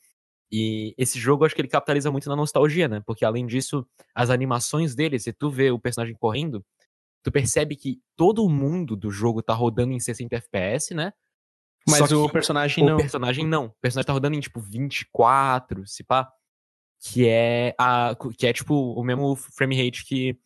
E 0.51 0.95
esse 0.99 1.18
jogo, 1.18 1.45
acho 1.45 1.55
que 1.55 1.61
ele 1.62 1.68
capitaliza 1.68 2.11
muito 2.11 2.28
na 2.28 2.37
nostalgia, 2.37 2.87
né? 2.89 3.01
Porque 3.07 3.24
além 3.24 3.47
disso, 3.47 3.87
as 4.14 4.28
animações 4.28 4.95
dele, 4.95 5.18
se 5.18 5.33
tu 5.33 5.49
vê 5.49 5.70
o 5.70 5.78
personagem 5.78 6.14
correndo, 6.16 6.62
tu 7.22 7.33
percebe 7.33 7.74
que 7.74 8.01
todo 8.16 8.47
mundo 8.49 8.95
do 8.95 9.11
jogo 9.11 9.43
tá 9.43 9.55
rodando 9.55 9.93
em 9.93 10.01
60 10.01 10.37
FPS, 10.37 10.93
né? 10.95 11.12
Mas 11.89 12.09
Só 12.09 12.16
o 12.24 12.26
que 12.26 12.33
personagem 12.33 12.85
o 12.85 12.87
não. 12.91 12.97
personagem 12.97 13.47
não. 13.47 13.66
O 13.66 13.74
personagem 13.80 14.07
tá 14.07 14.12
rodando 14.12 14.37
em 14.37 14.41
tipo 14.41 14.61
24, 14.61 15.87
se 15.87 16.05
pá. 16.05 16.28
Que 17.01 17.26
é 17.28 17.74
a. 17.78 18.14
Que 18.39 18.47
é 18.47 18.53
tipo 18.53 18.74
o 18.74 19.03
mesmo 19.03 19.35
frame 19.35 19.83
rate 19.85 20.05
que 20.05 20.37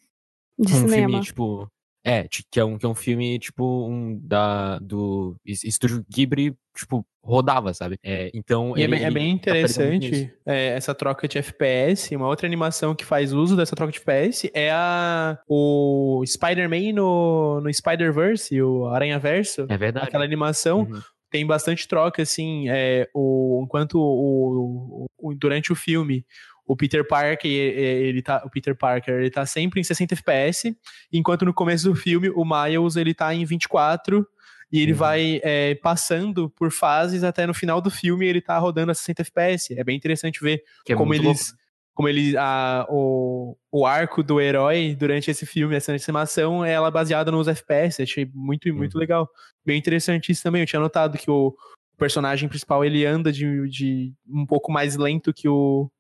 De 0.58 0.72
um 0.72 0.76
cinema. 0.88 1.08
filme, 1.08 1.20
tipo. 1.20 1.70
É, 2.08 2.28
que 2.52 2.60
é 2.60 2.64
um, 2.64 2.78
que 2.78 2.86
é 2.86 2.88
um 2.88 2.94
filme, 2.94 3.36
tipo, 3.38 3.88
um 3.88 4.16
da. 4.22 4.78
Do 4.78 5.36
es- 5.44 5.64
estúdio 5.64 6.06
Ghibli, 6.08 6.56
tipo, 6.74 7.04
rodava, 7.22 7.74
sabe? 7.74 7.98
É, 8.02 8.30
então. 8.32 8.74
E 8.76 8.80
é 8.80 8.84
ele- 8.84 8.96
bem, 8.96 9.04
é 9.04 9.10
bem 9.10 9.36
capitaliza 9.38 9.84
muito 9.86 10.02
nisso. 10.04 10.14
interessante 10.14 10.38
é, 10.46 10.66
essa 10.68 10.94
troca 10.94 11.26
de 11.28 11.36
FPS. 11.38 12.14
Uma 12.16 12.28
outra 12.28 12.46
animação 12.46 12.94
que 12.94 13.04
faz 13.04 13.32
uso 13.32 13.56
dessa 13.56 13.74
troca 13.76 13.90
de 13.92 13.98
FPS 13.98 14.48
é 14.54 14.70
a 14.70 15.36
o 15.48 16.22
Spider-Man 16.24 16.92
no, 16.94 17.60
no 17.60 17.74
Spider-Verse, 17.74 18.62
o 18.62 18.86
Aranha-Verso. 18.86 19.66
É 19.68 19.76
verdade. 19.76 20.06
Aquela 20.06 20.24
animação 20.24 20.82
Uhum. 20.88 21.02
Tem 21.30 21.46
bastante 21.46 21.86
troca, 21.88 22.22
assim, 22.22 22.68
é, 22.68 23.08
o, 23.14 23.62
enquanto 23.64 23.96
o, 23.98 25.06
o- 25.18 25.34
durante 25.34 25.72
o 25.72 25.74
filme 25.74 26.24
o 26.68 26.76
Peter 26.76 27.06
Parker, 27.06 27.48
ele, 27.48 28.20
tá, 28.22 28.42
o 28.44 28.50
Peter 28.50 28.74
Parker, 28.76 29.14
ele 29.14 29.30
tá 29.30 29.46
sempre 29.46 29.80
em 29.80 29.84
60 29.84 30.14
FPS, 30.14 30.76
enquanto 31.12 31.44
no 31.44 31.54
começo 31.54 31.88
do 31.88 31.94
filme 31.94 32.28
o 32.30 32.44
Miles, 32.44 32.96
ele 32.96 33.14
tá 33.14 33.32
em 33.32 33.44
24 33.44 34.26
e 34.72 34.80
ele 34.80 34.90
Uhum. 34.90 34.98
vai 34.98 35.40
é, 35.44 35.76
passando 35.76 36.50
por 36.50 36.72
fases 36.72 37.22
até 37.22 37.46
no 37.46 37.54
final 37.54 37.80
do 37.80 37.88
filme 37.88 38.26
ele 38.26 38.40
tá 38.40 38.58
rodando 38.58 38.90
a 38.90 38.94
60 38.94 39.22
FPS. 39.22 39.78
É 39.78 39.84
bem 39.84 39.96
interessante 39.96 40.40
ver 40.42 40.60
Que 40.84 40.92
é 40.92 40.96
como 40.96 41.08
muito 41.10 41.22
eles 41.22 41.50
louco. 41.50 41.65
Como 41.96 42.08
ele 42.08 42.36
a, 42.36 42.86
o, 42.90 43.56
o 43.72 43.86
arco 43.86 44.22
do 44.22 44.38
herói 44.40 44.94
durante 44.94 45.30
esse 45.30 45.46
filme, 45.46 45.74
essa 45.74 45.90
animação, 45.90 46.62
ela 46.62 46.88
é 46.88 46.90
baseada 46.90 47.32
nos 47.32 47.48
FPS. 47.48 48.02
Achei 48.02 48.30
muito, 48.34 48.72
muito 48.74 48.94
Uhum. 48.94 49.00
legal. 49.00 49.28
Bem 49.64 49.78
interessante 49.78 50.30
isso 50.30 50.42
também. 50.42 50.60
Eu 50.60 50.66
tinha 50.66 50.78
notado 50.78 51.16
que 51.16 51.30
o 51.30 51.56
personagem 51.96 52.48
principal 52.50 52.84
ele 52.84 53.06
anda 53.06 53.32
de, 53.32 53.66
de 53.70 54.12
um 54.28 54.44
pouco 54.44 54.70
mais 54.70 54.94
lento 54.96 55.32
que 55.32 55.48
o, 55.48 55.90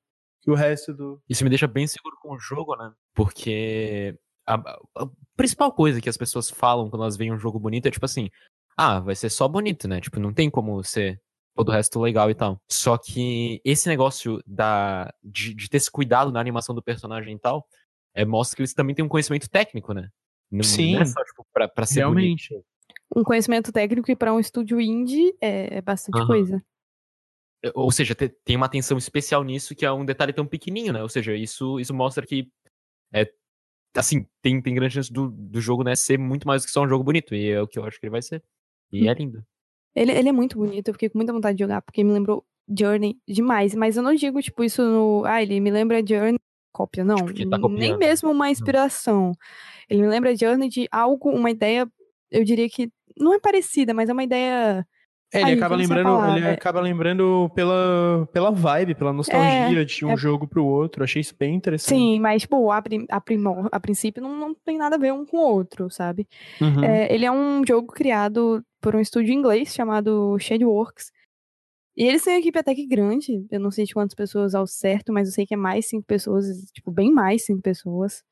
que 0.42 0.50
o 0.50 0.54
resto 0.54 0.92
do. 0.92 1.18
Isso 1.28 1.42
me 1.42 1.48
deixa 1.50 1.66
bem 1.66 1.86
seguro 1.86 2.14
com 2.20 2.34
o 2.34 2.38
jogo, 2.38 2.76
né? 2.76 2.92
Porque 3.14 4.14
a, 4.46 4.54
a- 4.54 4.78
a 4.98 5.08
principal 5.34 5.72
coisa 5.72 6.00
que 6.00 6.08
as 6.10 6.16
pessoas 6.18 6.50
falam 6.50 6.90
quando 6.90 7.02
elas 7.02 7.16
veem 7.16 7.32
um 7.32 7.38
jogo 7.38 7.58
bonito 7.58 7.86
é 7.86 7.90
tipo 7.90 8.04
assim: 8.04 8.28
ah, 8.76 9.00
vai 9.00 9.14
ser 9.14 9.30
só 9.30 9.48
bonito, 9.48 9.88
né? 9.88 9.98
Tipo, 10.00 10.20
não 10.20 10.32
tem 10.34 10.50
como 10.50 10.84
ser 10.84 11.18
todo 11.56 11.70
o 11.70 11.72
resto 11.72 11.98
legal 12.00 12.30
e 12.30 12.34
tal. 12.34 12.60
Só 12.70 12.96
que 12.98 13.60
esse 13.64 13.88
negócio 13.88 14.40
da, 14.46 15.12
de, 15.24 15.54
de 15.54 15.68
ter 15.68 15.78
esse 15.78 15.90
cuidado 15.90 16.30
na 16.30 16.38
animação 16.38 16.74
do 16.74 16.82
personagem 16.82 17.34
e 17.34 17.38
tal, 17.38 17.66
é, 18.14 18.24
mostra 18.24 18.56
que 18.56 18.62
eles 18.62 18.74
também 18.74 18.94
têm 18.94 19.04
um 19.04 19.08
conhecimento 19.08 19.48
técnico, 19.48 19.92
né? 19.92 20.10
Não, 20.50 20.62
Sim. 20.62 20.92
não 20.92 21.00
é 21.00 21.04
só, 21.06 21.24
tipo, 21.24 21.46
pra, 21.52 21.66
pra 21.66 21.86
ser 21.86 22.00
Realmente. 22.00 22.50
bonito. 22.50 22.66
Um 23.16 23.24
conhecimento 23.24 23.72
técnico 23.72 24.10
e 24.10 24.16
para 24.16 24.32
um 24.34 24.40
estúdio 24.40 24.80
indie 24.80 25.34
é, 25.40 25.78
é 25.78 25.80
bastante 25.80 26.18
Aham. 26.18 26.26
coisa. 26.26 26.62
Ou 27.74 27.90
seja, 27.90 28.14
te- 28.14 28.28
tem 28.44 28.54
uma 28.56 28.66
atenção 28.66 28.98
especial 28.98 29.42
nisso 29.42 29.74
que 29.74 29.84
é 29.84 29.90
um 29.90 30.04
detalhe 30.04 30.32
tão 30.32 30.46
pequenininho, 30.46 30.92
né? 30.92 31.02
Ou 31.02 31.08
seja, 31.08 31.34
isso, 31.34 31.80
isso 31.80 31.94
mostra 31.94 32.24
que 32.26 32.48
é, 33.12 33.28
assim, 33.96 34.26
tem, 34.42 34.60
tem 34.60 34.74
grande 34.74 34.94
chance 34.94 35.12
do, 35.12 35.28
do 35.30 35.60
jogo, 35.60 35.82
né, 35.82 35.94
ser 35.96 36.18
muito 36.18 36.46
mais 36.46 36.62
do 36.62 36.66
que 36.66 36.72
só 36.72 36.82
um 36.82 36.88
jogo 36.88 37.02
bonito. 37.02 37.34
E 37.34 37.50
é 37.50 37.60
o 37.60 37.66
que 37.66 37.78
eu 37.78 37.84
acho 37.84 37.98
que 37.98 38.06
ele 38.06 38.10
vai 38.10 38.22
ser. 38.22 38.42
E 38.92 39.08
é 39.08 39.14
lindo. 39.14 39.44
Ele, 39.96 40.12
ele 40.12 40.28
é 40.28 40.32
muito 40.32 40.58
bonito, 40.58 40.88
eu 40.88 40.94
fiquei 40.94 41.08
com 41.08 41.18
muita 41.18 41.32
vontade 41.32 41.56
de 41.56 41.64
jogar, 41.64 41.80
porque 41.80 42.04
me 42.04 42.12
lembrou 42.12 42.44
Journey 42.68 43.18
demais. 43.26 43.74
Mas 43.74 43.96
eu 43.96 44.02
não 44.02 44.14
digo, 44.14 44.40
tipo, 44.42 44.62
isso 44.62 44.82
no. 44.82 45.24
Ah, 45.24 45.42
ele 45.42 45.58
me 45.58 45.70
lembra 45.70 46.04
Journey 46.06 46.38
cópia, 46.76 47.02
não. 47.02 47.16
Porque 47.16 47.48
tá 47.48 47.56
Nem 47.70 47.96
mesmo 47.96 48.30
uma 48.30 48.50
inspiração. 48.50 49.32
Ele 49.88 50.02
me 50.02 50.08
lembra 50.08 50.36
Journey 50.36 50.68
de 50.68 50.86
algo, 50.92 51.30
uma 51.30 51.50
ideia, 51.50 51.90
eu 52.30 52.44
diria 52.44 52.68
que 52.68 52.90
não 53.16 53.32
é 53.32 53.40
parecida, 53.40 53.94
mas 53.94 54.10
é 54.10 54.12
uma 54.12 54.24
ideia. 54.24 54.86
É, 55.32 55.40
ele 55.40 55.50
Ai, 55.50 55.56
acaba 55.56 55.74
lembrando, 55.74 56.08
ele 56.08 56.18
palavra. 56.18 56.52
acaba 56.52 56.80
lembrando 56.80 57.50
pela, 57.54 58.28
pela 58.32 58.50
vibe, 58.52 58.94
pela 58.94 59.12
nostalgia 59.12 59.84
de 59.84 60.04
um 60.04 60.12
é- 60.12 60.16
jogo 60.16 60.46
pro 60.46 60.64
outro. 60.64 61.02
Achei 61.02 61.20
isso 61.20 61.34
bem 61.38 61.54
interessante. 61.54 61.88
Sim, 61.98 62.20
mas, 62.20 62.42
tipo, 62.42 62.70
a, 62.70 62.80
prim- 62.80 63.06
a, 63.10 63.20
primor, 63.20 63.68
a 63.72 63.80
princípio 63.80 64.22
não, 64.22 64.36
não 64.38 64.54
tem 64.54 64.78
nada 64.78 64.94
a 64.96 64.98
ver 64.98 65.12
um 65.12 65.26
com 65.26 65.36
o 65.36 65.40
outro, 65.40 65.90
sabe? 65.90 66.28
Uhum. 66.60 66.84
É, 66.84 67.12
ele 67.12 67.24
é 67.26 67.32
um 67.32 67.62
jogo 67.66 67.88
criado 67.92 68.64
por 68.80 68.94
um 68.94 69.00
estúdio 69.00 69.34
inglês 69.34 69.74
chamado 69.74 70.38
Shadeworks. 70.38 71.10
E 71.96 72.04
eles 72.04 72.22
têm 72.22 72.34
uma 72.34 72.40
equipe 72.40 72.58
até 72.58 72.74
que 72.74 72.86
grande. 72.86 73.44
Eu 73.50 73.58
não 73.58 73.70
sei 73.70 73.84
de 73.84 73.94
quantas 73.94 74.14
pessoas 74.14 74.54
ao 74.54 74.66
certo, 74.66 75.12
mas 75.12 75.28
eu 75.28 75.34
sei 75.34 75.44
que 75.46 75.54
é 75.54 75.56
mais 75.56 75.88
cinco 75.88 76.06
pessoas, 76.06 76.46
tipo, 76.72 76.90
bem 76.90 77.10
mais 77.12 77.44
cinco 77.44 77.62
pessoas. 77.62 78.22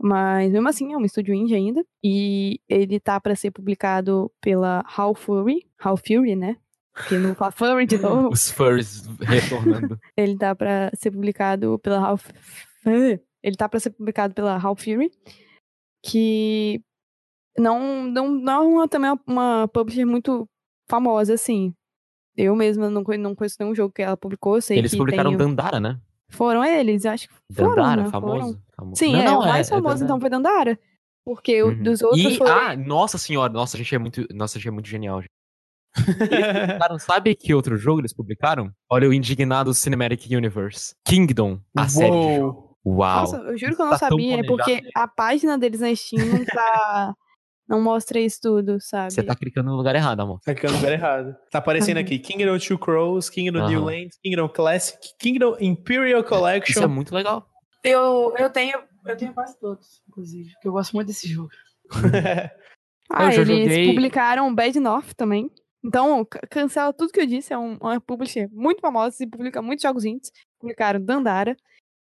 Mas 0.00 0.50
mesmo 0.52 0.68
assim, 0.68 0.92
é 0.92 0.96
um 0.96 1.04
estúdio 1.04 1.34
indie 1.34 1.54
ainda. 1.54 1.84
E 2.02 2.60
ele 2.68 2.98
tá 2.98 3.20
pra 3.20 3.36
ser 3.36 3.50
publicado 3.50 4.30
pela 4.40 4.84
How 4.98 5.14
Fury. 5.14 5.66
How 5.84 5.96
Fury, 5.96 6.34
né? 6.34 6.56
Porque 6.92 7.18
não 7.18 7.34
fala 7.34 7.52
Fury 7.52 7.86
de 7.86 7.98
novo. 7.98 8.28
Os 8.28 8.50
furs 8.50 9.06
retornando. 9.20 9.98
Ele 10.16 10.36
tá 10.36 10.54
pra 10.54 10.90
ser 10.94 11.10
publicado 11.10 11.78
pela 11.78 11.98
Half 11.98 12.28
Ele 12.84 13.56
tá 13.56 13.68
pra 13.68 13.80
ser 13.80 13.90
publicado 13.90 14.34
pela 14.34 14.60
Half 14.60 14.84
Fury, 14.84 15.10
que 16.04 16.82
não 17.58 18.04
não 18.04 18.30
não 18.30 18.52
é 18.52 18.58
uma, 18.60 18.88
também 18.88 19.18
uma 19.26 19.68
publisher 19.68 20.04
muito 20.04 20.46
famosa 20.88 21.34
assim. 21.34 21.74
Eu 22.36 22.54
mesma 22.56 22.90
não, 22.90 23.02
não 23.02 23.34
conheço 23.34 23.56
nenhum 23.60 23.74
jogo 23.74 23.92
que 23.92 24.02
ela 24.02 24.16
publicou, 24.16 24.60
sei 24.60 24.78
Eles 24.78 24.94
publicaram 24.94 25.30
tem... 25.30 25.38
Dandara, 25.38 25.80
né? 25.80 26.00
Foram 26.32 26.64
eles, 26.64 27.04
acho 27.06 27.28
que 27.28 27.34
foram, 27.54 27.74
Dandara, 27.76 28.02
né? 28.04 28.10
famoso. 28.10 28.40
Foram. 28.40 28.58
famoso. 28.76 28.98
Sim, 28.98 29.12
Não, 29.12 29.20
é, 29.20 29.24
não, 29.24 29.40
o 29.40 29.46
mais 29.46 29.68
famoso 29.68 29.86
Dandara. 29.94 30.04
então 30.04 30.20
foi 30.20 30.30
Dandara. 30.30 30.78
Porque 31.24 31.62
o 31.62 31.68
Uhum. 31.68 31.82
dos 31.82 32.02
outros 32.02 32.20
E, 32.20 32.36
foi... 32.36 32.50
ah, 32.50 32.76
nossa 32.76 33.16
senhora, 33.18 33.52
nossa, 33.52 33.76
a 33.76 33.78
gente 33.78 33.94
é 33.94 33.98
muito, 33.98 34.26
nossa, 34.34 34.56
a 34.56 34.58
gente 34.58 34.68
é 34.68 34.70
muito 34.72 34.88
genial. 34.88 35.20
gente. 35.20 35.30
Eles 36.32 36.46
publicaram, 36.66 36.98
sabe 36.98 37.34
que 37.34 37.54
outro 37.54 37.76
jogo 37.76 38.00
eles 38.00 38.14
publicaram? 38.14 38.72
Olha 38.90 39.08
o 39.08 39.12
indignado 39.12 39.74
Cinematic 39.74 40.24
Universe. 40.30 40.94
Kingdom, 41.06 41.60
a 41.76 41.86
série 41.86 42.10
de 42.10 42.36
jogo. 42.38 42.76
Uou. 42.84 42.98
Uau. 42.98 43.20
Nossa, 43.20 43.36
eu 43.36 43.58
juro 43.58 43.76
que 43.76 43.82
eu 43.82 43.84
não 43.86 43.92
Tá 43.92 43.98
sabia, 43.98 44.40
é 44.40 44.42
porque 44.42 44.80
a 44.96 45.06
página 45.06 45.56
deles 45.58 45.80
na 45.80 45.94
Steam 45.94 46.24
não 46.26 46.44
tá... 46.46 47.14
não 47.72 47.80
mostra 47.82 48.20
isso 48.20 48.38
tudo, 48.42 48.78
sabe? 48.80 49.12
Você 49.12 49.22
tá 49.22 49.34
clicando 49.34 49.70
no 49.70 49.76
lugar 49.76 49.94
errado, 49.96 50.20
amor. 50.20 50.40
Tá 50.44 50.54
ficando 50.54 50.72
no 50.72 50.78
lugar 50.78 50.92
errado. 50.92 51.34
Tá 51.50 51.58
aparecendo 51.58 51.96
Uhum. 51.96 52.02
aqui 52.02 52.18
Kingdom 52.18 52.58
Two 52.58 52.78
Crows, 52.78 53.28
Kingdom 53.30 53.66
New 53.68 53.78
Aham. 53.80 53.86
Lands, 53.86 54.18
Kingdom 54.22 54.48
Classic, 54.48 54.98
Kingdom 55.18 55.56
Imperial 55.60 56.20
Isso 56.20 56.26
é 56.26 56.38
Collection. 56.38 56.88
muito 56.88 57.14
legal. 57.14 57.48
Eu, 57.82 58.34
eu 58.38 58.50
tenho. 58.50 58.78
Eu 59.04 59.16
tenho 59.16 59.32
quase 59.34 59.58
todos, 59.58 60.00
inclusive. 60.08 60.52
Porque 60.52 60.68
eu 60.68 60.72
gosto 60.72 60.92
muito 60.92 61.08
desse 61.08 61.26
jogo. 61.28 61.48
Ah, 63.14 63.24
eles 63.34 63.36
joguei- 63.46 63.86
publicaram 63.88 64.54
Bad 64.54 64.78
North 64.80 65.12
também. 65.14 65.50
Então, 65.84 66.24
ca- 66.24 66.40
cancela 66.48 66.92
tudo 66.92 67.12
que 67.12 67.20
eu 67.20 67.26
disse. 67.26 67.52
É 67.52 67.58
um- 67.58 67.76
uma 67.80 68.00
publisher 68.00 68.48
muito 68.50 68.80
famosa 68.80 69.22
e 69.22 69.26
publica 69.26 69.60
muitos 69.60 69.82
jogos 69.82 70.04
indies. 70.04 70.30
Publicaram 70.58 70.98
Dandara, 71.04 71.54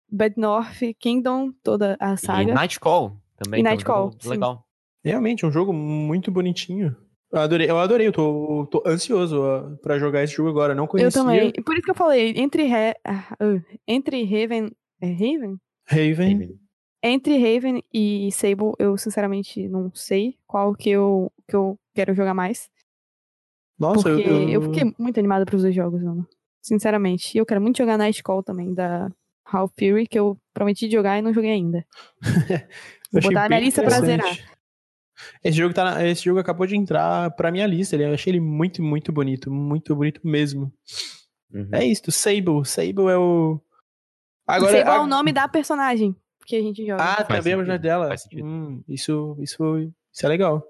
Bad 0.09 0.35
North, 0.39 0.79
Kingdom, 1.01 1.51
toda 1.63 1.97
a 1.99 2.13
E 2.15 2.19
saga. 2.19 2.55
Nightcall 2.55 3.17
também. 3.37 3.61
E 3.61 3.63
que 3.63 3.67
é 3.69 3.71
um 3.71 3.75
Nightcall, 3.75 4.11
jogo 4.11 4.23
sim. 4.23 4.29
Legal. 4.29 4.65
Realmente, 5.05 5.45
é 5.45 5.49
um 5.49 5.53
jogo 5.53 5.73
muito 5.73 6.31
bonitinho. 6.31 6.97
Eu 7.33 7.41
adorei, 7.41 7.71
eu 7.71 7.79
adorei, 7.79 8.07
eu 8.07 8.13
tô, 8.13 8.67
tô 8.71 8.83
ansioso 8.87 9.41
ó, 9.41 9.75
pra 9.83 9.99
jogar 9.99 10.23
esse 10.23 10.35
jogo 10.35 10.51
agora. 10.51 10.75
Não 10.75 10.85
Eu 10.85 10.89
conhecia 10.89 11.23
também. 11.23 11.53
E 11.57 11.63
Por 11.63 11.75
isso 11.75 11.85
que 11.85 11.91
eu 11.91 11.95
falei, 11.95 12.35
entre, 12.37 12.65
He 12.65 12.95
ah, 13.05 13.37
uh, 13.43 13.79
entre 13.89 14.23
Raven. 14.23 14.71
É 15.01 15.11
Raven? 15.11 15.57
Raven. 15.89 16.59
Entre 17.03 17.37
Raven 17.37 17.83
e 17.93 18.31
Sable, 18.31 18.73
eu 18.79 18.97
sinceramente 18.97 19.67
não 19.67 19.91
sei 19.93 20.37
qual 20.47 20.75
que 20.75 20.91
eu, 20.91 21.33
que 21.49 21.57
eu 21.57 21.77
quero 21.95 22.15
jogar 22.15 22.35
mais. 22.35 22.71
Nossa, 23.79 24.03
Porque 24.03 24.29
eu, 24.29 24.49
eu... 24.49 24.63
fiquei 24.63 24.95
muito 24.97 25.19
animada 25.19 25.45
pros 25.45 25.63
dois 25.63 25.75
jogos, 25.75 26.03
mano. 26.03 26.25
Sinceramente. 26.63 27.35
E 27.35 27.39
eu 27.39 27.47
quero 27.47 27.61
muito 27.61 27.79
jogar 27.79 27.99
Nightcall 27.99 28.43
também, 28.43 28.73
da 28.73 29.11
Half 29.45 29.73
Fury, 29.77 30.07
que 30.07 30.19
eu 30.19 30.39
prometi 30.55 30.87
de 30.87 30.95
jogar 30.95 31.19
e 31.19 31.23
não 31.23 31.33
joguei 31.33 31.51
ainda. 31.51 31.85
eu 32.23 32.61
Vou 33.21 33.23
botar 33.23 33.49
na 33.49 33.59
lista 33.59 33.83
pra 33.83 34.01
zerar. 34.01 34.52
Esse 35.45 35.57
jogo, 35.59 35.75
tá 35.75 35.85
na- 35.85 36.07
esse 36.07 36.25
jogo 36.25 36.41
acabou 36.41 36.67
de 36.67 36.77
entrar 36.77 37.31
pra 37.33 37.51
minha 37.53 37.67
lista. 37.67 37.97
Eu 37.97 38.15
achei 38.15 38.33
ele 38.33 38.41
muito, 38.41 38.83
muito 38.83 39.13
bonito. 39.13 39.51
Muito 39.51 39.95
bonito 39.95 40.21
mesmo. 40.25 40.73
Uhum. 41.53 41.69
É 41.73 41.85
isso, 41.85 42.11
Sable. 42.11 42.65
Sable 42.65 43.09
é 43.11 43.17
o. 43.19 43.61
Agora, 44.47 44.73
Sable 44.79 44.91
é 44.91 44.95
a- 44.97 45.03
o 45.03 45.07
nome 45.07 45.33
da 45.33 45.47
personagem 45.47 46.17
que 46.47 46.57
a 46.57 46.61
gente 46.63 46.85
joga. 46.85 47.03
Ah, 47.03 47.25
Faz 47.25 47.29
também 47.29 47.53
é 47.53 47.57
o 47.57 47.65
nome 47.65 47.79
dela. 47.79 48.15
Hum, 48.35 48.83
isso, 48.89 49.37
isso, 49.39 49.79
isso 50.13 50.27
é 50.27 50.29
legal. 50.29 50.65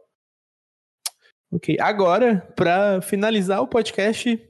Ok, 1.51 1.77
agora, 1.81 2.41
pra 2.57 3.01
finalizar 3.03 3.61
o 3.61 3.69
podcast, 3.69 4.41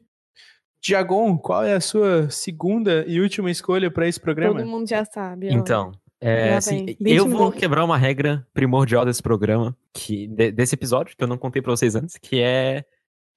Diagon, 0.81 1.37
qual 1.37 1.65
é 1.65 1.75
a 1.75 1.81
sua 1.81 2.31
segunda 2.31 3.05
e 3.07 3.21
última 3.21 3.51
escolha 3.51 3.91
pra 3.91 4.07
esse 4.09 4.21
programa? 4.21 4.61
Todo 4.61 4.69
mundo 4.69 4.89
já 4.89 5.05
sabe. 5.05 5.49
ó. 5.49 5.53
Então, 5.53 5.93
é, 6.23 6.55
assim, 6.55 6.97
eu 7.01 7.29
vou 7.29 7.51
quebrar 7.53 7.85
uma 7.85 7.99
regra 7.99 8.47
primordial 8.55 9.05
desse 9.05 9.23
programa, 9.23 9.77
que 9.93 10.27
de- 10.29 10.53
desse 10.53 10.75
episódio, 10.75 11.17
que 11.17 11.23
eu 11.23 11.29
não 11.29 11.37
contei 11.37 11.61
pra 11.61 11.73
vocês 11.73 11.95
antes, 11.97 12.17
que 12.17 12.41
é 12.41 12.85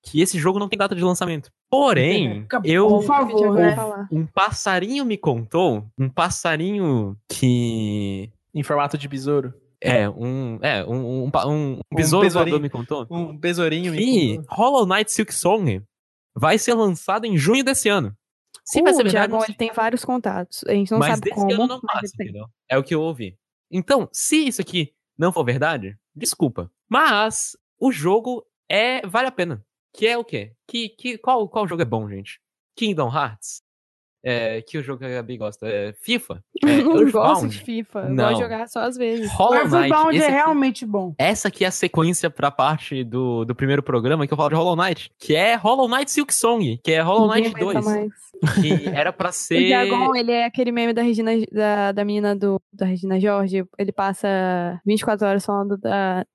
que 0.03 0.21
esse 0.21 0.38
jogo 0.38 0.59
não 0.59 0.69
tem 0.69 0.77
data 0.77 0.93
de 0.95 1.03
lançamento. 1.03 1.51
Porém, 1.69 2.45
eu 2.63 2.88
Por 2.88 3.03
favor, 3.03 3.55
né? 3.55 3.75
falar. 3.75 4.07
um 4.11 4.25
passarinho 4.27 5.03
me 5.03 5.17
contou, 5.17 5.83
um 5.97 6.07
passarinho 6.07 7.17
que 7.27 8.29
Em 8.53 8.61
formato 8.63 8.97
de 8.99 9.07
besouro. 9.07 9.51
é 9.81 10.07
um 10.07 10.59
é 10.61 10.86
um, 10.86 11.23
um, 11.23 11.31
um, 11.47 11.71
um 11.91 11.95
besouro 11.95 12.59
me 12.61 12.69
contou 12.69 13.07
Um 13.09 13.36
besourinho. 13.36 13.91
me 13.93 14.38
contou. 14.38 14.55
Hollow 14.55 14.86
Knight 14.86 15.11
Silk 15.11 15.33
Song 15.33 15.81
vai 16.36 16.57
ser 16.59 16.73
lançado 16.75 17.25
em 17.25 17.36
junho 17.38 17.63
desse 17.63 17.89
ano. 17.89 18.15
Se 18.66 18.82
vai 18.82 18.93
o 18.93 19.03
Diagon, 19.03 19.38
não 19.38 19.43
ele 19.43 19.53
tem 19.53 19.72
vários 19.72 20.03
contatos. 20.03 20.63
A 20.68 20.74
gente 20.74 20.91
não 20.91 20.97
mas 20.97 21.09
sabe 21.09 21.22
desse 21.22 21.36
como, 21.36 21.53
ano 21.53 21.68
não 21.68 21.80
mas 21.84 22.11
passa? 22.11 22.49
É 22.68 22.78
o 22.78 22.84
que 22.84 22.95
eu 22.95 23.01
ouvi. 23.01 23.38
Então, 23.70 24.09
se 24.11 24.47
isso 24.47 24.59
aqui 24.59 24.93
não 25.18 25.32
for 25.32 25.45
verdade, 25.45 25.97
desculpa. 26.16 26.72
Mas 26.89 27.55
o 27.80 27.91
jogo 27.91 28.45
é 28.68 29.05
vale 29.05 29.28
a 29.28 29.32
pena. 29.32 29.63
Que 29.93 30.07
é 30.07 30.18
o 30.18 30.26
quê? 30.26 30.53
Que, 30.68 30.89
que, 30.89 31.18
qual, 31.18 31.47
qual 31.47 31.68
jogo 31.68 31.84
é 31.84 31.86
bom, 31.86 32.09
gente? 32.09 32.41
Kingdom 32.76 33.16
Hearts? 33.16 33.61
É, 34.28 34.59
que 34.63 34.78
o 34.80 34.82
jogo 34.84 34.99
que 34.99 35.05
a 35.05 35.09
Gabi 35.09 35.38
gosta? 35.38 35.67
É 35.67 35.93
FIFA? 36.01 36.43
É, 36.65 36.69
Eu 36.82 36.84
não 36.86 36.93
gosto 37.11 37.17
Earthbound? 37.17 37.49
de 37.49 37.59
FIFA. 37.63 38.01
Não. 38.09 38.15
gosto 38.23 38.36
de 38.38 38.41
jogar 38.41 38.67
só 38.67 38.80
às 38.80 38.97
vezes. 38.97 39.32
Hollow 39.34 39.65
o 39.65 39.69
Knight. 39.69 39.89
Bound 39.89 40.15
esse 40.15 40.23
é 40.26 40.28
aqui- 40.28 40.36
realmente 40.36 40.86
bom. 40.86 41.13
essa 41.17 41.47
aqui 41.49 41.63
é 41.63 41.67
a 41.67 41.71
sequência 41.71 42.30
pra 42.30 42.49
parte 42.49 43.03
do, 43.03 43.45
do 43.45 43.53
primeiro 43.53 43.84
programa 43.84 44.26
que 44.26 44.34
eu 44.34 44.38
falo 44.38 44.49
de 44.49 44.55
Hollow 44.55 44.76
Knight, 44.76 45.11
que 45.19 45.36
é 45.36 45.53
Hollow 45.55 45.88
Knight 45.88 46.09
Silk 46.11 46.34
Song, 46.34 46.80
que 46.84 46.91
é 46.91 47.01
Hollow 47.01 47.28
Ninguém 47.28 47.43
Knight 47.53 47.61
aguenta 47.61 47.82
2, 47.82 47.86
mais. 47.86 48.11
que 48.61 48.89
era 48.89 49.13
pra 49.13 49.30
O 49.30 49.32
ser... 49.32 49.59
Diagon, 49.63 50.15
ele 50.15 50.32
é 50.32 50.45
aquele 50.45 50.71
meme 50.71 50.91
da 50.93 51.03
Regina, 51.03 51.32
da, 51.51 51.91
da 51.91 52.03
menina 52.03 52.36
do, 52.36 52.59
da 52.73 52.86
Regina 52.86 53.19
Jorge. 53.19 53.63
Ele 53.78 53.91
passa 53.91 54.28
24 54.86 55.28
horas 55.28 55.45
falando 55.45 55.78
da, 55.78 56.26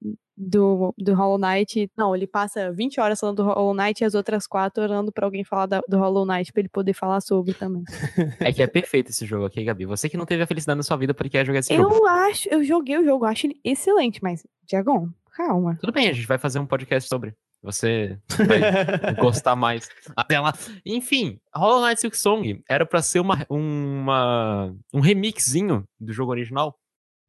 do, 0.43 0.95
do 0.97 1.15
Hollow 1.15 1.39
Knight. 1.39 1.91
Não, 1.97 2.17
ele 2.17 2.27
passa 2.27 2.73
20 2.73 2.99
horas 3.01 3.21
falando 3.21 3.37
do 3.37 3.45
Hollow 3.45 3.75
Knight 3.75 4.03
e 4.03 4.05
as 4.07 4.15
outras 4.15 4.47
4 4.47 4.83
orando 4.83 5.13
pra 5.13 5.27
alguém 5.27 5.45
falar 5.45 5.67
da- 5.67 5.83
do 5.87 5.99
Hollow 5.99 6.25
Knight 6.25 6.51
pra 6.53 6.61
ele 6.61 6.69
poder 6.71 6.95
falar 6.95 7.21
sobre 7.21 7.53
também. 7.53 7.85
É 8.41 8.53
que 8.53 8.63
é 8.63 8.67
perfeito 8.67 9.11
esse 9.11 9.27
jogo 9.27 9.45
aqui, 9.45 9.63
Gabi. 9.63 9.85
Você 9.85 10.09
que 10.09 10.17
não 10.17 10.25
teve 10.25 10.43
a 10.43 10.47
felicidade 10.47 10.79
na 10.79 10.83
sua 10.83 10.97
vida 10.97 11.13
porque 11.13 11.29
quer 11.31 11.45
jogar 11.45 11.59
esse 11.59 11.77
jogo. 11.77 11.95
Eu 11.95 12.07
acho, 12.07 12.49
eu 12.49 12.65
joguei 12.65 12.97
o 12.99 13.05
jogo, 13.05 13.25
acho 13.27 13.47
ele 13.47 13.61
excelente, 13.63 14.21
mas, 14.23 14.47
Diagon, 14.67 15.09
calma. 15.37 15.77
Tudo 15.81 15.93
bem, 15.93 16.09
a 16.09 16.13
gente 16.13 16.27
vai 16.27 16.39
fazer 16.39 16.59
um 16.59 16.67
podcast 16.67 17.09
sobre. 17.09 17.35
Você 17.63 18.19
vai 18.39 19.15
gostar 19.21 19.55
mais 19.55 19.87
até 20.17 20.41
lá. 20.41 20.55
Enfim, 20.87 21.39
Hollow 21.55 21.85
Knight 21.87 22.01
Silk 22.01 22.17
Song 22.17 22.63
era 22.67 22.87
pra 22.87 23.03
ser 23.03 23.21
uma, 23.21 23.45
uma, 23.51 24.75
um 24.95 25.01
remixinho 25.01 25.85
do 26.01 26.11
jogo 26.13 26.31
original 26.33 26.75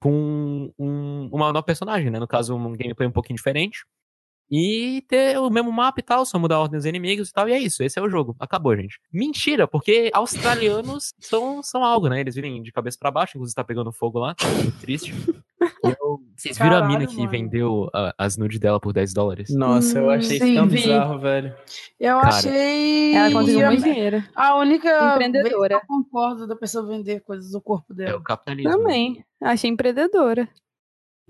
com 0.02 0.72
um- 0.80 1.30
uma 1.32 1.48
nova 1.54 1.64
personagem, 1.64 2.10
né? 2.10 2.20
No 2.20 2.28
caso, 2.28 2.56
um 2.56 2.74
gameplay 2.74 3.08
um 3.08 3.12
pouquinho 3.12 3.38
diferente. 3.38 3.86
E 4.54 5.04
ter 5.08 5.38
o 5.40 5.50
mesmo 5.50 5.72
mapa 5.72 6.02
e 6.02 6.04
tal, 6.04 6.26
só 6.26 6.38
mudar 6.38 6.58
a 6.58 6.60
ordem 6.62 6.78
dos 6.78 6.86
inimigos 6.86 7.30
e 7.30 7.34
tal. 7.34 7.48
E 7.50 7.54
é 7.54 7.60
isso, 7.60 7.84
esse 7.84 7.98
é 7.98 8.02
o 8.02 8.10
jogo. 8.10 8.36
Acabou, 8.40 8.76
gente. 8.76 9.00
Mentira, 9.12 9.68
porque 9.68 10.12
australianos 10.14 11.14
são, 11.20 11.64
são 11.64 11.84
algo, 11.86 12.10
né? 12.10 12.20
Eles 12.20 12.36
vivem 12.36 12.62
de 12.62 12.72
cabeça 12.72 12.98
pra 13.00 13.12
baixo, 13.12 13.38
inclusive 13.38 13.56
tá 13.56 13.64
pegando 13.64 13.92
fogo 13.94 14.20
lá. 14.20 14.36
Triste. 14.82 15.14
Vocês 16.42 16.58
viram 16.58 16.70
a 16.70 16.74
Caralho, 16.82 16.94
mina 17.00 17.08
que 17.08 17.18
mano. 17.18 17.30
vendeu 17.30 17.90
ah, 17.94 18.14
as 18.18 18.36
nudes 18.38 18.60
dela 18.60 18.80
por 18.80 18.92
10 18.94 19.14
dólares? 19.14 19.50
Nossa, 19.54 20.00
eu 20.00 20.10
achei 20.10 20.38
isso 20.38 20.46
Sim, 20.46 20.56
tão 20.56 20.68
vi. 20.68 20.76
bizarro, 20.78 21.20
velho. 21.20 21.56
Eu 22.00 22.16
Cara, 22.20 22.28
achei. 22.36 23.14
Ela 23.16 23.32
conseguiu 23.32 23.66
a- 23.68 23.72
muito 23.72 23.84
dinheiro. 23.84 24.24
A 24.36 24.56
única 24.56 25.12
Empreendedora. 25.14 25.74
eu 25.76 25.82
concordo 25.88 26.48
da 26.48 26.56
pessoa 26.56 26.86
vender 26.88 27.20
coisas 27.22 27.52
do 27.52 27.62
corpo 27.62 27.94
É 27.94 27.96
dela. 27.96 28.18
o 28.18 28.24
capitalismo. 28.24 28.72
Também. 28.72 29.24
Achei 29.42 29.70
empreendedora. 29.70 30.50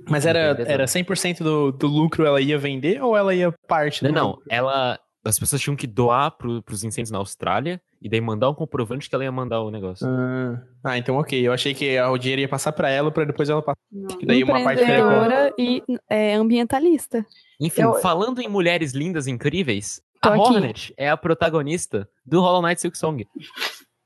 Mas 0.09 0.25
era, 0.25 0.39
era 0.65 0.85
100% 0.85 1.43
do, 1.43 1.71
do 1.71 1.87
lucro 1.87 2.25
ela 2.25 2.39
ia 2.41 2.57
vender 2.57 3.03
ou 3.03 3.15
ela 3.15 3.35
ia 3.35 3.53
parte 3.67 4.03
Não, 4.03 4.09
do 4.11 4.15
não. 4.15 4.27
lucro? 4.31 4.43
Ela, 4.49 4.99
as 5.23 5.37
pessoas 5.37 5.61
tinham 5.61 5.75
que 5.75 5.85
doar 5.85 6.31
pro, 6.31 6.63
pros 6.63 6.83
incêndios 6.83 7.11
na 7.11 7.19
Austrália 7.19 7.79
e 8.01 8.09
daí 8.09 8.19
mandar 8.19 8.49
um 8.49 8.53
comprovante 8.55 9.07
que 9.07 9.13
ela 9.13 9.23
ia 9.23 9.31
mandar 9.31 9.61
o 9.61 9.69
negócio. 9.69 10.07
Ah, 10.07 10.61
ah, 10.83 10.97
então 10.97 11.17
ok. 11.17 11.39
Eu 11.45 11.53
achei 11.53 11.73
que 11.73 11.99
o 12.01 12.17
dinheiro 12.17 12.41
ia 12.41 12.49
passar 12.49 12.71
pra 12.71 12.89
ela 12.89 13.11
pra 13.11 13.23
depois 13.25 13.49
ela 13.49 13.61
passar. 13.61 13.77
Não. 13.91 14.17
Daí 14.23 14.43
uma 14.43 14.63
parte 14.63 14.83
e 15.57 15.83
é, 16.09 16.33
ambientalista. 16.33 17.25
Enfim, 17.59 17.81
Eu- 17.83 17.93
falando 17.95 18.41
em 18.41 18.47
mulheres 18.47 18.93
lindas 18.93 19.27
e 19.27 19.31
incríveis, 19.31 20.01
Tô 20.21 20.29
a 20.29 20.33
aqui. 20.35 20.41
Hornet 20.41 20.93
é 20.97 21.09
a 21.09 21.17
protagonista 21.17 22.09
do 22.25 22.41
Hollow 22.41 22.61
Knight 22.61 22.81
Silk 22.81 22.97
Song. 22.97 23.25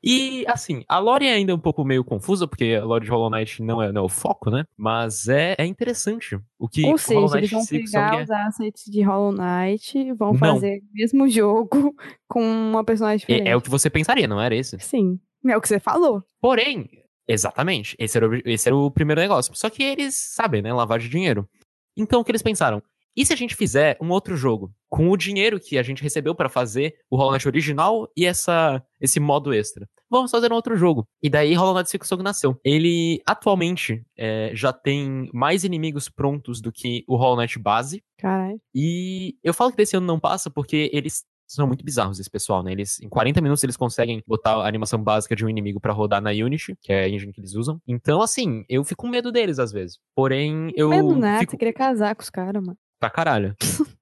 E, 0.06 0.46
assim, 0.48 0.84
a 0.88 1.00
lore 1.00 1.26
é 1.26 1.34
ainda 1.34 1.56
um 1.56 1.60
pouco 1.60 1.84
meio 1.84 2.04
confusa, 2.04 2.48
porque 2.48 2.78
a 2.80 2.86
lore 2.86 3.06
de 3.06 3.10
Hollow 3.10 3.32
Knight 3.32 3.64
não 3.64 3.82
é, 3.82 3.92
não 3.92 4.04
é 4.04 4.06
o 4.06 4.10
foco, 4.10 4.52
né? 4.52 4.64
Mas 4.78 5.28
é, 5.28 5.56
é 5.58 5.66
interessante 5.66 6.40
o 6.60 6.70
que 6.70 6.86
Ou 6.86 6.94
o 6.94 6.98
seja, 6.98 7.20
Hollow 7.20 7.38
eles 7.38 7.52
Knight 7.52 7.56
vão 7.56 7.64
Silk 7.64 7.86
pegar 7.86 8.20
é. 8.20 8.24
os 8.24 8.30
assets 8.30 8.84
de 8.86 9.02
Hollow 9.02 9.32
Knight, 9.32 10.14
vão 10.14 10.34
Não. 10.34 10.38
fazer 10.38 10.78
o 10.78 10.94
mesmo 10.94 11.28
jogo 11.30 11.96
com 12.30 12.42
uma 12.44 12.84
personagem 12.84 13.18
diferente. 13.18 13.48
É, 13.48 13.52
é 13.52 13.56
o 13.56 13.62
que 13.62 13.70
você 13.70 13.90
pensaria, 13.90 14.28
não 14.28 14.40
era 14.40 14.56
esse? 14.56 14.78
Sim, 14.80 15.20
é 15.44 15.58
o 15.58 15.62
que 15.62 15.68
você 15.68 15.80
falou. 15.80 16.24
Porém, 16.40 16.88
exatamente, 17.28 17.96
esse 17.98 18.16
era, 18.16 18.30
o, 18.30 18.36
esse 18.46 18.70
era 18.70 18.76
o 18.76 18.92
primeiro 18.92 19.22
negócio. 19.22 19.56
Só 19.56 19.72
que 19.72 19.82
eles 19.82 20.14
sabem, 20.14 20.62
né? 20.62 20.72
Lavagem 20.72 21.08
de 21.08 21.12
dinheiro. 21.12 21.50
Então, 21.98 22.22
o 22.22 22.24
que 22.24 22.32
eles 22.32 22.44
pensaram? 22.44 22.84
E 23.16 23.26
se 23.26 23.32
a 23.34 23.36
gente 23.36 23.56
fizer 23.56 23.98
um 24.02 24.10
outro 24.10 24.36
jogo 24.36 24.74
com 24.90 25.10
o 25.10 25.18
dinheiro 25.18 25.60
que 25.60 25.78
a 25.78 25.84
gente 25.84 26.04
recebeu 26.04 26.36
pra 26.36 26.50
fazer 26.50 26.96
o 27.10 27.16
Hollow 27.16 27.32
Knight 27.34 27.48
original 27.48 28.10
e 28.16 28.26
essa, 28.26 28.84
esse 29.00 29.20
modo 29.20 29.54
extra? 29.54 29.88
Vamos 30.10 30.32
fazer 30.32 30.52
um 30.52 30.56
outro 30.56 30.76
jogo. 30.76 31.08
E 31.22 31.30
daí 31.30 31.54
Hollow 31.54 31.74
Knight 31.76 31.90
Silk 31.90 32.06
Song 32.08 32.22
nasceu. 32.22 32.60
Ele, 32.64 33.22
atualmente, 33.26 34.06
é, 34.18 34.52
já 34.54 34.72
tem 34.72 35.30
mais 35.34 35.64
inimigos 35.64 36.10
prontos 36.10 36.62
do 36.62 36.72
que 36.72 37.04
o 37.08 37.16
Hollow 37.16 37.38
Knight 37.38 37.58
base. 37.58 38.04
Caralho. 38.18 38.60
E 38.74 39.36
eu 39.44 39.54
falo 39.54 39.72
que 39.72 39.78
desse 39.78 39.96
ano 39.96 40.06
não 40.06 40.20
passa 40.20 40.50
porque 40.50 40.90
eles 40.94 41.24
são 41.48 41.68
muito 41.68 41.86
bizarros, 41.86 42.20
esse 42.20 42.30
pessoal, 42.30 42.64
né? 42.64 42.72
Eles, 42.72 43.00
em 43.02 43.10
40 43.10 43.40
minutos 43.42 43.64
eles 43.64 43.78
conseguem 43.78 44.22
botar 44.28 44.56
a 44.56 44.68
animação 44.68 45.02
básica 45.02 45.36
de 45.36 45.46
um 45.46 45.50
inimigo 45.50 45.80
pra 45.80 45.94
rodar 45.94 46.22
na 46.22 46.32
Unity, 46.32 46.76
que 46.82 46.92
é 46.92 47.04
a 47.04 47.10
engine 47.10 47.32
que 47.32 47.40
eles 47.40 47.54
usam. 47.54 47.80
Então, 47.88 48.22
assim, 48.22 48.66
eu 48.68 48.84
fico 48.84 49.04
com 49.04 49.10
medo 49.10 49.32
deles 49.32 49.60
às 49.60 49.72
vezes. 49.72 50.00
Porém, 50.16 50.72
eu 50.76 50.90
Medo 50.90 51.16
nada, 51.16 51.40
fico 51.40 51.52
você 51.52 51.58
queria 51.58 51.74
casar 51.74 52.16
com 52.16 52.24
os 52.24 52.30
caras, 52.30 52.64
mano. 52.64 52.78
Pra 53.06 53.10
caralho. 53.10 53.56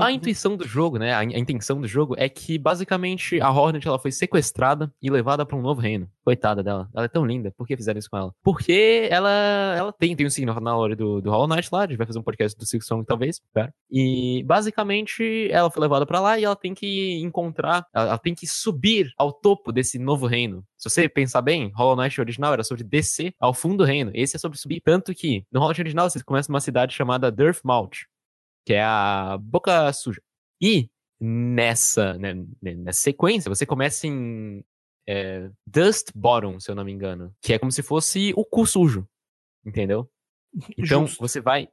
A 0.00 0.12
intuição 0.12 0.56
do 0.56 0.66
jogo, 0.66 0.98
né? 0.98 1.12
A, 1.14 1.24
in- 1.24 1.34
a 1.34 1.38
intenção 1.38 1.80
do 1.80 1.88
jogo 1.88 2.14
é 2.16 2.28
que 2.28 2.58
basicamente 2.58 3.40
a 3.40 3.50
Hornet 3.50 3.86
ela 3.86 3.98
foi 3.98 4.12
sequestrada 4.12 4.92
e 5.02 5.10
levada 5.10 5.44
pra 5.44 5.56
um 5.56 5.60
novo 5.62 5.80
reino. 5.80 6.08
Coitada 6.24 6.62
dela. 6.62 6.88
Ela 6.94 7.06
é 7.06 7.08
tão 7.08 7.24
linda. 7.24 7.52
Por 7.56 7.66
que 7.66 7.76
fizeram 7.76 7.98
isso 7.98 8.08
com 8.10 8.16
ela? 8.16 8.32
Porque 8.42 9.08
ela 9.10 9.30
ela 9.76 9.92
tem, 9.92 10.14
tem 10.14 10.26
um 10.26 10.30
signo 10.30 10.58
na 10.60 10.76
hora 10.76 10.94
do, 10.94 11.20
do 11.20 11.30
Hollow 11.30 11.48
Knight 11.48 11.68
lá. 11.72 11.80
A 11.82 11.86
gente 11.86 11.96
vai 11.96 12.06
fazer 12.06 12.18
um 12.18 12.22
podcast 12.22 12.56
do 12.56 12.66
Silk 12.66 12.84
Song, 12.84 13.04
talvez. 13.04 13.40
E 13.90 14.42
basicamente 14.46 15.48
ela 15.50 15.70
foi 15.70 15.80
levada 15.82 16.06
pra 16.06 16.20
lá 16.20 16.38
e 16.38 16.44
ela 16.44 16.56
tem 16.56 16.74
que 16.74 17.18
encontrar. 17.22 17.86
Ela, 17.94 18.08
ela 18.08 18.18
tem 18.18 18.34
que 18.34 18.46
subir 18.46 19.10
ao 19.18 19.32
topo 19.32 19.72
desse 19.72 19.98
novo 19.98 20.26
reino. 20.26 20.62
Se 20.76 20.88
você 20.88 21.08
pensar 21.08 21.42
bem, 21.42 21.72
Hollow 21.74 21.96
Knight 21.96 22.20
original 22.20 22.52
era 22.52 22.62
sobre 22.62 22.84
descer 22.84 23.32
ao 23.40 23.52
fundo 23.54 23.78
do 23.78 23.84
reino. 23.84 24.10
Esse 24.14 24.36
é 24.36 24.38
sobre 24.38 24.58
subir. 24.58 24.80
Tanto 24.84 25.12
que 25.14 25.44
no 25.50 25.58
Hollow 25.60 25.70
Knight 25.70 25.80
original 25.80 26.08
você 26.10 26.22
começa 26.22 26.52
numa 26.52 26.60
cidade 26.60 26.94
chamada 26.94 27.32
Dirtmouth 27.32 28.06
que 28.68 28.74
é 28.74 28.82
a 28.82 29.38
Boca 29.40 29.90
Suja. 29.94 30.20
E 30.60 30.90
nessa, 31.18 32.18
né, 32.18 32.34
nessa 32.60 33.00
sequência, 33.00 33.48
você 33.48 33.64
começa 33.64 34.06
em 34.06 34.62
é, 35.08 35.50
Dust 35.66 36.10
Bottom, 36.14 36.60
se 36.60 36.70
eu 36.70 36.74
não 36.74 36.84
me 36.84 36.92
engano, 36.92 37.34
que 37.40 37.54
é 37.54 37.58
como 37.58 37.72
se 37.72 37.82
fosse 37.82 38.30
o 38.36 38.44
cu 38.44 38.66
sujo, 38.66 39.08
entendeu? 39.64 40.06
Então 40.76 41.06
Justo. 41.06 41.18
você 41.18 41.40
vai 41.40 41.70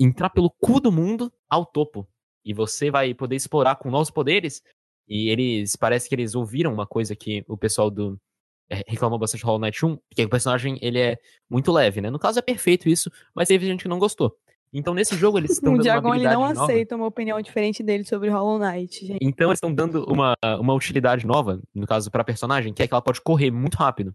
entrar 0.00 0.28
pelo 0.28 0.50
cu 0.50 0.80
do 0.80 0.90
mundo 0.90 1.32
ao 1.48 1.64
topo. 1.64 2.04
E 2.44 2.52
você 2.52 2.90
vai 2.90 3.14
poder 3.14 3.36
explorar 3.36 3.76
com 3.76 3.88
novos 3.88 4.10
poderes. 4.10 4.60
E 5.06 5.28
eles, 5.28 5.76
parece 5.76 6.08
que 6.08 6.16
eles 6.16 6.34
ouviram 6.34 6.74
uma 6.74 6.86
coisa 6.86 7.14
que 7.14 7.44
o 7.46 7.56
pessoal 7.56 7.92
do 7.92 8.20
é, 8.68 8.82
reclamou 8.88 9.20
bastante 9.20 9.42
de 9.42 9.46
Hollow 9.46 9.60
Knight 9.60 9.86
1, 9.86 9.98
que 10.10 10.24
o 10.24 10.28
personagem 10.28 10.80
ele 10.82 10.98
é 10.98 11.16
muito 11.48 11.70
leve, 11.70 12.00
né? 12.00 12.10
No 12.10 12.18
caso 12.18 12.40
é 12.40 12.42
perfeito 12.42 12.88
isso, 12.88 13.08
mas 13.32 13.46
teve 13.46 13.66
gente 13.66 13.82
que 13.82 13.88
não 13.88 14.00
gostou. 14.00 14.36
Então 14.74 14.92
nesse 14.92 15.16
jogo 15.16 15.38
eles 15.38 15.52
estão 15.62 15.74
O 15.74 15.76
dando 15.78 15.86
uma 15.86 15.92
Diagon 15.92 16.08
ele 16.14 16.26
habilidade 16.26 16.34
não 16.36 16.48
nova. 16.48 16.64
aceita 16.72 16.96
uma 16.96 17.06
opinião 17.06 17.40
diferente 17.40 17.82
dele 17.82 18.04
sobre 18.04 18.28
Hollow 18.28 18.58
Knight, 18.58 19.06
gente. 19.06 19.18
Então 19.22 19.48
eles 19.48 19.58
estão 19.58 19.72
dando 19.72 20.04
uma, 20.04 20.34
uma 20.58 20.74
utilidade 20.74 21.26
nova, 21.26 21.60
no 21.74 21.86
caso 21.86 22.10
pra 22.10 22.24
personagem, 22.24 22.74
que 22.74 22.82
é 22.82 22.86
que 22.88 22.92
ela 22.92 23.00
pode 23.02 23.20
correr 23.20 23.50
muito 23.50 23.76
rápido. 23.76 24.14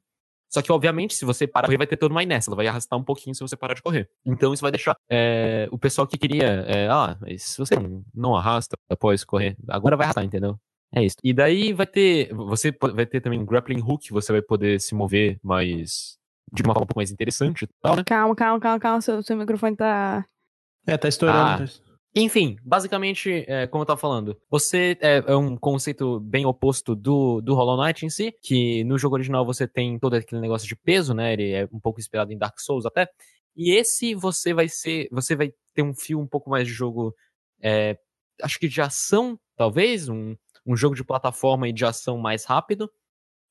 Só 0.51 0.64
que, 0.64 0.72
obviamente, 0.72 1.14
se 1.14 1.26
você 1.26 1.45
parar 1.45 1.66
de 1.66 1.68
correr, 1.68 1.78
vai 1.78 1.86
ter 1.86 1.95
toda 1.95 2.12
uma 2.12 2.24
inércia. 2.24 2.49
Ela 2.49 2.55
vai 2.55 2.66
arrastar 2.66 2.97
um 2.97 3.03
pouquinho 3.03 3.36
se 3.36 3.41
você 3.41 3.55
parar 3.55 3.76
de 3.76 3.84
correr. 3.84 4.10
Então 4.26 4.51
isso 4.51 4.64
vai 4.64 4.72
deixar 4.72 4.95
é, 5.07 5.70
o 5.72 5.78
pessoal 5.78 6.07
que 6.07 6.18
queria. 6.18 6.66
é, 6.68 6.88
ah, 6.89 7.16
se 7.38 7.55
você 7.57 7.76
não, 7.76 8.03
não 8.14 8.36
arrasta 8.36 8.76
após 8.89 9.24
correr, 9.24 9.55
agora 9.68 9.95
vai 9.95 10.05
arrastar, 10.05 10.24
entendeu? 10.24 10.60
É 10.91 11.03
isso. 11.03 11.18
E 11.24 11.34
daí 11.34 11.72
vai 11.72 11.86
ter. 11.86 12.34
Você 12.34 12.76
vai 12.95 13.05
ter 13.05 13.22
também 13.22 13.39
um 13.39 13.45
grappling 13.45 13.80
hook, 13.80 14.10
você 14.10 14.32
vai 14.32 14.41
poder 14.41 14.82
se 14.82 14.95
mover 14.95 15.39
mais. 15.43 16.18
De 16.51 16.64
uma 16.64 16.74
forma 16.74 16.86
um 16.86 16.88
pouco 16.88 16.99
mais 16.99 17.12
interessante 17.12 17.66
e 17.66 17.68
tal, 17.80 17.95
né? 17.95 18.03
Calma, 18.03 18.36
calma, 18.36 18.60
calma, 18.60 18.80
calma. 18.80 19.01
Seu, 19.01 19.22
seu 19.22 19.38
microfone 19.38 19.76
tá. 19.76 20.26
É, 20.90 20.98
tá 20.98 21.08
estourando. 21.08 21.64
Ah. 21.64 21.68
tá- 21.68 21.90
Enfim, 22.16 22.58
basicamente, 22.64 23.46
é, 23.48 23.68
como 23.68 23.84
eu 23.84 23.86
tava 23.86 24.00
falando, 24.00 24.36
você 24.50 24.98
é, 25.00 25.24
é 25.28 25.36
um 25.36 25.56
conceito 25.56 26.20
bem 26.20 26.46
oposto 26.46 26.96
do, 26.96 27.40
do 27.42 27.54
Hollow 27.54 27.78
Knight 27.84 28.06
em 28.06 28.10
si, 28.10 28.34
que 28.42 28.84
no 28.84 28.98
jogo 28.98 29.16
original 29.16 29.46
você 29.46 29.68
tem 29.68 30.00
todo 30.00 30.16
aquele 30.16 30.42
negócio 30.42 30.68
de 30.68 30.76
peso, 30.76 31.14
né? 31.14 31.34
Ele 31.34 31.52
é 31.52 31.70
um 31.72 31.80
pouco 31.80 32.00
inspirado 32.00 32.32
em 32.34 32.38
Dark 32.38 32.60
Souls 32.60 32.86
até. 32.86 33.08
E 33.56 33.72
esse 33.76 34.16
você 34.16 34.54
vai 34.54 34.68
ser. 34.68 35.08
Você 35.12 35.36
vai 35.36 35.54
ter 35.74 35.84
um 35.84 35.94
fio 35.94 36.20
um 36.20 36.28
pouco 36.28 36.50
mais 36.50 36.68
de 36.68 36.74
jogo. 36.74 37.14
é, 37.62 37.98
acho 38.42 38.58
que 38.60 38.68
de 38.70 38.82
ação, 38.82 39.38
talvez, 39.56 40.08
um, 40.10 40.36
um 40.66 40.76
jogo 40.76 40.96
de 40.96 41.04
plataforma 41.04 41.68
e 41.68 41.74
de 41.74 41.86
ação 41.86 42.18
mais 42.18 42.46
rápido. 42.46 42.90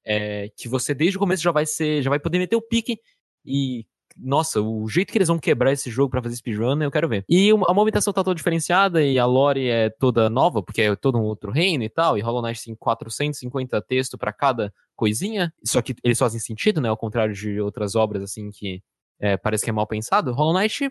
é, 0.05 0.49
que 0.57 0.68
você 0.68 0.95
desde 0.95 1.16
o 1.16 1.20
começo 1.20 1.43
já 1.43 1.53
vai 1.53 1.66
ser. 1.66 2.03
Já 2.03 2.11
vai 2.11 2.18
poder 2.18 2.39
meter 2.39 2.57
o 2.57 2.62
pique 2.62 2.99
e 3.45 3.86
nossa, 4.21 4.61
o 4.61 4.89
jeito 4.89 5.12
que 5.12 5.19
eles 5.19 5.29
vão 5.29 5.39
quebrar 5.39 5.73
esse 5.73 5.91
jogo 5.91 6.11
pra 6.11 6.23
fazer 6.23 6.37
speedrun, 6.37 6.83
eu 6.83 6.91
quero 6.91 7.09
ver. 7.09 7.25
E 7.29 7.51
a 7.51 7.75
movimentação 7.75 8.12
tá 8.12 8.25
toda 8.25 8.35
diferenciada 8.35 9.03
e 9.03 9.19
a 9.19 9.27
lore 9.27 9.69
é 9.69 9.91
toda 9.91 10.29
nova, 10.29 10.62
porque 10.62 10.83
é 10.83 10.97
todo 10.97 11.19
um 11.19 11.23
outro 11.23 11.51
reino 11.51 11.85
e 11.85 11.89
tal, 11.89 12.19
e 12.19 12.21
Hollow 12.21 12.43
Knight 12.43 12.64
tem 12.64 12.75
450 12.75 13.81
textos 13.83 14.19
pra 14.19 14.33
cada 14.33 14.73
coisinha, 14.97 15.53
só 15.64 15.81
que 15.81 15.95
eles 16.03 16.19
fazem 16.19 16.41
sentido, 16.41 16.81
né, 16.81 16.89
ao 16.89 16.97
contrário 16.97 17.35
de 17.35 17.61
outras 17.61 17.95
obras, 17.95 18.23
assim, 18.23 18.51
que 18.51 18.83
é, 19.21 19.37
parece 19.37 19.64
que 19.64 19.71
é 19.71 19.73
mal 19.73 19.87
pensado. 19.87 20.33
Hollow 20.33 20.59
Knight 20.59 20.91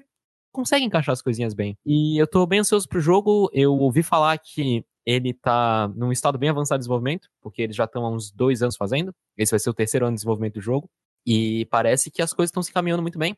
consegue 0.52 0.86
encaixar 0.86 1.14
as 1.14 1.22
coisinhas 1.22 1.54
bem. 1.54 1.78
E 1.86 2.20
eu 2.20 2.28
tô 2.28 2.46
bem 2.46 2.60
ansioso 2.60 2.88
pro 2.88 3.00
jogo, 3.00 3.50
eu 3.54 3.74
ouvi 3.74 4.02
falar 4.02 4.38
que 4.38 4.84
ele 5.06 5.34
tá 5.34 5.90
num 5.96 6.12
estado 6.12 6.38
bem 6.38 6.50
avançado 6.50 6.80
de 6.80 6.82
desenvolvimento, 6.82 7.30
porque 7.42 7.62
eles 7.62 7.76
já 7.76 7.86
estão 7.86 8.06
há 8.06 8.10
uns 8.10 8.30
dois 8.32 8.62
anos 8.62 8.76
fazendo, 8.76 9.14
esse 9.38 9.52
vai 9.52 9.60
ser 9.60 9.70
o 9.70 9.74
terceiro 9.74 10.06
ano 10.06 10.16
de 10.16 10.20
desenvolvimento 10.20 10.56
do 10.56 10.62
jogo, 10.62 10.90
e 11.28 11.66
parece 11.66 12.10
que 12.10 12.22
as 12.22 12.32
coisas 12.32 12.50
estão 12.50 12.64
se 12.64 12.72
caminhando 12.72 13.02
muito 13.02 13.20
bem. 13.20 13.38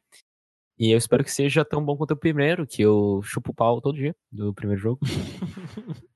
E 0.78 0.92
eu 0.92 0.98
espero 0.98 1.24
que 1.24 1.32
seja 1.32 1.66
tão 1.66 1.84
bom 1.84 1.98
quanto 1.98 2.12
o 2.12 2.18
primeiro, 2.18 2.68
que 2.68 2.84
eu 2.84 3.20
chupo 3.24 3.52
o 3.52 3.54
pau 3.54 3.82
todo 3.82 3.98
dia 3.98 4.16
do 4.32 4.54
primeiro 4.54 4.80
jogo. 4.80 5.00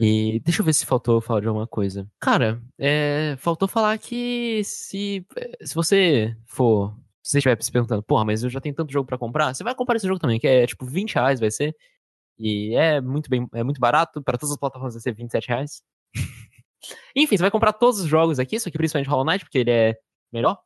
e 0.00 0.40
deixa 0.40 0.60
eu 0.60 0.66
ver 0.66 0.74
se 0.74 0.84
faltou 0.84 1.20
falar 1.20 1.40
de 1.40 1.46
alguma 1.46 1.66
coisa. 1.66 2.10
Cara, 2.20 2.60
é, 2.76 3.36
faltou 3.38 3.68
falar 3.68 3.96
que 3.98 4.62
se, 4.64 5.24
se 5.62 5.74
você 5.74 6.36
for. 6.44 6.92
Se 7.22 7.32
você 7.32 7.38
estiver 7.38 7.62
se 7.62 7.72
perguntando, 7.72 8.02
porra, 8.02 8.24
mas 8.24 8.42
eu 8.42 8.50
já 8.50 8.60
tenho 8.60 8.74
tanto 8.74 8.92
jogo 8.92 9.06
pra 9.06 9.18
comprar, 9.18 9.54
você 9.54 9.64
vai 9.64 9.74
comprar 9.74 9.96
esse 9.96 10.06
jogo 10.06 10.20
também, 10.20 10.38
que 10.38 10.46
é 10.46 10.66
tipo 10.66 10.84
20 10.84 11.14
reais 11.14 11.40
vai 11.40 11.50
ser. 11.50 11.74
E 12.38 12.74
é 12.74 13.00
muito 13.00 13.30
bem, 13.30 13.48
é 13.54 13.64
muito 13.64 13.80
barato, 13.80 14.22
para 14.22 14.38
todas 14.38 14.52
as 14.52 14.58
plataformas 14.58 14.94
vai 14.94 15.00
ser 15.00 15.12
27 15.12 15.48
reais. 15.48 15.82
Enfim, 17.16 17.36
você 17.36 17.42
vai 17.42 17.50
comprar 17.50 17.72
todos 17.72 18.00
os 18.00 18.06
jogos 18.06 18.38
aqui, 18.38 18.60
só 18.60 18.70
que 18.70 18.78
principalmente 18.78 19.08
Hollow 19.08 19.24
Knight, 19.24 19.44
porque 19.44 19.58
ele 19.58 19.70
é 19.70 19.98
melhor. 20.32 20.58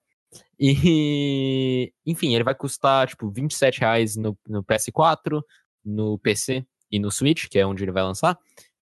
E, 0.59 1.93
enfim, 2.07 2.35
ele 2.35 2.45
vai 2.45 2.55
custar, 2.55 3.09
tipo, 3.09 3.31
27 3.31 3.81
reais 3.81 4.17
no, 4.17 4.37
no 4.49 4.63
PS4, 4.65 5.43
no 5.85 6.19
PC 6.19 6.65
e 6.91 6.99
no 6.99 7.11
Switch, 7.11 7.49
que 7.49 7.59
é 7.59 7.67
onde 7.67 7.85
ele 7.85 7.93
vai 7.93 8.03
lançar. 8.03 8.39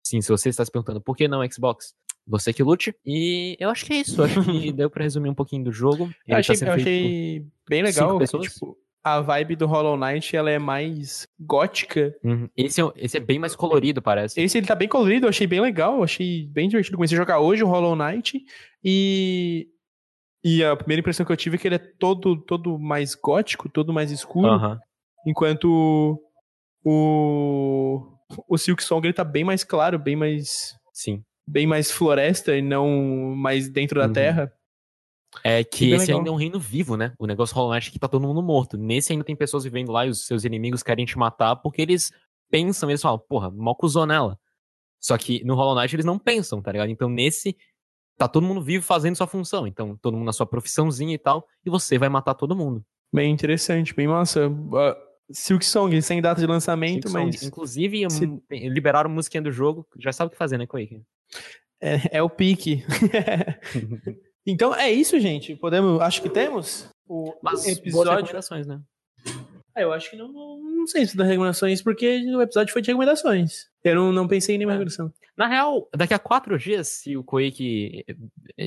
Sim, 0.03 0.22
se 0.22 0.30
você 0.30 0.49
está 0.49 0.64
se 0.64 0.72
perguntando 0.72 1.02
por 1.02 1.15
que 1.15 1.28
não 1.28 1.49
Xbox, 1.49 1.95
você 2.26 2.53
que 2.53 2.64
lute. 2.64 2.95
E 3.06 3.57
eu 3.60 3.70
acho 3.70 3.86
que 3.86 3.94
é 3.94 3.98
isso. 3.98 4.22
Eu 4.22 4.26
acho 4.26 4.44
que 4.44 4.72
deu 4.74 4.90
pra 4.90 5.03
resumir 5.03 5.30
um 5.30 5.34
pouquinho 5.36 5.64
do 5.64 5.72
jogo. 5.72 6.06
Eu 6.28 6.36
Ele 6.36 6.40
achei, 6.40 6.57
tá 6.57 6.68
eu 6.68 6.74
achei 6.74 7.45
bem 7.68 7.84
legal. 7.84 8.18
pessoas? 8.18 8.53
tipo, 8.53 8.78
a 9.03 9.20
vibe 9.20 9.57
do 9.57 9.68
Hollow 9.68 9.98
Knight 9.98 10.36
ela 10.36 10.49
é 10.49 10.57
mais 10.57 11.28
gótica. 11.40 12.15
Uhum. 12.24 12.49
Esse, 12.56 12.82
é, 12.82 12.91
esse 12.95 13.18
é 13.18 13.20
bem 13.20 13.38
mais 13.38 13.56
colorido, 13.56 14.02
parece. 14.02 14.41
Esse 14.41 14.57
ele 14.57 14.68
tá 14.68 14.76
bem 14.76 14.88
colorido, 14.88 15.26
eu 15.26 15.30
achei 15.30 15.45
bem 15.45 15.60
legal, 15.60 15.98
eu 15.98 16.03
achei 16.03 16.48
bem 16.48 16.70
divertido. 16.70 16.95
Comecei 16.95 17.18
a 17.18 17.22
jogar 17.22 17.40
hoje 17.40 17.64
o 17.64 17.68
Hollow 17.68 17.95
Knight 17.95 18.44
e. 18.84 19.68
E 20.44 20.64
a 20.64 20.76
primeira 20.76 20.99
impressão 20.99 21.26
que 21.26 21.32
eu 21.32 21.38
tive 21.38 21.56
é 21.56 21.60
que 21.60 21.68
ele 21.68 21.76
é 21.76 21.80
todo, 21.80 22.36
todo 22.36 22.78
mais 22.78 23.15
gótico, 23.15 23.70
todo 23.70 23.94
mais 23.94 24.11
escuro. 24.11 24.48
Aham. 24.49 24.80
Enquanto 25.26 26.20
o. 26.84 28.10
O 28.48 28.57
Silk 28.57 28.84
Song 28.84 29.06
ele 29.06 29.14
tá 29.14 29.24
bem 29.24 29.44
mais 29.44 29.64
claro, 29.64 29.99
bem 29.99 30.15
mais. 30.15 30.76
Sim. 30.91 31.24
Bem 31.48 31.68
mais 31.68 31.91
floresta 31.91 32.56
e 32.57 32.61
não 32.61 32.88
mais 33.36 33.70
dentro 33.70 33.99
da 33.99 34.07
Uhum. 34.07 34.14
terra. 34.14 34.52
É 35.44 35.64
que 35.64 35.91
esse 35.91 36.06
legal. 36.07 36.18
ainda 36.20 36.30
é 36.30 36.34
um 36.34 36.38
reino 36.38 36.60
vivo, 36.60 36.95
né? 36.95 37.14
O 37.18 37.26
negócio 37.26 37.56
Hollow 37.56 37.72
Knight 37.74 37.90
é 37.90 37.91
que 37.91 37.99
tá 37.99 38.07
todo 38.07 38.22
mundo 38.26 38.41
morto. 38.41 38.78
Nesse 38.78 39.11
ainda 39.14 39.24
tem 39.26 39.36
pessoas 39.36 39.64
vivendo 39.64 39.91
lá 39.91 40.06
e 40.06 40.10
os 40.10 40.26
seus 40.26 40.44
inimigos 40.45 40.84
querem 40.84 41.06
te 41.06 41.18
matar 41.18 41.56
porque 41.57 41.82
eles 41.82 42.11
pensam, 42.52 42.90
eles 42.90 43.02
falam, 43.02 43.20
porra, 43.20 43.49
mó 43.49 43.74
cuzou 43.74 44.06
nela. 44.06 44.38
Só 44.99 45.18
que 45.18 45.44
no 45.44 45.56
Hollow 45.56 45.76
Knight 45.76 45.95
eles 45.95 46.06
não 46.06 46.18
pensam, 46.20 46.61
tá 46.61 46.72
ligado? 46.72 46.90
Então 46.90 47.10
nesse, 47.10 47.57
tá 48.18 48.27
todo 48.27 48.45
mundo 48.45 48.61
vivo 48.61 48.84
fazendo 48.84 49.15
sua 49.15 49.27
função. 49.27 49.65
Então 49.68 49.98
todo 50.02 50.15
mundo 50.15 50.26
na 50.26 50.34
sua 50.34 50.45
profissãozinha 50.45 51.14
e 51.14 51.18
tal, 51.18 51.48
e 51.65 51.69
você 51.69 51.98
vai 51.98 52.10
matar 52.10 52.34
todo 52.34 52.56
mundo. 52.56 52.84
Bem 53.14 53.31
interessante, 53.31 53.94
bem 53.94 54.07
massa. 54.07 54.48
Uh, 54.49 54.95
Silk 55.31 55.65
Song, 55.65 56.02
sem 56.02 56.22
data 56.22 56.41
de 56.41 56.48
lançamento, 56.48 57.07
Silksong. 57.07 57.26
mas 57.26 57.44
Inclusive, 57.44 58.10
se- 58.10 58.41
liberaram 58.52 59.10
musiquinha 59.10 59.41
do 59.41 59.52
jogo, 59.52 59.88
já 59.99 60.11
sabe 60.11 60.27
o 60.27 60.31
que 60.31 60.38
fazer, 60.38 60.57
né, 60.57 60.65
Quake? 60.68 61.02
é, 61.81 62.18
é 62.18 62.23
o 62.23 62.30
pique. 62.30 62.84
então 64.45 64.73
é 64.76 64.91
isso, 64.91 65.19
gente. 65.19 65.56
Podemos. 65.56 66.02
Acho 66.02 66.22
que 66.22 66.30
temos 66.30 66.90
o 67.07 67.34
Mas 67.41 67.64
boas 67.64 67.68
episódio. 67.77 68.11
recomendações, 68.14 68.68
né? 68.68 68.80
Ah, 69.76 69.81
eu 69.81 69.91
acho 69.91 70.10
que 70.11 70.15
não, 70.18 70.31
não, 70.31 70.60
não 70.61 70.88
sei 70.88 71.06
se 71.06 71.18
dá 71.18 71.23
recomendações, 71.23 71.81
porque 71.81 72.23
o 72.35 72.41
episódio 72.41 72.72
foi 72.73 72.81
de 72.81 72.88
recomendações. 72.90 73.68
Eu 73.84 73.96
não, 73.96 74.12
não 74.14 74.28
pensei 74.28 74.56
em 74.56 74.58
nenhuma 74.60 74.74
É. 74.74 74.78
recomendação. 74.78 75.12
Na 75.36 75.48
real, 75.48 75.90
daqui 75.96 76.14
a 76.14 76.20
quatro 76.20 76.58
dias, 76.58 76.88
se 76.88 77.18
o 77.18 77.24
Quake. 77.24 78.06
eh, 78.08 78.16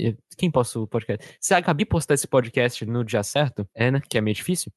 eh, 0.09 0.17
Quem 0.37 0.51
posta 0.51 0.79
o 0.81 0.87
podcast? 0.87 1.37
Se 1.41 1.55
a 1.55 1.61
Gabi 1.61 1.85
postar 1.87 2.15
esse 2.15 2.27
podcast 2.27 2.85
no 2.85 3.05
dia 3.05 3.23
certo, 3.23 3.67
é, 3.75 3.91
né? 3.91 4.01
Que 4.09 4.19
é 4.19 4.21
meio 4.21 4.35
difícil. 4.35 4.71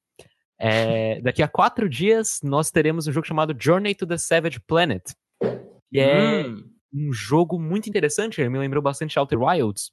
é, 0.57 1.19
daqui 1.23 1.41
a 1.43 1.47
quatro 1.47 1.89
dias, 1.89 2.39
nós 2.43 2.69
teremos 2.71 3.07
um 3.07 3.11
jogo 3.11 3.25
chamado 3.27 3.55
Journey 3.59 3.95
to 3.95 4.05
the 4.07 4.17
Savage 4.17 4.59
Planet. 4.61 5.03
Que 5.91 5.99
é 5.99 6.45
Hum, 6.47 6.63
um 6.93 7.11
jogo 7.11 7.59
muito 7.59 7.89
interessante. 7.89 8.39
Ele 8.39 8.49
me 8.49 8.59
lembrou 8.59 8.81
bastante 8.83 9.17
Outer 9.19 9.41
Wilds. 9.41 9.91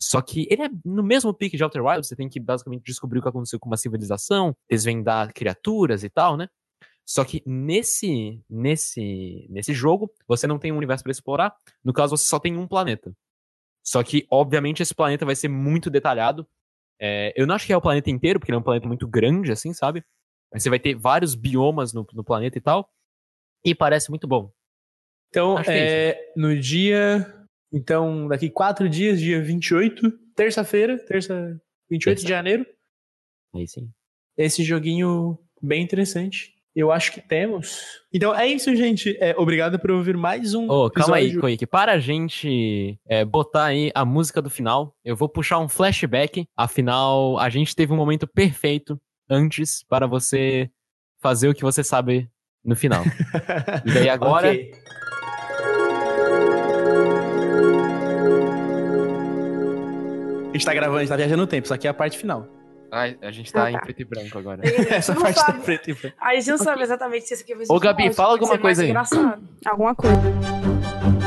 Só 0.00 0.20
que 0.20 0.46
ele 0.50 0.62
é 0.64 0.70
no 0.84 1.02
mesmo 1.02 1.32
pique 1.32 1.56
de 1.56 1.62
Outer 1.62 1.84
Wilds. 1.84 2.08
Você 2.08 2.16
tem 2.16 2.28
que 2.28 2.40
basicamente 2.40 2.82
descobrir 2.84 3.20
o 3.20 3.22
que 3.22 3.28
aconteceu 3.28 3.58
com 3.60 3.68
uma 3.70 3.76
civilização, 3.76 4.54
desvendar 4.68 5.32
criaturas 5.32 6.02
e 6.04 6.10
tal, 6.10 6.36
né? 6.36 6.48
Só 7.04 7.24
que 7.24 7.42
nesse, 7.44 8.40
nesse, 8.48 9.46
nesse 9.50 9.72
jogo, 9.72 10.12
você 10.26 10.46
não 10.46 10.58
tem 10.58 10.72
um 10.72 10.76
universo 10.76 11.02
para 11.02 11.10
explorar. 11.10 11.54
No 11.84 11.92
caso, 11.92 12.16
você 12.16 12.26
só 12.26 12.38
tem 12.38 12.56
um 12.56 12.66
planeta. 12.66 13.14
Só 13.82 14.02
que, 14.02 14.26
obviamente, 14.30 14.82
esse 14.82 14.94
planeta 14.94 15.26
vai 15.26 15.34
ser 15.34 15.48
muito 15.48 15.90
detalhado. 15.90 16.46
É, 17.00 17.32
eu 17.36 17.46
não 17.46 17.54
acho 17.54 17.66
que 17.66 17.72
é 17.72 17.76
o 17.76 17.80
planeta 17.80 18.10
inteiro, 18.10 18.38
porque 18.38 18.52
ele 18.52 18.56
é 18.56 18.60
um 18.60 18.64
planeta 18.64 18.86
muito 18.86 19.08
grande, 19.08 19.50
assim, 19.50 19.72
sabe? 19.72 20.04
Mas 20.52 20.62
você 20.62 20.70
vai 20.70 20.78
ter 20.78 20.94
vários 20.94 21.34
biomas 21.34 21.92
no, 21.92 22.06
no 22.12 22.22
planeta 22.22 22.56
e 22.56 22.60
tal. 22.60 22.88
E 23.64 23.74
parece 23.74 24.08
muito 24.10 24.28
bom. 24.28 24.52
Então, 25.30 25.58
é 25.58 26.10
é, 26.10 26.32
no 26.36 26.58
dia. 26.58 27.34
Então, 27.72 28.28
daqui 28.28 28.50
quatro 28.50 28.88
dias, 28.88 29.18
dia 29.18 29.42
28, 29.42 30.10
terça-feira, 30.36 30.98
terça, 30.98 31.60
28 31.90 32.18
de 32.18 32.22
Terça. 32.22 32.28
janeiro, 32.28 32.66
Aí 33.54 33.66
sim. 33.66 33.90
esse 34.36 34.62
joguinho 34.62 35.38
bem 35.60 35.82
interessante. 35.82 36.54
Eu 36.74 36.90
acho 36.90 37.12
que 37.12 37.20
temos. 37.20 37.82
Então 38.12 38.34
é 38.34 38.46
isso, 38.46 38.74
gente. 38.74 39.16
É, 39.20 39.34
obrigado 39.36 39.78
por 39.78 39.90
ouvir 39.90 40.16
mais 40.16 40.54
um. 40.54 40.70
Ô, 40.70 40.90
calma 40.90 41.16
aí. 41.16 41.36
Koik. 41.36 41.66
Para 41.66 41.92
a 41.92 41.98
gente 41.98 42.98
é, 43.06 43.24
botar 43.24 43.66
aí 43.66 43.92
a 43.94 44.04
música 44.04 44.40
do 44.40 44.48
final, 44.48 44.96
eu 45.04 45.14
vou 45.14 45.28
puxar 45.28 45.58
um 45.58 45.68
flashback. 45.68 46.46
Afinal, 46.56 47.38
a 47.38 47.50
gente 47.50 47.76
teve 47.76 47.92
um 47.92 47.96
momento 47.96 48.26
perfeito 48.26 48.98
antes 49.28 49.84
para 49.86 50.06
você 50.06 50.70
fazer 51.20 51.48
o 51.48 51.54
que 51.54 51.62
você 51.62 51.84
sabe 51.84 52.28
no 52.64 52.74
final. 52.74 53.04
E 53.84 53.92
daí 53.92 54.08
agora, 54.08 54.48
Ok. 54.48 54.72
A 60.48 60.52
gente 60.52 60.66
tá 60.66 60.74
gravando, 60.74 60.98
a 60.98 61.00
gente 61.00 61.08
tá 61.08 61.16
viajando 61.16 61.40
no 61.40 61.46
tempo, 61.46 61.64
isso 61.64 61.72
aqui 61.72 61.86
é 61.86 61.90
a 61.90 61.94
parte 61.94 62.18
final. 62.18 62.46
Ai, 62.94 63.16
a 63.22 63.30
gente 63.30 63.50
tá 63.50 63.64
Ah, 63.64 63.70
em 63.70 63.74
tá. 63.74 63.80
preto 63.80 64.02
e 64.02 64.04
branco 64.04 64.38
agora. 64.38 64.60
Essa 64.94 65.14
parte 65.14 65.34
tá 65.36 65.46
sabe. 65.46 65.60
preto 65.62 65.88
e 65.90 65.94
branco. 65.94 66.16
A 66.20 66.34
gente 66.34 66.50
não 66.50 66.58
sabe 66.58 66.82
exatamente 66.82 67.26
se 67.26 67.32
esse 67.34 67.42
aqui 67.42 67.54
vai 67.54 67.64
ser 67.64 67.72
Ô, 67.72 67.76
o 67.76 67.80
Gabi, 67.80 68.12
fala 68.12 68.28
ser 68.28 68.32
alguma 68.34 68.58
coisa 68.58 68.82
aí. 68.82 68.90
engraçado. 68.90 69.42
Alguma 69.64 69.94
coisa. 69.94 71.21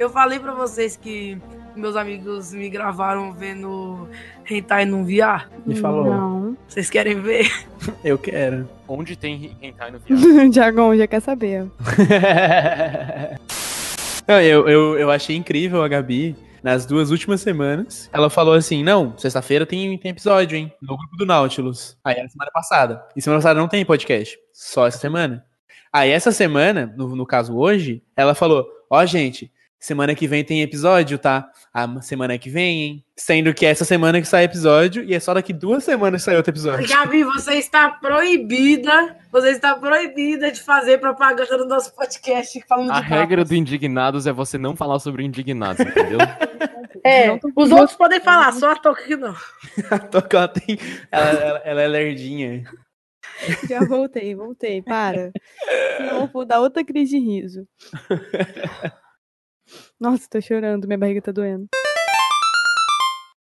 Eu 0.00 0.08
falei 0.08 0.40
pra 0.40 0.54
vocês 0.54 0.96
que 0.96 1.36
meus 1.76 1.94
amigos 1.94 2.54
me 2.54 2.70
gravaram 2.70 3.34
vendo 3.34 4.08
Hentai 4.48 4.86
num 4.86 5.04
VR. 5.04 5.46
Me 5.66 5.76
falou. 5.76 6.06
Não. 6.06 6.56
Vocês 6.66 6.88
querem 6.88 7.20
ver? 7.20 7.46
Eu 8.02 8.16
quero. 8.16 8.66
Onde 8.88 9.14
tem 9.14 9.54
hentai 9.60 9.90
no 9.90 9.98
VR? 9.98 10.48
Diagon 10.48 10.96
já 10.96 11.06
quer 11.06 11.20
saber. 11.20 11.66
Não, 14.26 14.40
eu, 14.40 14.68
eu, 14.68 14.98
eu 14.98 15.10
achei 15.10 15.36
incrível 15.36 15.82
a 15.82 15.88
Gabi. 15.88 16.34
Nas 16.62 16.86
duas 16.86 17.10
últimas 17.10 17.40
semanas, 17.40 18.08
ela 18.12 18.30
falou 18.30 18.54
assim: 18.54 18.82
Não, 18.84 19.16
sexta-feira 19.18 19.66
tem, 19.66 19.98
tem 19.98 20.12
episódio, 20.12 20.56
hein? 20.56 20.72
No 20.80 20.96
grupo 20.96 21.16
do 21.16 21.26
Nautilus. 21.26 21.98
Aí 22.04 22.16
era 22.16 22.28
semana 22.28 22.50
passada. 22.52 23.02
E 23.16 23.20
semana 23.20 23.38
passada 23.38 23.58
não 23.58 23.68
tem 23.68 23.84
podcast. 23.84 24.38
Só 24.52 24.86
essa 24.86 24.98
semana. 24.98 25.44
Aí 25.92 26.10
essa 26.10 26.32
semana, 26.32 26.92
no, 26.96 27.16
no 27.16 27.26
caso 27.26 27.56
hoje, 27.56 28.02
ela 28.16 28.34
falou: 28.34 28.66
Ó, 28.88 29.04
gente, 29.04 29.50
semana 29.80 30.14
que 30.14 30.28
vem 30.28 30.44
tem 30.44 30.62
episódio, 30.62 31.18
tá? 31.18 31.48
A 31.72 32.00
semana 32.02 32.38
que 32.38 32.50
vem, 32.50 32.82
hein? 32.82 33.04
Sendo 33.16 33.54
que 33.54 33.64
é 33.64 33.70
essa 33.70 33.84
semana 33.84 34.20
que 34.20 34.28
sai 34.28 34.44
episódio 34.44 35.02
e 35.02 35.14
é 35.14 35.20
só 35.20 35.32
daqui 35.32 35.52
duas 35.52 35.82
semanas 35.82 36.20
que 36.20 36.26
sai 36.26 36.36
outro 36.36 36.52
episódio. 36.52 36.86
Gabi, 36.88 37.24
você 37.24 37.54
está 37.54 37.88
proibida. 37.88 39.16
Você 39.32 39.50
está 39.50 39.74
proibida 39.76 40.50
de 40.50 40.60
fazer 40.60 40.98
propaganda 40.98 41.56
no 41.56 41.66
nosso 41.66 41.94
podcast 41.94 42.62
falando 42.68 42.90
A 42.92 43.00
de 43.00 43.06
regra 43.06 43.36
papas. 43.38 43.48
do 43.48 43.54
Indignados 43.54 44.26
é 44.26 44.32
você 44.32 44.58
não 44.58 44.76
falar 44.76 44.98
sobre 44.98 45.24
Indignados, 45.24 45.80
entendeu? 45.80 46.18
É, 47.02 47.32
os 47.56 47.70
outros 47.70 47.96
podem 47.96 48.20
falar, 48.20 48.52
só 48.52 48.72
a 48.72 48.76
Toca 48.76 49.04
que 49.04 49.16
não. 49.16 49.34
A 49.90 49.98
Toca, 49.98 50.36
ela, 50.36 50.48
tem, 50.48 50.78
ela, 51.10 51.30
ela, 51.30 51.58
ela 51.64 51.82
é 51.82 51.86
lerdinha. 51.86 52.64
Já 53.66 53.80
voltei, 53.86 54.34
voltei. 54.34 54.82
Para. 54.82 55.30
Senão 55.96 56.20
eu 56.22 56.26
vou 56.26 56.44
dar 56.44 56.60
outra 56.60 56.84
crise 56.84 57.18
de 57.18 57.24
riso. 57.24 57.66
Nossa, 60.00 60.26
tô 60.30 60.40
chorando, 60.40 60.86
minha 60.86 60.98
barriga 60.98 61.20
tá 61.22 61.30
doendo. 61.30 61.68